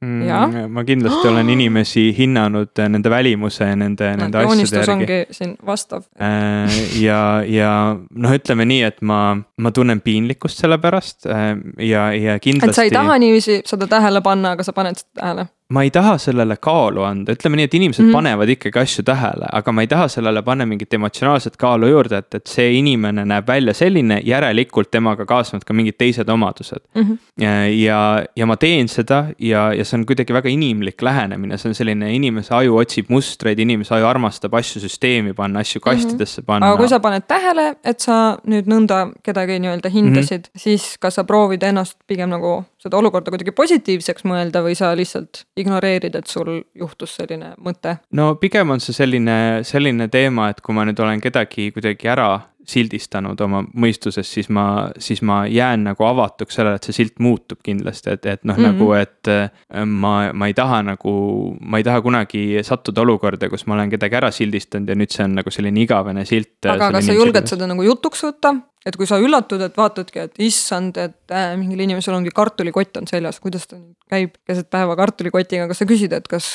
Mm, 0.00 0.22
ja?, 0.26 0.40
ma 0.68 0.84
kindlasti 0.86 1.28
olen 1.28 1.50
inimesi 1.56 2.08
hinnanud 2.18 2.82
nende 2.92 3.10
välimuse 3.12 3.68
ja 3.70 3.76
nende 3.76 4.12
no,, 4.14 4.24
nende 4.24 4.44
asjade 4.44 4.82
järgi. 4.82 4.92
ongi 4.92 5.18
siin 5.38 5.56
vastav. 5.66 6.06
Äh, 6.20 6.78
ja, 7.02 7.20
ja 7.46 7.72
noh, 7.96 8.36
ütleme 8.38 8.68
nii, 8.68 8.82
et 8.86 9.02
ma, 9.02 9.20
ma 9.58 9.74
tunnen 9.74 10.00
piinlikkust 10.04 10.62
selle 10.62 10.78
pärast 10.82 11.26
äh, 11.26 11.52
ja, 11.82 12.08
ja 12.14 12.38
kindlasti. 12.38 12.74
et 12.74 12.80
sa 12.80 12.86
ei 12.86 12.94
taha 12.94 13.18
niiviisi 13.22 13.60
seda 13.66 13.90
tähele 13.90 14.22
panna, 14.24 14.56
aga 14.56 14.66
sa 14.66 14.76
paned 14.76 15.02
seda 15.02 15.22
tähele 15.22 15.48
ma 15.68 15.82
ei 15.82 15.90
taha 15.90 16.14
sellele 16.18 16.56
kaalu 16.62 17.02
anda, 17.02 17.34
ütleme 17.34 17.58
nii, 17.58 17.66
et 17.66 17.74
inimesed 17.74 18.04
mm 18.04 18.08
-hmm. 18.08 18.14
panevad 18.14 18.50
ikkagi 18.54 18.78
asju 18.78 19.02
tähele, 19.04 19.48
aga 19.52 19.72
ma 19.72 19.82
ei 19.82 19.88
taha 19.90 20.08
sellele 20.08 20.42
panna 20.42 20.66
mingit 20.66 20.94
emotsionaalset 20.94 21.56
kaalu 21.56 21.88
juurde, 21.90 22.18
et, 22.18 22.34
et 22.34 22.46
see 22.46 22.76
inimene 22.78 23.24
näeb 23.24 23.48
välja 23.48 23.74
selline, 23.74 24.20
järelikult 24.24 24.90
temaga 24.90 25.26
kaasnevad 25.26 25.64
ka 25.66 25.74
mingid 25.74 25.98
teised 25.98 26.28
omadused 26.28 26.82
mm. 26.94 27.02
-hmm. 27.02 27.18
ja, 27.42 27.66
ja, 27.68 28.24
ja 28.36 28.46
ma 28.46 28.56
teen 28.56 28.88
seda 28.88 29.24
ja, 29.38 29.72
ja 29.72 29.84
see 29.84 29.98
on 29.98 30.06
kuidagi 30.06 30.32
väga 30.32 30.48
inimlik 30.48 31.02
lähenemine, 31.02 31.58
see 31.58 31.68
on 31.68 31.74
selline 31.74 32.14
inimese 32.14 32.54
aju 32.54 32.76
otsib 32.76 33.06
mustreid, 33.08 33.58
inimese 33.58 33.94
aju 33.94 34.06
armastab 34.06 34.54
asju 34.54 34.80
süsteemi 34.80 35.34
panna, 35.34 35.60
asju 35.60 35.80
mhm. 35.80 35.90
kastidesse 35.90 36.42
panna. 36.42 36.68
aga 36.68 36.76
kui 36.76 36.88
sa 36.88 37.00
paned 37.00 37.26
tähele, 37.28 37.74
et 37.84 38.00
sa 38.00 38.38
nüüd 38.46 38.70
nõnda 38.70 39.10
kedagi 39.22 39.58
nii-öelda 39.58 39.88
hindasid 39.88 40.46
mm, 40.46 40.50
-hmm. 40.54 40.62
siis 40.62 40.98
kas 40.98 41.14
sa 41.14 41.24
proovid 41.24 41.62
ennast 41.62 41.98
pigem 42.06 42.30
nagu 42.30 42.64
seda 42.78 42.96
olukorda 42.96 43.30
kuidagi 43.34 43.50
positiivseks 43.50 44.24
mõelda 44.28 44.62
või 44.62 44.76
sa 44.78 44.94
lihtsalt 44.96 45.44
ignoreerid, 45.56 46.14
et 46.18 46.26
sul 46.26 46.60
juhtus 46.74 47.16
selline 47.20 47.54
mõte? 47.62 47.98
no 48.16 48.34
pigem 48.40 48.74
on 48.74 48.82
see 48.82 48.96
selline, 48.96 49.38
selline 49.66 50.10
teema, 50.12 50.50
et 50.52 50.60
kui 50.64 50.76
ma 50.76 50.84
nüüd 50.88 51.00
olen 51.02 51.22
kedagi 51.24 51.70
kuidagi 51.74 52.12
ära 52.12 52.30
sildistanud 52.66 53.40
oma 53.46 53.62
mõistuses, 53.78 54.26
siis 54.26 54.48
ma, 54.52 54.90
siis 55.02 55.22
ma 55.26 55.44
jään 55.50 55.84
nagu 55.86 56.06
avatuks 56.06 56.58
sellele, 56.58 56.80
et 56.80 56.88
see 56.88 56.96
silt 56.98 57.20
muutub 57.22 57.60
kindlasti, 57.66 58.16
et, 58.16 58.26
et 58.26 58.44
noh 58.44 58.56
mm, 58.56 58.64
-hmm. 58.64 58.74
nagu, 58.74 58.92
et 58.98 59.30
äh, 59.30 59.86
ma, 59.86 60.14
ma 60.32 60.50
ei 60.50 60.54
taha 60.54 60.82
nagu, 60.82 61.12
ma 61.60 61.78
ei 61.78 61.86
taha 61.86 62.02
kunagi 62.02 62.62
sattuda 62.66 63.04
olukorda, 63.06 63.50
kus 63.50 63.66
ma 63.66 63.78
olen 63.78 63.90
kedagi 63.90 64.18
ära 64.18 64.30
sildistanud 64.30 64.88
ja 64.88 64.98
nüüd 64.98 65.14
see 65.14 65.24
on 65.24 65.38
nagu 65.38 65.50
selline 65.50 65.80
igavene 65.80 66.24
silt. 66.24 66.66
aga 66.66 66.90
kas 66.98 67.06
sa 67.06 67.14
julged 67.14 67.46
seda 67.46 67.70
nagu 67.70 67.86
jutuks 67.86 68.24
võtta? 68.26 68.56
et 68.86 68.96
kui 68.96 69.06
sa 69.06 69.18
üllatud, 69.18 69.62
et 69.66 69.76
vaatadki, 69.76 70.18
et 70.28 70.36
issand, 70.46 70.96
et 70.96 71.25
äh, 71.34 71.54
mingil 71.58 71.84
inimesel 71.86 72.16
ongi 72.16 72.32
kartulikott 72.34 73.00
on 73.00 73.08
seljas, 73.10 73.40
kuidas 73.42 73.66
ta 73.70 73.78
käib 74.10 74.36
keset 74.46 74.68
päeva 74.72 74.96
kartulikotiga, 74.98 75.66
kas 75.70 75.82
sa 75.82 75.88
küsid, 75.88 76.14
et 76.16 76.28
kas, 76.30 76.48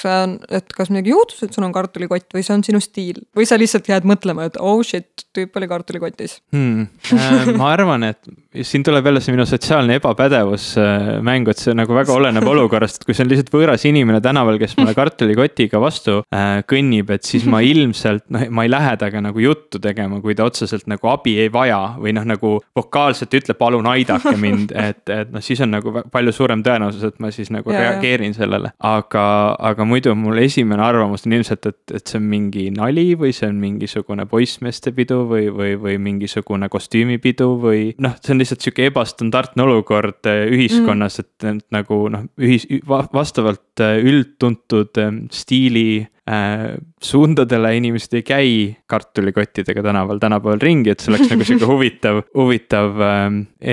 et 0.50 0.76
kas 0.76 0.92
midagi 0.94 1.12
juhtus, 1.12 1.42
et 1.44 1.56
sul 1.56 1.66
on 1.68 1.74
kartulikott 1.76 2.32
või 2.36 2.46
see 2.48 2.56
on 2.56 2.64
sinu 2.66 2.82
stiil 2.84 3.22
või 3.38 3.48
sa 3.50 3.60
lihtsalt 3.60 3.90
jääd 3.92 4.08
mõtlema, 4.08 4.48
et 4.48 4.60
oh 4.62 4.80
shit, 4.88 5.26
tüüp 5.36 5.60
oli 5.60 5.70
kartulikotis 5.72 6.40
hmm.? 6.56 6.88
Äh, 7.12 7.52
ma 7.60 7.72
arvan, 7.76 8.08
et 8.08 8.32
siin 8.68 8.84
tuleb 8.88 9.06
jälle 9.08 9.22
see 9.24 9.36
minu 9.36 9.46
sotsiaalne 9.48 10.00
ebapädevus 10.00 10.72
äh, 10.80 11.12
mängu, 11.26 11.52
et 11.52 11.62
see 11.62 11.76
nagu 11.78 11.96
väga 11.96 12.16
oleneb 12.16 12.48
olukorrast, 12.48 13.02
et 13.02 13.08
kui 13.08 13.18
see 13.18 13.26
on 13.26 13.32
lihtsalt 13.32 13.52
võõras 13.54 13.86
inimene 13.88 14.22
tänaval, 14.24 14.60
kes 14.62 14.78
mulle 14.80 14.96
kartulikotiga 14.98 15.82
vastu 15.84 16.22
äh, 16.32 16.62
kõnnib, 16.70 17.12
et 17.16 17.28
siis 17.28 17.48
ma 17.50 17.62
ilmselt 17.66 18.28
noh, 18.32 18.48
ma 18.52 18.68
ei 18.68 18.72
lähe 18.72 18.96
temaga 19.02 19.22
nagu 19.28 19.44
juttu 19.44 19.80
tegema, 19.82 20.22
kui 20.24 20.36
ta 20.38 20.46
otseselt 20.48 20.88
nagu 20.92 21.12
abi 21.12 21.36
ei 21.44 21.52
vaja 21.52 21.80
või 22.00 22.16
noh, 22.16 22.26
nagu 22.28 22.54
vokaalselt 22.78 23.34
ütleb, 23.42 23.60
palun 23.60 23.88
aidake 23.92 24.36
mind, 24.40 24.61
et, 24.70 25.02
et 25.10 25.32
noh, 25.34 25.44
siis 25.44 25.62
on 25.64 25.72
nagu 25.74 25.94
palju 26.12 26.34
suurem 26.36 26.64
tõenäosus, 26.66 27.04
et 27.08 27.20
ma 27.24 27.32
siis 27.34 27.52
nagu 27.54 27.74
ja, 27.74 27.84
reageerin 27.86 28.36
ja. 28.36 28.42
sellele. 28.42 28.74
aga, 28.78 29.26
aga 29.72 29.88
muidu 29.88 30.14
mul 30.18 30.42
esimene 30.44 30.84
arvamus 30.86 31.26
on 31.28 31.38
ilmselt, 31.38 31.68
et, 31.72 31.96
et 31.98 32.06
see 32.06 32.20
on 32.22 32.28
mingi 32.32 32.68
nali 32.76 33.12
või 33.20 33.34
see 33.36 33.50
on 33.50 33.60
mingisugune 33.62 34.28
poissmeeste 34.30 34.94
pidu 34.98 35.24
või, 35.30 35.50
või, 35.56 35.76
või 35.82 35.98
mingisugune 36.02 36.70
kostüümipidu 36.72 37.50
või 37.62 37.92
noh, 38.04 38.16
see 38.22 38.36
on 38.36 38.44
lihtsalt 38.44 38.66
sihuke 38.66 38.88
ebastandardne 38.92 39.68
olukord 39.68 40.32
eh, 40.32 40.46
ühiskonnas 40.52 41.20
mm., 41.20 41.26
et, 41.26 41.50
et 41.56 41.78
nagu 41.78 42.02
noh, 42.14 42.26
ühis, 42.42 42.68
vastavalt 42.88 43.84
eh, 43.84 44.00
üldtuntud 44.12 45.02
eh, 45.02 45.14
stiili 45.34 45.88
äh, 46.30 46.78
suundadele 47.04 47.76
inimesed 47.78 48.14
ei 48.20 48.24
käi 48.24 48.52
kartulikottidega 48.90 49.84
tänaval 49.84 50.20
tänapäeval 50.20 50.62
ringi, 50.62 50.94
et 50.94 51.00
see 51.00 51.14
oleks 51.14 51.32
nagu 51.32 51.48
sihuke 51.48 51.70
huvitav, 51.74 52.22
huvitav 52.38 53.02
äh, 53.02 53.26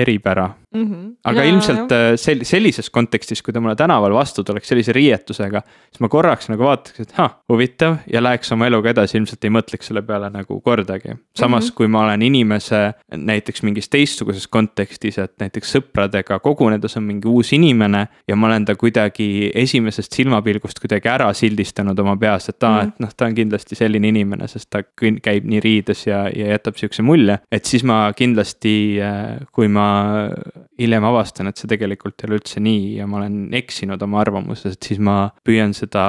eripära 0.03 0.49
mm. 0.75 0.83
-hmm. 0.83 1.15
aga 1.23 1.43
ja, 1.43 1.49
ilmselt. 1.49 1.91
Äh, 1.91 2.13
sel-, 2.15 2.43
sellises 2.43 2.89
kontekstis, 2.89 3.41
kui 3.41 3.53
ta 3.53 3.61
mulle 3.61 3.75
tänaval 3.75 4.13
vastu 4.13 4.43
tuleks 4.43 4.67
sellise 4.67 4.93
riietusega, 4.93 5.61
siis 5.89 6.01
ma 6.03 6.09
korraks 6.09 6.49
nagu 6.49 6.63
vaataks, 6.63 6.99
et 6.99 7.13
ah, 7.17 7.35
huvitav 7.49 7.97
ja 8.13 8.23
läheks 8.23 8.51
oma 8.51 8.67
eluga 8.67 8.93
edasi, 8.93 9.17
ilmselt 9.17 9.43
ei 9.43 9.53
mõtleks 9.53 9.89
selle 9.89 10.01
peale 10.05 10.29
nagu 10.33 10.59
kordagi. 10.61 11.15
samas 11.35 11.63
mm, 11.63 11.69
-hmm. 11.69 11.75
kui 11.75 11.87
ma 11.87 12.03
olen 12.03 12.21
inimese 12.21 12.93
näiteks 13.15 13.63
mingis 13.63 13.89
teistsuguses 13.89 14.47
kontekstis, 14.47 15.17
et 15.17 15.33
näiteks 15.39 15.75
sõpradega 15.75 16.39
kogunedes 16.39 16.97
on 16.97 17.03
mingi 17.03 17.27
uus 17.27 17.53
inimene 17.53 18.07
ja 18.27 18.35
ma 18.35 18.47
olen 18.47 18.65
ta 18.65 18.75
kuidagi 18.75 19.51
esimesest 19.55 20.13
silmapilgust 20.13 20.79
kuidagi 20.79 21.09
ära 21.09 21.33
sildistanud 21.33 21.99
oma 21.99 22.17
peas, 22.17 22.49
et 22.49 22.63
aa 22.63 22.69
mm, 22.69 22.79
-hmm. 22.79 22.87
et 22.87 22.99
noh, 22.99 23.13
ta 23.17 23.25
on 23.25 23.35
kindlasti 23.35 23.75
selline 23.75 24.07
inimene, 24.07 24.47
sest 24.47 24.69
ta 24.69 24.83
käib 25.21 25.45
nii 25.45 25.59
riides 25.59 26.07
ja, 26.07 26.29
ja 26.35 26.47
jätab 26.47 26.75
sihukese 26.75 27.01
mulje, 27.01 27.39
et 27.51 27.65
siis 27.65 27.83
ma 27.83 28.13
kindlasti, 28.13 28.99
äh, 29.01 29.47
kui 29.51 29.67
ma 29.67 30.19
hiljem 30.79 31.05
avastan, 31.09 31.49
et 31.49 31.59
see 31.59 31.69
tegelikult 31.71 32.21
ei 32.21 32.29
ole 32.29 32.39
üldse 32.39 32.61
nii 32.63 32.97
ja 32.99 33.07
ma 33.09 33.19
olen 33.21 33.53
eksinud 33.59 34.01
oma 34.05 34.21
arvamuses, 34.23 34.75
et 34.77 34.89
siis 34.89 35.01
ma 35.03 35.17
püüan 35.47 35.73
seda. 35.77 36.03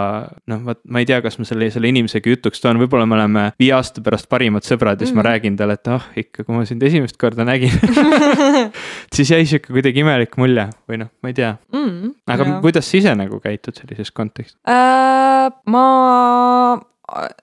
noh, 0.51 0.63
vot 0.67 0.81
ma 0.91 1.03
ei 1.03 1.09
tea, 1.09 1.21
kas 1.25 1.39
ma 1.41 1.47
selle, 1.49 1.71
selle 1.75 1.91
inimesega 1.93 2.35
jutuks 2.35 2.63
toon, 2.63 2.81
võib-olla 2.83 3.07
me 3.09 3.19
oleme 3.19 3.47
viie 3.61 3.73
aasta 3.77 4.03
pärast 4.05 4.31
parimad 4.31 4.67
sõbrad 4.67 4.99
ja 4.99 5.07
siis 5.07 5.15
mm 5.15 5.21
ma 5.21 5.23
mhm. 5.23 5.29
räägin 5.29 5.57
talle, 5.59 5.75
et 5.77 5.89
ah 5.91 5.99
oh, 5.99 6.05
ikka, 6.21 6.45
kui 6.47 6.55
ma 6.55 6.65
sind 6.69 6.83
esimest 6.87 7.19
korda 7.21 7.45
nägin 7.45 7.73
siis 9.15 9.31
jäi 9.31 9.43
sihuke 9.47 9.75
kuidagi 9.75 10.05
imelik 10.05 10.37
mulje 10.41 10.69
või 10.89 11.01
noh, 11.03 11.11
ma 11.21 11.33
ei 11.33 11.37
tea 11.37 11.55
mm. 11.75 12.15
aga 12.31 12.47
ja. 12.47 12.61
kuidas 12.65 12.89
sa 12.91 13.01
ise 13.01 13.17
nagu 13.19 13.41
käitud 13.43 13.77
sellises 13.77 14.15
kontekstis 14.15 14.57
äh,? 14.71 15.51
ma 15.71 15.85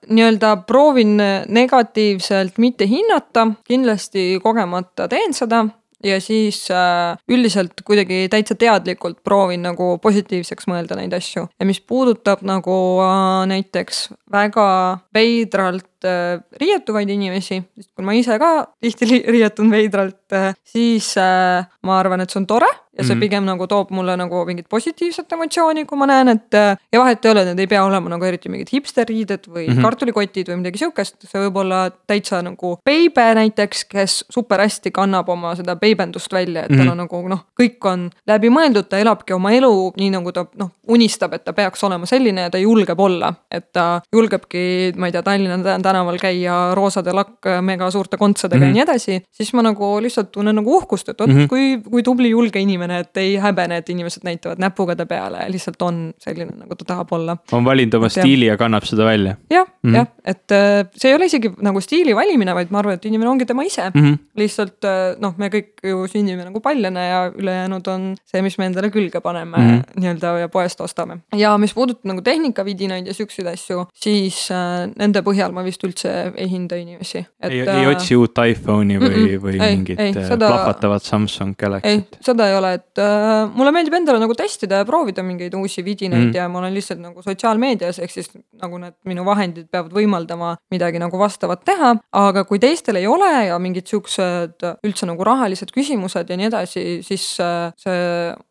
nii-öelda 0.08 0.56
proovin 0.66 1.18
negatiivselt 1.48 2.58
mitte 2.58 2.86
hinnata, 2.88 3.46
kindlasti 3.68 4.38
kogemata 4.42 5.08
teen 5.12 5.34
seda 5.36 5.66
ja 6.04 6.20
siis 6.22 6.62
äh, 6.70 7.18
üldiselt 7.30 7.82
kuidagi 7.86 8.26
täitsa 8.30 8.54
teadlikult 8.58 9.20
proovin 9.26 9.64
nagu 9.66 9.96
positiivseks 10.02 10.68
mõelda 10.70 10.98
neid 10.98 11.14
asju. 11.16 11.48
ja 11.58 11.66
mis 11.66 11.80
puudutab 11.80 12.44
nagu 12.46 12.76
äh, 13.02 13.46
näiteks 13.50 14.08
väga 14.32 14.68
veidralt 15.14 16.06
äh, 16.06 16.38
riietuvaid 16.60 17.10
inimesi, 17.10 17.60
sest 17.76 17.90
kui 17.96 18.06
ma 18.06 18.14
ise 18.14 18.38
ka 18.38 18.52
tihti 18.82 19.22
riietun 19.26 19.70
veidralt 19.74 20.36
äh,, 20.36 20.52
siis 20.64 21.14
äh, 21.18 21.66
ma 21.82 21.98
arvan, 21.98 22.22
et 22.22 22.30
see 22.30 22.42
on 22.42 22.48
tore 22.50 22.70
ja 22.98 23.04
see 23.04 23.14
mm 23.14 23.18
-hmm. 23.18 23.20
pigem 23.20 23.44
nagu 23.44 23.66
toob 23.66 23.90
mulle 23.90 24.16
nagu 24.16 24.44
mingit 24.44 24.68
positiivset 24.68 25.32
emotsiooni, 25.32 25.84
kui 25.84 25.98
ma 25.98 26.06
näen, 26.06 26.28
et 26.28 26.52
ja 26.92 27.00
vahet 27.00 27.24
ei 27.24 27.30
ole, 27.30 27.44
need 27.44 27.58
ei 27.58 27.66
pea 27.66 27.84
olema 27.84 28.08
nagu 28.08 28.24
eriti 28.24 28.48
mingid 28.48 28.68
hipsterriided 28.72 29.46
või 29.48 29.68
mm 29.68 29.74
-hmm. 29.74 29.82
kartulikotid 29.82 30.48
või 30.48 30.56
midagi 30.62 30.78
sihukest, 30.78 31.16
see 31.30 31.40
võib 31.46 31.56
olla 31.62 31.90
täitsa 32.06 32.42
nagu 32.42 32.76
beibe 32.84 33.26
näiteks, 33.34 33.84
kes 33.84 34.24
super 34.30 34.60
hästi 34.60 34.90
kannab 34.90 35.28
oma 35.28 35.54
seda 35.54 35.76
beibendust 35.76 36.32
välja, 36.32 36.64
et 36.64 36.70
mm 36.70 36.74
-hmm. 36.74 36.78
tal 36.78 36.86
mhm. 36.86 36.92
on 36.92 36.98
nagu 36.98 37.28
noh, 37.28 37.44
kõik 37.60 37.90
on 37.92 38.10
läbimõeldud, 38.26 38.88
ta 38.88 38.98
elabki 38.98 39.32
oma 39.32 39.52
elu 39.52 39.92
nii 39.96 40.10
nagu 40.10 40.32
ta 40.32 40.46
noh, 40.58 40.70
unistab, 40.88 41.32
et 41.36 41.44
ta 41.44 41.52
peaks 41.52 41.84
olema 41.84 42.06
selline 42.06 42.46
ja 42.46 42.50
ta 42.50 42.58
julgeb 42.58 43.00
olla, 43.00 43.32
et 43.50 43.72
ta 43.72 44.00
julgebki, 44.12 44.92
ma 44.96 45.06
ei 45.06 45.12
tea, 45.12 45.22
Tallinna 45.22 45.78
tänaval 45.84 46.18
käia 46.20 46.74
roosade 46.74 47.12
lakk 47.12 47.46
mega 47.60 47.90
suurte 47.90 48.16
kontsadega 48.16 48.64
mm 48.64 48.72
-hmm. 48.72 48.76
ja 48.76 48.84
nii 48.84 48.86
edasi, 48.86 49.22
siis 49.30 49.52
ma 49.54 49.62
nagu 49.62 50.00
lihtsalt 50.02 50.32
tunnen 50.32 50.56
nagu 50.56 50.76
uhkust, 50.76 51.08
et 51.08 51.20
vot 51.20 51.28
mm 51.28 51.38
-hmm. 51.38 51.48
kui, 51.48 51.80
kui 51.90 52.02
tubli 52.02 52.30
julge 52.30 52.60
inimene, 52.60 52.87
et 52.90 53.16
ei 53.16 53.36
häbene, 53.42 53.80
et 53.82 53.90
inimesed 53.90 54.24
näitavad 54.26 54.60
näpuga 54.62 54.96
ta 54.96 55.06
peale, 55.06 55.44
lihtsalt 55.52 55.82
on 55.82 56.00
selline, 56.22 56.54
nagu 56.62 56.78
ta 56.78 56.84
tahab 56.94 57.12
olla. 57.12 57.36
on 57.52 57.64
valinud 57.64 57.94
oma 58.00 58.08
stiili 58.12 58.46
ja 58.46 58.56
kannab 58.56 58.86
seda 58.88 59.04
välja. 59.04 59.36
jah 59.50 59.66
mm 59.82 59.90
-hmm., 59.90 59.96
jah, 59.96 60.06
et 60.24 60.52
äh, 60.52 60.86
see 60.96 61.10
ei 61.10 61.16
ole 61.16 61.26
isegi 61.26 61.50
nagu 61.62 61.80
stiili 61.80 62.14
valimine, 62.16 62.54
vaid 62.54 62.70
ma 62.70 62.78
arvan, 62.78 62.94
et 62.94 63.04
inimene 63.04 63.30
ongi 63.30 63.46
tema 63.46 63.62
ise 63.62 63.90
mm. 63.94 64.02
-hmm. 64.02 64.18
lihtsalt 64.36 64.84
äh, 64.84 65.16
noh, 65.20 65.34
me 65.38 65.48
kõik 65.48 65.82
ju 65.84 66.06
sünnime 66.08 66.44
nagu 66.44 66.60
paljana 66.60 67.00
ja 67.00 67.32
ülejäänud 67.34 67.86
on 67.88 68.14
see, 68.24 68.42
mis 68.42 68.58
me 68.58 68.66
endale 68.66 68.90
külge 68.90 69.20
paneme 69.20 69.56
mm 69.56 69.70
-hmm. 69.70 70.00
nii-öelda 70.00 70.38
ja 70.38 70.48
poest 70.48 70.80
ostame. 70.80 71.18
ja 71.36 71.58
mis 71.58 71.74
puudutab 71.74 72.04
nagu 72.04 72.22
tehnikavidinaid 72.22 73.06
ja 73.06 73.14
siukseid 73.14 73.46
asju, 73.46 73.86
siis 73.94 74.50
äh, 74.50 74.90
nende 74.96 75.22
põhjal 75.22 75.52
ma 75.52 75.64
vist 75.64 75.84
üldse 75.84 76.32
ei 76.36 76.50
hinda 76.50 76.76
inimesi. 76.76 77.26
ei, 77.42 77.60
ei 77.60 77.86
otsi 77.86 78.16
uut 78.16 78.38
iPhone'i 78.50 78.98
või 78.98 79.08
mm, 79.08 79.26
-mm, 79.26 79.42
või 79.42 79.60
ei, 79.60 79.76
mingit 79.76 80.00
ei, 80.00 80.12
seda, 80.12 80.46
plahvatavat 80.46 81.02
Samsung 81.02 81.54
Galaxy't? 81.62 81.88
ei, 81.88 82.20
seda 82.20 82.48
ei 82.48 82.56
ole, 82.56 82.74
et 82.78 83.02
äh, 83.02 83.50
mulle 83.54 83.72
meeldib 83.74 83.96
endale 83.98 84.20
nagu 84.22 84.34
testida 84.38 84.80
ja 84.80 84.86
proovida 84.88 85.24
mingeid 85.26 85.54
uusi 85.58 85.84
vidinaid 85.86 86.30
mm. 86.30 86.36
ja 86.36 86.46
ma 86.50 86.62
olen 86.62 86.74
lihtsalt 86.76 87.02
nagu 87.02 87.22
sotsiaalmeedias, 87.24 88.00
ehk 88.04 88.14
siis 88.14 88.30
nagu 88.62 88.80
need 88.82 88.96
minu 89.08 89.24
vahendid 89.26 89.68
peavad 89.72 89.94
võimaldama 89.94 90.54
midagi 90.72 91.02
nagu 91.02 91.20
vastavat 91.20 91.64
teha. 91.68 91.94
aga 92.18 92.44
kui 92.48 92.60
teistel 92.62 93.00
ei 93.00 93.06
ole 93.10 93.30
ja 93.48 93.58
mingid 93.62 93.90
siuksed 93.90 94.66
üldse 94.86 95.08
nagu 95.08 95.26
rahalised 95.26 95.72
küsimused 95.74 96.30
ja 96.30 96.38
nii 96.38 96.50
edasi, 96.50 96.84
siis 97.06 97.26
äh, 97.44 97.70
see 97.80 98.00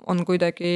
on 0.07 0.23
kuidagi 0.27 0.73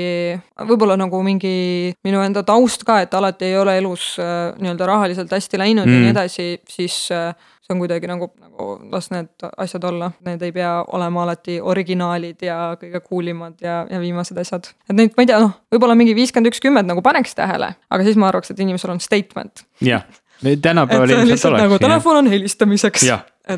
võib-olla 0.67 0.97
nagu 0.99 1.21
mingi 1.25 1.93
minu 2.05 2.23
enda 2.25 2.45
taust 2.47 2.85
ka, 2.87 3.01
et 3.05 3.13
alati 3.17 3.51
ei 3.51 3.57
ole 3.59 3.77
elus 3.81 4.13
äh, 4.21 4.51
nii-öelda 4.61 4.89
rahaliselt 4.89 5.31
hästi 5.31 5.61
läinud 5.61 5.87
mm. 5.87 5.95
ja 5.95 6.05
nii 6.05 6.13
edasi, 6.15 6.47
siis 6.69 7.03
äh, 7.15 7.33
see 7.71 7.77
on 7.77 7.81
kuidagi 7.81 8.09
nagu, 8.09 8.29
nagu 8.41 8.67
las 8.91 9.09
need 9.13 9.47
asjad 9.57 9.85
olla, 9.87 10.11
need 10.27 10.43
ei 10.45 10.53
pea 10.55 10.71
olema 10.93 11.23
alati 11.25 11.59
originaalid 11.73 12.43
ja 12.45 12.57
kõige 12.81 13.01
cool 13.07 13.31
imad 13.31 13.61
ja, 13.63 13.81
ja 13.89 14.01
viimased 14.03 14.37
asjad. 14.41 14.71
et 14.89 14.97
neid, 14.97 15.15
ma 15.17 15.25
ei 15.25 15.31
tea, 15.31 15.39
noh, 15.41 15.55
võib-olla 15.71 15.95
mingi 15.97 16.15
viiskümmend 16.17 16.51
ükskümmend 16.51 16.91
nagu 16.91 17.03
paneks 17.05 17.37
tähele, 17.37 17.73
aga 17.89 18.07
siis 18.07 18.19
ma 18.19 18.29
arvaks, 18.31 18.51
et 18.51 18.59
inimesel 18.59 18.95
on 18.95 19.03
statement. 19.03 19.65
jah, 19.85 20.03
tänapäeval 20.41 21.15
ilmselt 21.15 21.51
oleks. 21.53 21.63
nagu 21.63 21.79
telefon 21.81 22.23
on 22.23 22.31
helistamiseks 22.31 23.07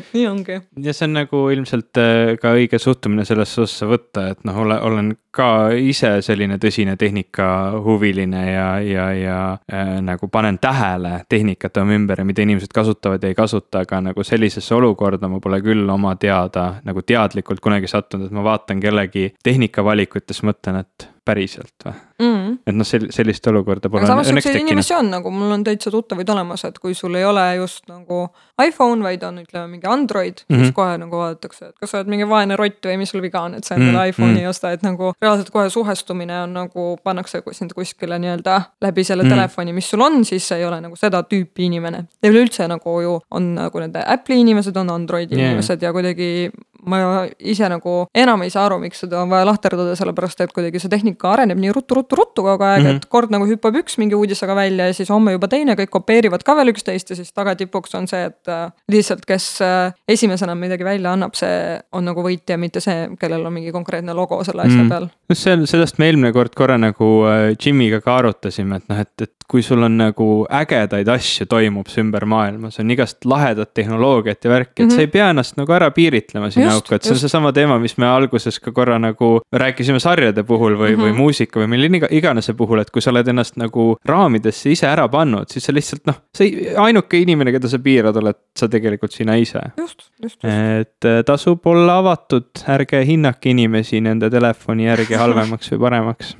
et 0.00 0.14
nii 0.14 0.26
ongi. 0.28 0.58
ja 0.84 0.94
see 0.94 1.08
on 1.08 1.16
nagu 1.18 1.42
ilmselt 1.54 2.00
äh, 2.00 2.34
ka 2.40 2.54
õige 2.58 2.80
suhtumine 2.82 3.24
sellesse 3.28 3.62
ossa 3.64 3.88
võtta, 3.90 4.28
et 4.34 4.42
noh, 4.48 4.58
ole, 4.64 4.78
olen 4.88 5.12
ka 5.34 5.48
ise 5.78 6.16
selline 6.22 6.58
tõsine 6.62 6.96
tehnikahuviline 7.00 8.42
ja, 8.50 8.68
ja, 8.84 9.06
ja 9.18 9.38
äh, 9.72 9.94
nagu 10.04 10.28
panen 10.32 10.58
tähele 10.62 11.16
tehnikat 11.28 11.82
oma 11.82 11.96
ümber 11.98 12.22
ja 12.22 12.28
mida 12.28 12.44
inimesed 12.44 12.74
kasutavad 12.74 13.22
ja 13.22 13.32
ei 13.32 13.38
kasuta, 13.38 13.84
aga 13.84 14.02
nagu 14.10 14.26
sellisesse 14.26 14.74
olukorda 14.76 15.30
ma 15.30 15.40
pole 15.42 15.60
küll 15.64 15.88
oma 15.90 16.14
teada 16.20 16.74
nagu 16.84 17.02
teadlikult 17.02 17.62
kunagi 17.64 17.90
sattunud, 17.90 18.28
et 18.28 18.36
ma 18.36 18.44
vaatan 18.46 18.82
kellegi 18.82 19.32
tehnikavalikutes, 19.44 20.44
mõtlen, 20.46 20.84
et 20.84 21.13
päriselt 21.24 21.84
või 21.84 21.94
mm.? 22.20 22.56
et 22.68 22.76
noh, 22.76 22.86
sel-, 22.86 23.08
sellist 23.14 23.46
olukorda 23.50 23.90
pole 23.92 24.06
samas 24.08 24.28
siukseid 24.28 24.58
inimesi 24.60 24.94
on 24.96 25.10
nagu, 25.12 25.30
mul 25.32 25.54
on 25.56 25.64
täitsa 25.66 25.92
tuttavaid 25.92 26.28
olemas, 26.34 26.64
et 26.68 26.78
kui 26.82 26.94
sul 26.96 27.16
ei 27.18 27.24
ole 27.24 27.44
just 27.58 27.88
nagu 27.90 28.26
iPhone, 28.60 29.02
vaid 29.04 29.24
on 29.26 29.40
ütleme 29.42 29.66
mingi 29.72 29.88
Android 29.90 30.42
mm, 30.42 30.44
-hmm. 30.46 30.58
siis 30.58 30.70
mhm. 30.70 30.74
kohe 30.76 30.98
nagu 31.00 31.20
vaadatakse, 31.22 31.70
et 31.72 31.78
kas 31.80 31.90
sa 31.90 32.00
oled 32.00 32.12
mingi 32.12 32.28
vaene 32.28 32.58
rott 32.60 32.90
või 32.90 32.98
mis 33.00 33.14
sul 33.14 33.22
viga 33.24 33.42
on, 33.42 33.54
et 33.54 33.64
sa 33.64 33.74
endale 33.74 33.92
mm 33.92 34.00
-hmm. 34.00 34.14
iPhone'i 34.14 34.32
mhm. 34.32 34.40
ei 34.40 34.46
osta, 34.46 34.70
et 34.70 34.82
nagu 34.82 35.12
reaalselt 35.22 35.50
kohe 35.50 35.70
suhestumine 35.70 36.42
on 36.42 36.54
nagu, 36.54 36.86
pannakse 37.04 37.42
sind 37.52 37.72
kuskile 37.72 38.18
nii-öelda 38.18 38.60
läbi 38.80 39.04
selle 39.04 39.22
mm 39.22 39.30
-hmm. 39.30 39.34
telefoni, 39.34 39.72
mis 39.72 39.90
sul 39.90 40.00
on, 40.00 40.24
siis 40.24 40.52
ei 40.52 40.64
ole 40.64 40.80
nagu 40.80 40.96
seda 40.96 41.22
tüüpi 41.22 41.66
inimene. 41.70 42.04
ja 42.22 42.30
üleüldse 42.30 42.68
nagu 42.68 43.00
ju 43.00 43.20
on 43.30 43.54
nagu 43.54 43.78
nende 43.78 44.04
Apple'i 44.06 44.40
inimesed, 44.40 44.76
on 44.76 44.90
Androidi 44.90 45.34
yeah. 45.34 45.50
inimesed 45.50 45.82
ja 45.82 45.92
kuidagi 45.92 46.50
ma 46.86 47.24
ise 47.38 47.68
nagu 47.70 47.96
enam 48.14 48.44
ei 48.44 48.52
saa 48.52 48.66
aru, 48.68 48.78
miks 48.82 49.04
seda 49.04 49.22
on 49.22 49.32
vaja 49.32 49.46
lahterdada, 49.48 49.96
sellepärast 49.98 50.44
et 50.44 50.54
kuidagi 50.54 50.82
see 50.82 50.92
tehnika 50.92 51.32
areneb 51.32 51.60
nii 51.60 51.72
ruttu-ruttu-ruttu 51.76 52.44
kogu 52.44 52.66
aeg 52.66 52.82
mm, 52.82 52.88
-hmm. 52.88 53.02
et 53.02 53.08
kord 53.12 53.32
nagu 53.34 53.46
hüppab 53.48 53.78
üks 53.80 53.98
mingi 54.00 54.18
uudisega 54.18 54.56
välja 54.56 54.88
ja 54.90 54.94
siis 54.94 55.10
homme 55.12 55.32
juba 55.36 55.48
teine, 55.48 55.76
kõik 55.78 55.92
kopeerivad 55.96 56.44
ka 56.44 56.56
veel 56.56 56.72
üksteist 56.74 57.10
ja 57.10 57.16
siis 57.16 57.32
tagatipuks 57.32 57.94
on 57.94 58.08
see, 58.10 58.24
et 58.30 58.48
äh, 58.48 58.70
lihtsalt, 58.88 59.24
kes 59.26 59.48
äh, 59.64 59.92
esimesena 60.08 60.54
midagi 60.54 60.84
välja 60.84 61.12
annab, 61.12 61.34
see 61.34 61.80
on 61.92 62.04
nagu 62.04 62.22
võitja, 62.22 62.58
mitte 62.60 62.80
see, 62.84 63.08
kellel 63.20 63.46
on 63.46 63.52
mingi 63.52 63.72
konkreetne 63.72 64.14
logo 64.14 64.42
selle 64.44 64.62
asja 64.62 64.82
mm 64.82 64.84
-hmm. 64.84 64.88
peal. 64.88 65.08
Just 65.28 65.46
see, 65.46 65.56
sellest 65.70 65.98
me 65.98 66.08
eelmine 66.10 66.32
kord 66.36 66.54
korra 66.56 66.76
nagu 66.80 67.10
äh, 67.28 67.54
Jimiga 67.60 68.00
ka 68.04 68.18
arutasime, 68.20 68.80
et 68.80 68.88
noh, 68.90 69.00
et, 69.00 69.26
et 69.26 69.34
kui 69.48 69.62
sul 69.62 69.82
on 69.84 69.96
nagu 69.98 70.26
ägedaid 70.52 71.08
asju 71.12 71.46
toimub 71.48 71.88
su 71.92 72.00
ümber 72.02 72.24
maailmas, 72.28 72.78
on 72.80 72.90
igast 72.90 73.26
lahedat 73.28 73.74
tehnoloogiat 73.76 74.44
ja 74.44 74.50
värki, 74.50 74.72
et 74.72 74.80
mm 74.80 74.88
-hmm. 74.88 74.94
sa 74.94 75.00
ei 75.00 75.06
pea 75.06 75.28
ennast 75.30 75.56
nagu 75.56 75.72
ära 75.72 75.90
piiritlema 75.90 76.50
sinna 76.50 76.72
auku, 76.74 76.94
et 76.94 77.02
see 77.02 77.12
on 77.12 77.18
seesama 77.18 77.52
teema, 77.52 77.78
mis 77.78 77.96
me 77.98 78.06
alguses 78.06 78.60
ka 78.60 78.72
korra 78.72 78.98
nagu 78.98 79.40
rääkisime 79.52 80.00
sarjade 80.00 80.42
puhul 80.42 80.76
või 80.76 80.90
mm, 80.90 80.96
-hmm. 80.96 81.04
või 81.04 81.16
muusika 81.16 81.60
või 81.60 81.66
mille 81.66 82.08
iganese 82.10 82.54
puhul, 82.54 82.78
et 82.78 82.90
kui 82.90 83.02
sa 83.02 83.10
oled 83.10 83.28
ennast 83.28 83.56
nagu 83.56 83.96
raamidesse 84.04 84.70
ise 84.70 84.86
ära 84.86 85.08
pannud, 85.08 85.48
siis 85.48 85.64
sa 85.64 85.72
lihtsalt 85.72 86.06
noh, 86.06 86.20
sa 86.36 86.44
ei, 86.44 86.74
ainuke 86.76 87.18
inimene, 87.18 87.52
keda 87.52 87.68
sa 87.68 87.78
piirad, 87.78 88.16
oled 88.16 88.36
sa 88.56 88.68
tegelikult 88.68 89.12
sina 89.12 89.36
ise. 89.36 89.60
just, 89.76 90.08
just, 90.22 90.38
just. 90.42 90.44
et 90.44 91.04
äh, 91.04 91.22
tasub 91.24 91.66
olla 91.66 91.98
avatud, 91.98 92.50
ärge 92.68 93.04
hinnake 93.04 93.50
inimesi 93.50 94.00
nende 94.00 94.30
telefoni 94.30 94.86
järgi 94.86 95.13
halvemaks 95.20 95.72
või 95.72 95.84
paremaks. 95.86 96.34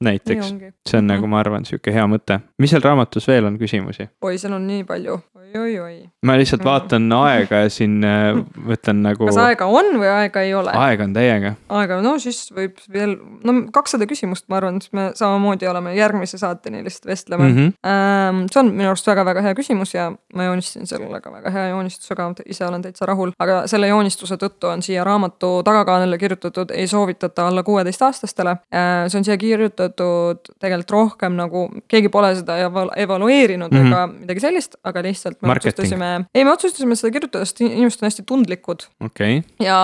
Näiteks, 0.00 0.54
see 0.88 0.98
on 0.98 1.10
nagu 1.10 1.28
ma 1.28 1.42
arvan, 1.42 1.66
sihuke 1.68 1.92
hea 1.92 2.04
mõte. 2.08 2.38
mis 2.58 2.72
seal 2.72 2.84
raamatus 2.84 3.28
veel 3.28 3.50
on 3.50 3.58
küsimusi? 3.60 4.08
oi, 4.24 4.38
seal 4.40 4.56
on 4.56 4.64
nii 4.66 4.86
palju 4.88 5.18
oi, 5.54 5.60
oi, 5.60 5.80
oi. 5.80 6.10
ma 6.26 6.36
lihtsalt 6.38 6.64
vaatan 6.64 7.08
no. 7.08 7.22
aega 7.28 7.62
ja 7.64 7.70
siin 7.72 7.98
äh, 8.06 8.32
mõtlen 8.56 9.02
nagu. 9.04 9.26
kas 9.28 9.38
aega 9.42 9.66
on 9.66 9.92
või 10.00 10.08
aega 10.08 10.44
ei 10.46 10.54
ole? 10.56 10.72
aega 10.78 11.06
on 11.08 11.14
täiega. 11.16 11.54
aega, 11.80 12.00
no 12.04 12.14
siis 12.22 12.44
võib 12.54 12.78
veel, 12.92 13.16
no 13.44 13.54
kakssada 13.74 14.06
küsimust, 14.10 14.46
ma 14.52 14.60
arvan, 14.60 14.80
siis 14.82 14.92
me 14.96 15.08
samamoodi 15.18 15.68
oleme 15.68 15.94
järgmise 15.96 16.40
saateni 16.40 16.82
lihtsalt 16.86 17.10
vestleme 17.10 17.48
mm. 17.48 17.56
-hmm. 17.58 18.46
see 18.52 18.60
on 18.62 18.72
minu 18.72 18.90
arust 18.92 19.06
väga-väga 19.06 19.44
hea 19.48 19.58
küsimus 19.58 19.94
ja 19.94 20.10
ma 20.34 20.48
joonistasin 20.48 20.86
selle 20.86 21.20
ka 21.20 21.32
väga 21.32 21.50
hea 21.50 21.66
joonistusega, 21.72 22.30
ise 22.46 22.66
olen 22.66 22.82
täitsa 22.82 23.06
rahul, 23.06 23.34
aga 23.38 23.62
selle 23.70 23.90
joonistuse 23.90 24.38
tõttu 24.40 24.70
on 24.72 24.82
siia 24.82 25.04
raamatu 25.04 25.52
tagakaanele 25.66 26.18
kirjutatud 26.18 26.72
ei 26.74 26.86
soovitata 26.86 27.46
alla 27.48 27.62
kuueteistaastastele. 27.62 28.50
Äh, 28.50 28.90
see 29.08 29.20
on 29.20 29.24
siia 29.24 29.36
kirjutatud 29.36 30.52
tegelikult 30.58 30.90
rohkem 30.90 31.36
nagu, 31.38 31.66
keegi 31.88 32.08
pole 32.12 32.34
seda 32.38 32.58
evalueerinud 32.96 33.72
mm 33.72 33.78
-hmm. 33.78 33.92
ega 33.92 34.06
midagi 34.06 34.40
sellist, 34.40 34.76
aga 34.84 35.02
lihtsalt 35.02 35.41
me 35.42 35.50
Marketing. 35.50 35.74
otsustasime, 35.74 36.10
ei, 36.34 36.44
me 36.44 36.52
otsustasime 36.52 36.96
seda 36.98 37.12
kirjutada, 37.14 37.46
sest 37.48 37.62
inimesed 37.64 38.02
on 38.02 38.08
hästi 38.08 38.24
tundlikud. 38.28 38.86
Okay.. 39.08 39.42
ja 39.62 39.78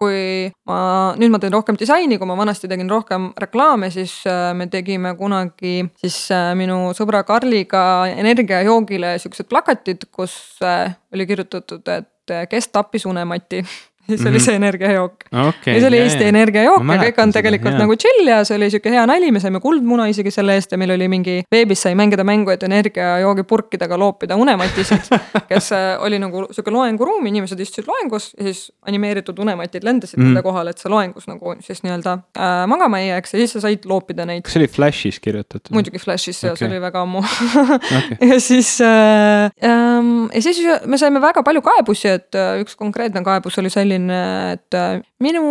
kui 0.00 0.50
ma, 0.68 0.78
nüüd 1.20 1.34
ma 1.34 1.40
teen 1.42 1.54
rohkem 1.54 1.78
disaini, 1.80 2.18
kui 2.20 2.28
ma 2.28 2.36
vanasti 2.38 2.70
tegin 2.70 2.90
rohkem 2.90 3.30
reklaame, 3.40 3.92
siis 3.94 4.14
äh, 4.30 4.50
me 4.56 4.68
tegime 4.72 5.14
kunagi 5.20 5.82
siis 6.00 6.18
äh, 6.34 6.52
minu 6.58 6.94
sõbra 6.96 7.22
Karliga 7.28 7.84
energiajoogile 8.12 9.16
siuksed 9.22 9.50
plakatid, 9.52 10.08
kus 10.14 10.34
äh, 10.64 10.96
oli 11.12 11.28
kirjutatud, 11.28 11.86
et 11.92 12.08
kes 12.48 12.68
tappis 12.72 13.04
unemati 13.06 13.60
siis 14.16 14.26
oli 14.26 14.38
mhm. 14.38 14.44
see 14.44 14.58
energiajook 14.60 15.26
okay,. 15.30 15.74
ja 15.74 15.80
see 15.80 15.88
oli 15.88 16.00
jah, 16.00 16.08
Eesti 16.08 16.28
energiajook 16.30 16.86
ja 16.88 16.98
kõik 17.02 17.20
on 17.22 17.34
tegelikult 17.34 17.72
seda, 17.72 17.84
nagu 17.84 17.96
chill 18.04 18.30
ja 18.30 18.40
see 18.48 18.58
oli 18.58 18.70
sihuke 18.72 18.92
hea 18.94 19.04
nali, 19.08 19.30
me 19.34 19.42
saime 19.42 19.60
kuldmuna 19.64 20.08
isegi 20.12 20.32
selle 20.34 20.56
eest 20.58 20.74
ja 20.74 20.80
meil 20.80 20.94
oli 20.96 21.08
mingi, 21.12 21.38
veebis 21.52 21.84
sai 21.86 21.96
mängida 21.98 22.26
mängu, 22.26 22.52
et 22.54 22.62
energiajoogi 22.66 23.46
purkidega 23.48 23.98
loopida 24.00 24.38
unematisid 24.40 25.10
kes 25.50 25.72
äh, 25.76 25.88
oli 26.04 26.20
nagu 26.22 26.46
sihuke 26.50 26.74
loenguruum, 26.74 27.26
inimesed 27.30 27.60
istusid 27.62 27.88
loengus 27.90 28.32
ja 28.38 28.48
siis 28.48 28.64
animeeritud 28.88 29.38
unematid 29.42 29.86
lendasid 29.86 30.20
mm. 30.20 30.32
nende 30.32 30.44
kohale, 30.44 30.74
et 30.74 30.82
sa 30.82 30.90
loengus 30.92 31.28
nagu 31.30 31.56
siis 31.64 31.82
nii-öelda 31.84 32.18
äh, 32.36 32.64
magama 32.70 33.02
ei 33.02 33.10
jääks 33.10 33.36
ja 33.36 33.42
siis 33.42 33.56
sa 33.56 33.64
said 33.66 33.86
loopida 33.88 34.26
neid. 34.28 34.44
kas 34.46 34.56
see 34.56 34.62
oli 34.62 34.70
Flashis 34.72 35.20
kirjutatud? 35.22 35.72
muidugi 35.74 36.02
Flashis 36.02 36.42
ja 36.42 36.52
okay. 36.52 36.64
see 36.64 36.70
oli 36.70 36.80
väga 36.82 37.04
ammu 37.06 37.22
okay. 37.22 38.18
ja 38.32 38.40
siis 38.40 38.74
äh, 38.84 39.50
ähm, 39.64 40.28
ja 40.34 40.42
siis 40.42 40.62
me 40.86 40.98
saime 40.98 41.20
väga 41.22 41.42
palju 41.46 41.62
kaebusi, 41.64 42.08
et 42.16 42.38
äh, 42.38 42.60
üks 42.62 42.76
konkreetne 42.78 43.22
kaebus 43.26 43.58
oli 43.62 43.70
selline, 43.72 44.01
selline, 44.02 44.52
et 44.52 44.74
äh, 44.74 45.00
minu 45.20 45.42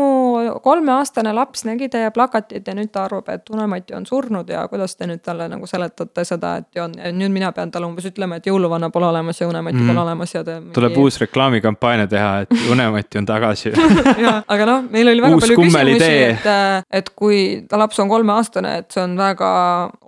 kolmeaastane 0.64 1.34
laps 1.34 1.66
nägi 1.66 1.90
teie 1.90 2.12
plakatit 2.12 2.68
ja 2.68 2.74
nüüd 2.76 2.92
ta 2.92 3.06
arvab, 3.06 3.30
et 3.30 3.50
Unemati 3.50 3.96
on 3.96 4.06
surnud 4.06 4.50
ja 4.50 4.68
kuidas 4.68 4.96
te 4.96 5.08
nüüd 5.08 5.22
talle 5.24 5.48
nagu 5.50 5.68
seletate 5.68 6.26
seda, 6.26 6.58
et 6.62 6.80
on, 6.82 6.94
nüüd 7.16 7.32
mina 7.32 7.52
pean 7.52 7.72
talle 7.72 7.88
umbes 7.88 8.06
ütlema, 8.10 8.38
et 8.40 8.48
jõuluvana 8.48 8.92
pole 8.92 9.08
olemas 9.08 9.42
ja 9.42 9.48
Unemati 9.48 9.80
mm. 9.80 9.88
pole 9.88 10.04
olemas 10.04 10.36
ja 10.36 10.44
te 10.44 10.60
mingi.... 10.60 10.74
tuleb 10.76 10.98
uus 10.98 11.20
reklaamikampaania 11.22 12.08
teha, 12.12 12.32
et 12.46 12.56
Unemati 12.72 13.22
on 13.22 13.30
tagasi 13.30 13.74
aga 14.54 14.68
noh, 14.68 14.86
meil 14.92 15.14
oli 15.14 15.26
väga 15.26 15.40
uus 15.40 15.48
palju 15.48 15.60
küsimusi, 15.64 16.12
et, 16.28 16.48
äh, 16.52 16.84
et 17.02 17.12
kui 17.16 17.42
ta 17.70 17.80
laps 17.80 18.00
on 18.04 18.12
kolmeaastane, 18.12 18.78
et 18.84 18.92
see 18.92 19.04
on 19.04 19.18
väga 19.20 19.52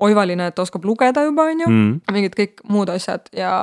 oivaline, 0.04 0.50
et 0.50 0.58
ta 0.58 0.66
oskab 0.66 0.86
lugeda 0.86 1.26
juba, 1.26 1.50
on 1.52 1.66
ju 1.66 1.72
mm., 1.72 1.92
mingid 2.14 2.38
kõik 2.38 2.66
muud 2.70 2.92
asjad 2.94 3.30
ja 3.36 3.54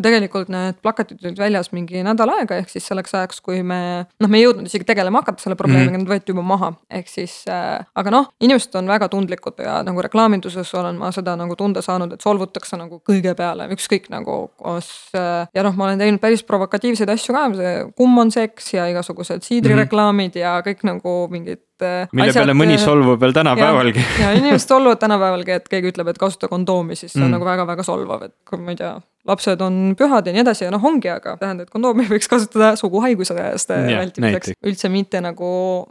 ja 0.00 0.06
tegelikult 0.08 0.50
need 0.52 0.78
plakatid 0.84 1.20
olid 1.24 1.40
väljas 1.40 1.70
mingi 1.76 2.02
nädal 2.04 2.32
aega, 2.32 2.60
ehk 2.60 2.72
siis 2.72 2.86
selleks 2.88 3.14
ajaks, 3.16 3.40
kui 3.44 3.60
me 3.66 3.80
noh, 4.06 4.30
me 4.30 4.40
ei 4.40 4.46
jõudnud 4.46 4.68
isegi 4.70 4.86
tegelema 4.88 5.20
hakata 5.22 5.44
selle 5.44 5.58
probleemiga 5.60 5.90
mm, 5.90 5.96
-hmm. 5.96 6.08
need 6.08 6.14
võeti 6.14 6.32
juba 6.34 6.44
maha, 6.46 6.72
ehk 7.00 7.10
siis 7.10 7.34
äh,. 7.50 7.84
aga 7.94 8.14
noh, 8.14 8.30
inimesed 8.40 8.74
on 8.80 8.88
väga 8.88 9.10
tundlikud 9.12 9.60
ja 9.64 9.80
nagu 9.86 10.02
reklaaminduses 10.06 10.72
olen 10.80 10.98
ma 11.00 11.12
seda 11.12 11.36
nagu 11.36 11.56
tunda 11.56 11.82
saanud, 11.84 12.14
et 12.16 12.24
solvutakse 12.24 12.78
nagu 12.80 13.02
kõige 13.06 13.34
peale, 13.36 13.68
ükskõik 13.76 14.08
nagu 14.12 14.40
koos 14.56 14.90
äh,. 15.14 15.46
ja 15.54 15.66
noh, 15.66 15.76
ma 15.76 15.90
olen 15.90 16.00
teinud 16.00 16.22
päris 16.22 16.44
provokatiivseid 16.46 17.12
asju 17.12 17.36
ka, 17.36 17.46
see 17.60 17.74
kumm 17.96 18.24
on 18.24 18.32
seks 18.34 18.74
ja 18.74 18.88
igasugused 18.90 19.44
siidrireklaamid 19.46 20.34
mm 20.34 20.40
-hmm. 20.40 20.44
ja 20.44 20.62
kõik 20.64 20.84
nagu 20.86 21.16
mingid 21.30 21.62
äh, 21.82 22.08
mille 22.12 22.30
asjad, 22.30 22.44
peale 22.44 22.56
mõni 22.56 22.76
äh, 22.78 22.84
solvub 22.84 23.20
veel 23.20 23.32
tänapäevalgi. 23.36 24.04
ja 24.20 24.32
inimesed 24.32 24.68
solvuvad 24.68 24.98
tänapäevalgi, 24.98 25.58
et 25.58 25.68
keegi 25.68 25.92
ütleb, 25.92 26.08
et 26.08 26.18
kasuta 26.18 26.48
kondoomi, 26.48 26.96
siis 26.96 27.12
see 27.12 27.22
on 27.22 27.28
mm. 27.28 27.38
nagu 27.38 27.44
väga-väga 27.44 27.82
solvav, 27.86 28.22
et 28.28 28.34
kui 28.48 28.60
ma 28.60 28.74
ei 28.74 28.80
tea, 28.80 28.94
lapsed 29.28 29.60
on 29.64 29.94
pühad 29.98 30.26
ja 30.26 30.32
nii 30.34 30.42
edasi 30.42 30.64
ja 30.64 30.70
noh, 30.72 30.84
ongi, 30.86 31.10
aga 31.12 31.34
tähendab, 31.40 31.68
et 31.68 31.74
kondoomi 31.74 32.06
võiks 32.08 32.30
kasutada 32.30 32.72
suguhaiguse 32.80 33.36
eest 33.50 33.72
vältimiseks, 33.74 34.54
üldse 34.66 34.90
mitte 34.92 35.20
nagu 35.24 35.50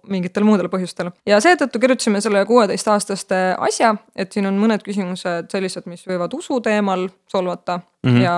mingitel 0.09 0.47
muudel 0.47 0.71
põhjustel. 0.71 1.11
ja 1.29 1.39
seetõttu 1.43 1.81
kirjutasime 1.81 2.21
selle 2.25 2.41
kuueteistaastaste 2.49 3.41
asja, 3.69 3.93
et 4.15 4.33
siin 4.33 4.49
on 4.49 4.57
mõned 4.61 4.83
küsimused 4.85 5.51
sellised, 5.53 5.85
mis 5.91 6.05
võivad 6.09 6.33
usu 6.37 6.59
teemal 6.65 7.07
solvata 7.29 7.79
mm 7.79 8.09
-hmm. 8.09 8.21
ja, 8.23 8.35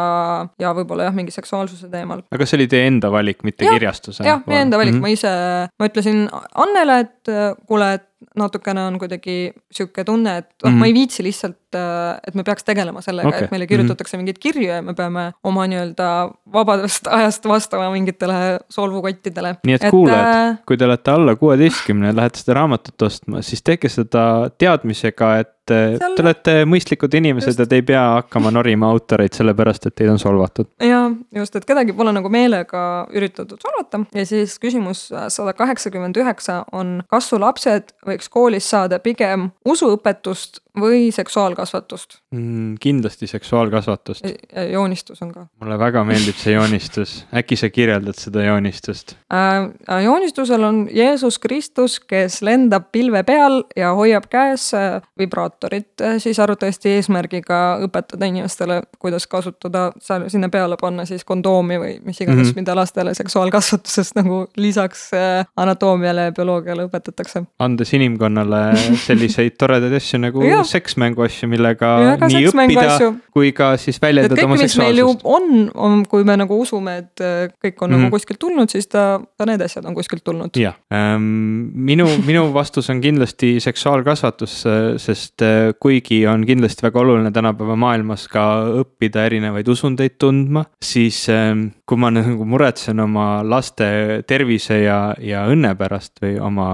ja 0.59 0.75
võib-olla 0.75 1.07
jah, 1.07 1.15
mingi 1.15 1.31
seksuaalsuse 1.31 1.89
teemal. 1.89 2.23
aga 2.31 2.45
see 2.45 2.59
oli 2.59 2.67
teie 2.67 2.91
enda 2.91 3.11
valik, 3.11 3.43
mitte 3.47 3.65
ja, 3.65 3.73
kirjastuse? 3.77 4.23
jah, 4.27 4.43
meie 4.45 4.61
enda 4.67 4.77
valik 4.77 4.93
mm, 4.93 4.97
-hmm. 4.97 5.01
ma 5.01 5.07
ise, 5.07 5.33
ma 5.79 5.87
ütlesin 5.87 6.27
Annele, 6.55 6.99
et 6.99 7.35
kuule, 7.67 7.93
et 7.93 8.10
natukene 8.37 8.83
on 8.87 8.99
kuidagi 9.01 9.51
sihuke 9.73 10.03
tunne, 10.07 10.37
et 10.41 10.47
noh 10.63 10.69
mm 10.69 10.75
-hmm., 10.75 10.79
ma 10.79 10.89
ei 10.89 10.93
viitsi 10.93 11.23
lihtsalt, 11.23 11.75
äh, 11.75 12.19
et 12.27 12.35
me 12.35 12.43
peaks 12.43 12.63
tegelema 12.63 13.01
sellega 13.01 13.29
okay., 13.29 13.43
et 13.43 13.51
meile 13.51 13.67
kirjutatakse 13.67 14.17
mm 14.17 14.21
-hmm. 14.21 14.25
mingeid 14.25 14.39
kirju 14.39 14.67
ja 14.67 14.81
me 14.81 14.93
peame 14.93 15.31
oma 15.43 15.67
nii-öelda 15.67 16.09
vabadest 16.53 17.07
ajast 17.07 17.45
vastama 17.47 17.89
mingitele 17.93 18.59
solvukottidele. 18.69 19.55
nii 19.63 19.77
et, 19.77 19.83
et 19.83 19.93
kuulajad 19.93 20.35
äh,, 20.35 20.59
kui 20.67 20.77
te 20.77 20.85
olete 20.85 21.11
alla 21.11 21.35
kuueteistkümne 21.35 22.11
ja 22.11 22.15
lähete 22.15 22.41
seda 22.41 22.59
raamatut 22.61 23.07
ostma, 23.07 23.41
siis 23.45 23.63
tehke 23.63 23.89
seda 23.89 24.25
teadmisega, 24.57 25.35
et 25.43 25.57
et 25.71 26.01
Seal... 26.01 26.15
te 26.15 26.23
olete 26.23 26.53
mõistlikud 26.69 27.13
inimesed 27.17 27.53
just. 27.53 27.61
ja 27.61 27.67
te 27.69 27.79
ei 27.79 27.85
pea 27.85 28.01
hakkama 28.17 28.51
norima 28.53 28.89
autoreid 28.91 29.35
sellepärast, 29.37 29.85
et 29.87 29.95
teid 29.95 30.11
on 30.11 30.19
solvatud. 30.21 30.69
ja 30.83 31.03
just, 31.35 31.55
et 31.55 31.67
kedagi 31.67 31.93
pole 31.97 32.13
nagu 32.15 32.31
meelega 32.33 32.83
üritatud 33.13 33.61
solvata 33.61 34.03
ja 34.15 34.25
siis 34.27 34.57
küsimus 34.61 35.07
sada 35.11 35.53
kaheksakümmend 35.57 36.17
üheksa 36.17 36.61
on, 36.71 36.99
kas 37.11 37.29
su 37.31 37.39
lapsed 37.41 37.95
võiks 38.07 38.31
koolis 38.31 38.69
saada 38.73 38.99
pigem 38.99 39.51
usuõpetust 39.65 40.61
või 40.79 41.11
seksuaalkasvatust 41.11 42.19
mm,? 42.31 42.75
kindlasti 42.79 43.27
seksuaalkasvatust. 43.27 44.25
joonistus 44.71 45.21
on 45.21 45.31
ka. 45.31 45.45
mulle 45.59 45.79
väga 45.79 46.03
meeldib 46.07 46.37
see 46.39 46.53
joonistus, 46.53 47.25
äkki 47.35 47.57
sa 47.59 47.69
kirjeldad 47.69 48.15
seda 48.19 48.43
joonistust 48.45 49.15
äh,? 49.33 50.03
joonistusel 50.03 50.63
on 50.63 50.87
Jeesus 50.93 51.39
Kristus, 51.39 51.99
kes 51.99 52.41
lendab 52.41 52.87
pilve 52.91 53.23
peal 53.23 53.63
ja 53.75 53.91
hoiab 53.97 54.29
käes 54.31 54.73
äh, 54.73 55.01
vibraatorit 55.17 56.01
äh, 56.01 56.15
siis 56.23 56.39
arvatavasti 56.39 56.95
eesmärgiga 56.95 57.59
õpetada 57.85 58.29
inimestele, 58.31 58.81
kuidas 58.99 59.27
kasutada, 59.27 59.89
seal 59.99 60.27
sinna 60.31 60.49
peale 60.49 60.77
panna 60.81 61.05
siis 61.09 61.25
kondoomi 61.27 61.79
või 61.81 61.93
mis 62.05 62.21
iganes 62.21 62.45
mm, 62.45 62.51
-hmm. 62.51 62.61
mida 62.63 62.75
lastele 62.75 63.13
seksuaalkasvatusest 63.17 64.15
nagu 64.21 64.45
lisaks 64.55 65.09
äh, 65.13 65.45
anatoomiale 65.57 66.29
ja 66.29 66.31
bioloogiale 66.31 66.87
õpetatakse. 66.87 67.43
andes 67.59 67.93
inimkonnale 67.93 68.63
selliseid 69.05 69.59
toredaid 69.59 69.99
asju 69.99 70.19
nagu 70.19 70.47
seksmängu 70.67 71.25
asju, 71.25 71.49
millega 71.51 71.91
ja, 72.03 72.15
nii 72.21 72.49
õppida 72.51 72.85
asju. 72.95 73.11
kui 73.35 73.51
ka 73.55 73.73
siis 73.81 73.99
väljendada 74.01 74.45
oma 74.45 74.57
seksuaalsust. 74.61 75.23
on, 75.23 75.67
on, 75.75 76.01
kui 76.09 76.25
me 76.27 76.37
nagu 76.39 76.57
usume, 76.61 76.97
et 77.03 77.23
äh, 77.23 77.51
kõik 77.61 77.81
on 77.81 77.89
mm. 77.89 77.95
nagu 77.95 78.03
mhm. 78.05 78.13
kuskilt 78.15 78.41
tulnud, 78.41 78.71
siis 78.73 78.89
ta, 78.91 79.05
ka 79.39 79.47
need 79.49 79.63
asjad 79.65 79.87
on 79.87 79.97
kuskilt 79.97 80.23
tulnud. 80.27 80.55
jah 80.59 80.77
ähm,, 80.93 81.71
minu, 81.91 82.07
minu 82.27 82.47
vastus 82.55 82.89
on 82.93 83.01
kindlasti 83.03 83.55
seksuaalkasvatus, 83.63 84.57
sest 85.01 85.45
äh, 85.45 85.71
kuigi 85.79 86.23
on 86.29 86.45
kindlasti 86.47 86.87
väga 86.87 87.03
oluline 87.03 87.31
tänapäeva 87.35 87.77
maailmas 87.79 88.27
ka 88.31 88.47
õppida 88.83 89.25
erinevaid 89.29 89.67
usundeid 89.71 90.17
tundma, 90.21 90.65
siis 90.83 91.23
ähm, 91.31 91.69
kui 91.87 91.99
ma 91.99 92.11
nagu 92.13 92.45
muretsen 92.47 92.99
oma 93.03 93.41
laste 93.43 94.21
tervise 94.27 94.81
ja, 94.83 94.99
ja 95.19 95.43
õnne 95.51 95.73
pärast 95.79 96.21
või 96.23 96.37
oma 96.41 96.67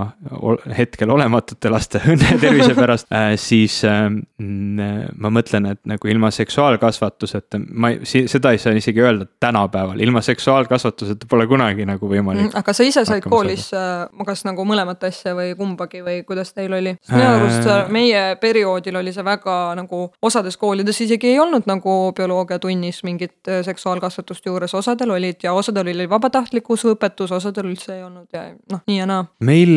hetkel 0.78 1.12
olematute 1.14 1.72
laste 1.74 2.02
õnne 2.06 2.34
ja 2.36 2.40
tervise 2.42 2.76
pärast 2.78 3.12
äh,, 3.14 3.34
siis 3.42 3.77
siis 3.78 3.86
äh, 3.86 5.12
ma 5.18 5.32
mõtlen, 5.34 5.72
et 5.74 5.82
nagu 5.90 6.10
ilma 6.10 6.30
seksuaalkasvatuseta, 6.34 7.60
ma 7.74 7.91
ei, 7.94 8.28
seda 8.30 8.52
ei 8.54 8.62
saa 8.62 8.76
isegi 8.78 9.02
öelda 9.04 9.28
tänapäeval, 9.40 9.99
ilma 10.04 10.22
seksuaalkasvatuseta 10.26 11.28
pole 11.30 11.48
kunagi 11.48 11.86
nagu 11.88 12.10
võimalik. 12.10 12.49
Mm, 12.49 12.58
aga 12.60 12.74
sa 12.76 12.88
ise 12.88 13.04
said 13.08 13.26
koolis. 13.28 13.70
Äh, 13.76 14.08
kas 14.28 14.44
nagu 14.48 14.66
mõlemat 14.68 15.04
asja 15.08 15.36
või 15.38 15.54
kumbagi 15.58 16.04
või 16.06 16.22
kuidas 16.28 16.54
teil 16.56 16.74
oli? 16.74 16.95
minu 17.12 17.28
arust 17.28 17.68
äh... 17.70 17.90
meie 17.94 18.22
perioodil 18.41 18.98
oli 18.99 19.14
see 19.16 19.24
väga 19.26 19.56
nagu 19.78 20.02
osades 20.26 20.58
koolides 20.60 20.99
isegi 21.06 21.32
ei 21.32 21.40
olnud 21.40 21.68
nagu 21.70 21.95
bioloogiatunnis 22.18 23.04
mingit 23.08 23.52
äh, 23.52 23.62
seksuaalkasvatust 23.68 24.45
juures, 24.49 24.74
osadel 24.78 25.14
olid 25.16 25.44
ja 25.44 25.54
osadel 25.58 25.91
oli 25.94 26.10
vabatahtlik 26.10 26.70
usuõpetus, 26.74 27.32
osadel 27.36 27.72
üldse 27.72 27.95
ei 27.98 28.04
olnud 28.04 28.28
ja 28.34 28.48
noh, 28.72 28.84
nii 28.90 28.99
ja 28.99 29.08
naa. 29.10 29.28
meil 29.48 29.74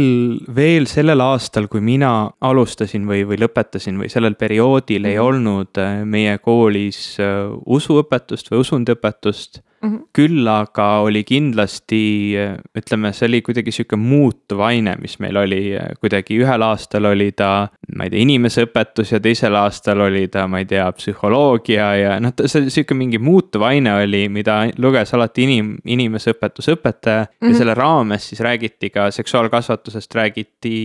veel 0.57 0.89
sellel 0.91 1.23
aastal, 1.25 1.69
kui 1.71 1.83
mina 1.85 2.13
alustasin 2.41 3.07
või, 3.09 3.23
või 3.29 3.41
lõpetasin 3.41 3.90
õpetasin 3.91 3.99
või 3.99 4.11
sellel 4.11 4.37
perioodil 4.39 5.05
ei 5.05 5.17
mhm. 5.17 5.27
olnud 5.27 5.79
äh, 5.79 6.05
meie 6.05 6.39
koolis 6.39 7.19
äh, 7.21 7.51
usuõpetust 7.67 8.51
või 8.51 8.61
usundiõpetust 8.61 9.63
mm. 9.83 9.89
-hmm. 9.89 10.07
küll 10.13 10.47
aga 10.49 11.01
oli 11.03 11.25
kindlasti, 11.25 12.37
ütleme, 12.77 13.13
see 13.13 13.29
oli 13.29 13.43
kuidagi 13.43 13.73
sihuke 13.73 13.97
muutuv 13.97 14.61
aine, 14.61 14.97
mis 15.01 15.19
meil 15.21 15.37
oli, 15.37 15.77
kuidagi 16.01 16.39
ühel 16.41 16.63
aastal 16.63 17.05
oli 17.11 17.33
ta, 17.33 17.69
ma 17.97 18.07
ei 18.07 18.13
tea, 18.13 18.25
inimeseõpetus 18.25 19.15
ja 19.15 19.21
teisel 19.23 19.57
aastal 19.57 20.05
oli 20.05 20.27
ta, 20.33 20.47
ma 20.51 20.61
ei 20.61 20.69
tea, 20.69 20.85
psühholoogia 20.97 21.89
ja 21.97 22.19
noh, 22.23 22.35
see 22.45 22.69
sihuke 22.69 22.97
mingi 22.99 23.21
muutuv 23.23 23.65
aine 23.69 23.95
oli, 24.03 24.27
mida 24.33 24.59
luges 24.79 25.15
alati 25.17 25.47
inim-, 25.47 25.77
inimeseõpetuse 25.85 26.77
õpetaja 26.77 27.25
mm. 27.25 27.31
-hmm. 27.31 27.47
ja 27.47 27.49
mhm. 27.49 27.59
selle 27.63 27.75
raames 27.79 28.29
siis 28.29 28.45
räägiti 28.45 28.91
ka 28.91 29.11
seksuaalkasvatusest, 29.15 30.15
räägiti 30.15 30.77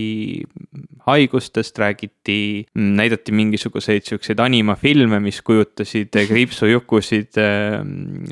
haigustest, 1.06 1.78
räägiti, 1.78 2.66
näidati 2.74 3.32
mingisuguseid 3.32 4.02
siukseid 4.02 4.40
animafilme, 4.42 5.20
mis 5.20 5.42
kujutasid 5.42 6.16
kriipsujukusid 6.28 7.38
äh, 7.38 7.82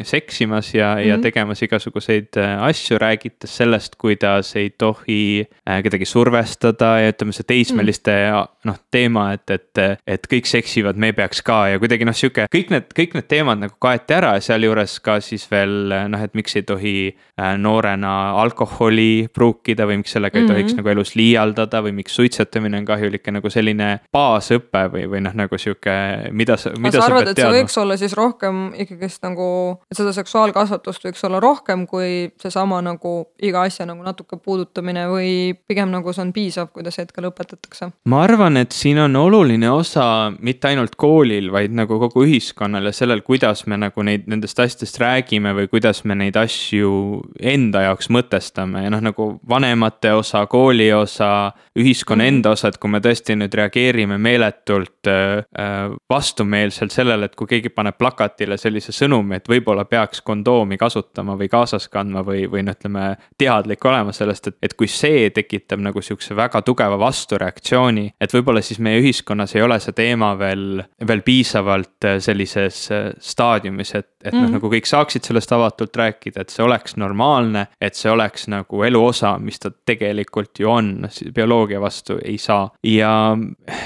seksima 0.03 0.55
rääkimas 0.55 0.75
ja 0.75 0.95
mm, 0.95 1.01
-hmm. 1.01 1.09
ja 1.09 1.15
mhm. 1.17 1.23
tegemas 1.23 1.63
igasuguseid 1.63 2.37
äh, 2.37 2.63
asju, 2.63 2.99
räägites 2.99 3.57
sellest, 3.57 3.97
kuidas 3.97 4.57
ei 4.57 4.71
tohi 4.71 5.47
äh, 5.69 5.83
kedagi 5.83 6.05
survestada 6.05 6.99
ja 7.01 7.13
ütleme, 7.13 7.33
see 7.33 7.45
teismeliste 7.47 8.11
mm 8.11 8.33
-hmm. 8.33 8.64
Noh, 8.69 8.79
teema, 8.91 9.33
et, 9.37 9.51
et, 9.51 9.83
et 10.07 10.27
kõik 10.31 10.49
seksivad, 10.49 10.99
me 11.01 11.13
peaks 11.17 11.43
ka 11.45 11.59
ja 11.73 11.81
kuidagi 11.83 12.07
noh, 12.09 12.17
sihuke 12.17 12.47
kõik 12.53 12.73
need, 12.73 12.91
kõik 12.97 13.17
need 13.19 13.29
teemad 13.31 13.63
nagu 13.63 13.77
kaeti 13.83 14.17
ära 14.17 14.35
ja 14.39 14.45
sealjuures 14.49 14.99
ka 15.05 15.19
siis 15.25 15.47
veel 15.51 15.93
noh, 16.11 16.25
et 16.25 16.35
miks 16.39 16.57
ei 16.59 16.67
tohi 16.67 16.97
äh, 17.11 17.55
noorena 17.61 18.15
alkoholi 18.43 19.29
pruukida 19.35 19.89
või 19.89 20.01
miks 20.03 20.15
sellega 20.17 20.39
mm 20.39 20.45
-hmm. 20.45 20.51
ei 20.51 20.55
tohiks 20.55 20.73
mhm. 20.73 20.83
nagu 20.83 20.93
elus 20.95 21.15
liialdada 21.19 21.83
või 21.85 21.95
miks 22.01 22.17
suitsetamine 22.17 22.79
on 22.79 22.89
kahjulik 22.89 23.27
ja 23.27 23.37
nagu 23.39 23.51
selline 23.51 23.91
baasõpe 24.13 24.87
või, 24.93 25.07
või 25.11 25.25
noh, 25.27 25.35
nagu 25.35 25.59
sihuke, 25.59 25.95
mida 26.33 26.57
sa, 26.57 26.73
mida 26.79 26.99
sa, 26.99 27.07
sa 27.07 27.13
arvad, 27.13 27.33
et 27.33 27.41
see 27.41 27.53
võiks 27.59 27.79
olla 27.81 27.97
siis 28.01 28.17
rohkem 28.17 28.65
ikkagist 28.85 29.23
nagu, 29.27 29.49
et 29.91 29.99
seda 29.99 30.13
seksuaalkasvatust 30.17 31.05
võiks 31.09 31.25
olla 31.27 31.41
rohkem 31.41 31.87
kui 31.91 32.31
seesama 32.41 32.81
nagu 32.85 33.15
iga 33.43 33.65
asja 33.69 33.87
nagu 33.87 34.03
natuke 34.03 34.37
puudutamine 34.37 35.07
või 35.11 35.55
pigem 35.69 35.91
nagu 35.95 36.13
see 36.13 36.25
on 36.27 36.33
piisav, 36.33 36.71
kuidas 36.75 36.99
hetkel 37.01 37.29
õpetatakse? 37.31 37.91
ma 38.11 38.23
arvan, 38.25 38.54
arvan, 38.55 38.63
et 38.63 38.73
siin 38.73 38.99
on 38.99 39.17
oluline 39.17 39.71
osa 39.71 40.33
mitte 40.41 40.69
ainult 40.69 40.95
koolil, 40.97 41.51
vaid 41.53 41.75
nagu 41.75 41.99
kogu 41.99 42.25
ühiskonnal 42.25 42.87
ja 42.89 42.93
sellel, 42.95 43.23
kuidas 43.23 43.67
me 43.67 43.77
nagu 43.77 44.03
neid, 44.03 44.27
nendest 44.31 44.59
asjadest 44.61 44.99
räägime 45.01 45.55
või 45.55 45.69
kuidas 45.69 46.05
me 46.05 46.15
neid 46.15 46.37
asju 46.37 47.23
enda 47.41 47.85
jaoks 47.89 48.11
mõtestame. 48.11 48.85
Ja 48.85 48.93
noh, 48.93 49.03
nagu 49.03 49.29
vanemate 49.49 50.13
osa, 50.15 50.45
kooli 50.47 50.93
osa, 50.95 51.53
ühiskonna 51.79 52.27
enda 52.29 52.55
osa, 52.55 52.71
et 52.71 52.79
kui 52.79 52.91
me 52.91 53.01
tõesti 53.03 53.37
nüüd 53.39 53.55
reageerime 53.55 54.19
meeletult 54.19 55.11
äh, 55.11 55.45
äh, 55.59 55.97
vastumeelselt 56.11 56.95
sellele, 56.95 57.31
et 57.31 57.37
kui 57.39 57.51
keegi 57.51 57.73
paneb 57.75 57.99
plakatile 57.99 58.59
sellise 58.61 58.95
sõnumi, 58.95 59.41
et 59.41 59.51
võib-olla 59.51 59.87
peaks 59.89 60.23
kondoomi 60.23 60.79
kasutama 60.79 61.39
või 61.41 61.51
kaasas 61.51 61.89
kandma 61.93 62.25
või, 62.27 62.47
või 62.51 62.65
no 62.67 62.77
ütleme, 62.77 63.15
teadlik 63.39 63.85
olema 63.85 64.15
sellest, 64.15 64.53
et, 64.53 64.61
et 64.63 64.79
kui 64.79 64.89
see 64.91 65.29
tekitab 65.35 65.83
nagu 65.83 66.03
sihukese 66.03 66.37
väga 66.39 66.63
tugeva 66.67 66.99
vastureaktsiooni, 67.01 68.09
et 68.21 68.35
võib-olla 68.35 68.44
siis 68.65 68.81
meie 68.83 69.01
ühiskonnas 69.03 69.55
ei 69.57 69.63
ole 69.65 69.79
see 69.83 69.95
teema 69.97 70.33
veel, 70.39 70.83
veel 71.09 71.23
piisavalt 71.27 72.07
äh, 72.09 72.19
sellises 72.23 72.81
äh, 72.95 73.07
staadiumis, 73.19 73.95
et, 73.95 74.11
et 74.23 74.33
mm 74.33 74.39
noh, 74.45 74.49
mhm. 74.49 74.57
nagu 74.59 74.71
kõik 74.73 74.89
saaksid 74.89 75.25
sellest 75.25 75.53
avatult 75.55 75.97
rääkida, 75.97 76.45
et 76.45 76.53
see 76.53 76.65
oleks 76.65 76.99
normaalne, 77.01 77.67
et 77.81 77.97
see 77.97 78.11
oleks 78.13 78.49
nagu 78.53 78.83
elu 78.85 79.01
osa, 79.05 79.37
mis 79.41 79.61
ta 79.63 79.71
tegelikult 79.73 80.61
ju 80.61 80.71
on, 80.71 80.93
bioloogia 81.35 81.81
vastu 81.81 82.19
ei 82.25 82.37
saa. 82.39 82.69
ja, 82.83 83.15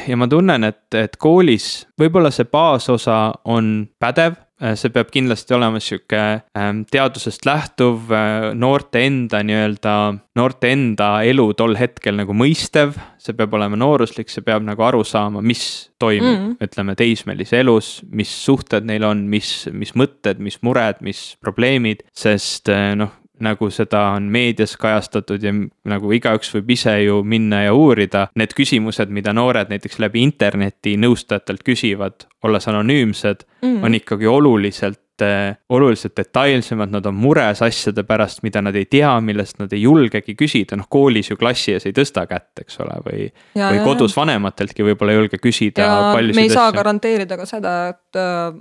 ja 0.08 0.16
ma 0.16 0.28
tunnen, 0.28 0.64
et, 0.64 0.86
et 0.94 1.16
koolis 1.16 1.86
võib-olla 2.00 2.32
see 2.34 2.48
baasosa 2.50 3.20
on 3.44 3.88
pädev 4.00 4.36
see 4.58 4.90
peab 4.94 5.10
kindlasti 5.14 5.54
olema 5.54 5.80
sihuke 5.82 6.22
ähm, 6.58 6.82
teadusest 6.90 7.46
lähtuv, 7.46 8.10
äh, 8.10 8.48
noorte 8.58 9.04
enda 9.06 9.40
nii-öelda, 9.46 9.94
noorte 10.38 10.72
enda 10.74 11.10
elu 11.26 11.46
tol 11.58 11.76
hetkel 11.78 12.18
nagu 12.18 12.34
mõistev. 12.36 12.98
see 13.18 13.36
peab 13.36 13.54
olema 13.58 13.76
nooruslik, 13.78 14.30
see 14.30 14.42
peab 14.46 14.64
nagu 14.64 14.82
aru 14.86 15.04
saama, 15.04 15.42
mis 15.44 15.90
toimub 16.00 16.34
mm., 16.34 16.58
ütleme 16.64 16.94
teismelise 16.98 17.60
elus, 17.60 17.98
mis 18.10 18.30
suhted 18.44 18.86
neil 18.88 19.04
on, 19.04 19.26
mis, 19.30 19.68
mis 19.74 19.94
mõtted, 19.98 20.40
mis 20.42 20.60
mured, 20.66 21.02
mis 21.04 21.22
probleemid, 21.42 22.06
sest 22.16 22.70
äh, 22.72 22.94
noh 22.98 23.14
nagu 23.44 23.70
seda 23.74 24.04
on 24.16 24.28
meedias 24.32 24.76
kajastatud 24.80 25.42
ja 25.42 25.52
nagu 25.88 26.12
igaüks 26.14 26.52
võib 26.56 26.72
ise 26.76 26.94
ju 27.04 27.22
minna 27.24 27.64
ja 27.66 27.74
uurida. 27.76 28.28
Need 28.38 28.54
küsimused, 28.58 29.12
mida 29.14 29.34
noored 29.36 29.72
näiteks 29.72 30.00
läbi 30.02 30.22
interneti 30.26 30.96
nõustajatelt 31.00 31.64
küsivad, 31.66 32.28
olles 32.46 32.68
anonüümsed 32.70 33.44
mm., 33.62 33.84
on 33.84 33.98
ikkagi 33.98 34.26
oluliselt 34.30 35.02
oluliselt 35.68 36.16
detailsemad, 36.16 36.90
nad 36.94 37.06
on 37.06 37.14
mures 37.18 37.62
asjade 37.62 38.04
pärast, 38.06 38.42
mida 38.46 38.62
nad 38.62 38.76
ei 38.78 38.86
tea, 38.90 39.10
millest 39.24 39.58
nad 39.58 39.72
ei 39.74 39.82
julgegi 39.82 40.34
küsida, 40.38 40.78
noh 40.78 40.86
koolis 40.90 41.32
ju 41.32 41.36
klassi 41.40 41.74
ees 41.74 41.88
ei 41.88 41.96
tõsta 41.96 42.22
kätt, 42.30 42.52
eks 42.62 42.78
ole, 42.84 42.98
või. 43.06 43.26
või 43.56 43.80
kodus 43.84 44.14
vanemateltki 44.16 44.86
võib-olla 44.86 45.14
ei 45.14 45.18
julge 45.18 45.40
küsida. 45.42 45.88
me 46.14 46.46
ei 46.46 46.52
saa 46.52 46.70
garanteerida 46.72 47.40
ka 47.40 47.48
seda, 47.50 47.74
et, 47.94 48.20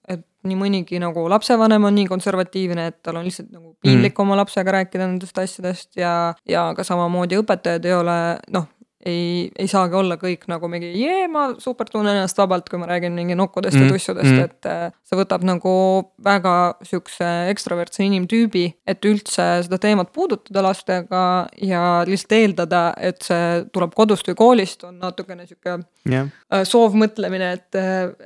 et 0.09 0.25
nii 0.47 0.57
mõnigi 0.59 0.99
nagu 1.01 1.25
lapsevanem 1.31 1.87
on 1.89 1.95
nii 1.97 2.07
konservatiivne, 2.09 2.87
et 2.91 2.97
tal 3.03 3.17
on 3.19 3.25
lihtsalt 3.27 3.49
nagu 3.51 3.73
piinlik 3.81 4.13
mm. 4.13 4.23
oma 4.23 4.37
lapsega 4.41 4.75
rääkida 4.79 5.07
nendest 5.07 5.37
asjadest 5.41 5.97
ja, 5.97 6.33
ja 6.47 6.69
ka 6.77 6.85
samamoodi 6.87 7.39
õpetajad 7.41 7.87
ei 7.89 7.95
ole 7.97 8.17
noh, 8.53 8.69
ei, 9.07 9.47
ei 9.57 9.67
saagi 9.71 9.95
olla 9.97 10.17
kõik 10.19 10.45
nagu 10.51 10.69
mingi 10.71 10.89
jee, 10.99 11.27
ma 11.31 11.47
super 11.61 11.89
tunnen 11.91 12.17
ennast 12.17 12.37
vabalt, 12.39 12.67
kui 12.69 12.79
ma 12.81 12.89
räägin 12.89 13.15
mingi 13.15 13.37
nokkudest 13.37 13.77
mm. 13.77 13.87
ja 13.87 13.95
tussudest 13.95 14.31
mm., 14.31 14.45
et 14.45 14.69
äh, 14.69 14.83
see 15.07 15.19
võtab 15.19 15.45
nagu 15.47 15.73
väga 16.23 16.53
sihukese 16.85 17.29
ekstravertse 17.53 18.05
inimtüübi, 18.07 18.65
et 18.87 19.09
üldse 19.09 19.47
seda 19.65 19.79
teemat 19.81 20.11
puudutada 20.15 20.65
lastega 20.65 21.23
ja 21.63 21.83
lihtsalt 22.07 22.37
eeldada, 22.39 22.83
et 22.99 23.23
see 23.25 23.63
tuleb 23.73 23.95
kodust 23.97 24.27
või 24.31 24.39
koolist, 24.43 24.87
on 24.87 24.99
natukene 25.01 25.47
sihuke 25.47 25.79
yeah. 26.09 26.29
soovmõtlemine, 26.67 27.53
et, 27.59 27.81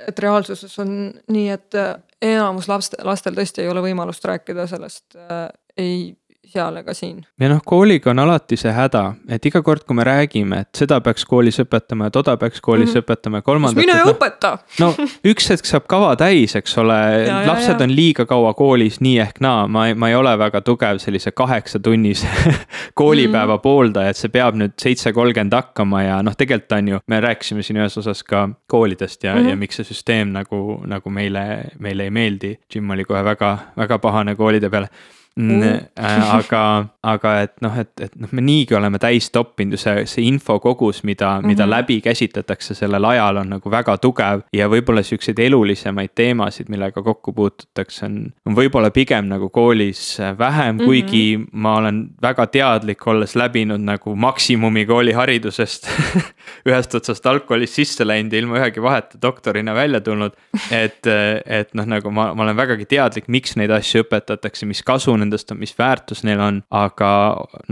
et 0.08 0.24
reaalsuses 0.26 0.74
on 0.82 0.96
nii, 1.32 1.48
et 1.54 1.80
enamus 2.22 2.68
laste, 2.70 2.98
lastel 3.06 3.36
tõesti 3.36 3.64
ei 3.64 3.70
ole 3.70 3.82
võimalust 3.84 4.24
rääkida 4.26 4.66
sellest 4.70 5.18
äh, 5.18 5.48
ei 5.78 6.16
seal 6.52 6.76
ega 6.82 6.94
siin. 6.94 7.22
ja 7.40 7.48
noh, 7.52 7.62
kooliga 7.66 8.10
on 8.12 8.22
alati 8.22 8.56
see 8.60 8.72
häda, 8.72 9.04
et 9.28 9.46
iga 9.48 9.62
kord, 9.64 9.84
kui 9.88 9.96
me 9.98 10.06
räägime, 10.06 10.62
et 10.66 10.82
seda 10.82 11.00
peaks 11.04 11.24
koolis 11.28 11.60
õpetama 11.62 12.08
ja 12.08 12.14
toda 12.14 12.36
peaks 12.36 12.60
koolis 12.60 12.90
mm 12.90 12.94
-hmm. 12.94 13.04
õpetama 13.04 13.40
ja 13.40 13.42
kolmandat. 13.42 13.80
mine 13.80 13.98
ja 13.98 14.04
no, 14.04 14.12
õpeta. 14.12 14.52
no 14.80 14.94
üks 15.32 15.50
hetk 15.50 15.68
saab 15.68 15.86
kava 15.88 16.14
täis, 16.16 16.56
eks 16.56 16.78
ole, 16.78 16.98
lapsed 17.50 17.78
ja. 17.78 17.84
on 17.84 17.96
liiga 17.96 18.26
kaua 18.26 18.54
koolis 18.54 19.00
nii 19.00 19.18
ehk 19.18 19.40
naa, 19.40 19.66
ma 19.68 19.86
ei, 19.88 19.94
ma 19.94 20.08
ei 20.08 20.14
ole 20.14 20.36
väga 20.38 20.60
tugev 20.60 20.98
sellise 20.98 21.32
kaheksatunnise 21.32 22.26
koolipäeva 23.00 23.54
mm 23.54 23.56
-hmm. 23.56 23.62
pooldaja, 23.62 24.10
et 24.10 24.16
see 24.16 24.28
peab 24.28 24.54
nüüd 24.54 24.76
seitse 24.78 25.12
kolmkümmend 25.12 25.52
hakkama 25.52 26.02
ja 26.02 26.22
noh, 26.22 26.36
tegelikult 26.36 26.72
on 26.72 26.88
ju, 26.88 26.98
me 27.06 27.20
rääkisime 27.20 27.62
siin 27.62 27.80
ühes 27.80 27.98
osas 27.98 28.22
ka 28.22 28.48
koolidest 28.66 29.24
ja 29.24 29.34
mm, 29.34 29.40
-hmm. 29.40 29.48
ja 29.48 29.56
miks 29.56 29.76
see 29.76 29.84
süsteem 29.84 30.32
nagu, 30.32 30.82
nagu 30.86 31.10
meile, 31.10 31.64
meile 31.78 32.08
ei 32.08 32.10
meeldi. 32.10 32.58
Jim 32.74 32.90
oli 32.90 33.04
kohe 33.04 33.24
väga, 33.24 33.58
väga 33.76 33.98
pahane 33.98 34.36
koolide 34.36 34.70
peale. 34.70 34.88
Aga, 35.96 36.62
aga 37.02 37.30
et 37.46 37.54
noh, 37.64 37.76
et, 37.80 37.90
et 38.04 38.16
noh, 38.20 38.28
me 38.36 38.42
niigi 38.44 38.76
oleme 38.76 38.98
täis 39.00 39.30
toppinud 39.32 39.76
ju 39.76 39.80
see, 39.80 40.04
see 40.10 40.26
infokogus, 40.28 41.02
mida 41.08 41.30
mm, 41.30 41.42
-hmm. 41.42 41.46
mida 41.46 41.64
mhm. 41.64 41.70
läbi 41.70 42.00
käsitletakse 42.00 42.74
sellel 42.74 43.04
ajal, 43.04 43.36
on 43.36 43.48
nagu 43.56 43.70
väga 43.70 43.96
tugev. 43.96 44.42
ja 44.52 44.68
võib-olla 44.68 45.02
siukseid 45.02 45.38
elulisemaid 45.38 46.10
teemasid, 46.14 46.68
millega 46.68 47.02
kokku 47.02 47.32
puututakse, 47.32 48.06
on, 48.06 48.32
on 48.46 48.56
võib-olla 48.56 48.90
pigem 48.90 49.28
nagu 49.28 49.48
koolis 49.48 50.18
vähem 50.38 50.74
mm, 50.74 50.80
-hmm. 50.80 50.84
kuigi 50.84 51.40
ma 51.52 51.76
olen 51.76 52.08
väga 52.22 52.46
teadlik, 52.46 53.06
olles 53.06 53.36
läbinud 53.36 53.80
nagu 53.80 54.16
maksimumi 54.16 54.86
kooliharidusest 54.86 55.88
ühest 56.68 56.94
otsast 56.94 57.26
algkoolist 57.26 57.74
sisse 57.74 58.06
läinud 58.06 58.32
ja 58.32 58.38
ilma 58.38 58.58
ühegi 58.58 58.82
vaheta 58.82 59.18
doktorina 59.22 59.74
välja 59.74 60.00
tulnud. 60.00 60.32
et, 60.70 61.06
et 61.46 61.74
noh, 61.74 61.86
nagu 61.86 62.10
ma, 62.10 62.34
ma 62.34 62.42
olen 62.42 62.56
vägagi 62.56 62.84
teadlik, 62.84 63.28
miks 63.28 63.56
neid 63.56 63.70
asju 63.70 64.04
õpetatakse, 64.04 64.66
mis 64.66 64.82
kasu 64.82 65.16
nendest 65.22 65.54
on, 65.54 65.62
mis 65.62 65.74
väärtus 65.78 66.24
neil 66.26 66.42
on, 66.42 66.62
aga 66.70 67.10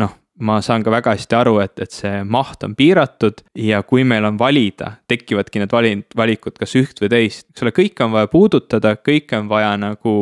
noh 0.00 0.16
ma 0.40 0.60
saan 0.64 0.84
ka 0.84 0.92
väga 0.92 1.14
hästi 1.16 1.36
aru, 1.36 1.58
et, 1.60 1.76
et 1.84 1.92
see 1.92 2.22
maht 2.24 2.64
on 2.64 2.74
piiratud 2.76 3.42
ja 3.60 3.82
kui 3.86 4.06
meil 4.08 4.24
on 4.24 4.38
valida, 4.40 4.94
tekivadki 5.10 5.62
need 5.62 5.74
valid, 5.74 6.06
valikud 6.16 6.56
kas 6.60 6.72
üht 6.80 7.02
või 7.02 7.10
teist, 7.12 7.50
eks 7.52 7.66
ole, 7.66 7.74
kõike 7.76 8.06
on 8.06 8.14
vaja 8.14 8.30
puudutada, 8.32 8.94
kõike 8.96 9.36
on 9.36 9.50
vaja 9.52 9.74
nagu 9.80 10.14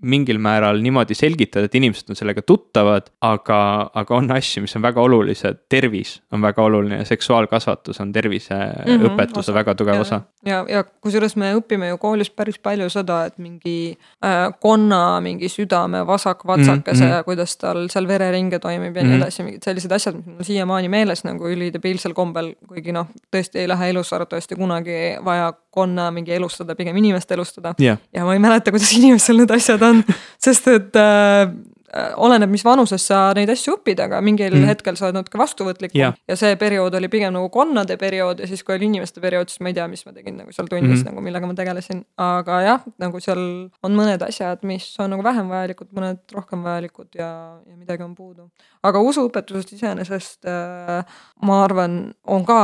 mingil 0.00 0.38
määral 0.40 0.80
niimoodi 0.80 1.14
selgitada, 1.14 1.68
et 1.68 1.74
inimesed 1.74 2.08
on 2.10 2.18
sellega 2.18 2.42
tuttavad, 2.46 3.10
aga, 3.26 3.60
aga 3.94 4.16
on 4.16 4.30
asju, 4.32 4.62
mis 4.64 4.76
on 4.76 4.84
väga 4.84 5.02
olulised, 5.02 5.64
tervis 5.68 6.16
on 6.32 6.42
väga 6.42 6.64
oluline, 6.64 7.00
seksuaalkasvatus 7.04 8.00
on 8.00 8.12
terviseõpetuse 8.12 8.96
mhm, 8.96 9.04
mm 9.04 9.16
-hmm, 9.16 9.54
väga 9.54 9.74
tugev 9.74 9.94
ja, 9.94 10.00
osa. 10.00 10.20
ja, 10.46 10.64
ja 10.68 10.84
kusjuures 10.84 11.36
me 11.36 11.52
õpime 11.58 11.92
ju 11.92 11.98
koolis 11.98 12.30
päris 12.30 12.58
palju 12.58 12.88
seda, 12.90 13.24
et 13.26 13.38
mingi 13.38 13.98
äh, 14.24 14.48
konna 14.60 15.20
mingi 15.20 15.48
südame 15.48 16.06
vasak-vatsakese 16.06 17.04
mm 17.04 17.10
-hmm. 17.10 17.16
ja 17.16 17.24
kuidas 17.24 17.56
tal 17.56 17.88
seal 17.88 18.08
vereringe 18.08 18.58
toimib 18.58 18.96
ja 18.96 19.02
mm 19.02 19.06
-hmm. 19.06 19.10
nii 19.10 19.16
mhm. 19.16 19.22
edasi, 19.22 19.42
mingid 19.42 19.62
sellised 19.64 19.92
asjad, 19.92 20.14
mis 20.16 20.26
mul 20.26 20.42
siiamaani 20.42 20.88
meeles 20.88 21.24
nagu 21.24 21.48
ülidebiilsel 21.48 22.14
kombel, 22.14 22.54
kuigi 22.68 22.92
noh, 22.92 23.06
tõesti 23.36 23.58
ei 23.58 23.68
lähe 23.68 23.90
elus 23.90 24.12
arvatavasti 24.12 24.56
kunagi 24.56 25.16
vaja 25.24 25.52
konna 25.70 26.10
mingi 26.10 26.34
elustada, 26.34 26.74
pigem 26.74 26.96
inimest 26.96 27.30
elustada 27.30 27.74
yeah.. 27.80 27.98
ja 28.14 28.24
ma 28.24 28.34
ei 28.34 28.38
mäleta, 28.42 28.70
kuidas 28.70 28.92
inimestel 28.98 29.36
need 29.36 29.50
asjad 29.54 29.82
on, 29.82 29.89
sest 30.46 30.70
et 30.72 30.98
Äh, 31.90 32.12
oleneb, 32.22 32.46
mis 32.52 32.62
vanuses 32.62 33.02
sa 33.02 33.32
neid 33.34 33.50
asju 33.50 33.72
õpid, 33.74 33.98
aga 34.04 34.20
mingil 34.22 34.52
mm. 34.54 34.68
hetkel 34.68 34.94
sa 34.94 35.08
oled 35.08 35.16
natuke 35.16 35.40
vastuvõtlikum 35.40 35.98
yeah. 35.98 36.14
ja 36.30 36.36
see 36.38 36.52
periood 36.60 36.94
oli 36.94 37.08
pigem 37.10 37.32
nagu 37.34 37.48
konnade 37.50 37.96
periood 37.98 38.38
ja 38.38 38.46
siis, 38.46 38.62
kui 38.62 38.76
oli 38.76 38.86
inimeste 38.86 39.18
periood, 39.18 39.50
siis 39.50 39.58
ma 39.58 39.72
ei 39.72 39.74
tea, 39.74 39.88
mis 39.90 40.06
ma 40.06 40.14
tegin 40.14 40.36
nagu 40.38 40.54
seal 40.54 40.68
tunnis 40.70 41.00
mm. 41.00 41.08
nagu, 41.08 41.24
millega 41.26 41.50
ma 41.50 41.56
tegelesin. 41.58 42.04
aga 42.22 42.60
jah, 42.62 42.86
nagu 43.02 43.18
seal 43.24 43.42
on 43.82 43.98
mõned 43.98 44.22
asjad, 44.22 44.62
mis 44.70 44.86
on 45.02 45.10
nagu 45.16 45.26
vähem 45.26 45.50
vajalikud, 45.50 45.90
mõned 45.98 46.36
rohkem 46.36 46.62
vajalikud 46.68 47.18
ja, 47.18 47.32
ja 47.58 47.74
midagi 47.74 48.06
on 48.06 48.14
puudu. 48.14 48.46
aga 48.86 49.02
usuõpetusest 49.10 49.74
iseenesest 49.74 50.46
äh, 50.46 51.18
ma 51.42 51.60
arvan, 51.64 52.04
on 52.22 52.46
ka 52.46 52.60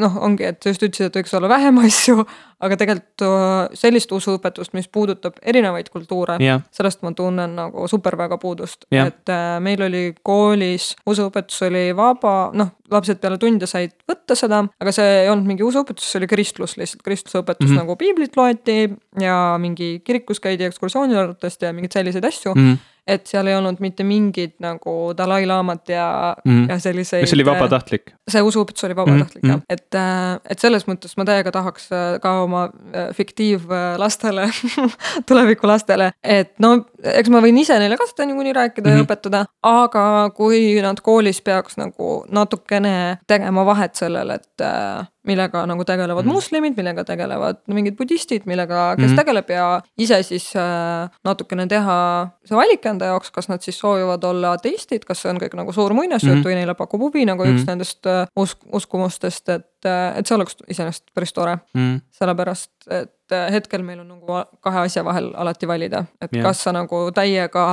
noh, 0.00 0.16
ongi, 0.24 0.48
et 0.54 0.64
sa 0.64 0.72
just 0.72 0.88
ütlesid, 0.88 1.12
et 1.12 1.20
võiks 1.20 1.36
olla 1.36 1.52
vähem 1.52 1.84
asju, 1.84 2.24
aga 2.60 2.76
tegelikult 2.80 3.24
äh, 3.24 3.76
sellist 3.78 4.12
usuõpetust, 4.12 4.74
mis 4.76 4.88
puudutab 4.92 5.38
erinevaid 5.42 5.88
kultuure 5.92 6.36
yeah., 6.42 6.60
sellest 6.74 7.02
ma 7.06 7.12
tunnen 7.16 7.56
nagu 7.56 7.86
super 7.90 8.16
väga 8.20 8.38
puudust 8.40 8.86
yeah., 8.92 9.08
et 9.10 9.32
äh, 9.32 9.56
meil 9.64 9.82
oli 9.86 10.04
koolis 10.26 10.92
usuõpetus 11.08 11.62
oli 11.68 11.88
vaba, 11.96 12.50
noh, 12.56 12.74
lapsed 12.92 13.20
peale 13.22 13.38
tunde 13.40 13.68
said 13.70 13.94
võtta 14.08 14.36
seda, 14.38 14.62
aga 14.82 14.94
see 14.94 15.08
ei 15.24 15.32
olnud 15.32 15.48
mingi 15.48 15.66
usuõpetus, 15.66 16.10
see 16.10 16.20
oli 16.20 16.30
kristlus 16.30 16.76
lihtsalt, 16.80 17.04
kristluseõpetus 17.06 17.66
mm 17.66 17.72
-hmm. 17.72 17.82
nagu 17.84 17.96
piiblit 18.00 18.36
loeti 18.36 18.78
ja 19.20 19.40
mingi 19.62 20.00
kirikus 20.04 20.40
käidi 20.40 20.68
ekskursiooniautodest 20.68 21.62
ja 21.62 21.72
mingeid 21.72 21.96
selliseid 21.96 22.24
asju 22.24 22.54
mm. 22.54 22.72
-hmm 22.72 22.89
et 23.06 23.26
seal 23.26 23.48
ei 23.50 23.56
olnud 23.56 23.80
mitte 23.80 24.04
mingit 24.06 24.56
nagu 24.62 25.12
Dalai-laamat 25.16 25.92
ja 25.92 26.06
mm., 26.44 26.68
ja 26.70 26.78
selliseid. 26.78 27.26
see 27.26 27.38
oli 27.38 27.46
vabatahtlik? 27.48 28.14
see 28.30 28.42
usuõpetus 28.46 28.86
oli 28.88 28.96
vabatahtlik 28.98 29.44
mm. 29.44 29.52
jah, 29.52 29.62
et, 29.68 29.98
äh, 29.98 30.40
et 30.54 30.62
selles 30.62 30.86
mõttes 30.88 31.16
ma 31.18 31.26
täiega 31.28 31.52
tahaks 31.54 31.90
äh, 31.92 32.08
ka 32.22 32.34
oma 32.44 32.66
äh, 32.70 33.10
fiktiivlastele 33.16 34.48
tulevikulastele, 35.28 36.12
et 36.22 36.52
no 36.62 36.74
eks 37.00 37.32
ma 37.32 37.42
võin 37.44 37.60
ise 37.62 37.78
neile 37.82 37.98
ka 38.00 38.08
seda 38.10 38.28
niikuinii 38.30 38.56
rääkida 38.56 38.86
mm 38.86 38.92
-hmm. 38.92 38.98
ja 38.98 39.02
mhm. 39.02 39.08
õpetada, 39.08 39.44
aga 39.62 40.04
kui 40.36 40.80
nad 40.82 41.00
koolis 41.04 41.40
peaks 41.42 41.78
nagu 41.80 42.24
natukene 42.28 43.18
tegema 43.26 43.64
vahet 43.66 43.94
sellel, 43.98 44.36
et 44.36 44.68
millega 45.26 45.64
nagu 45.68 45.84
tegelevad 45.84 46.24
mm. 46.24 46.32
moslemid, 46.32 46.76
millega 46.78 47.04
tegelevad 47.04 47.60
mingid 47.70 47.96
budistid, 47.98 48.46
millega, 48.48 48.94
kes 48.98 49.10
mm. 49.10 49.18
tegeleb 49.20 49.52
ja 49.52 49.66
ise 50.00 50.20
siis 50.26 50.48
äh, 50.58 51.10
natukene 51.26 51.66
teha 51.70 51.96
see 52.48 52.56
valik 52.56 52.88
enda 52.90 53.10
jaoks, 53.12 53.30
kas 53.34 53.48
nad 53.50 53.64
siis 53.64 53.78
soovivad 53.80 54.24
olla 54.28 54.54
ateistid, 54.58 55.04
kas 55.08 55.22
see 55.22 55.32
on 55.32 55.40
kõik 55.42 55.56
nagu 55.58 55.74
suur 55.76 55.94
muinasjutt 55.96 56.38
mm. 56.38 56.46
või 56.46 56.58
neile 56.58 56.76
pakub 56.78 57.06
huvi 57.06 57.26
nagu 57.28 57.46
mm. 57.46 57.56
üks 57.56 57.68
nendest 57.68 58.10
äh, 58.10 58.24
usk-, 58.40 58.66
uskumustest, 58.76 59.48
et, 59.48 59.88
äh, 59.88 60.18
et 60.20 60.28
see 60.28 60.36
oleks 60.38 60.58
iseenesest 60.66 61.10
päris 61.16 61.34
tore 61.36 61.58
mm.. 61.74 62.00
sellepärast, 62.20 62.72
et 62.88 63.36
äh, 63.36 63.46
hetkel 63.56 63.84
meil 63.86 64.02
on 64.04 64.16
nagu 64.16 64.42
kahe 64.64 64.86
asja 64.86 65.04
vahel 65.06 65.32
alati 65.38 65.68
valida, 65.70 66.04
et 66.20 66.34
yeah. 66.34 66.48
kas 66.48 66.64
sa 66.66 66.74
nagu 66.76 67.06
täiega 67.16 67.64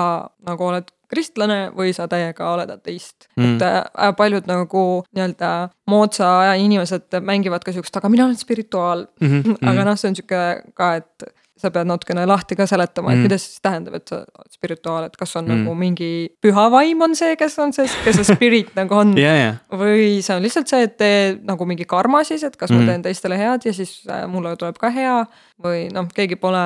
nagu 0.48 0.70
oled 0.72 0.94
kristlane 1.08 1.60
või 1.76 1.94
sa 1.96 2.08
täiega 2.12 2.52
oled 2.52 2.72
ateist 2.72 3.30
mm.. 3.38 3.56
et 3.56 3.66
äh, 3.66 4.12
paljud 4.18 4.48
nagu 4.50 4.84
nii-öelda 5.16 5.52
moodsa 5.88 6.32
aja 6.42 6.58
inimesed 6.60 7.20
mängivad 7.24 7.64
ka 7.64 7.74
siukest, 7.76 7.96
aga 8.00 8.12
mina 8.12 8.28
olen 8.28 8.40
spirituaal 8.40 9.06
mm. 9.22 9.42
-hmm. 9.42 9.60
aga 9.72 9.88
noh, 9.88 10.00
see 10.00 10.12
on 10.12 10.20
sihuke 10.20 10.44
ka, 10.76 10.94
et 11.00 11.28
sa 11.58 11.72
pead 11.74 11.90
natukene 11.90 12.26
lahti 12.30 12.58
ka 12.58 12.68
seletama, 12.70 13.12
et 13.14 13.18
mm. 13.18 13.26
mida 13.28 13.38
see 13.40 13.52
siis 13.52 13.64
tähendab, 13.66 13.98
et 13.98 14.12
sa 14.12 14.22
oled 14.22 14.54
spirituaal, 14.54 15.08
et 15.10 15.18
kas 15.18 15.36
on 15.40 15.46
mm. 15.48 15.64
nagu 15.64 15.76
mingi 15.78 16.10
püha 16.44 16.68
vaim 16.74 17.02
on 17.06 17.16
see, 17.18 17.36
kes 17.40 17.58
on 17.64 17.74
see, 17.76 17.88
kes 18.06 18.20
see 18.20 18.28
spirit 18.30 18.72
nagu 18.78 18.98
on 18.98 19.16
yeah,. 19.20 19.38
Yeah. 19.42 19.60
või 19.82 20.08
see 20.26 20.36
on 20.38 20.46
lihtsalt 20.46 20.72
see, 20.72 20.86
et 20.88 20.98
tee 21.02 21.20
nagu 21.48 21.68
mingi 21.70 21.88
karma 21.90 22.24
siis, 22.28 22.46
et 22.48 22.58
kas 22.60 22.74
mm. 22.74 22.82
ma 22.82 22.92
teen 22.94 23.06
teistele 23.08 23.40
head 23.40 23.70
ja 23.70 23.76
siis 23.76 24.00
äh, 24.12 24.26
mulle 24.32 24.56
tuleb 24.60 24.80
ka 24.82 24.92
hea 24.94 25.20
või 25.64 25.88
noh, 25.94 26.10
keegi 26.14 26.38
pole 26.42 26.64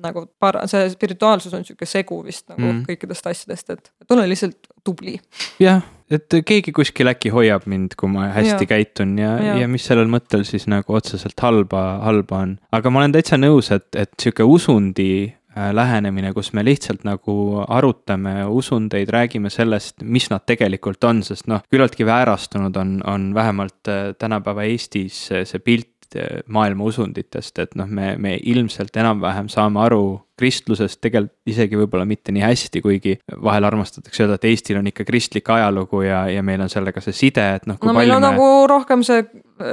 nagu 0.00 0.26
par-, 0.42 0.62
see 0.70 0.86
spirituaalsus 0.94 1.54
on 1.56 1.66
sihuke 1.66 1.88
segu 1.88 2.22
vist 2.26 2.46
nagu 2.52 2.66
mm. 2.66 2.84
kõikidest 2.88 3.32
asjadest, 3.32 3.74
et, 3.74 3.94
et 4.02 4.14
ole 4.14 4.28
lihtsalt 4.30 4.70
tubli. 4.86 5.18
jah, 5.62 5.82
et 6.10 6.38
keegi 6.46 6.72
kuskil 6.76 7.10
äkki 7.12 7.32
hoiab 7.34 7.66
mind, 7.70 7.96
kui 7.98 8.10
ma 8.12 8.30
hästi 8.34 8.66
ja. 8.66 8.70
käitun 8.74 9.16
ja, 9.20 9.34
ja., 9.42 9.58
ja 9.62 9.68
mis 9.70 9.86
sellel 9.86 10.10
mõttel 10.10 10.46
siis 10.48 10.66
nagu 10.70 10.96
otseselt 10.96 11.38
halba, 11.44 12.00
halba 12.04 12.44
on. 12.46 12.56
aga 12.74 12.92
ma 12.92 13.02
olen 13.02 13.14
täitsa 13.16 13.38
nõus, 13.40 13.70
et, 13.74 13.88
et 13.98 14.12
sihuke 14.20 14.46
usundi 14.46 15.10
äh, 15.30 15.70
lähenemine, 15.76 16.34
kus 16.36 16.52
me 16.56 16.64
lihtsalt 16.66 17.06
nagu 17.08 17.36
arutame 17.66 18.40
usundeid, 18.46 19.12
räägime 19.12 19.52
sellest, 19.52 20.02
mis 20.02 20.30
nad 20.32 20.46
tegelikult 20.48 21.04
on, 21.08 21.22
sest 21.26 21.50
noh, 21.50 21.62
küllaltki 21.70 22.08
väärastunud 22.08 22.76
on, 22.82 22.98
on 23.06 23.30
vähemalt 23.36 23.92
äh, 23.92 24.10
tänapäeva 24.18 24.66
Eestis 24.68 25.28
see 25.30 25.64
pilt 25.64 25.94
Äh, 26.16 26.40
maailma 26.50 26.88
usunditest, 26.90 27.58
et 27.62 27.76
noh, 27.78 27.86
me, 27.86 28.16
me 28.18 28.32
ilmselt 28.50 28.96
enam-vähem 28.98 29.46
saame 29.52 29.78
aru 29.84 30.04
kristlusest 30.40 31.00
tegelikult 31.04 31.36
isegi 31.50 31.78
võib-olla 31.78 32.06
mitte 32.08 32.32
nii 32.34 32.44
hästi, 32.44 32.82
kuigi 32.84 33.16
vahel 33.44 33.66
armastatakse 33.68 34.24
öelda, 34.24 34.38
et 34.40 34.48
Eestil 34.50 34.80
on 34.80 34.88
ikka 34.90 35.06
kristlik 35.08 35.48
ajalugu 35.52 36.02
ja, 36.06 36.24
ja 36.32 36.42
meil 36.46 36.64
on 36.64 36.72
sellega 36.72 37.02
see 37.04 37.16
side, 37.16 37.46
et 37.60 37.68
noh. 37.70 37.78
no 37.84 37.94
meil 37.96 38.12
on 38.16 38.24
me... 38.24 38.32
nagu 38.32 38.48
rohkem 38.70 39.04
see 39.06 39.24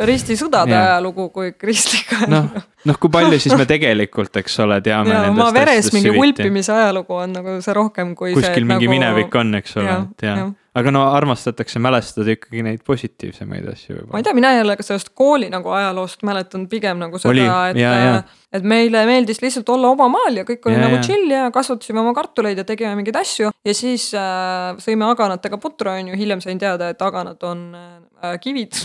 ristisõdade 0.07 0.75
ajalugu 0.75 1.29
kui 1.35 1.53
kristlik 1.55 2.11
ajalugu. 2.19 2.35
noh, 2.35 2.69
noh, 2.91 3.01
kui 3.01 3.13
palju 3.13 3.41
siis 3.43 3.55
me 3.59 3.67
tegelikult, 3.69 4.35
eks 4.43 4.59
ole, 4.65 4.79
teame. 4.85 5.15
ja 5.15 5.25
oma 5.31 5.49
veres 5.55 5.91
mingi 5.95 6.13
hulpimise 6.15 6.75
ajalugu 6.75 7.19
on 7.23 7.35
nagu 7.39 7.57
see 7.63 7.75
rohkem 7.77 8.15
kui 8.17 8.35
kuskil 8.35 8.61
see, 8.61 8.69
mingi 8.69 8.89
nagu... 8.89 8.95
minevik 8.97 9.41
on, 9.41 9.59
eks 9.61 9.77
ole, 9.81 9.99
et 10.03 10.27
jah 10.27 10.45
ja 10.45 10.47
aga 10.77 10.91
no 10.93 11.03
armastatakse 11.15 11.79
mälestada 11.81 12.33
ikkagi 12.35 12.63
neid 12.65 12.83
positiivsemaid 12.87 13.67
asju 13.71 13.95
võib-olla. 13.95 14.13
ma 14.13 14.21
ei 14.21 14.25
tea, 14.27 14.35
mina 14.37 14.51
ei 14.55 14.63
ole 14.63 14.75
ka 14.77 14.85
sellest 14.85 15.11
kooli 15.17 15.49
nagu 15.53 15.71
ajaloost 15.73 16.25
mäletanud 16.27 16.69
pigem 16.71 16.99
nagu 17.01 17.21
seda, 17.21 17.61
et, 17.71 18.35
et 18.57 18.67
meile 18.67 19.03
meeldis 19.09 19.41
lihtsalt 19.43 19.69
olla 19.73 19.91
oma 19.95 20.09
maal 20.13 20.41
ja 20.41 20.45
kõik 20.47 20.67
oli 20.69 20.77
ja, 20.77 20.83
nagu 20.85 20.99
chill 21.05 21.31
ja 21.33 21.47
kasvatasime 21.55 22.01
oma 22.03 22.13
kartuleid 22.17 22.61
ja 22.61 22.67
tegime 22.67 22.93
mingeid 22.99 23.17
asju. 23.21 23.51
ja 23.65 23.77
siis 23.77 24.09
äh, 24.17 24.75
sõime 24.83 25.07
aganatega 25.09 25.59
putru, 25.61 25.93
on 25.93 26.13
ju, 26.13 26.19
hiljem 26.19 26.43
sain 26.45 26.61
teada, 26.61 26.91
et 26.93 27.01
aganad 27.07 27.47
on 27.47 27.65
äh, 27.77 28.37
kivid 28.43 28.77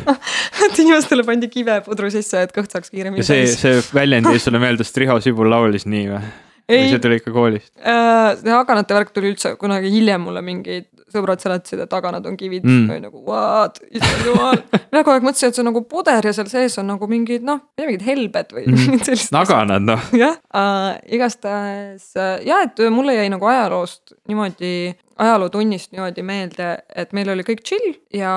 et 0.64 0.80
inimestele 0.80 1.26
pandi 1.26 1.50
kive 1.52 1.80
pudru 1.86 2.12
sisse, 2.14 2.46
et 2.46 2.56
kõht 2.56 2.72
saaks 2.72 2.94
kiiremini 2.94 3.26
täis. 3.26 3.58
see, 3.58 3.76
see 3.82 3.94
väljend 3.96 4.32
jäi 4.32 4.42
sulle 4.42 4.62
meelde, 4.62 4.86
sest 4.86 5.02
Riho 5.02 5.20
Sibul 5.24 5.52
laulis 5.52 5.88
nii 5.90 6.08
või? 6.14 6.24
või 6.70 6.88
see 6.88 7.00
tuli 7.02 7.20
ikka 7.20 7.32
koolist 7.34 7.72
äh,? 7.76 8.34
see 8.40 8.54
aganate 8.56 8.96
värk 8.96 9.12
tuli 9.12 9.34
üldse 9.34 9.54
kunagi 9.60 9.92
hiljem 9.92 10.24
mulle 10.24 10.40
mingid 10.44 10.88
sõbrad 11.14 11.42
seletasid, 11.42 11.84
et 11.84 11.90
taganad 11.90 12.26
on 12.28 12.36
kivid 12.38 12.66
mm., 12.66 12.88
või 12.90 13.00
nagu 13.04 13.22
what, 13.28 13.80
issand 13.88 14.28
jumal. 14.28 14.60
mina 14.90 15.02
kogu 15.02 15.14
aeg 15.14 15.28
mõtlesin, 15.28 15.52
et 15.52 15.58
see 15.58 15.64
on 15.64 15.70
nagu 15.70 15.84
puder 15.90 16.28
ja 16.28 16.34
seal 16.36 16.50
sees 16.50 16.78
on 16.82 16.90
nagu 16.90 17.08
mingid 17.10 17.46
noh, 17.46 17.62
ma 17.64 17.88
mingid 17.88 18.04
helbed 18.06 18.54
või 18.56 18.66
mm. 18.66 18.82
mingid 18.82 19.08
sellised. 19.10 19.32
taganad 19.34 19.86
noh. 19.86 20.10
jah 20.24 20.36
äh,, 20.54 20.90
igastahes 21.16 22.10
äh, 22.18 22.36
jah, 22.48 22.66
et 22.66 22.84
mulle 22.94 23.16
jäi 23.16 23.30
nagu 23.32 23.48
ajaloost 23.50 24.16
niimoodi 24.28 24.74
ajalootunnist 25.18 25.92
niimoodi 25.92 26.22
meelde, 26.26 26.70
et 26.96 27.12
meil 27.16 27.28
oli 27.30 27.44
kõik 27.46 27.62
chill 27.66 27.94
ja 28.14 28.32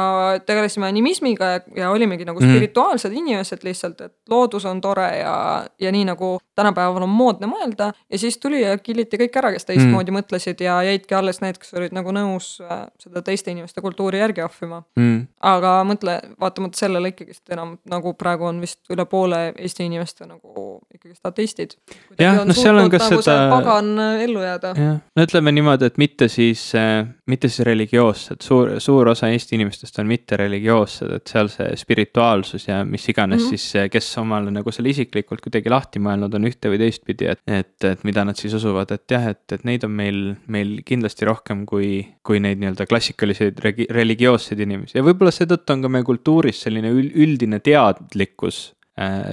tegelesime 0.45 0.88
animismiga 0.88 1.49
ja, 1.52 1.62
ja 1.76 1.91
olimegi 1.91 2.26
nagu 2.28 2.41
mm. 2.41 2.54
spirituaalsed 2.54 3.14
inimesed 3.14 3.66
lihtsalt, 3.66 4.02
et 4.02 4.14
loodus 4.30 4.66
on 4.70 4.82
tore 4.82 5.08
ja, 5.18 5.34
ja 5.80 5.91
nii 5.91 6.06
nagu 6.12 6.38
tänapäeval 6.58 7.06
on 7.06 7.14
moodne 7.14 7.49
mõelda. 7.49 7.91
ja 8.12 8.20
siis 8.20 8.38
tuli 8.38 8.62
ja 8.62 8.78
killiti 8.78 9.18
kõik 9.22 9.40
ära, 9.41 9.52
kes 9.56 9.66
teistmoodi 9.66 10.12
mm. 10.12 10.20
mõtlesid 10.20 10.62
ja 10.64 10.80
jäidki 10.86 11.18
alles 11.18 11.41
need, 11.41 11.58
kes 11.62 11.74
olid 11.78 11.95
nagu 11.98 12.14
nõus 12.14 12.58
äh, 12.62 12.86
seda 13.02 13.22
teiste 13.26 13.52
inimeste 13.52 13.82
kultuuri 13.82 14.22
järgi 14.22 14.45
ahvima 14.45 14.84
mm.. 14.98 15.28
aga 15.54 15.74
mõtle, 15.88 16.20
vaatamata 16.41 16.80
sellele 16.80 17.14
ikkagist 17.14 17.54
enam 17.54 17.78
nagu 17.90 18.14
praegu 18.18 18.49
on 18.49 18.62
vist 18.62 18.84
üle 18.94 19.06
poole 19.10 19.48
Eesti 19.58 19.86
inimeste 19.88 20.28
nagu 20.28 20.78
ikkagist 20.94 21.26
ateistid. 21.26 21.78
jah, 22.20 22.41
noh, 22.45 22.58
seal 22.58 22.78
on 22.78 22.90
ka 22.91 23.02
nagu 23.02 23.22
seda. 23.22 23.48
pagan 23.52 23.94
ellu 24.24 24.44
jääda. 24.45 24.74
jah, 24.78 24.98
no 25.16 25.28
ütleme 25.28 25.54
niimoodi, 25.56 25.90
et 25.91 25.98
mitte 26.02 26.28
siis, 26.32 26.66
mitte 27.27 27.49
siis 27.49 27.65
religioossed, 27.68 28.41
suur, 28.44 28.76
suur 28.84 29.11
osa 29.14 29.30
Eesti 29.31 29.57
inimestest 29.57 29.99
on 30.02 30.07
mitte 30.10 30.38
religioossed, 30.39 31.11
et 31.18 31.31
seal 31.31 31.49
see 31.52 31.72
spirituaalsus 31.80 32.68
ja 32.69 32.84
mis 32.85 33.07
iganes 33.10 33.41
mm 33.41 33.45
-hmm. 33.45 33.57
siis, 33.57 33.91
kes 33.91 34.18
omale 34.22 34.52
nagu 34.52 34.72
selle 34.72 34.89
isiklikult 34.89 35.41
kuidagi 35.41 35.69
lahti 35.69 35.99
mõelnud 35.99 36.35
on 36.35 36.48
ühte 36.49 36.72
või 36.72 36.80
teistpidi, 36.81 37.30
et, 37.34 37.41
et, 37.48 37.84
et 37.84 38.03
mida 38.03 38.26
nad 38.26 38.35
siis 38.35 38.53
usuvad, 38.53 38.91
et 38.91 39.11
jah, 39.11 39.27
et, 39.34 39.44
et 39.52 39.64
neid 39.64 39.84
on 39.84 39.91
meil, 39.91 40.35
meil 40.48 40.81
kindlasti 40.85 41.26
rohkem 41.26 41.65
kui, 41.65 42.06
kui 42.23 42.39
neid 42.39 42.60
nii-öelda 42.60 42.85
klassikaliseid 42.85 43.60
religioosseid 43.89 44.60
inimesi 44.60 44.98
ja 44.98 45.03
võib-olla 45.03 45.31
seetõttu 45.31 45.73
on 45.73 45.81
ka 45.81 45.89
meie 45.89 46.03
kultuuris 46.03 46.61
selline 46.68 46.91
üldine 46.91 47.60
teadlikkus 47.60 48.77
Äh, 48.77 48.77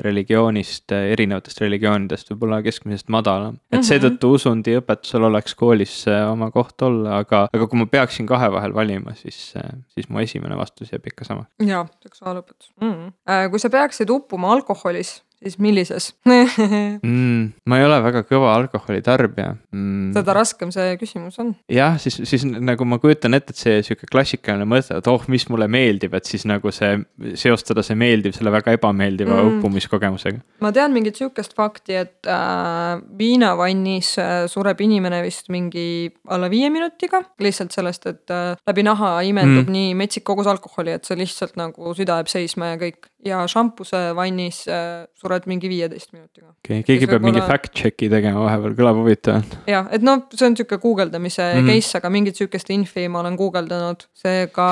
religioonist, 0.04 0.92
äh, 0.92 1.10
erinevatest 1.14 1.60
religioonidest 1.62 2.32
võib-olla 2.32 2.60
keskmisest 2.64 3.08
madalam. 3.12 3.58
et 3.72 3.78
mhm. 3.78 3.86
seetõttu 3.88 4.34
usundi 4.36 4.76
õpetusel 4.80 5.24
oleks 5.30 5.56
koolis 5.58 5.96
äh, 6.10 6.24
oma 6.28 6.50
koht 6.54 6.82
olla, 6.84 7.20
aga, 7.24 7.46
aga 7.52 7.68
kui 7.70 7.80
ma 7.80 7.88
peaksin 7.90 8.28
kahe 8.28 8.50
vahel 8.52 8.74
valima, 8.76 9.14
siis, 9.16 9.54
siis 9.94 10.08
mu 10.08 10.20
esimene 10.20 10.58
vastus 10.60 10.92
jääb 10.92 11.08
ikka 11.12 11.28
samaks. 11.28 11.50
jaa, 11.64 11.86
seksuaalõpetus 12.04 12.72
mm. 12.80 12.92
-hmm. 12.92 13.50
kui 13.50 13.62
sa 13.62 13.72
peaksid 13.72 14.10
uppuma 14.12 14.52
alkoholis, 14.52 15.22
siis 15.44 15.58
millises 15.62 16.10
mm, 16.28 17.42
ma 17.68 17.78
ei 17.78 17.86
ole 17.86 17.98
väga 18.04 18.24
kõva 18.26 18.54
alkoholitarbija 18.58 19.52
mm.. 19.54 20.10
seda 20.16 20.34
raskem 20.36 20.72
see 20.74 20.96
küsimus 21.00 21.38
on. 21.42 21.52
jah, 21.70 21.98
siis, 22.02 22.18
siis 22.28 22.46
nagu 22.48 22.86
ma 22.88 22.98
kujutan 23.02 23.36
ette, 23.36 23.54
et 23.54 23.60
see 23.60 23.84
sihuke 23.86 24.08
klassikaline 24.10 24.66
mõte, 24.68 24.98
et 24.98 25.10
oh, 25.10 25.28
mis 25.32 25.46
mulle 25.52 25.68
meeldib, 25.70 26.16
et 26.18 26.28
siis 26.28 26.46
nagu 26.48 26.72
see 26.74 26.96
seostada 27.40 27.84
see 27.86 27.98
meeldiv 27.98 28.36
selle 28.36 28.52
väga 28.54 28.74
ebameeldiva 28.78 29.36
mm. 29.36 29.52
uppumiskogemusega. 29.58 30.42
ma 30.64 30.72
tean 30.74 30.96
mingit 30.96 31.20
sihukest 31.20 31.56
fakti, 31.58 31.98
et 32.02 32.30
äh, 32.30 32.98
viinavannis 33.18 34.14
äh, 34.22 34.34
sureb 34.50 34.82
inimene 34.84 35.22
vist 35.26 35.52
mingi 35.54 35.86
alla 36.34 36.50
viie 36.52 36.72
minutiga, 36.74 37.22
lihtsalt 37.42 37.76
sellest, 37.76 38.10
et 38.10 38.34
äh, 38.34 38.54
läbi 38.66 38.86
naha 38.86 39.16
imendub 39.28 39.68
mm. 39.68 39.74
nii 39.78 39.96
metsik 39.98 40.26
kogus 40.26 40.50
alkoholi, 40.50 40.96
et 40.98 41.06
see 41.06 41.18
lihtsalt 41.20 41.58
nagu 41.60 41.94
süda 41.96 42.20
jääb 42.20 42.32
seisma 42.32 42.72
ja 42.72 42.80
kõik 42.80 43.10
ja 43.24 43.42
šampuse 43.48 44.12
vannis 44.16 44.64
äh, 44.68 45.06
sured 45.34 45.48
mingi 45.50 45.70
viieteist 45.70 46.12
minutiga. 46.14 46.48
okei 46.52 46.80
okay,, 46.80 46.86
keegi 46.86 47.08
peab 47.10 47.24
mingi 47.24 47.42
fact 47.44 47.74
check'i 47.76 48.08
tegema 48.12 48.44
vahepeal, 48.44 48.74
kõlab 48.78 49.00
huvitavalt. 49.00 49.56
jah, 49.70 49.88
et 49.94 50.04
noh, 50.06 50.22
see 50.34 50.46
on 50.48 50.56
sihuke 50.58 50.78
guugeldamise 50.82 51.42
mm 51.42 51.60
-hmm. 51.60 51.80
case, 51.82 51.98
aga 51.98 52.10
mingit 52.14 52.38
sihukest 52.40 52.70
infi 52.74 53.06
ma 53.08 53.20
olen 53.20 53.36
guugeldanud. 53.40 54.06
seega, 54.24 54.68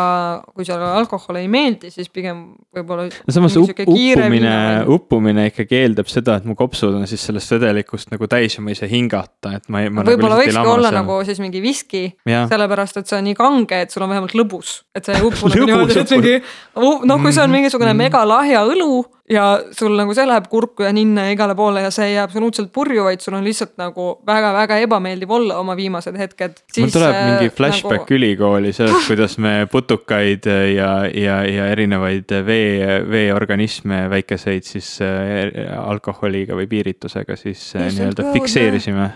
kui 0.55 0.65
sulle 0.65 0.91
alkohol 1.01 1.41
ei 1.41 1.49
meeldi, 1.49 1.91
siis 1.91 2.09
pigem 2.09 2.45
võib-olla. 2.77 3.09
no 3.09 3.35
samas 3.37 3.57
up, 3.57 3.71
uppumine, 3.87 4.57
uppumine 4.87 5.47
ikkagi 5.51 5.83
eeldab 5.83 6.11
seda, 6.13 6.37
et 6.41 6.45
mu 6.49 6.55
kopsud 6.59 6.95
on 7.01 7.07
siis 7.07 7.27
sellest 7.27 7.51
vedelikust 7.57 8.13
nagu 8.15 8.29
täis 8.29 8.57
ja 8.57 8.63
ma 8.63 8.71
ei 8.71 8.79
saa 8.79 8.89
hingata, 8.89 9.57
et 9.57 9.69
ma 9.69 9.83
ei. 9.83 9.91
Nagu 9.91 10.09
võib-olla 10.09 10.39
nagu 10.39 10.47
võikski 10.47 10.75
olla 10.77 10.91
seal. 10.91 11.01
nagu 11.01 11.19
siis 11.25 11.41
mingi 11.41 11.63
viski, 11.63 12.05
sellepärast 12.27 13.03
et 13.03 13.07
see 13.11 13.19
on 13.19 13.25
nii 13.31 13.39
kange, 13.39 13.83
et 13.83 13.91
sul 13.91 14.07
on 14.07 14.13
vähemalt 14.15 14.37
lõbus, 14.39 14.83
et 14.95 15.05
sa 15.05 15.17
ei 15.17 15.25
uppu 15.27 15.51
nagu 15.51 15.67
niimoodi, 15.67 15.99
et 16.01 16.15
mingi 16.17 16.37
noh, 17.09 17.21
kui 17.21 17.33
see 17.33 17.43
on 17.43 17.51
mingisugune 17.51 17.93
mm 17.93 17.99
-hmm. 17.99 18.05
megalahe 18.11 18.53
lahja 18.53 18.65
õlu 18.67 19.05
ja 19.31 19.45
sul 19.71 19.95
nagu 19.95 20.15
see 20.17 20.25
läheb 20.27 20.49
kurku 20.51 20.83
ja 20.83 20.91
ninna 20.95 21.29
ja 21.29 21.35
igale 21.37 21.55
poole 21.55 21.85
ja 21.85 21.91
see 21.95 22.09
ei 22.11 22.15
jää 22.17 22.25
absoluutselt 22.27 22.73
purju, 22.75 23.05
vaid 23.07 23.23
sul 23.23 23.37
on 23.39 23.45
lihtsalt 23.47 23.77
nagu 23.79 24.07
väga-väga 24.27 24.81
ebameeldiv 24.83 25.31
olla 25.31 25.59
oma 25.63 25.77
viimased 25.79 26.19
hetked. 26.19 26.59
mul 26.79 26.91
tuleb 26.95 27.15
äh, 27.15 27.29
mingi 27.31 27.53
flashback 27.55 28.03
nagu... 28.03 28.17
ülikooli 28.19 28.73
sellest, 28.75 29.07
kuidas 29.11 29.39
me 29.43 29.55
putukaid 29.73 30.49
ja, 30.75 30.91
ja, 31.07 31.39
ja 31.47 31.69
erinevaid 31.71 32.35
vee, 32.47 32.99
veeorganisme, 33.11 34.03
väikeseid 34.11 34.67
siis 34.67 34.91
äh, 35.07 35.71
alkoholiga 35.79 36.59
või 36.59 36.67
piiritusega 36.71 37.39
siis 37.39 37.69
äh, 37.77 37.89
nii-öelda 37.93 38.27
fikseerisime. 38.35 39.11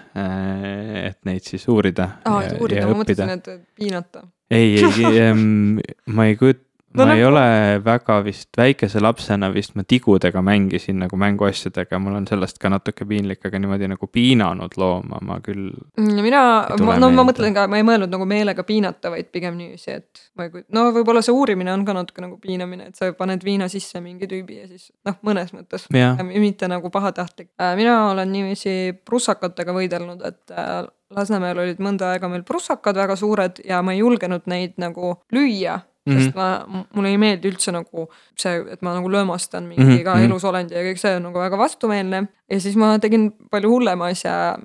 et 1.07 1.19
neid 1.27 1.45
siis 1.47 1.67
uurida 1.69 2.09
ah, 2.25 2.41
ja, 2.45 2.55
uurida, 2.61 2.87
ma 2.87 3.01
mõtlesin, 3.03 3.35
et 3.35 3.51
piinata 3.75 4.23
ei, 4.51 4.79
ei, 4.79 5.35
ma 6.17 6.31
ei 6.31 6.39
kujuta 6.39 6.66
no, 6.97 7.05
ma 7.05 7.09
nagu... 7.13 7.21
ei 7.21 7.25
ole 7.25 7.45
väga 7.85 8.17
vist, 8.25 8.49
väikese 8.57 9.01
lapsena 9.03 9.51
vist 9.55 9.77
ma 9.77 9.85
tigudega 9.87 10.43
mängisin 10.45 10.99
nagu 11.03 11.19
mänguasjadega, 11.21 12.01
mul 12.03 12.19
on 12.21 12.27
sellest 12.29 12.59
ka 12.63 12.71
natuke 12.73 13.07
piinlik, 13.09 13.43
aga 13.47 13.61
niimoodi 13.63 13.91
nagu 13.93 14.09
piinanud 14.13 14.77
looma 14.81 15.21
ma 15.27 15.39
küll. 15.45 15.69
Mm, 16.01 16.23
mina, 16.25 16.43
no 16.81 17.11
ma 17.13 17.27
mõtlen 17.29 17.57
ka, 17.57 17.67
ma 17.71 17.81
ei 17.81 17.87
mõelnud 17.87 18.13
nagu 18.13 18.29
meelega 18.29 18.67
piinata, 18.67 19.13
vaid 19.15 19.31
pigem 19.35 19.59
niiviisi, 19.61 19.99
et 20.01 20.27
ma 20.39 20.49
ei 20.49 20.55
kujuta, 20.55 20.69
no 20.77 20.89
võib-olla 20.97 21.23
see 21.25 21.37
uurimine 21.37 21.75
on 21.75 21.87
ka 21.89 21.97
natuke 21.97 22.25
nagu 22.25 22.41
piinamine, 22.43 22.91
et 22.91 22.99
sa 22.99 23.13
paned 23.17 23.45
viina 23.47 23.71
sisse 23.73 24.03
mingi 24.05 24.29
tüübi 24.31 24.61
ja 24.63 24.69
siis 24.71 24.91
noh, 25.07 25.19
mõnes 25.27 25.55
mõttes, 25.57 25.89
mitte 25.93 26.71
nagu 26.71 26.91
pahatahtlik. 26.93 27.53
Äh, 27.61 27.75
mina 27.79 27.99
olen 28.11 28.33
niiviisi 28.33 28.97
prussakatega 29.07 29.75
võidelnud, 29.77 30.23
et 30.27 30.55
äh, 30.55 30.87
Lasnamäel 31.15 31.59
olid 31.63 31.79
mõnda 31.83 32.09
aega 32.11 32.27
meil 32.27 32.43
prussakad 32.43 32.97
väga 32.99 33.15
suured 33.19 33.61
ja 33.65 33.79
ma 33.87 33.95
ei 33.95 34.01
julgenud 34.01 34.49
neid 34.51 34.75
nagu 34.83 35.13
lüüa 35.35 35.77
mm, 36.07 36.13
-hmm. 36.13 36.25
sest 36.25 36.35
ma, 36.35 36.85
mulle 36.95 37.13
ei 37.13 37.19
meeldi 37.19 37.51
üldse 37.51 37.75
nagu 37.75 38.09
see, 38.39 38.63
et 38.73 38.83
ma 38.83 38.95
nagu 38.95 39.11
löömastan 39.11 39.69
mingi 39.69 39.83
mm 39.83 39.91
-hmm. 39.91 40.01
iga 40.01 40.19
elusolendi 40.25 40.75
ja 40.75 40.83
kõik 40.87 41.03
see 41.03 41.17
on 41.17 41.29
nagu 41.29 41.39
väga 41.39 41.59
vastumeelne. 41.59 42.27
ja 42.51 42.61
siis 42.61 42.77
ma 42.77 42.99
tegin 42.99 43.33
palju 43.51 43.71
hullema 43.71 44.07
asja, 44.07 44.57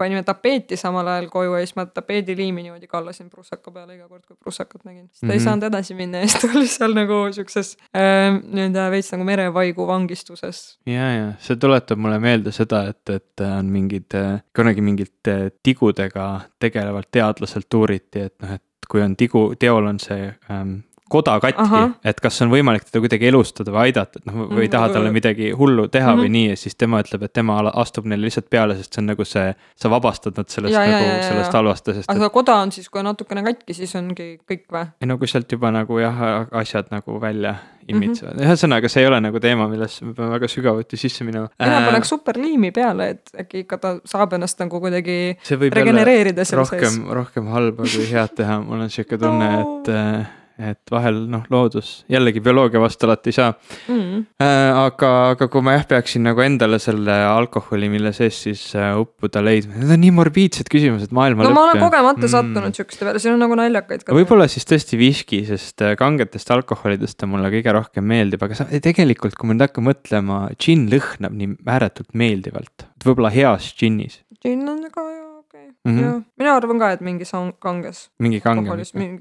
panime 0.00 0.22
tapeeti 0.22 0.76
samal 0.76 1.08
ajal 1.12 1.28
koju 1.28 1.54
ja 1.54 1.66
siis 1.66 1.76
ma 1.76 1.86
tapeediliimi 1.86 2.62
niimoodi 2.62 2.86
kallasin 2.86 3.30
prussaka 3.30 3.70
peale 3.70 3.94
iga 3.94 4.08
kord, 4.08 4.24
kui 4.28 4.36
prussakat 4.36 4.84
nägin. 4.84 5.08
siis 5.08 5.20
ta 5.20 5.26
mm 5.26 5.30
-hmm. 5.30 5.32
ei 5.32 5.38
mhm. 5.38 5.44
saanud 5.44 5.62
edasi 5.68 5.94
minna 5.94 6.18
ja 6.18 6.26
siis 6.28 6.42
ta 6.42 6.48
oli 6.58 6.66
seal 6.66 6.94
nagu 6.94 7.18
siukses 7.32 7.76
äh, 7.96 8.40
nii-öelda 8.52 8.90
veits 8.90 9.12
nagu 9.12 9.24
merevaigu 9.24 9.86
vangistuses. 9.86 10.78
ja, 10.86 11.12
ja 11.12 11.32
see 11.38 11.56
tuletab 11.56 11.98
mulle 11.98 12.18
meelde 12.18 12.52
seda, 12.52 12.84
et, 12.88 13.10
et 13.10 13.40
on 13.58 13.66
mingid, 13.66 14.16
kunagi 14.56 14.80
mingit 14.80 15.32
tigudega 15.62 16.40
tegelevalt 16.58 17.08
teadlaselt 17.12 17.74
uuriti, 17.74 18.20
et 18.20 18.34
noh, 18.42 18.52
et 18.54 18.62
kui 18.90 19.02
on 19.02 19.16
tigu, 19.16 19.42
teol 19.58 19.86
on 19.86 20.00
see 20.02 20.32
ähm, 20.50 20.80
koda 21.10 21.36
katki, 21.42 21.80
et 22.06 22.20
kas 22.22 22.38
on 22.44 22.52
võimalik 22.52 22.86
teda 22.86 23.02
kuidagi 23.04 23.28
elustada 23.30 23.74
või 23.74 23.88
aidata, 23.88 24.20
et 24.20 24.28
noh, 24.28 24.46
või 24.50 24.66
ei 24.66 24.72
taha 24.72 24.88
mhm. 24.88 24.96
talle 24.96 25.12
midagi 25.14 25.50
hullu 25.56 25.88
teha 25.88 26.12
mm 26.12 26.18
-hmm. 26.18 26.22
või 26.22 26.34
nii 26.36 26.52
ja 26.52 26.60
siis 26.60 26.78
tema 26.78 27.02
ütleb, 27.02 27.24
et 27.26 27.32
tema 27.36 27.58
astub 27.70 28.06
neile 28.10 28.28
lihtsalt 28.28 28.50
peale, 28.50 28.76
sest 28.78 28.94
see 28.94 29.02
on 29.02 29.10
nagu 29.12 29.26
see, 29.26 29.50
sa 29.76 29.90
vabastad 29.90 30.38
nad 30.38 30.48
sellest 30.48 30.76
ja, 30.76 30.86
nagu 30.86 31.04
ja, 31.04 31.16
ja, 31.16 31.26
sellest 31.28 31.58
halvastusest. 31.58 32.10
aga 32.10 32.26
et... 32.26 32.32
koda 32.32 32.60
on 32.62 32.72
siis, 32.72 32.88
kui 32.88 33.02
on 33.02 33.10
natukene 33.10 33.44
katki, 33.46 33.74
siis 33.74 33.94
ongi 33.98 34.30
kõik 34.50 34.64
või? 34.70 34.86
ei 35.00 35.10
no 35.10 35.18
kui 35.18 35.28
sealt 35.30 35.52
juba 35.52 35.74
nagu 35.74 35.98
jah, 35.98 36.24
asjad 36.62 36.94
nagu 36.94 37.20
välja 37.20 37.56
imitsevad 37.88 38.34
mm 38.34 38.40
-hmm., 38.40 38.46
ühesõnaga, 38.46 38.88
see 38.88 39.02
ei 39.02 39.08
ole 39.08 39.20
nagu 39.20 39.40
teema, 39.40 39.68
millesse 39.68 40.04
me 40.04 40.14
peame 40.14 40.30
väga 40.36 40.48
sügavuti 40.48 40.96
sisse 40.96 41.24
minema. 41.24 41.48
mina 41.58 41.78
äh, 41.78 41.86
paneks 41.86 42.08
superliimi 42.08 42.70
peale, 42.70 43.08
et 43.16 43.30
äkki 43.44 43.64
ikka 43.64 43.78
ta 43.78 43.94
saab 44.04 44.32
ennast 44.38 44.60
nagu 44.60 44.80
kuidagi 44.80 45.36
regenereerida 45.50 46.44
seal 46.44 46.64
sees. 46.64 46.82
rohkem, 46.82 47.14
rohkem 47.20 47.46
halba 47.54 47.82
kui 47.82 48.10
head 48.12 48.36
teha, 48.36 48.60
mul 48.60 48.86
on 48.86 48.90
sihuke 48.90 49.18
tunne 49.18 49.50
et 49.60 49.88
äh, 49.88 50.39
et 50.70 50.92
vahel 50.92 51.22
noh, 51.30 51.44
loodus 51.52 51.90
jällegi 52.10 52.42
bioloogia 52.44 52.82
vastu 52.82 53.08
alati 53.08 53.32
ei 53.32 53.36
saa 53.36 53.50
mm.. 53.52 54.24
Äh, 54.40 54.80
aga, 54.80 55.10
aga 55.34 55.48
kui 55.52 55.64
ma 55.64 55.76
jah 55.76 55.86
peaksin 55.90 56.24
nagu 56.26 56.42
endale 56.44 56.80
selle 56.82 57.14
alkoholi, 57.26 57.90
mille 57.92 58.12
sees 58.16 58.40
siis 58.46 58.64
äh, 58.78 58.92
uppuda 59.00 59.42
leidma, 59.44 59.78
need 59.80 59.94
on 59.96 60.02
nii 60.04 60.14
morbiidsed 60.18 60.70
küsimused 60.72 61.14
maailma 61.16 61.44
no 61.44 61.50
lõpp. 61.50 61.58
ma 61.58 61.64
olen 61.68 61.84
kogemata 61.84 62.24
mm. 62.24 62.32
sattunud 62.34 62.76
sihukeste 62.76 63.08
peale, 63.08 63.22
siin 63.22 63.36
on 63.36 63.44
nagu 63.44 63.58
naljakaid 63.60 64.04
ka. 64.04 64.16
võib-olla 64.16 64.48
siis 64.50 64.68
tõesti 64.68 65.00
viski, 65.00 65.42
sest 65.48 65.86
äh, 65.86 65.96
kangetest 66.00 66.52
alkoholidest 66.54 67.20
ta 67.20 67.30
mulle 67.30 67.52
kõige 67.54 67.76
rohkem 67.76 68.06
meeldib, 68.10 68.44
aga 68.46 68.60
sa 68.60 68.68
tegelikult, 68.70 69.38
kui 69.38 69.50
ma 69.50 69.56
nüüd 69.56 69.68
hakkan 69.68 69.88
mõtlema, 69.90 70.42
džinn 70.58 70.90
lõhnab 70.92 71.36
nii 71.36 71.56
ääretult 71.70 72.12
meeldivalt, 72.18 72.88
võib-olla 73.06 73.32
heas 73.34 73.72
džinnis. 73.74 74.22
džinn 74.40 74.68
on 74.68 74.84
väga 74.88 75.08
hea 75.08 75.29
mm. 75.84 75.98
-hmm. 75.98 76.24
mina 76.38 76.54
arvan 76.56 76.78
ka, 76.78 76.90
et 76.92 77.00
mingi 77.00 77.24
kanges. 77.58 78.10
mingi 78.18 78.40
kange. 78.40 78.70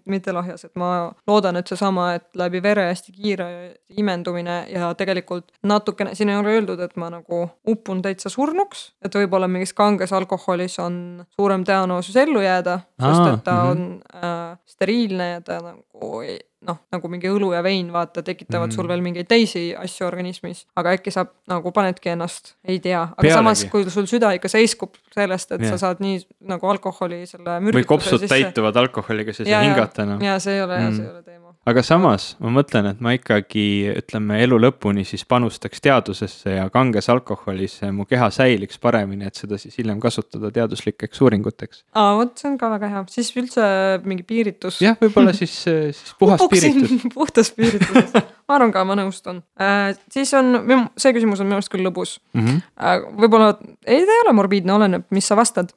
mitte 0.06 0.32
lahjas, 0.32 0.66
et 0.66 0.76
ma 0.76 1.12
loodan, 1.28 1.56
et 1.56 1.68
seesama, 1.68 2.14
et 2.14 2.26
läbi 2.36 2.64
vere 2.64 2.88
hästi 2.90 3.12
kiire 3.12 3.76
imendumine 3.98 4.66
ja 4.70 4.94
tegelikult 4.94 5.52
natukene, 5.64 6.16
siin 6.16 6.30
ei 6.30 6.38
ole 6.38 6.56
öeldud, 6.56 6.80
et 6.80 6.96
ma 6.98 7.10
nagu 7.10 7.50
uppun 7.68 8.02
täitsa 8.02 8.30
surnuks, 8.30 8.94
et 9.06 9.16
võib-olla 9.16 9.48
mingis 9.48 9.74
kanges 9.74 10.14
alkoholis 10.14 10.80
on 10.80 11.26
suurem 11.36 11.64
tõenäosus 11.64 12.16
ellu 12.16 12.42
jääda, 12.42 12.80
sest 13.02 13.34
et 13.34 13.44
ta 13.44 13.52
mm 13.52 13.60
-hmm. 13.60 13.72
on 13.72 14.02
äh, 14.20 14.58
steriilne 14.70 15.32
ja 15.34 15.42
ta 15.46 15.60
nagu 15.64 16.24
noh, 16.68 16.80
nagu 16.92 17.10
mingi 17.12 17.30
õlu 17.32 17.52
ja 17.56 17.62
vein, 17.64 17.90
vaata, 17.94 18.24
tekitavad 18.26 18.68
mm. 18.68 18.76
sul 18.76 18.88
veel 18.90 19.04
mingeid 19.04 19.30
teisi 19.30 19.70
asju 19.80 20.08
organismis, 20.08 20.66
aga 20.80 20.94
äkki 20.98 21.14
sa 21.14 21.26
nagu 21.50 21.72
panedki 21.76 22.12
ennast, 22.14 22.54
ei 22.68 22.82
tea, 22.84 23.06
aga 23.06 23.24
Pealegi. 23.24 23.38
samas, 23.38 23.64
kui 23.72 23.88
sul 23.94 24.10
süda 24.12 24.34
ikka 24.38 24.52
seiskub 24.52 24.98
sellest, 25.16 25.56
et 25.56 25.64
yeah. 25.64 25.76
sa 25.76 25.88
saad 25.88 26.04
nii 26.04 26.20
nagu 26.52 26.72
alkoholi 26.74 27.24
selle 27.30 27.60
või 27.70 27.86
kopsud 27.88 28.20
sisse... 28.20 28.34
täituvad 28.36 28.80
alkoholiga, 28.84 29.36
siis 29.36 29.48
ei 29.48 29.70
hingata 29.70 30.04
enam. 30.08 30.26
ja 30.26 30.40
see 30.44 30.60
ei 30.60 30.66
ole 30.66 30.82
mm., 30.82 30.98
see 31.00 31.08
ei 31.08 31.14
ole 31.14 31.24
teema 31.24 31.49
aga 31.70 31.84
samas 31.86 32.34
ma 32.44 32.52
mõtlen, 32.54 32.90
et 32.92 33.02
ma 33.04 33.14
ikkagi 33.16 33.66
ütleme 34.00 34.40
elu 34.44 34.58
lõpuni 34.66 35.06
siis 35.08 35.26
panustaks 35.30 35.84
teadusesse 35.86 36.56
ja 36.58 36.68
kanges 36.74 37.10
alkoholis 37.12 37.80
mu 37.96 38.06
keha 38.10 38.30
säiliks 38.34 38.80
paremini, 38.82 39.28
et 39.30 39.40
seda 39.40 39.60
siis 39.62 39.78
hiljem 39.80 40.02
kasutada 40.04 40.52
teaduslikeks 40.56 41.22
uuringuteks. 41.26 41.84
aa, 41.94 42.16
vot 42.20 42.34
see 42.40 42.50
on 42.52 42.58
ka 42.62 42.72
väga 42.76 42.92
hea, 42.94 43.04
siis 43.14 43.32
üldse 43.40 43.66
mingi 44.06 44.26
piiritus. 44.28 44.82
jah, 44.84 44.98
võib-olla 45.02 45.34
siis, 45.38 45.56
siis 46.00 46.16
puhas 46.20 46.44
piiritus. 46.52 47.08
puhtas 47.18 47.54
piiritus 47.56 48.16
ma 48.50 48.58
arvan 48.58 48.74
ka, 48.74 48.86
ma 48.88 48.98
nõustun 49.00 49.44
äh,. 49.62 49.94
siis 50.12 50.34
on, 50.38 50.64
see 50.98 51.14
küsimus 51.16 51.44
on 51.44 51.50
minu 51.50 51.60
arust 51.60 51.74
küll 51.74 51.86
lõbus 51.86 52.18
mm. 52.34 52.46
-hmm. 52.46 52.66
Äh, 52.80 53.04
võib-olla, 53.20 53.54
ei, 53.86 54.06
ta 54.06 54.16
ei 54.16 54.26
ole 54.26 54.34
morbiidne, 54.38 54.74
oleneb, 54.74 55.06
mis 55.14 55.28
sa 55.28 55.38
vastad. 55.38 55.74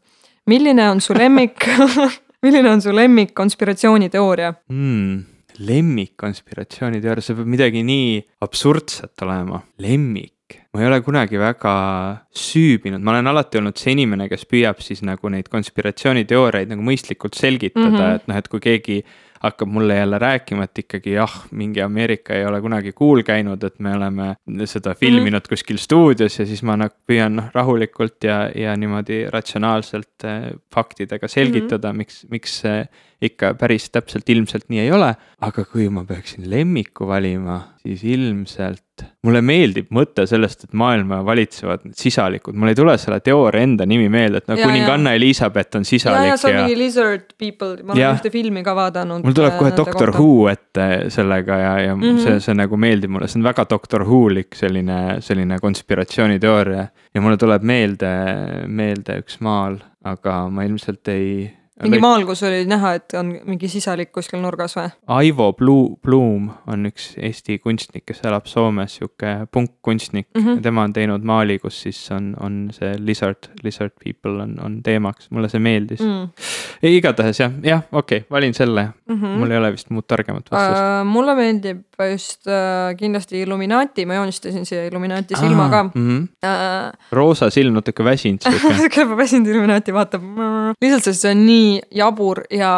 milline 0.46 0.90
on 0.90 1.00
su 1.00 1.14
lemmik 1.14 1.66
milline 2.44 2.70
on 2.70 2.82
su 2.82 2.94
lemmik 2.94 3.34
konspiratsiooniteooria 3.34 4.54
mm.? 4.68 5.31
Lemmikkonspiratsiooniteooria, 5.62 7.24
see 7.24 7.38
peab 7.38 7.50
midagi 7.50 7.82
nii 7.86 8.20
absurdset 8.44 9.24
olema, 9.26 9.62
lemmik. 9.82 10.58
Ma 10.72 10.82
ei 10.82 10.88
ole 10.88 10.98
kunagi 11.04 11.38
väga 11.40 11.72
süübinud, 12.36 13.00
ma 13.00 13.14
olen 13.14 13.30
alati 13.30 13.60
olnud 13.60 13.78
see 13.80 13.94
inimene, 13.94 14.28
kes 14.28 14.44
püüab 14.48 14.80
siis 14.84 15.00
nagu 15.06 15.30
neid 15.32 15.48
konspiratsiooniteooriaid 15.52 16.72
nagu 16.72 16.84
mõistlikult 16.84 17.38
selgitada 17.38 17.88
mm, 17.88 17.96
-hmm. 17.96 18.20
et 18.20 18.28
noh, 18.28 18.40
et 18.40 18.48
kui 18.52 18.60
keegi 18.60 18.98
hakkab 19.42 19.68
mulle 19.68 19.96
jälle 19.96 20.18
rääkima, 20.22 20.66
et 20.68 20.78
ikkagi 20.84 21.16
jah, 21.16 21.32
mingi 21.50 21.82
Ameerika 21.82 22.34
ei 22.34 22.44
ole 22.46 22.60
kunagi 22.62 22.92
kuul 22.96 23.24
käinud, 23.26 23.64
et 23.66 23.80
me 23.82 23.94
oleme 23.96 24.34
seda 24.64 24.94
filminud 24.94 25.32
mm 25.32 25.36
-hmm. 25.36 25.48
kuskil 25.48 25.78
stuudios 25.78 26.38
ja 26.38 26.46
siis 26.46 26.62
ma 26.62 26.76
nagu 26.76 26.94
püüan 27.06 27.36
noh, 27.40 27.50
rahulikult 27.54 28.24
ja, 28.24 28.50
ja 28.54 28.76
niimoodi 28.76 29.24
ratsionaalselt 29.30 30.24
äh, 30.24 30.52
faktidega 30.74 31.28
selgitada 31.28 31.92
mm, 31.92 31.94
-hmm. 31.94 31.98
miks, 31.98 32.26
miks 32.30 32.60
see 32.60 32.86
ikka 33.22 33.54
päris 33.54 33.90
täpselt 33.90 34.28
ilmselt 34.28 34.68
nii 34.68 34.80
ei 34.80 34.92
ole. 34.92 35.14
aga 35.40 35.64
kui 35.64 35.88
ma 35.88 36.04
peaksin 36.04 36.50
lemmiku 36.50 37.06
valima, 37.06 37.60
siis 37.82 38.04
ilmselt 38.04 38.91
mulle 39.22 39.40
meeldib 39.44 39.90
mõte 39.94 40.24
sellest, 40.28 40.66
et 40.66 40.76
maailma 40.78 41.20
valitsevad 41.26 41.84
need 41.86 41.98
sisalikud, 41.98 42.56
mul 42.58 42.72
ei 42.72 42.78
tule 42.78 42.96
selle 43.00 43.20
teooria 43.24 43.62
enda 43.66 43.86
nimi 43.88 44.08
meelde, 44.12 44.42
et 44.42 44.50
no 44.50 44.56
ja, 44.58 44.66
kuninganna 44.66 45.14
Elizabeth 45.18 45.78
on 45.78 45.86
sisalik. 45.88 46.26
ja, 46.26 46.32
ja 46.32 46.40
see 46.40 46.52
on 46.52 46.58
mingi 46.62 46.78
lizard 46.78 47.28
people, 47.38 47.76
ma 47.86 47.96
olen 47.96 48.18
ühte 48.18 48.32
filmi 48.34 48.64
ka 48.66 48.74
vaadanud. 48.78 49.24
mul 49.26 49.38
tuleb 49.38 49.56
kohe 49.60 49.72
Doctor 49.76 50.12
kohta. 50.12 50.18
Who 50.18 50.50
ette 50.52 50.88
sellega 51.14 51.58
ja, 51.62 51.72
ja 51.88 51.96
mm 51.96 52.02
-hmm. 52.02 52.20
see, 52.26 52.40
see 52.48 52.58
nagu 52.58 52.76
meeldib 52.76 53.14
mulle, 53.14 53.30
see 53.30 53.40
on 53.40 53.48
väga 53.48 53.66
Doctor 53.70 54.06
Who-lik 54.08 54.58
selline, 54.58 55.00
selline 55.20 55.58
konspiratsiooniteooria. 55.62 56.86
ja 57.14 57.20
mulle 57.20 57.36
tuleb 57.36 57.62
meelde, 57.62 58.12
meelde 58.66 59.18
üks 59.22 59.40
maal, 59.40 59.78
aga 60.04 60.48
ma 60.48 60.64
ilmselt 60.64 61.08
ei 61.08 61.50
mingi 61.82 62.00
maal, 62.02 62.24
kus 62.28 62.42
oli 62.46 62.62
näha, 62.68 62.94
et 62.98 63.14
on 63.18 63.32
mingi 63.48 63.68
sisalik 63.70 64.12
kuskil 64.14 64.42
nurgas 64.42 64.76
või? 64.78 64.90
Aivo 65.16 65.50
Blum 65.56 66.50
on 66.70 66.88
üks 66.88 67.12
Eesti 67.18 67.58
kunstnik, 67.62 68.04
kes 68.08 68.22
elab 68.28 68.48
Soomes, 68.50 68.98
sihuke 68.98 69.34
punkkunstnik 69.52 70.28
mm. 70.34 70.42
-hmm. 70.44 70.62
tema 70.62 70.86
on 70.86 70.92
teinud 70.92 71.26
maali, 71.26 71.58
kus 71.62 71.82
siis 71.86 72.00
on, 72.14 72.32
on 72.40 72.58
see 72.74 72.94
lizard, 72.98 73.50
lizard 73.62 73.94
people 74.02 74.42
on, 74.42 74.56
on 74.64 74.80
teemaks, 74.82 75.30
mulle 75.30 75.50
see 75.52 75.62
meeldis 75.62 76.00
mm.. 76.00 76.28
igatahes 76.82 77.40
jah, 77.40 77.52
jah, 77.62 77.82
okei 77.92 78.22
okay,, 78.22 78.30
valin 78.30 78.54
selle 78.54 78.84
mm. 78.84 79.16
-hmm. 79.16 79.38
mul 79.38 79.50
ei 79.50 79.58
ole 79.58 79.72
vist 79.72 79.90
muud 79.90 80.06
targemat 80.08 80.50
vastust 80.50 80.80
uh,. 80.80 81.06
mulle 81.06 81.34
meeldib 81.38 81.82
just 82.10 82.46
uh, 82.46 82.96
kindlasti 82.98 83.40
Illuminati, 83.42 84.06
ma 84.06 84.14
joonistasin 84.14 84.66
siia 84.66 84.86
Illuminati 84.86 85.34
silma 85.38 85.68
ka 85.68 85.82
mm. 85.82 85.90
-hmm. 85.94 86.28
Uh, 86.42 86.92
roosa 87.12 87.50
silm, 87.50 87.74
natuke 87.74 88.04
väsinud 88.04 88.42
sihuke 88.42 88.74
sihuke 88.80 89.16
väsinud 89.16 89.46
Illuminati 89.46 89.94
vaatab, 89.94 90.22
lihtsalt 90.82 91.04
sest 91.04 91.22
see 91.22 91.30
on 91.30 91.46
nii 91.46 91.71
nii 91.72 91.82
jabur 92.02 92.44
ja 92.50 92.72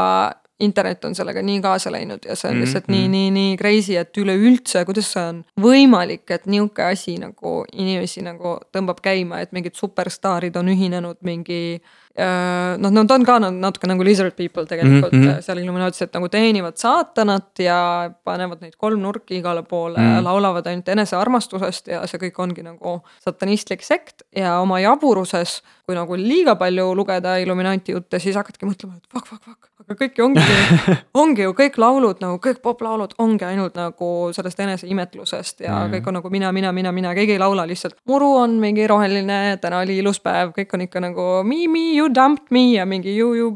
internet 0.61 1.05
on 1.05 1.15
sellega 1.15 1.43
nii 1.43 1.61
kaasa 1.61 1.91
läinud 1.93 2.27
ja 2.29 2.37
see 2.39 2.51
on 2.51 2.61
lihtsalt 2.61 2.89
mm 2.89 2.95
-hmm. 2.95 3.09
nii, 3.11 3.31
nii, 3.31 3.31
nii 3.31 3.57
crazy, 3.57 3.97
et 3.97 4.17
üleüldse, 4.17 4.85
kuidas 4.85 5.13
see 5.13 5.25
on 5.29 5.43
võimalik, 5.61 6.31
et 6.31 6.47
niisugune 6.47 6.87
asi 6.93 7.17
nagu 7.19 7.65
inimesi 7.73 8.23
nagu 8.23 8.59
tõmbab 8.77 9.03
käima, 9.03 9.41
et 9.41 9.53
mingid 9.53 9.75
superstaarid 9.75 10.57
on 10.57 10.69
ühinenud 10.69 11.19
mingi 11.23 11.61
Äh, 11.81 12.04
noh, 12.15 12.91
nad 12.95 13.11
on 13.11 13.25
ka 13.27 13.39
natuke 13.43 13.89
nagu 13.91 14.05
lizard 14.07 14.37
people 14.39 14.67
tegelikult 14.71 15.13
mm 15.13 15.23
-hmm. 15.23 15.43
seal 15.43 15.59
Illuminatis, 15.59 16.03
et 16.03 16.15
nagu 16.15 16.29
teenivad 16.29 16.77
saatanat 16.79 17.59
ja 17.59 18.11
panevad 18.25 18.61
neid 18.63 18.77
kolmnurki 18.79 19.39
igale 19.39 19.63
poole 19.63 19.99
mm 19.99 20.05
-hmm. 20.05 20.15
ja 20.15 20.25
laulavad 20.25 20.67
ainult 20.67 20.89
enesearmastusest 20.89 21.89
ja 21.89 22.07
see 22.07 22.19
kõik 22.19 22.39
ongi 22.39 22.63
nagu 22.63 23.01
satanistlik 23.25 23.83
sekt 23.83 24.23
ja 24.37 24.61
oma 24.61 24.81
jaburuses, 24.81 25.63
kui 25.87 25.95
nagu 25.95 26.17
liiga 26.17 26.55
palju 26.55 26.95
lugeda 26.95 27.37
Illuminati 27.37 27.93
jutte, 27.93 28.19
siis 28.19 28.37
hakkadki 28.37 28.67
mõtlema, 28.67 28.97
et 28.97 29.07
fuck, 29.13 29.27
fuck, 29.27 29.45
fuck, 29.45 29.69
aga 29.81 29.95
kõik 30.05 30.19
ju 30.19 30.25
ongi 30.25 30.41
ongi 31.23 31.43
ju 31.43 31.53
kõik 31.53 31.79
laulud 31.79 32.21
nagu 32.21 32.39
kõik 32.39 32.63
poplaulud 32.63 33.15
ongi 33.19 33.45
ainult 33.45 33.75
nagu 33.75 34.31
sellest 34.33 34.61
eneseimetlusest 34.61 35.61
ja 35.61 35.73
mm 35.73 35.79
-hmm. 35.79 35.95
kõik 35.95 36.09
on 36.09 36.15
nagu 36.15 36.31
mina, 36.31 36.53
mina, 36.53 36.73
mina, 36.73 36.93
mina, 36.93 37.15
keegi 37.15 37.33
ei 37.33 37.39
laula 37.39 37.67
lihtsalt. 37.67 37.97
muru 38.07 38.37
on 38.37 38.51
mingi 38.51 38.87
roheline, 38.87 39.59
täna 39.61 39.79
oli 39.79 39.99
ilus 39.99 40.21
päev, 40.21 40.53
kõik 40.59 40.75
on 40.75 40.81
ikka 40.81 41.01
nagu 41.01 41.43
me, 41.45 41.69
me, 41.69 42.04
you 42.05 42.15
dumped 42.15 42.51
me 42.51 42.73
ja 42.73 42.85
mingi 42.87 43.17
you, 43.17 43.35
you, 43.35 43.51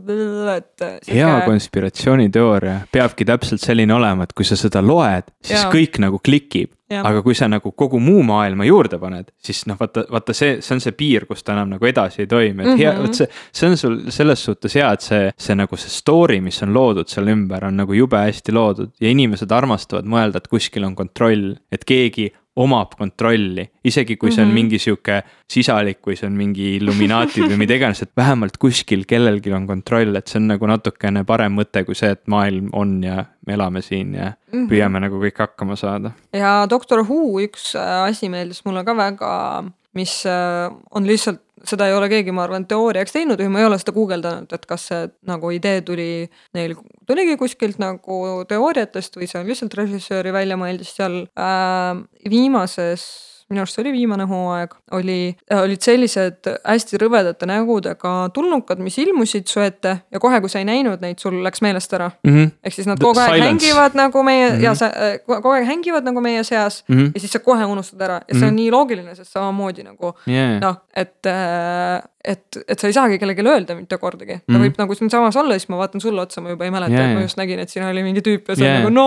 et. 0.56 0.84
hea 1.08 1.28
konspiratsiooniteooria 1.46 2.80
peabki 2.92 3.26
täpselt 3.28 3.62
selline 3.62 3.94
olema, 3.94 4.24
et 4.24 4.34
kui 4.36 4.46
sa 4.48 4.56
seda 4.58 4.82
loed, 4.84 5.28
siis 5.44 5.60
ja. 5.60 5.70
kõik 5.72 6.00
nagu 6.02 6.20
klikib. 6.24 6.74
aga 6.88 7.20
kui 7.20 7.34
sa 7.36 7.44
nagu 7.52 7.68
kogu 7.76 7.98
muu 8.00 8.22
maailma 8.24 8.64
juurde 8.64 8.96
paned, 8.96 9.26
siis 9.44 9.66
noh, 9.68 9.76
vaata, 9.76 10.06
vaata 10.08 10.32
see, 10.32 10.54
see 10.64 10.72
on 10.72 10.80
see 10.80 10.94
piir, 10.96 11.26
kus 11.28 11.44
ta 11.44 11.52
enam 11.52 11.74
nagu 11.74 11.84
edasi 11.84 12.22
ei 12.24 12.30
toimi, 12.30 12.62
et 12.62 12.68
mm 12.70 12.72
-hmm. 12.72 12.78
hea, 12.80 12.94
vot 13.02 13.18
see, 13.18 13.28
see 13.52 13.68
on 13.68 13.76
sul 13.76 13.98
selles 14.08 14.44
suhtes 14.44 14.74
hea, 14.74 14.88
et 14.96 15.04
see, 15.04 15.30
see 15.36 15.56
nagu 15.58 15.76
see 15.76 15.92
story, 15.92 16.40
mis 16.40 16.62
on 16.64 16.72
loodud 16.72 17.12
seal 17.12 17.28
ümber, 17.28 17.66
on 17.68 17.76
nagu 17.76 17.92
jube 17.92 18.16
hästi 18.16 18.56
loodud 18.56 18.94
ja 19.00 19.10
inimesed 19.12 19.52
armastavad 19.52 20.08
mõelda, 20.08 20.40
et 20.40 20.48
kuskil 20.48 20.88
on 20.88 20.96
kontroll, 20.96 21.58
et 21.72 21.84
keegi 21.84 22.30
omab 22.58 22.94
kontrolli, 22.98 23.64
isegi 23.86 24.16
kui 24.18 24.32
see 24.32 24.42
on 24.42 24.48
mm 24.48 24.50
-hmm. 24.50 24.54
mingi 24.58 24.78
sihuke 24.82 25.22
sisalik 25.48 26.00
või 26.06 26.16
see 26.18 26.26
on 26.26 26.36
mingi 26.36 26.74
Illuminaatid 26.76 27.46
või 27.50 27.58
mida 27.62 27.76
iganes, 27.78 28.02
et 28.02 28.12
vähemalt 28.16 28.58
kuskil 28.58 29.04
kellelgi 29.06 29.52
on 29.54 29.66
kontroll, 29.66 30.16
et 30.16 30.28
see 30.28 30.40
on 30.40 30.48
nagu 30.52 30.66
natukene 30.66 31.24
parem 31.24 31.54
mõte 31.58 31.84
kui 31.86 31.94
see, 31.94 32.10
et 32.10 32.24
maailm 32.26 32.70
on 32.72 33.02
ja 33.04 33.24
me 33.46 33.54
elame 33.54 33.82
siin 33.82 34.14
ja 34.14 34.32
mm 34.32 34.52
-hmm. 34.52 34.68
püüame 34.70 35.00
nagu 35.00 35.20
kõik 35.22 35.38
hakkama 35.38 35.76
saada. 35.76 36.12
ja 36.32 36.66
Doctor 36.70 37.04
Who 37.04 37.40
üks 37.40 37.74
äh, 37.74 38.08
asi 38.08 38.28
meeldis 38.28 38.64
mulle 38.64 38.84
ka 38.84 38.96
väga, 38.96 39.64
mis 39.94 40.24
äh, 40.26 40.72
on 40.90 41.06
lihtsalt 41.06 41.40
seda 41.66 41.88
ei 41.88 41.94
ole 41.96 42.08
keegi, 42.10 42.34
ma 42.34 42.44
arvan, 42.46 42.66
teooriaks 42.68 43.14
teinud 43.14 43.40
või 43.42 43.52
ma 43.52 43.62
ei 43.62 43.68
ole 43.68 43.78
seda 43.80 43.94
guugeldanud, 43.96 44.52
et 44.54 44.66
kas 44.68 44.88
see 44.90 45.06
nagu 45.28 45.52
idee 45.54 45.80
tuli 45.86 46.10
neil, 46.56 46.76
tuligi 47.08 47.38
kuskilt 47.40 47.80
nagu 47.82 48.20
teooriatest 48.48 49.18
või 49.18 49.30
see 49.30 49.40
on 49.40 49.48
lihtsalt 49.48 49.78
režissööri 49.78 50.34
välja 50.34 50.58
mõeldis 50.60 50.94
seal. 50.98 51.24
Äh, 51.38 52.04
viimases 52.28 53.06
minu 53.48 53.62
arust 53.62 53.78
see 53.78 53.82
oli 53.84 53.92
viimane 53.94 54.26
hooaeg, 54.28 54.74
oli, 54.98 55.18
olid 55.56 55.84
sellised 55.84 56.48
hästi 56.56 57.00
rõvedate 57.00 57.48
nägudega 57.48 58.12
tulnukad, 58.34 58.80
mis 58.84 58.98
ilmusid 59.00 59.48
su 59.48 59.62
ette 59.64 59.94
ja 60.12 60.20
kohe, 60.20 60.40
kui 60.44 60.52
sa 60.52 60.60
ei 60.60 60.68
näinud 60.68 61.00
neid, 61.04 61.20
sul 61.22 61.38
läks 61.44 61.62
meelest 61.64 61.94
ära 61.96 62.10
mm. 62.10 62.34
-hmm. 62.34 62.50
ehk 62.64 62.76
siis 62.76 62.90
nad 62.90 63.00
kogu 63.00 63.20
aeg 63.24 63.42
hängivad 63.42 63.96
nagu 63.96 64.22
meie 64.22 64.50
mm 64.50 64.56
-hmm. 64.56 64.64
ja 64.64 64.74
sa 64.74 64.90
kogu 65.26 65.54
aeg 65.54 65.66
hängivad 65.66 66.04
nagu 66.04 66.20
meie 66.20 66.44
seas 66.44 66.84
mm 66.88 66.98
-hmm. 66.98 67.10
ja 67.14 67.20
siis 67.20 67.32
sa 67.32 67.38
kohe 67.38 67.64
unustad 67.64 68.02
ära 68.02 68.20
ja 68.28 68.34
see 68.34 68.36
on 68.36 68.40
mm 68.40 68.48
-hmm. 68.48 68.54
nii 68.54 68.70
loogiline, 68.70 69.14
sest 69.14 69.32
samamoodi 69.32 69.82
nagu 69.82 70.12
yeah. 70.28 70.60
noh, 70.60 70.76
et 70.94 71.26
äh, 71.26 72.02
et, 72.28 72.58
et 72.68 72.80
sa 72.80 72.88
ei 72.88 72.94
saagi 72.94 73.18
kellelegi 73.20 73.44
öelda 73.46 73.76
mitte 73.78 73.98
kordagi. 74.00 74.38
ta 74.44 74.54
mm. 74.54 74.64
võib 74.64 74.80
nagu 74.80 74.96
siinsamas 74.98 75.36
olla, 75.40 75.56
siis 75.58 75.70
ma 75.72 75.80
vaatan 75.80 76.02
sulle 76.02 76.22
otsa, 76.22 76.42
ma 76.44 76.52
juba 76.52 76.66
ei 76.66 76.72
mäleta 76.74 76.94
yeah,, 76.94 77.10
et 77.10 77.16
ma 77.16 77.24
just 77.24 77.40
nägin, 77.40 77.62
et 77.62 77.72
siin 77.72 77.86
oli 77.86 78.04
mingi 78.04 78.22
tüüp 78.24 78.50
ja 78.52 78.56
see 78.58 78.66
yeah. 78.66 78.82
nagu 78.82 78.92
no. 78.92 79.06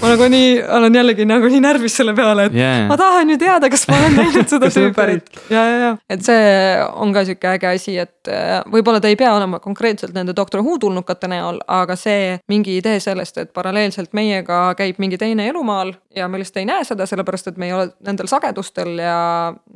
ma 0.00 0.12
nagu 0.12 0.28
nii, 0.32 0.52
olen 0.78 0.98
jällegi 1.00 1.26
nagu 1.28 1.50
nii 1.52 1.62
närvis 1.64 1.98
selle 2.00 2.14
peale, 2.16 2.48
et 2.48 2.56
yeah. 2.56 2.86
ma 2.90 2.98
tahan 3.00 3.34
ju 3.34 3.38
teada, 3.42 3.70
kas 3.72 3.86
ma 3.90 4.00
olen 4.00 4.16
näinud 4.22 4.54
seda 4.54 4.70
tüüpi. 4.72 5.18
ja, 5.52 5.64
ja, 5.66 5.76
ja, 5.84 5.92
et 6.12 6.24
see 6.26 6.48
on 6.94 7.12
ka 7.16 7.26
sihuke 7.28 7.52
äge 7.56 7.70
asi, 7.74 7.98
et 8.06 8.32
äh, 8.32 8.58
võib-olla 8.72 9.02
ta 9.04 9.12
ei 9.12 9.18
pea 9.20 9.34
olema 9.36 9.60
konkreetselt 9.62 10.16
nende 10.16 10.36
Doctor 10.36 10.64
Who 10.64 10.78
tulnukate 10.82 11.30
näol, 11.32 11.60
aga 11.68 11.98
see 12.00 12.36
mingi 12.52 12.78
idee 12.80 13.00
sellest, 13.04 13.42
et 13.42 13.52
paralleelselt 13.56 14.16
meiega 14.16 14.70
käib 14.78 15.02
mingi 15.02 15.20
teine 15.20 15.48
elumaal 15.50 15.92
ja 16.16 16.28
me 16.28 16.38
lihtsalt 16.38 16.56
ei 16.62 16.68
näe 16.68 16.84
seda, 16.84 17.06
sellepärast 17.06 17.50
et 17.50 17.60
me 17.60 17.68
ei 17.68 17.74
ole 17.76 17.90
nendel 18.06 18.28
sagedustel 18.30 18.98
ja 19.02 19.18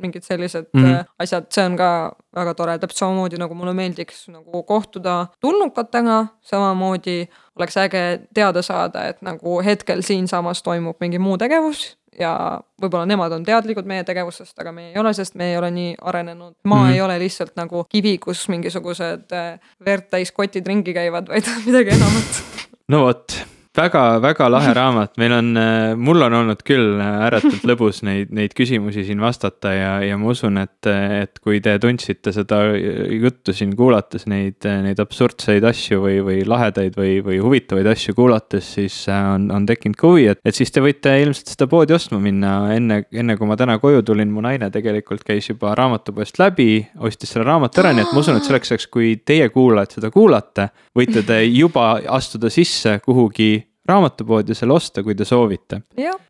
mingid 0.01 0.23
sellised 0.23 0.69
mm 0.73 0.83
-hmm. 0.83 1.05
asjad, 1.19 1.47
see 1.53 1.65
on 1.65 1.77
ka 1.77 1.91
väga 2.35 2.53
tore, 2.53 2.77
täpselt 2.79 2.97
samamoodi 2.97 3.37
nagu 3.37 3.55
mulle 3.55 3.73
meeldiks 3.73 4.27
nagu 4.27 4.63
kohtuda 4.63 5.27
tulnukatega, 5.39 6.25
samamoodi 6.41 7.27
oleks 7.55 7.77
äge 7.77 8.21
teada 8.33 8.61
saada, 8.61 9.05
et 9.07 9.21
nagu 9.21 9.61
hetkel 9.61 10.01
siinsamas 10.01 10.63
toimub 10.63 10.97
mingi 10.99 11.19
muu 11.19 11.37
tegevus 11.37 11.97
ja 12.19 12.59
võib-olla 12.81 13.05
nemad 13.05 13.31
on 13.31 13.45
teadlikud 13.47 13.87
meie 13.87 14.03
tegevusest, 14.03 14.57
aga 14.59 14.73
meie 14.75 14.91
ei 14.91 14.99
ole, 14.99 15.13
sest 15.13 15.35
me 15.35 15.51
ei 15.51 15.57
ole 15.57 15.71
nii 15.71 15.95
arenenud. 16.01 16.55
maa 16.63 16.83
mm 16.83 16.89
-hmm. 16.89 16.93
ei 16.93 17.01
ole 17.01 17.19
lihtsalt 17.19 17.55
nagu 17.55 17.85
kivi, 17.89 18.17
kus 18.17 18.49
mingisugused 18.49 19.31
äh, 19.31 19.59
verd 19.85 20.09
täis 20.09 20.31
kotid 20.31 20.67
ringi 20.67 20.93
käivad, 20.93 21.27
vaid 21.27 21.43
midagi 21.67 21.89
enamat. 21.89 22.43
no 22.87 23.05
vot 23.05 23.45
väga-väga 23.77 24.49
lahe 24.51 24.73
raamat, 24.79 25.13
meil 25.21 25.33
on, 25.35 25.51
äh, 25.57 25.93
mul 25.95 26.21
on 26.25 26.33
olnud 26.41 26.63
küll 26.67 26.99
äh, 26.99 27.21
ääretult 27.27 27.63
lõbus 27.67 28.01
neid, 28.03 28.31
neid 28.35 28.55
küsimusi 28.57 29.05
siin 29.07 29.21
vastata 29.23 29.71
ja, 29.71 29.91
ja 30.03 30.17
ma 30.19 30.33
usun, 30.33 30.59
et, 30.59 30.87
et 30.87 31.39
kui 31.43 31.61
te 31.63 31.77
tundsite 31.79 32.33
seda 32.35 32.61
juttu 32.75 33.55
siin 33.55 33.71
kuulates, 33.79 34.27
neid, 34.31 34.59
neid 34.83 34.99
absurdseid 34.99 35.63
asju 35.67 36.01
või, 36.03 36.17
või 36.25 36.41
lahedaid 36.47 36.97
või, 36.99 37.19
või 37.23 37.39
huvitavaid 37.43 37.87
asju 37.93 38.15
kuulates, 38.17 38.73
siis 38.75 38.97
äh, 39.11 39.29
on, 39.37 39.47
on 39.55 39.69
tekkinud 39.69 39.99
ka 39.99 40.11
huvi, 40.11 40.27
et, 40.33 40.43
et 40.43 40.57
siis 40.57 40.73
te 40.73 40.83
võite 40.83 41.15
ilmselt 41.23 41.55
seda 41.55 41.69
poodi 41.71 41.95
ostma 41.95 42.19
minna. 42.19 42.57
Enne, 42.75 43.01
enne 43.15 43.37
kui 43.39 43.47
ma 43.47 43.55
täna 43.59 43.77
koju 43.79 44.03
tulin, 44.11 44.31
mu 44.35 44.43
naine 44.43 44.67
tegelikult 44.73 45.23
käis 45.27 45.47
juba 45.47 45.71
raamatupoest 45.79 46.41
läbi, 46.41 46.69
ostis 46.99 47.31
selle 47.31 47.47
raamatu 47.47 47.83
ära, 47.83 47.95
nii 47.95 48.03
et 48.03 48.11
ma 48.11 48.19
usun, 48.19 48.39
et 48.39 48.47
selleks 48.47 48.75
ajaks, 48.75 48.91
kui 48.91 49.15
teie 49.25 49.47
kuulajad 49.53 49.99
seda 49.99 50.11
kuulate, 50.11 50.69
võite 50.97 51.23
te 51.23 51.39
juba 51.47 51.93
astuda 52.11 52.51
sisse 52.51 52.99
kuhugi 53.05 53.61
raamatupoodi 53.87 54.55
selle 54.55 54.73
osta, 54.73 55.03
kui 55.03 55.15
te 55.15 55.25
soovite. 55.25 55.81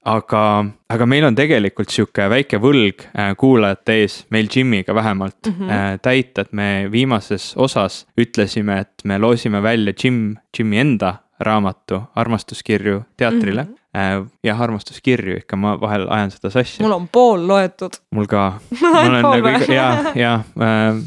aga, 0.06 0.44
aga 0.90 1.06
meil 1.06 1.26
on 1.28 1.36
tegelikult 1.36 1.91
sihuke 1.91 2.28
väike 2.32 2.60
võlg 2.61 3.06
äh, 3.11 3.34
kuulajate 3.38 3.98
ees, 4.02 4.22
meil 4.32 4.49
Jimiga 4.56 4.95
vähemalt 4.95 5.48
mm, 5.48 5.57
-hmm. 5.60 5.99
täita, 6.02 6.41
et 6.41 6.53
me 6.53 6.88
viimases 6.91 7.53
osas 7.57 8.06
ütlesime, 8.18 8.80
et 8.80 9.06
me 9.06 9.18
loosime 9.18 9.64
välja 9.64 9.94
Jim, 10.03 10.36
Jimi 10.57 10.80
enda 10.80 11.15
raamatu 11.40 12.02
Armastuskirju 12.15 13.03
teatrile 13.18 13.64
mm. 13.64 13.76
-hmm. 13.94 14.28
jah, 14.44 14.61
armastuskirju 14.61 15.38
ikka, 15.38 15.56
ma 15.56 15.82
vahel 15.82 16.07
ajan 16.10 16.32
seda 16.32 16.49
sassi. 16.49 16.84
mul 16.84 16.91
on 16.91 17.07
pool 17.07 17.48
loetud. 17.48 17.91
mul 18.11 18.26
ka. 18.26 18.60
ma 18.82 19.02
olen 19.02 19.22
nagu 19.22 19.48
iga, 19.48 19.73
ja, 19.73 20.11
ja 20.15 20.34
äh, 20.61 21.03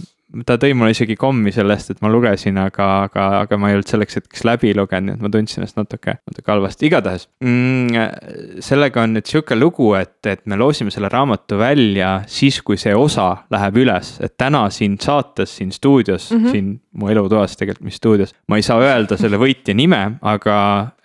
ta 0.46 0.56
tõi 0.60 0.74
mulle 0.76 0.94
isegi 0.94 1.16
kommi 1.18 1.52
sellest, 1.54 1.94
et 1.94 2.02
ma 2.04 2.10
lugesin, 2.12 2.58
aga, 2.60 2.88
aga, 3.08 3.26
aga 3.44 3.58
ma 3.60 3.70
ei 3.70 3.78
olnud 3.78 3.90
selleks 3.90 4.18
hetkeks 4.20 4.44
läbi 4.48 4.74
lugenud, 4.76 5.12
nii 5.12 5.18
et 5.18 5.24
ma 5.24 5.30
tundsin 5.32 5.62
ennast 5.62 5.78
natuke, 5.78 6.16
natuke 6.30 6.52
halvasti, 6.52 6.88
igatahes 6.90 7.28
mm,. 7.44 8.60
sellega 8.64 9.04
on 9.04 9.16
nüüd 9.18 9.30
sihuke 9.30 9.58
lugu, 9.58 9.92
et, 9.98 10.18
et 10.30 10.44
me 10.50 10.58
loosime 10.60 10.94
selle 10.94 11.10
raamatu 11.12 11.58
välja 11.60 12.16
siis, 12.30 12.60
kui 12.66 12.80
see 12.80 12.94
osa 12.96 13.30
läheb 13.54 13.82
üles, 13.84 14.16
et 14.24 14.36
täna 14.40 14.66
siin 14.74 14.98
saates, 15.00 15.56
siin 15.58 15.72
stuudios 15.74 16.30
mm, 16.32 16.40
-hmm. 16.40 16.50
siin 16.50 16.72
mu 16.94 17.10
elutoas 17.10 17.56
tegelikult, 17.58 17.84
mis 17.88 17.98
stuudios, 18.00 18.34
ma 18.48 18.58
ei 18.60 18.66
saa 18.66 18.78
öelda 18.82 19.18
selle 19.20 19.38
võitja 19.40 19.74
nime, 19.76 20.02
aga 20.22 20.56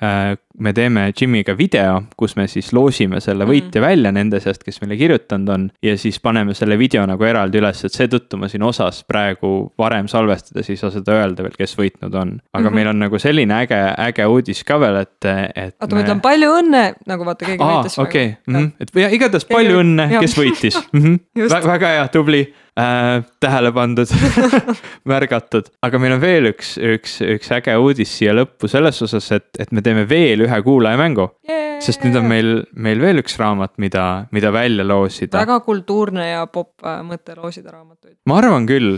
äh, 0.04 0.38
me 0.60 0.74
teeme 0.74 1.14
Jimiga 1.22 1.56
video, 1.58 2.02
kus 2.20 2.36
me 2.36 2.46
siis 2.52 2.72
loosime 2.76 3.22
selle 3.24 3.46
mhm. 3.46 3.52
võitja 3.52 3.82
mm. 3.82 3.86
välja 3.86 4.12
nende 4.16 4.42
seast, 4.44 4.64
kes 4.66 4.82
meile 4.84 4.98
kirjutanud 5.00 5.50
on. 5.54 5.68
ja 5.84 5.96
siis 5.98 6.20
paneme 6.24 6.54
selle 6.58 6.78
video 6.80 7.06
nagu 7.10 7.26
eraldi 7.26 7.62
üles, 7.62 7.84
et 7.86 7.96
seetõttu 7.96 8.40
ma 8.40 8.50
siin 8.52 8.64
osas 8.68 9.02
praegu 9.08 9.72
varem 9.80 10.10
salvestades 10.12 10.70
ei 10.70 10.80
saa 10.80 10.92
seda 10.94 11.16
öelda 11.22 11.46
veel, 11.46 11.56
kes 11.58 11.76
võitnud 11.80 12.14
on. 12.14 12.36
aga 12.54 12.64
mm 12.64 12.68
-hmm. 12.68 12.76
meil 12.76 12.92
on 12.94 13.04
nagu 13.06 13.20
selline 13.20 13.60
äge, 13.64 13.82
äge 14.10 14.26
uudis 14.28 14.64
ka 14.64 14.80
veel, 14.80 15.02
et, 15.06 15.26
et. 15.26 15.76
oota 15.82 15.96
me..., 15.96 16.02
ma 16.02 16.08
ütlen 16.08 16.22
palju 16.22 16.56
õnne, 16.62 16.86
nagu 17.08 17.26
vaata 17.26 17.46
keegi 17.46 17.64
võitis. 17.64 18.00
okei 18.00 18.34
-hmm. 18.48 18.72
et 18.80 19.14
igatahes 19.14 19.46
palju 19.46 19.84
õnne, 19.84 20.10
kes 20.20 20.38
võitis 20.38 20.82
mm. 20.94 21.20
-hmm. 21.36 21.70
väga 21.72 21.96
hea, 21.96 22.08
tubli 22.08 22.48
äh, 22.78 23.24
tähele 23.40 23.72
pandud 23.76 24.12
märgatud. 25.12 25.70
aga 25.86 26.02
meil 26.02 26.16
on 26.18 26.22
veel 26.24 26.52
üks, 26.52 26.76
üks, 26.78 27.20
üks 27.26 27.52
äge 27.58 27.76
uudis 27.80 28.14
siia 28.20 28.36
lõppu 28.38 28.70
selles 28.72 29.02
osas, 29.06 29.30
et, 29.36 29.50
et 29.60 29.74
me 29.76 29.84
teeme 29.86 30.06
veel 30.10 30.46
ühe 30.48 30.62
kuulajamängu 30.66 31.28
yeah.. 31.50 31.78
sest 31.84 32.04
nüüd 32.06 32.20
on 32.20 32.30
meil, 32.30 32.52
meil 32.74 33.02
veel 33.04 33.24
üks 33.24 33.38
raamat, 33.42 33.76
mida, 33.82 34.06
mida 34.36 34.54
välja 34.56 34.86
loosida. 34.88 35.42
väga 35.42 35.60
kultuurne 35.66 36.30
ja 36.32 36.46
popp 36.52 36.86
äh, 36.86 37.00
mõte 37.06 37.38
loosida 37.40 37.74
raamatuid. 37.76 38.18
ma 38.30 38.40
arvan 38.42 38.68
küll 38.70 38.98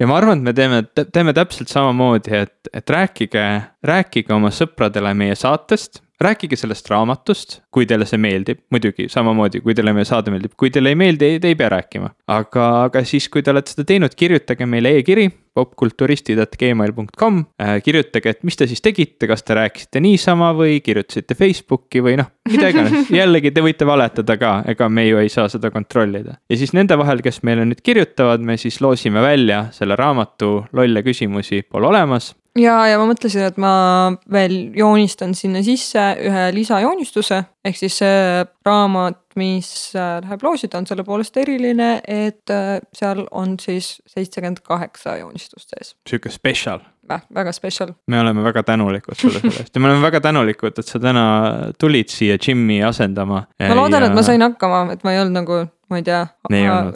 ja 0.00 0.10
ma 0.10 0.18
arvan, 0.20 0.42
et 0.42 0.50
me 0.50 0.56
teeme, 0.56 0.82
teeme 1.12 1.36
täpselt 1.36 1.72
samamoodi, 1.72 2.42
et, 2.44 2.72
et 2.72 2.96
rääkige, 2.96 3.46
rääkige 3.86 4.34
oma 4.36 4.52
sõpradele 4.54 5.14
meie 5.16 5.38
saatest 5.38 6.02
rääkige 6.20 6.56
sellest 6.56 6.90
raamatust, 6.90 7.60
kui 7.70 7.86
teile 7.86 8.06
see 8.08 8.20
meeldib, 8.20 8.62
muidugi 8.72 9.08
samamoodi, 9.12 9.60
kui 9.64 9.74
teile 9.76 9.92
meie 9.96 10.08
saade 10.08 10.32
meeldib, 10.32 10.54
kui 10.56 10.70
teile 10.72 10.92
ei 10.92 10.98
meeldi, 10.98 11.36
te 11.40 11.52
ei 11.52 11.58
pea 11.58 11.68
rääkima. 11.76 12.12
aga, 12.32 12.68
aga 12.86 13.04
siis, 13.04 13.28
kui 13.28 13.42
te 13.42 13.52
olete 13.52 13.74
seda 13.74 13.86
teinud, 13.88 14.14
kirjutage 14.16 14.66
meile 14.66 14.96
e-kiri 14.98 15.28
popkulturistid.gmail.com 15.56 17.38
äh,. 17.62 17.82
kirjutage, 17.82 18.30
et 18.30 18.42
mis 18.44 18.56
te 18.56 18.66
siis 18.68 18.82
tegite, 18.84 19.28
kas 19.28 19.44
te 19.44 19.56
rääkisite 19.56 20.00
niisama 20.04 20.52
või 20.56 20.80
kirjutasite 20.84 21.36
Facebooki 21.38 22.02
või 22.04 22.18
noh, 22.20 22.28
mida 22.50 22.72
iganes 22.72 23.10
jällegi 23.20 23.52
te 23.56 23.64
võite 23.64 23.88
valetada 23.88 24.36
ka, 24.40 24.56
ega 24.72 24.88
me 24.92 25.06
ju 25.08 25.20
ei 25.22 25.32
saa 25.32 25.48
seda 25.52 25.72
kontrollida. 25.72 26.38
ja 26.48 26.60
siis 26.60 26.74
nende 26.76 26.98
vahel, 27.00 27.24
kes 27.24 27.42
meile 27.48 27.64
nüüd 27.68 27.80
kirjutavad, 27.84 28.44
me 28.44 28.58
siis 28.60 28.80
loosime 28.84 29.24
välja 29.24 29.66
selle 29.76 29.96
raamatu 29.96 30.56
Lolle 30.76 31.02
küsimusi 31.02 31.62
pole 31.68 31.88
olemas 31.88 32.34
ja, 32.60 32.76
ja 32.90 32.98
ma 33.00 33.06
mõtlesin, 33.10 33.46
et 33.50 33.60
ma 33.60 33.74
veel 34.32 34.56
joonistan 34.76 35.34
sinna 35.36 35.62
sisse 35.66 36.02
ühe 36.24 36.48
lisajoonistuse, 36.56 37.42
ehk 37.66 37.78
siis 37.78 38.00
see 38.02 38.42
raamat, 38.66 39.20
mis 39.36 39.70
äh, 39.98 40.16
läheb 40.24 40.44
loosida, 40.46 40.80
on 40.80 40.88
selle 40.88 41.04
poolest 41.04 41.36
eriline, 41.40 41.96
et 42.02 42.52
äh, 42.52 42.78
seal 42.96 43.26
on 43.30 43.58
siis 43.60 43.96
seitsekümmend 44.08 44.62
kaheksa 44.66 45.18
joonistust 45.20 45.74
sees. 45.74 45.96
sihuke 46.08 46.32
spetsial 46.32 46.84
Väh, 47.06 47.22
väga 47.34 47.52
special. 47.52 47.92
me 48.06 48.20
oleme 48.20 48.42
väga 48.42 48.62
tänulikud 48.66 49.14
sulle 49.14 49.38
selle 49.38 49.60
eest 49.62 49.76
ja 49.76 49.80
me 49.80 49.90
oleme 49.90 50.02
väga 50.02 50.20
tänulikud, 50.20 50.78
et 50.78 50.88
sa 50.88 50.98
täna 50.98 51.26
tulid 51.78 52.10
siia 52.10 52.38
Jimmy 52.46 52.80
asendama. 52.82 53.44
ma 53.60 53.76
loodan 53.78 54.02
ja..., 54.02 54.08
et 54.10 54.16
ma 54.16 54.24
sain 54.26 54.42
hakkama, 54.42 54.86
et 54.92 55.04
ma 55.04 55.14
ei 55.14 55.20
olnud 55.22 55.36
nagu 55.38 55.60
ma 55.86 56.00
ei 56.00 56.02
tea, 56.02 56.24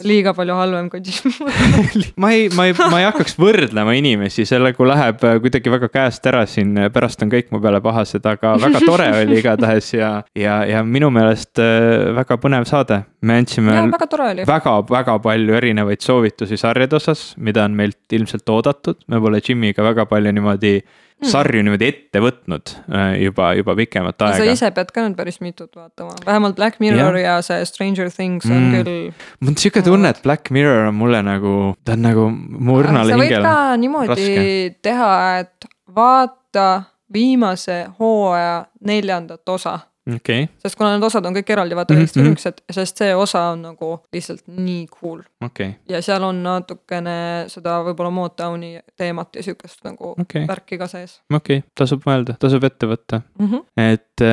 liiga 0.03 0.33
palju 0.35 0.55
halvem 0.57 0.89
kui 0.91 0.99
Jim 1.05 1.31
ma 2.21 2.31
ei, 2.35 2.49
ma 2.51 2.65
ei, 2.67 2.73
ma 2.75 2.99
ei 2.99 3.05
hakkaks 3.07 3.37
võrdlema 3.39 3.93
inimesi, 3.95 4.43
selle 4.47 4.73
kui 4.75 4.89
läheb 4.89 5.23
äh, 5.27 5.37
kuidagi 5.43 5.71
väga 5.71 5.87
käest 5.93 6.27
ära 6.27 6.41
siin, 6.49 6.73
äh, 6.75 6.89
pärast 6.91 7.23
on 7.23 7.31
kõik 7.31 7.53
mu 7.55 7.61
peale 7.63 7.79
pahased, 7.83 8.25
aga 8.27 8.57
väga 8.59 8.81
tore 8.83 9.07
oli 9.21 9.39
igatahes 9.39 9.93
ja, 9.95 10.11
ja, 10.35 10.57
ja 10.67 10.83
minu 10.83 11.07
meelest 11.15 11.61
äh, 11.63 12.11
väga 12.17 12.35
põnev 12.43 12.67
saade. 12.67 13.03
me 13.21 13.37
andsime 13.39 13.77
ja, 13.77 13.85
väga, 13.87 14.09
väga, 14.49 14.75
väga 14.91 15.17
palju 15.23 15.55
erinevaid 15.61 16.03
soovitusi 16.03 16.59
sarjade 16.59 16.99
osas, 16.99 17.31
mida 17.37 17.63
on 17.63 17.77
meilt 17.79 18.17
ilmselt 18.17 18.49
oodatud, 18.49 18.99
me 19.07 19.21
pole 19.23 19.39
Jimiga 19.45 19.87
väga 19.87 20.05
palju 20.09 20.35
niimoodi. 20.35 20.81
Sarju 21.29 21.61
niimoodi 21.65 21.87
ette 21.91 22.21
võtnud 22.23 22.73
äh, 22.89 23.13
juba, 23.25 23.51
juba 23.57 23.75
pikemat 23.77 24.25
aega. 24.25 24.39
sa 24.39 24.55
ise 24.55 24.71
pead 24.75 24.93
ka 24.93 25.03
nüüd 25.05 25.17
päris 25.19 25.41
mitut 25.43 25.75
vaatama, 25.77 26.15
vähemalt 26.25 26.57
Black 26.57 26.81
Mirror 26.83 27.19
ja, 27.19 27.35
ja 27.35 27.45
see 27.45 27.65
Stranger 27.69 28.09
Things 28.13 28.47
on 28.49 28.57
mm. 28.57 28.77
küll. 28.79 29.27
mul 29.41 29.53
on 29.53 29.59
sihuke 29.61 29.83
tunne, 29.85 30.13
et 30.15 30.23
Black 30.25 30.49
Mirror 30.53 30.89
on 30.89 30.97
mulle 30.97 31.21
nagu, 31.25 31.55
ta 31.85 31.97
on 31.97 32.05
nagu 32.07 32.25
mu 32.31 32.79
õrnale 32.81 33.13
hingele. 33.13 33.43
sa 33.43 33.43
võid 33.43 33.47
ka 33.47 33.77
niimoodi 33.83 34.09
raske. 34.15 34.81
teha, 34.89 35.13
et 35.43 35.69
vaata 35.95 36.67
viimase 37.13 37.83
hooaja 37.99 38.65
neljandat 38.87 39.49
osa 39.49 39.79
okay.. 40.09 40.47
sest 40.61 40.77
kuna 40.77 40.95
need 40.95 41.05
osad 41.05 41.25
on 41.27 41.35
kõik 41.35 41.51
eraldi, 41.53 41.75
vaata 41.77 41.95
ühest 41.95 42.15
mm 42.15 42.23
-hmm. 42.23 42.33
üheksat, 42.33 42.61
sest 42.73 43.01
see 43.03 43.15
osa 43.15 43.43
on 43.53 43.61
nagu 43.67 43.91
lihtsalt 44.13 44.43
nii 44.47 44.85
cool 44.93 45.21
okay.. 45.45 45.73
ja 45.89 46.01
seal 46.01 46.23
on 46.23 46.41
natukene 46.43 47.45
seda 47.51 47.77
võib-olla 47.85 48.11
Motowni 48.11 48.79
teemat 48.97 49.35
ja 49.35 49.43
sihukest 49.43 49.83
nagu 49.85 50.13
okay. 50.21 50.47
värki 50.47 50.77
ka 50.81 50.87
sees. 50.87 51.19
okei 51.33 51.61
okay., 51.61 51.69
tasub 51.75 52.05
mõelda, 52.07 52.35
tasub 52.39 52.63
ette 52.63 52.89
võtta 52.89 53.21
mm. 53.39 53.47
-hmm. 53.47 53.61
et, 53.93 54.25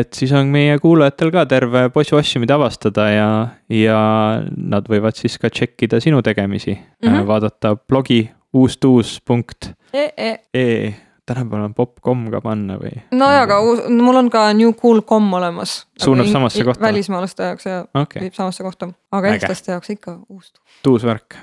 et 0.00 0.12
siis 0.12 0.32
on 0.32 0.46
meie 0.46 0.78
kuulajatel 0.78 1.30
ka 1.30 1.46
terve 1.46 1.88
posu 1.94 2.16
asju, 2.16 2.40
mida 2.40 2.58
avastada 2.58 3.08
ja, 3.10 3.30
ja 3.68 4.00
nad 4.56 4.90
võivad 4.90 5.18
siis 5.20 5.38
ka 5.38 5.50
tšekkida 5.50 6.00
sinu 6.00 6.22
tegemisi 6.22 6.74
mm, 6.74 7.08
-hmm. 7.08 7.26
vaadata 7.26 7.76
blogi 7.76 8.30
uustuus.ee 8.54 10.12
e. 10.16 10.36
e 10.54 10.94
tänapäeval 11.26 11.68
on 11.70 11.74
popcom 11.74 12.26
ka 12.32 12.40
panna 12.44 12.76
või? 12.80 12.92
nojah, 13.12 13.46
aga 13.46 13.60
uus, 13.64 13.84
mul 13.88 14.20
on 14.20 14.30
ka 14.32 14.46
newcool.com 14.56 15.32
olemas. 15.40 15.76
suunab 16.02 16.30
samasse 16.32 16.64
kohta? 16.64 16.84
välismaalaste 16.84 17.50
jaoks 17.50 17.66
ja 17.70 17.80
okay. 17.94 18.22
viib 18.26 18.36
samasse 18.36 18.66
kohta, 18.66 18.90
aga 19.12 19.34
eestlaste 19.34 19.72
jaoks 19.72 19.94
ikka 19.96 20.18
uus. 20.28 20.52
uus 20.88 21.06
värk 21.06 21.38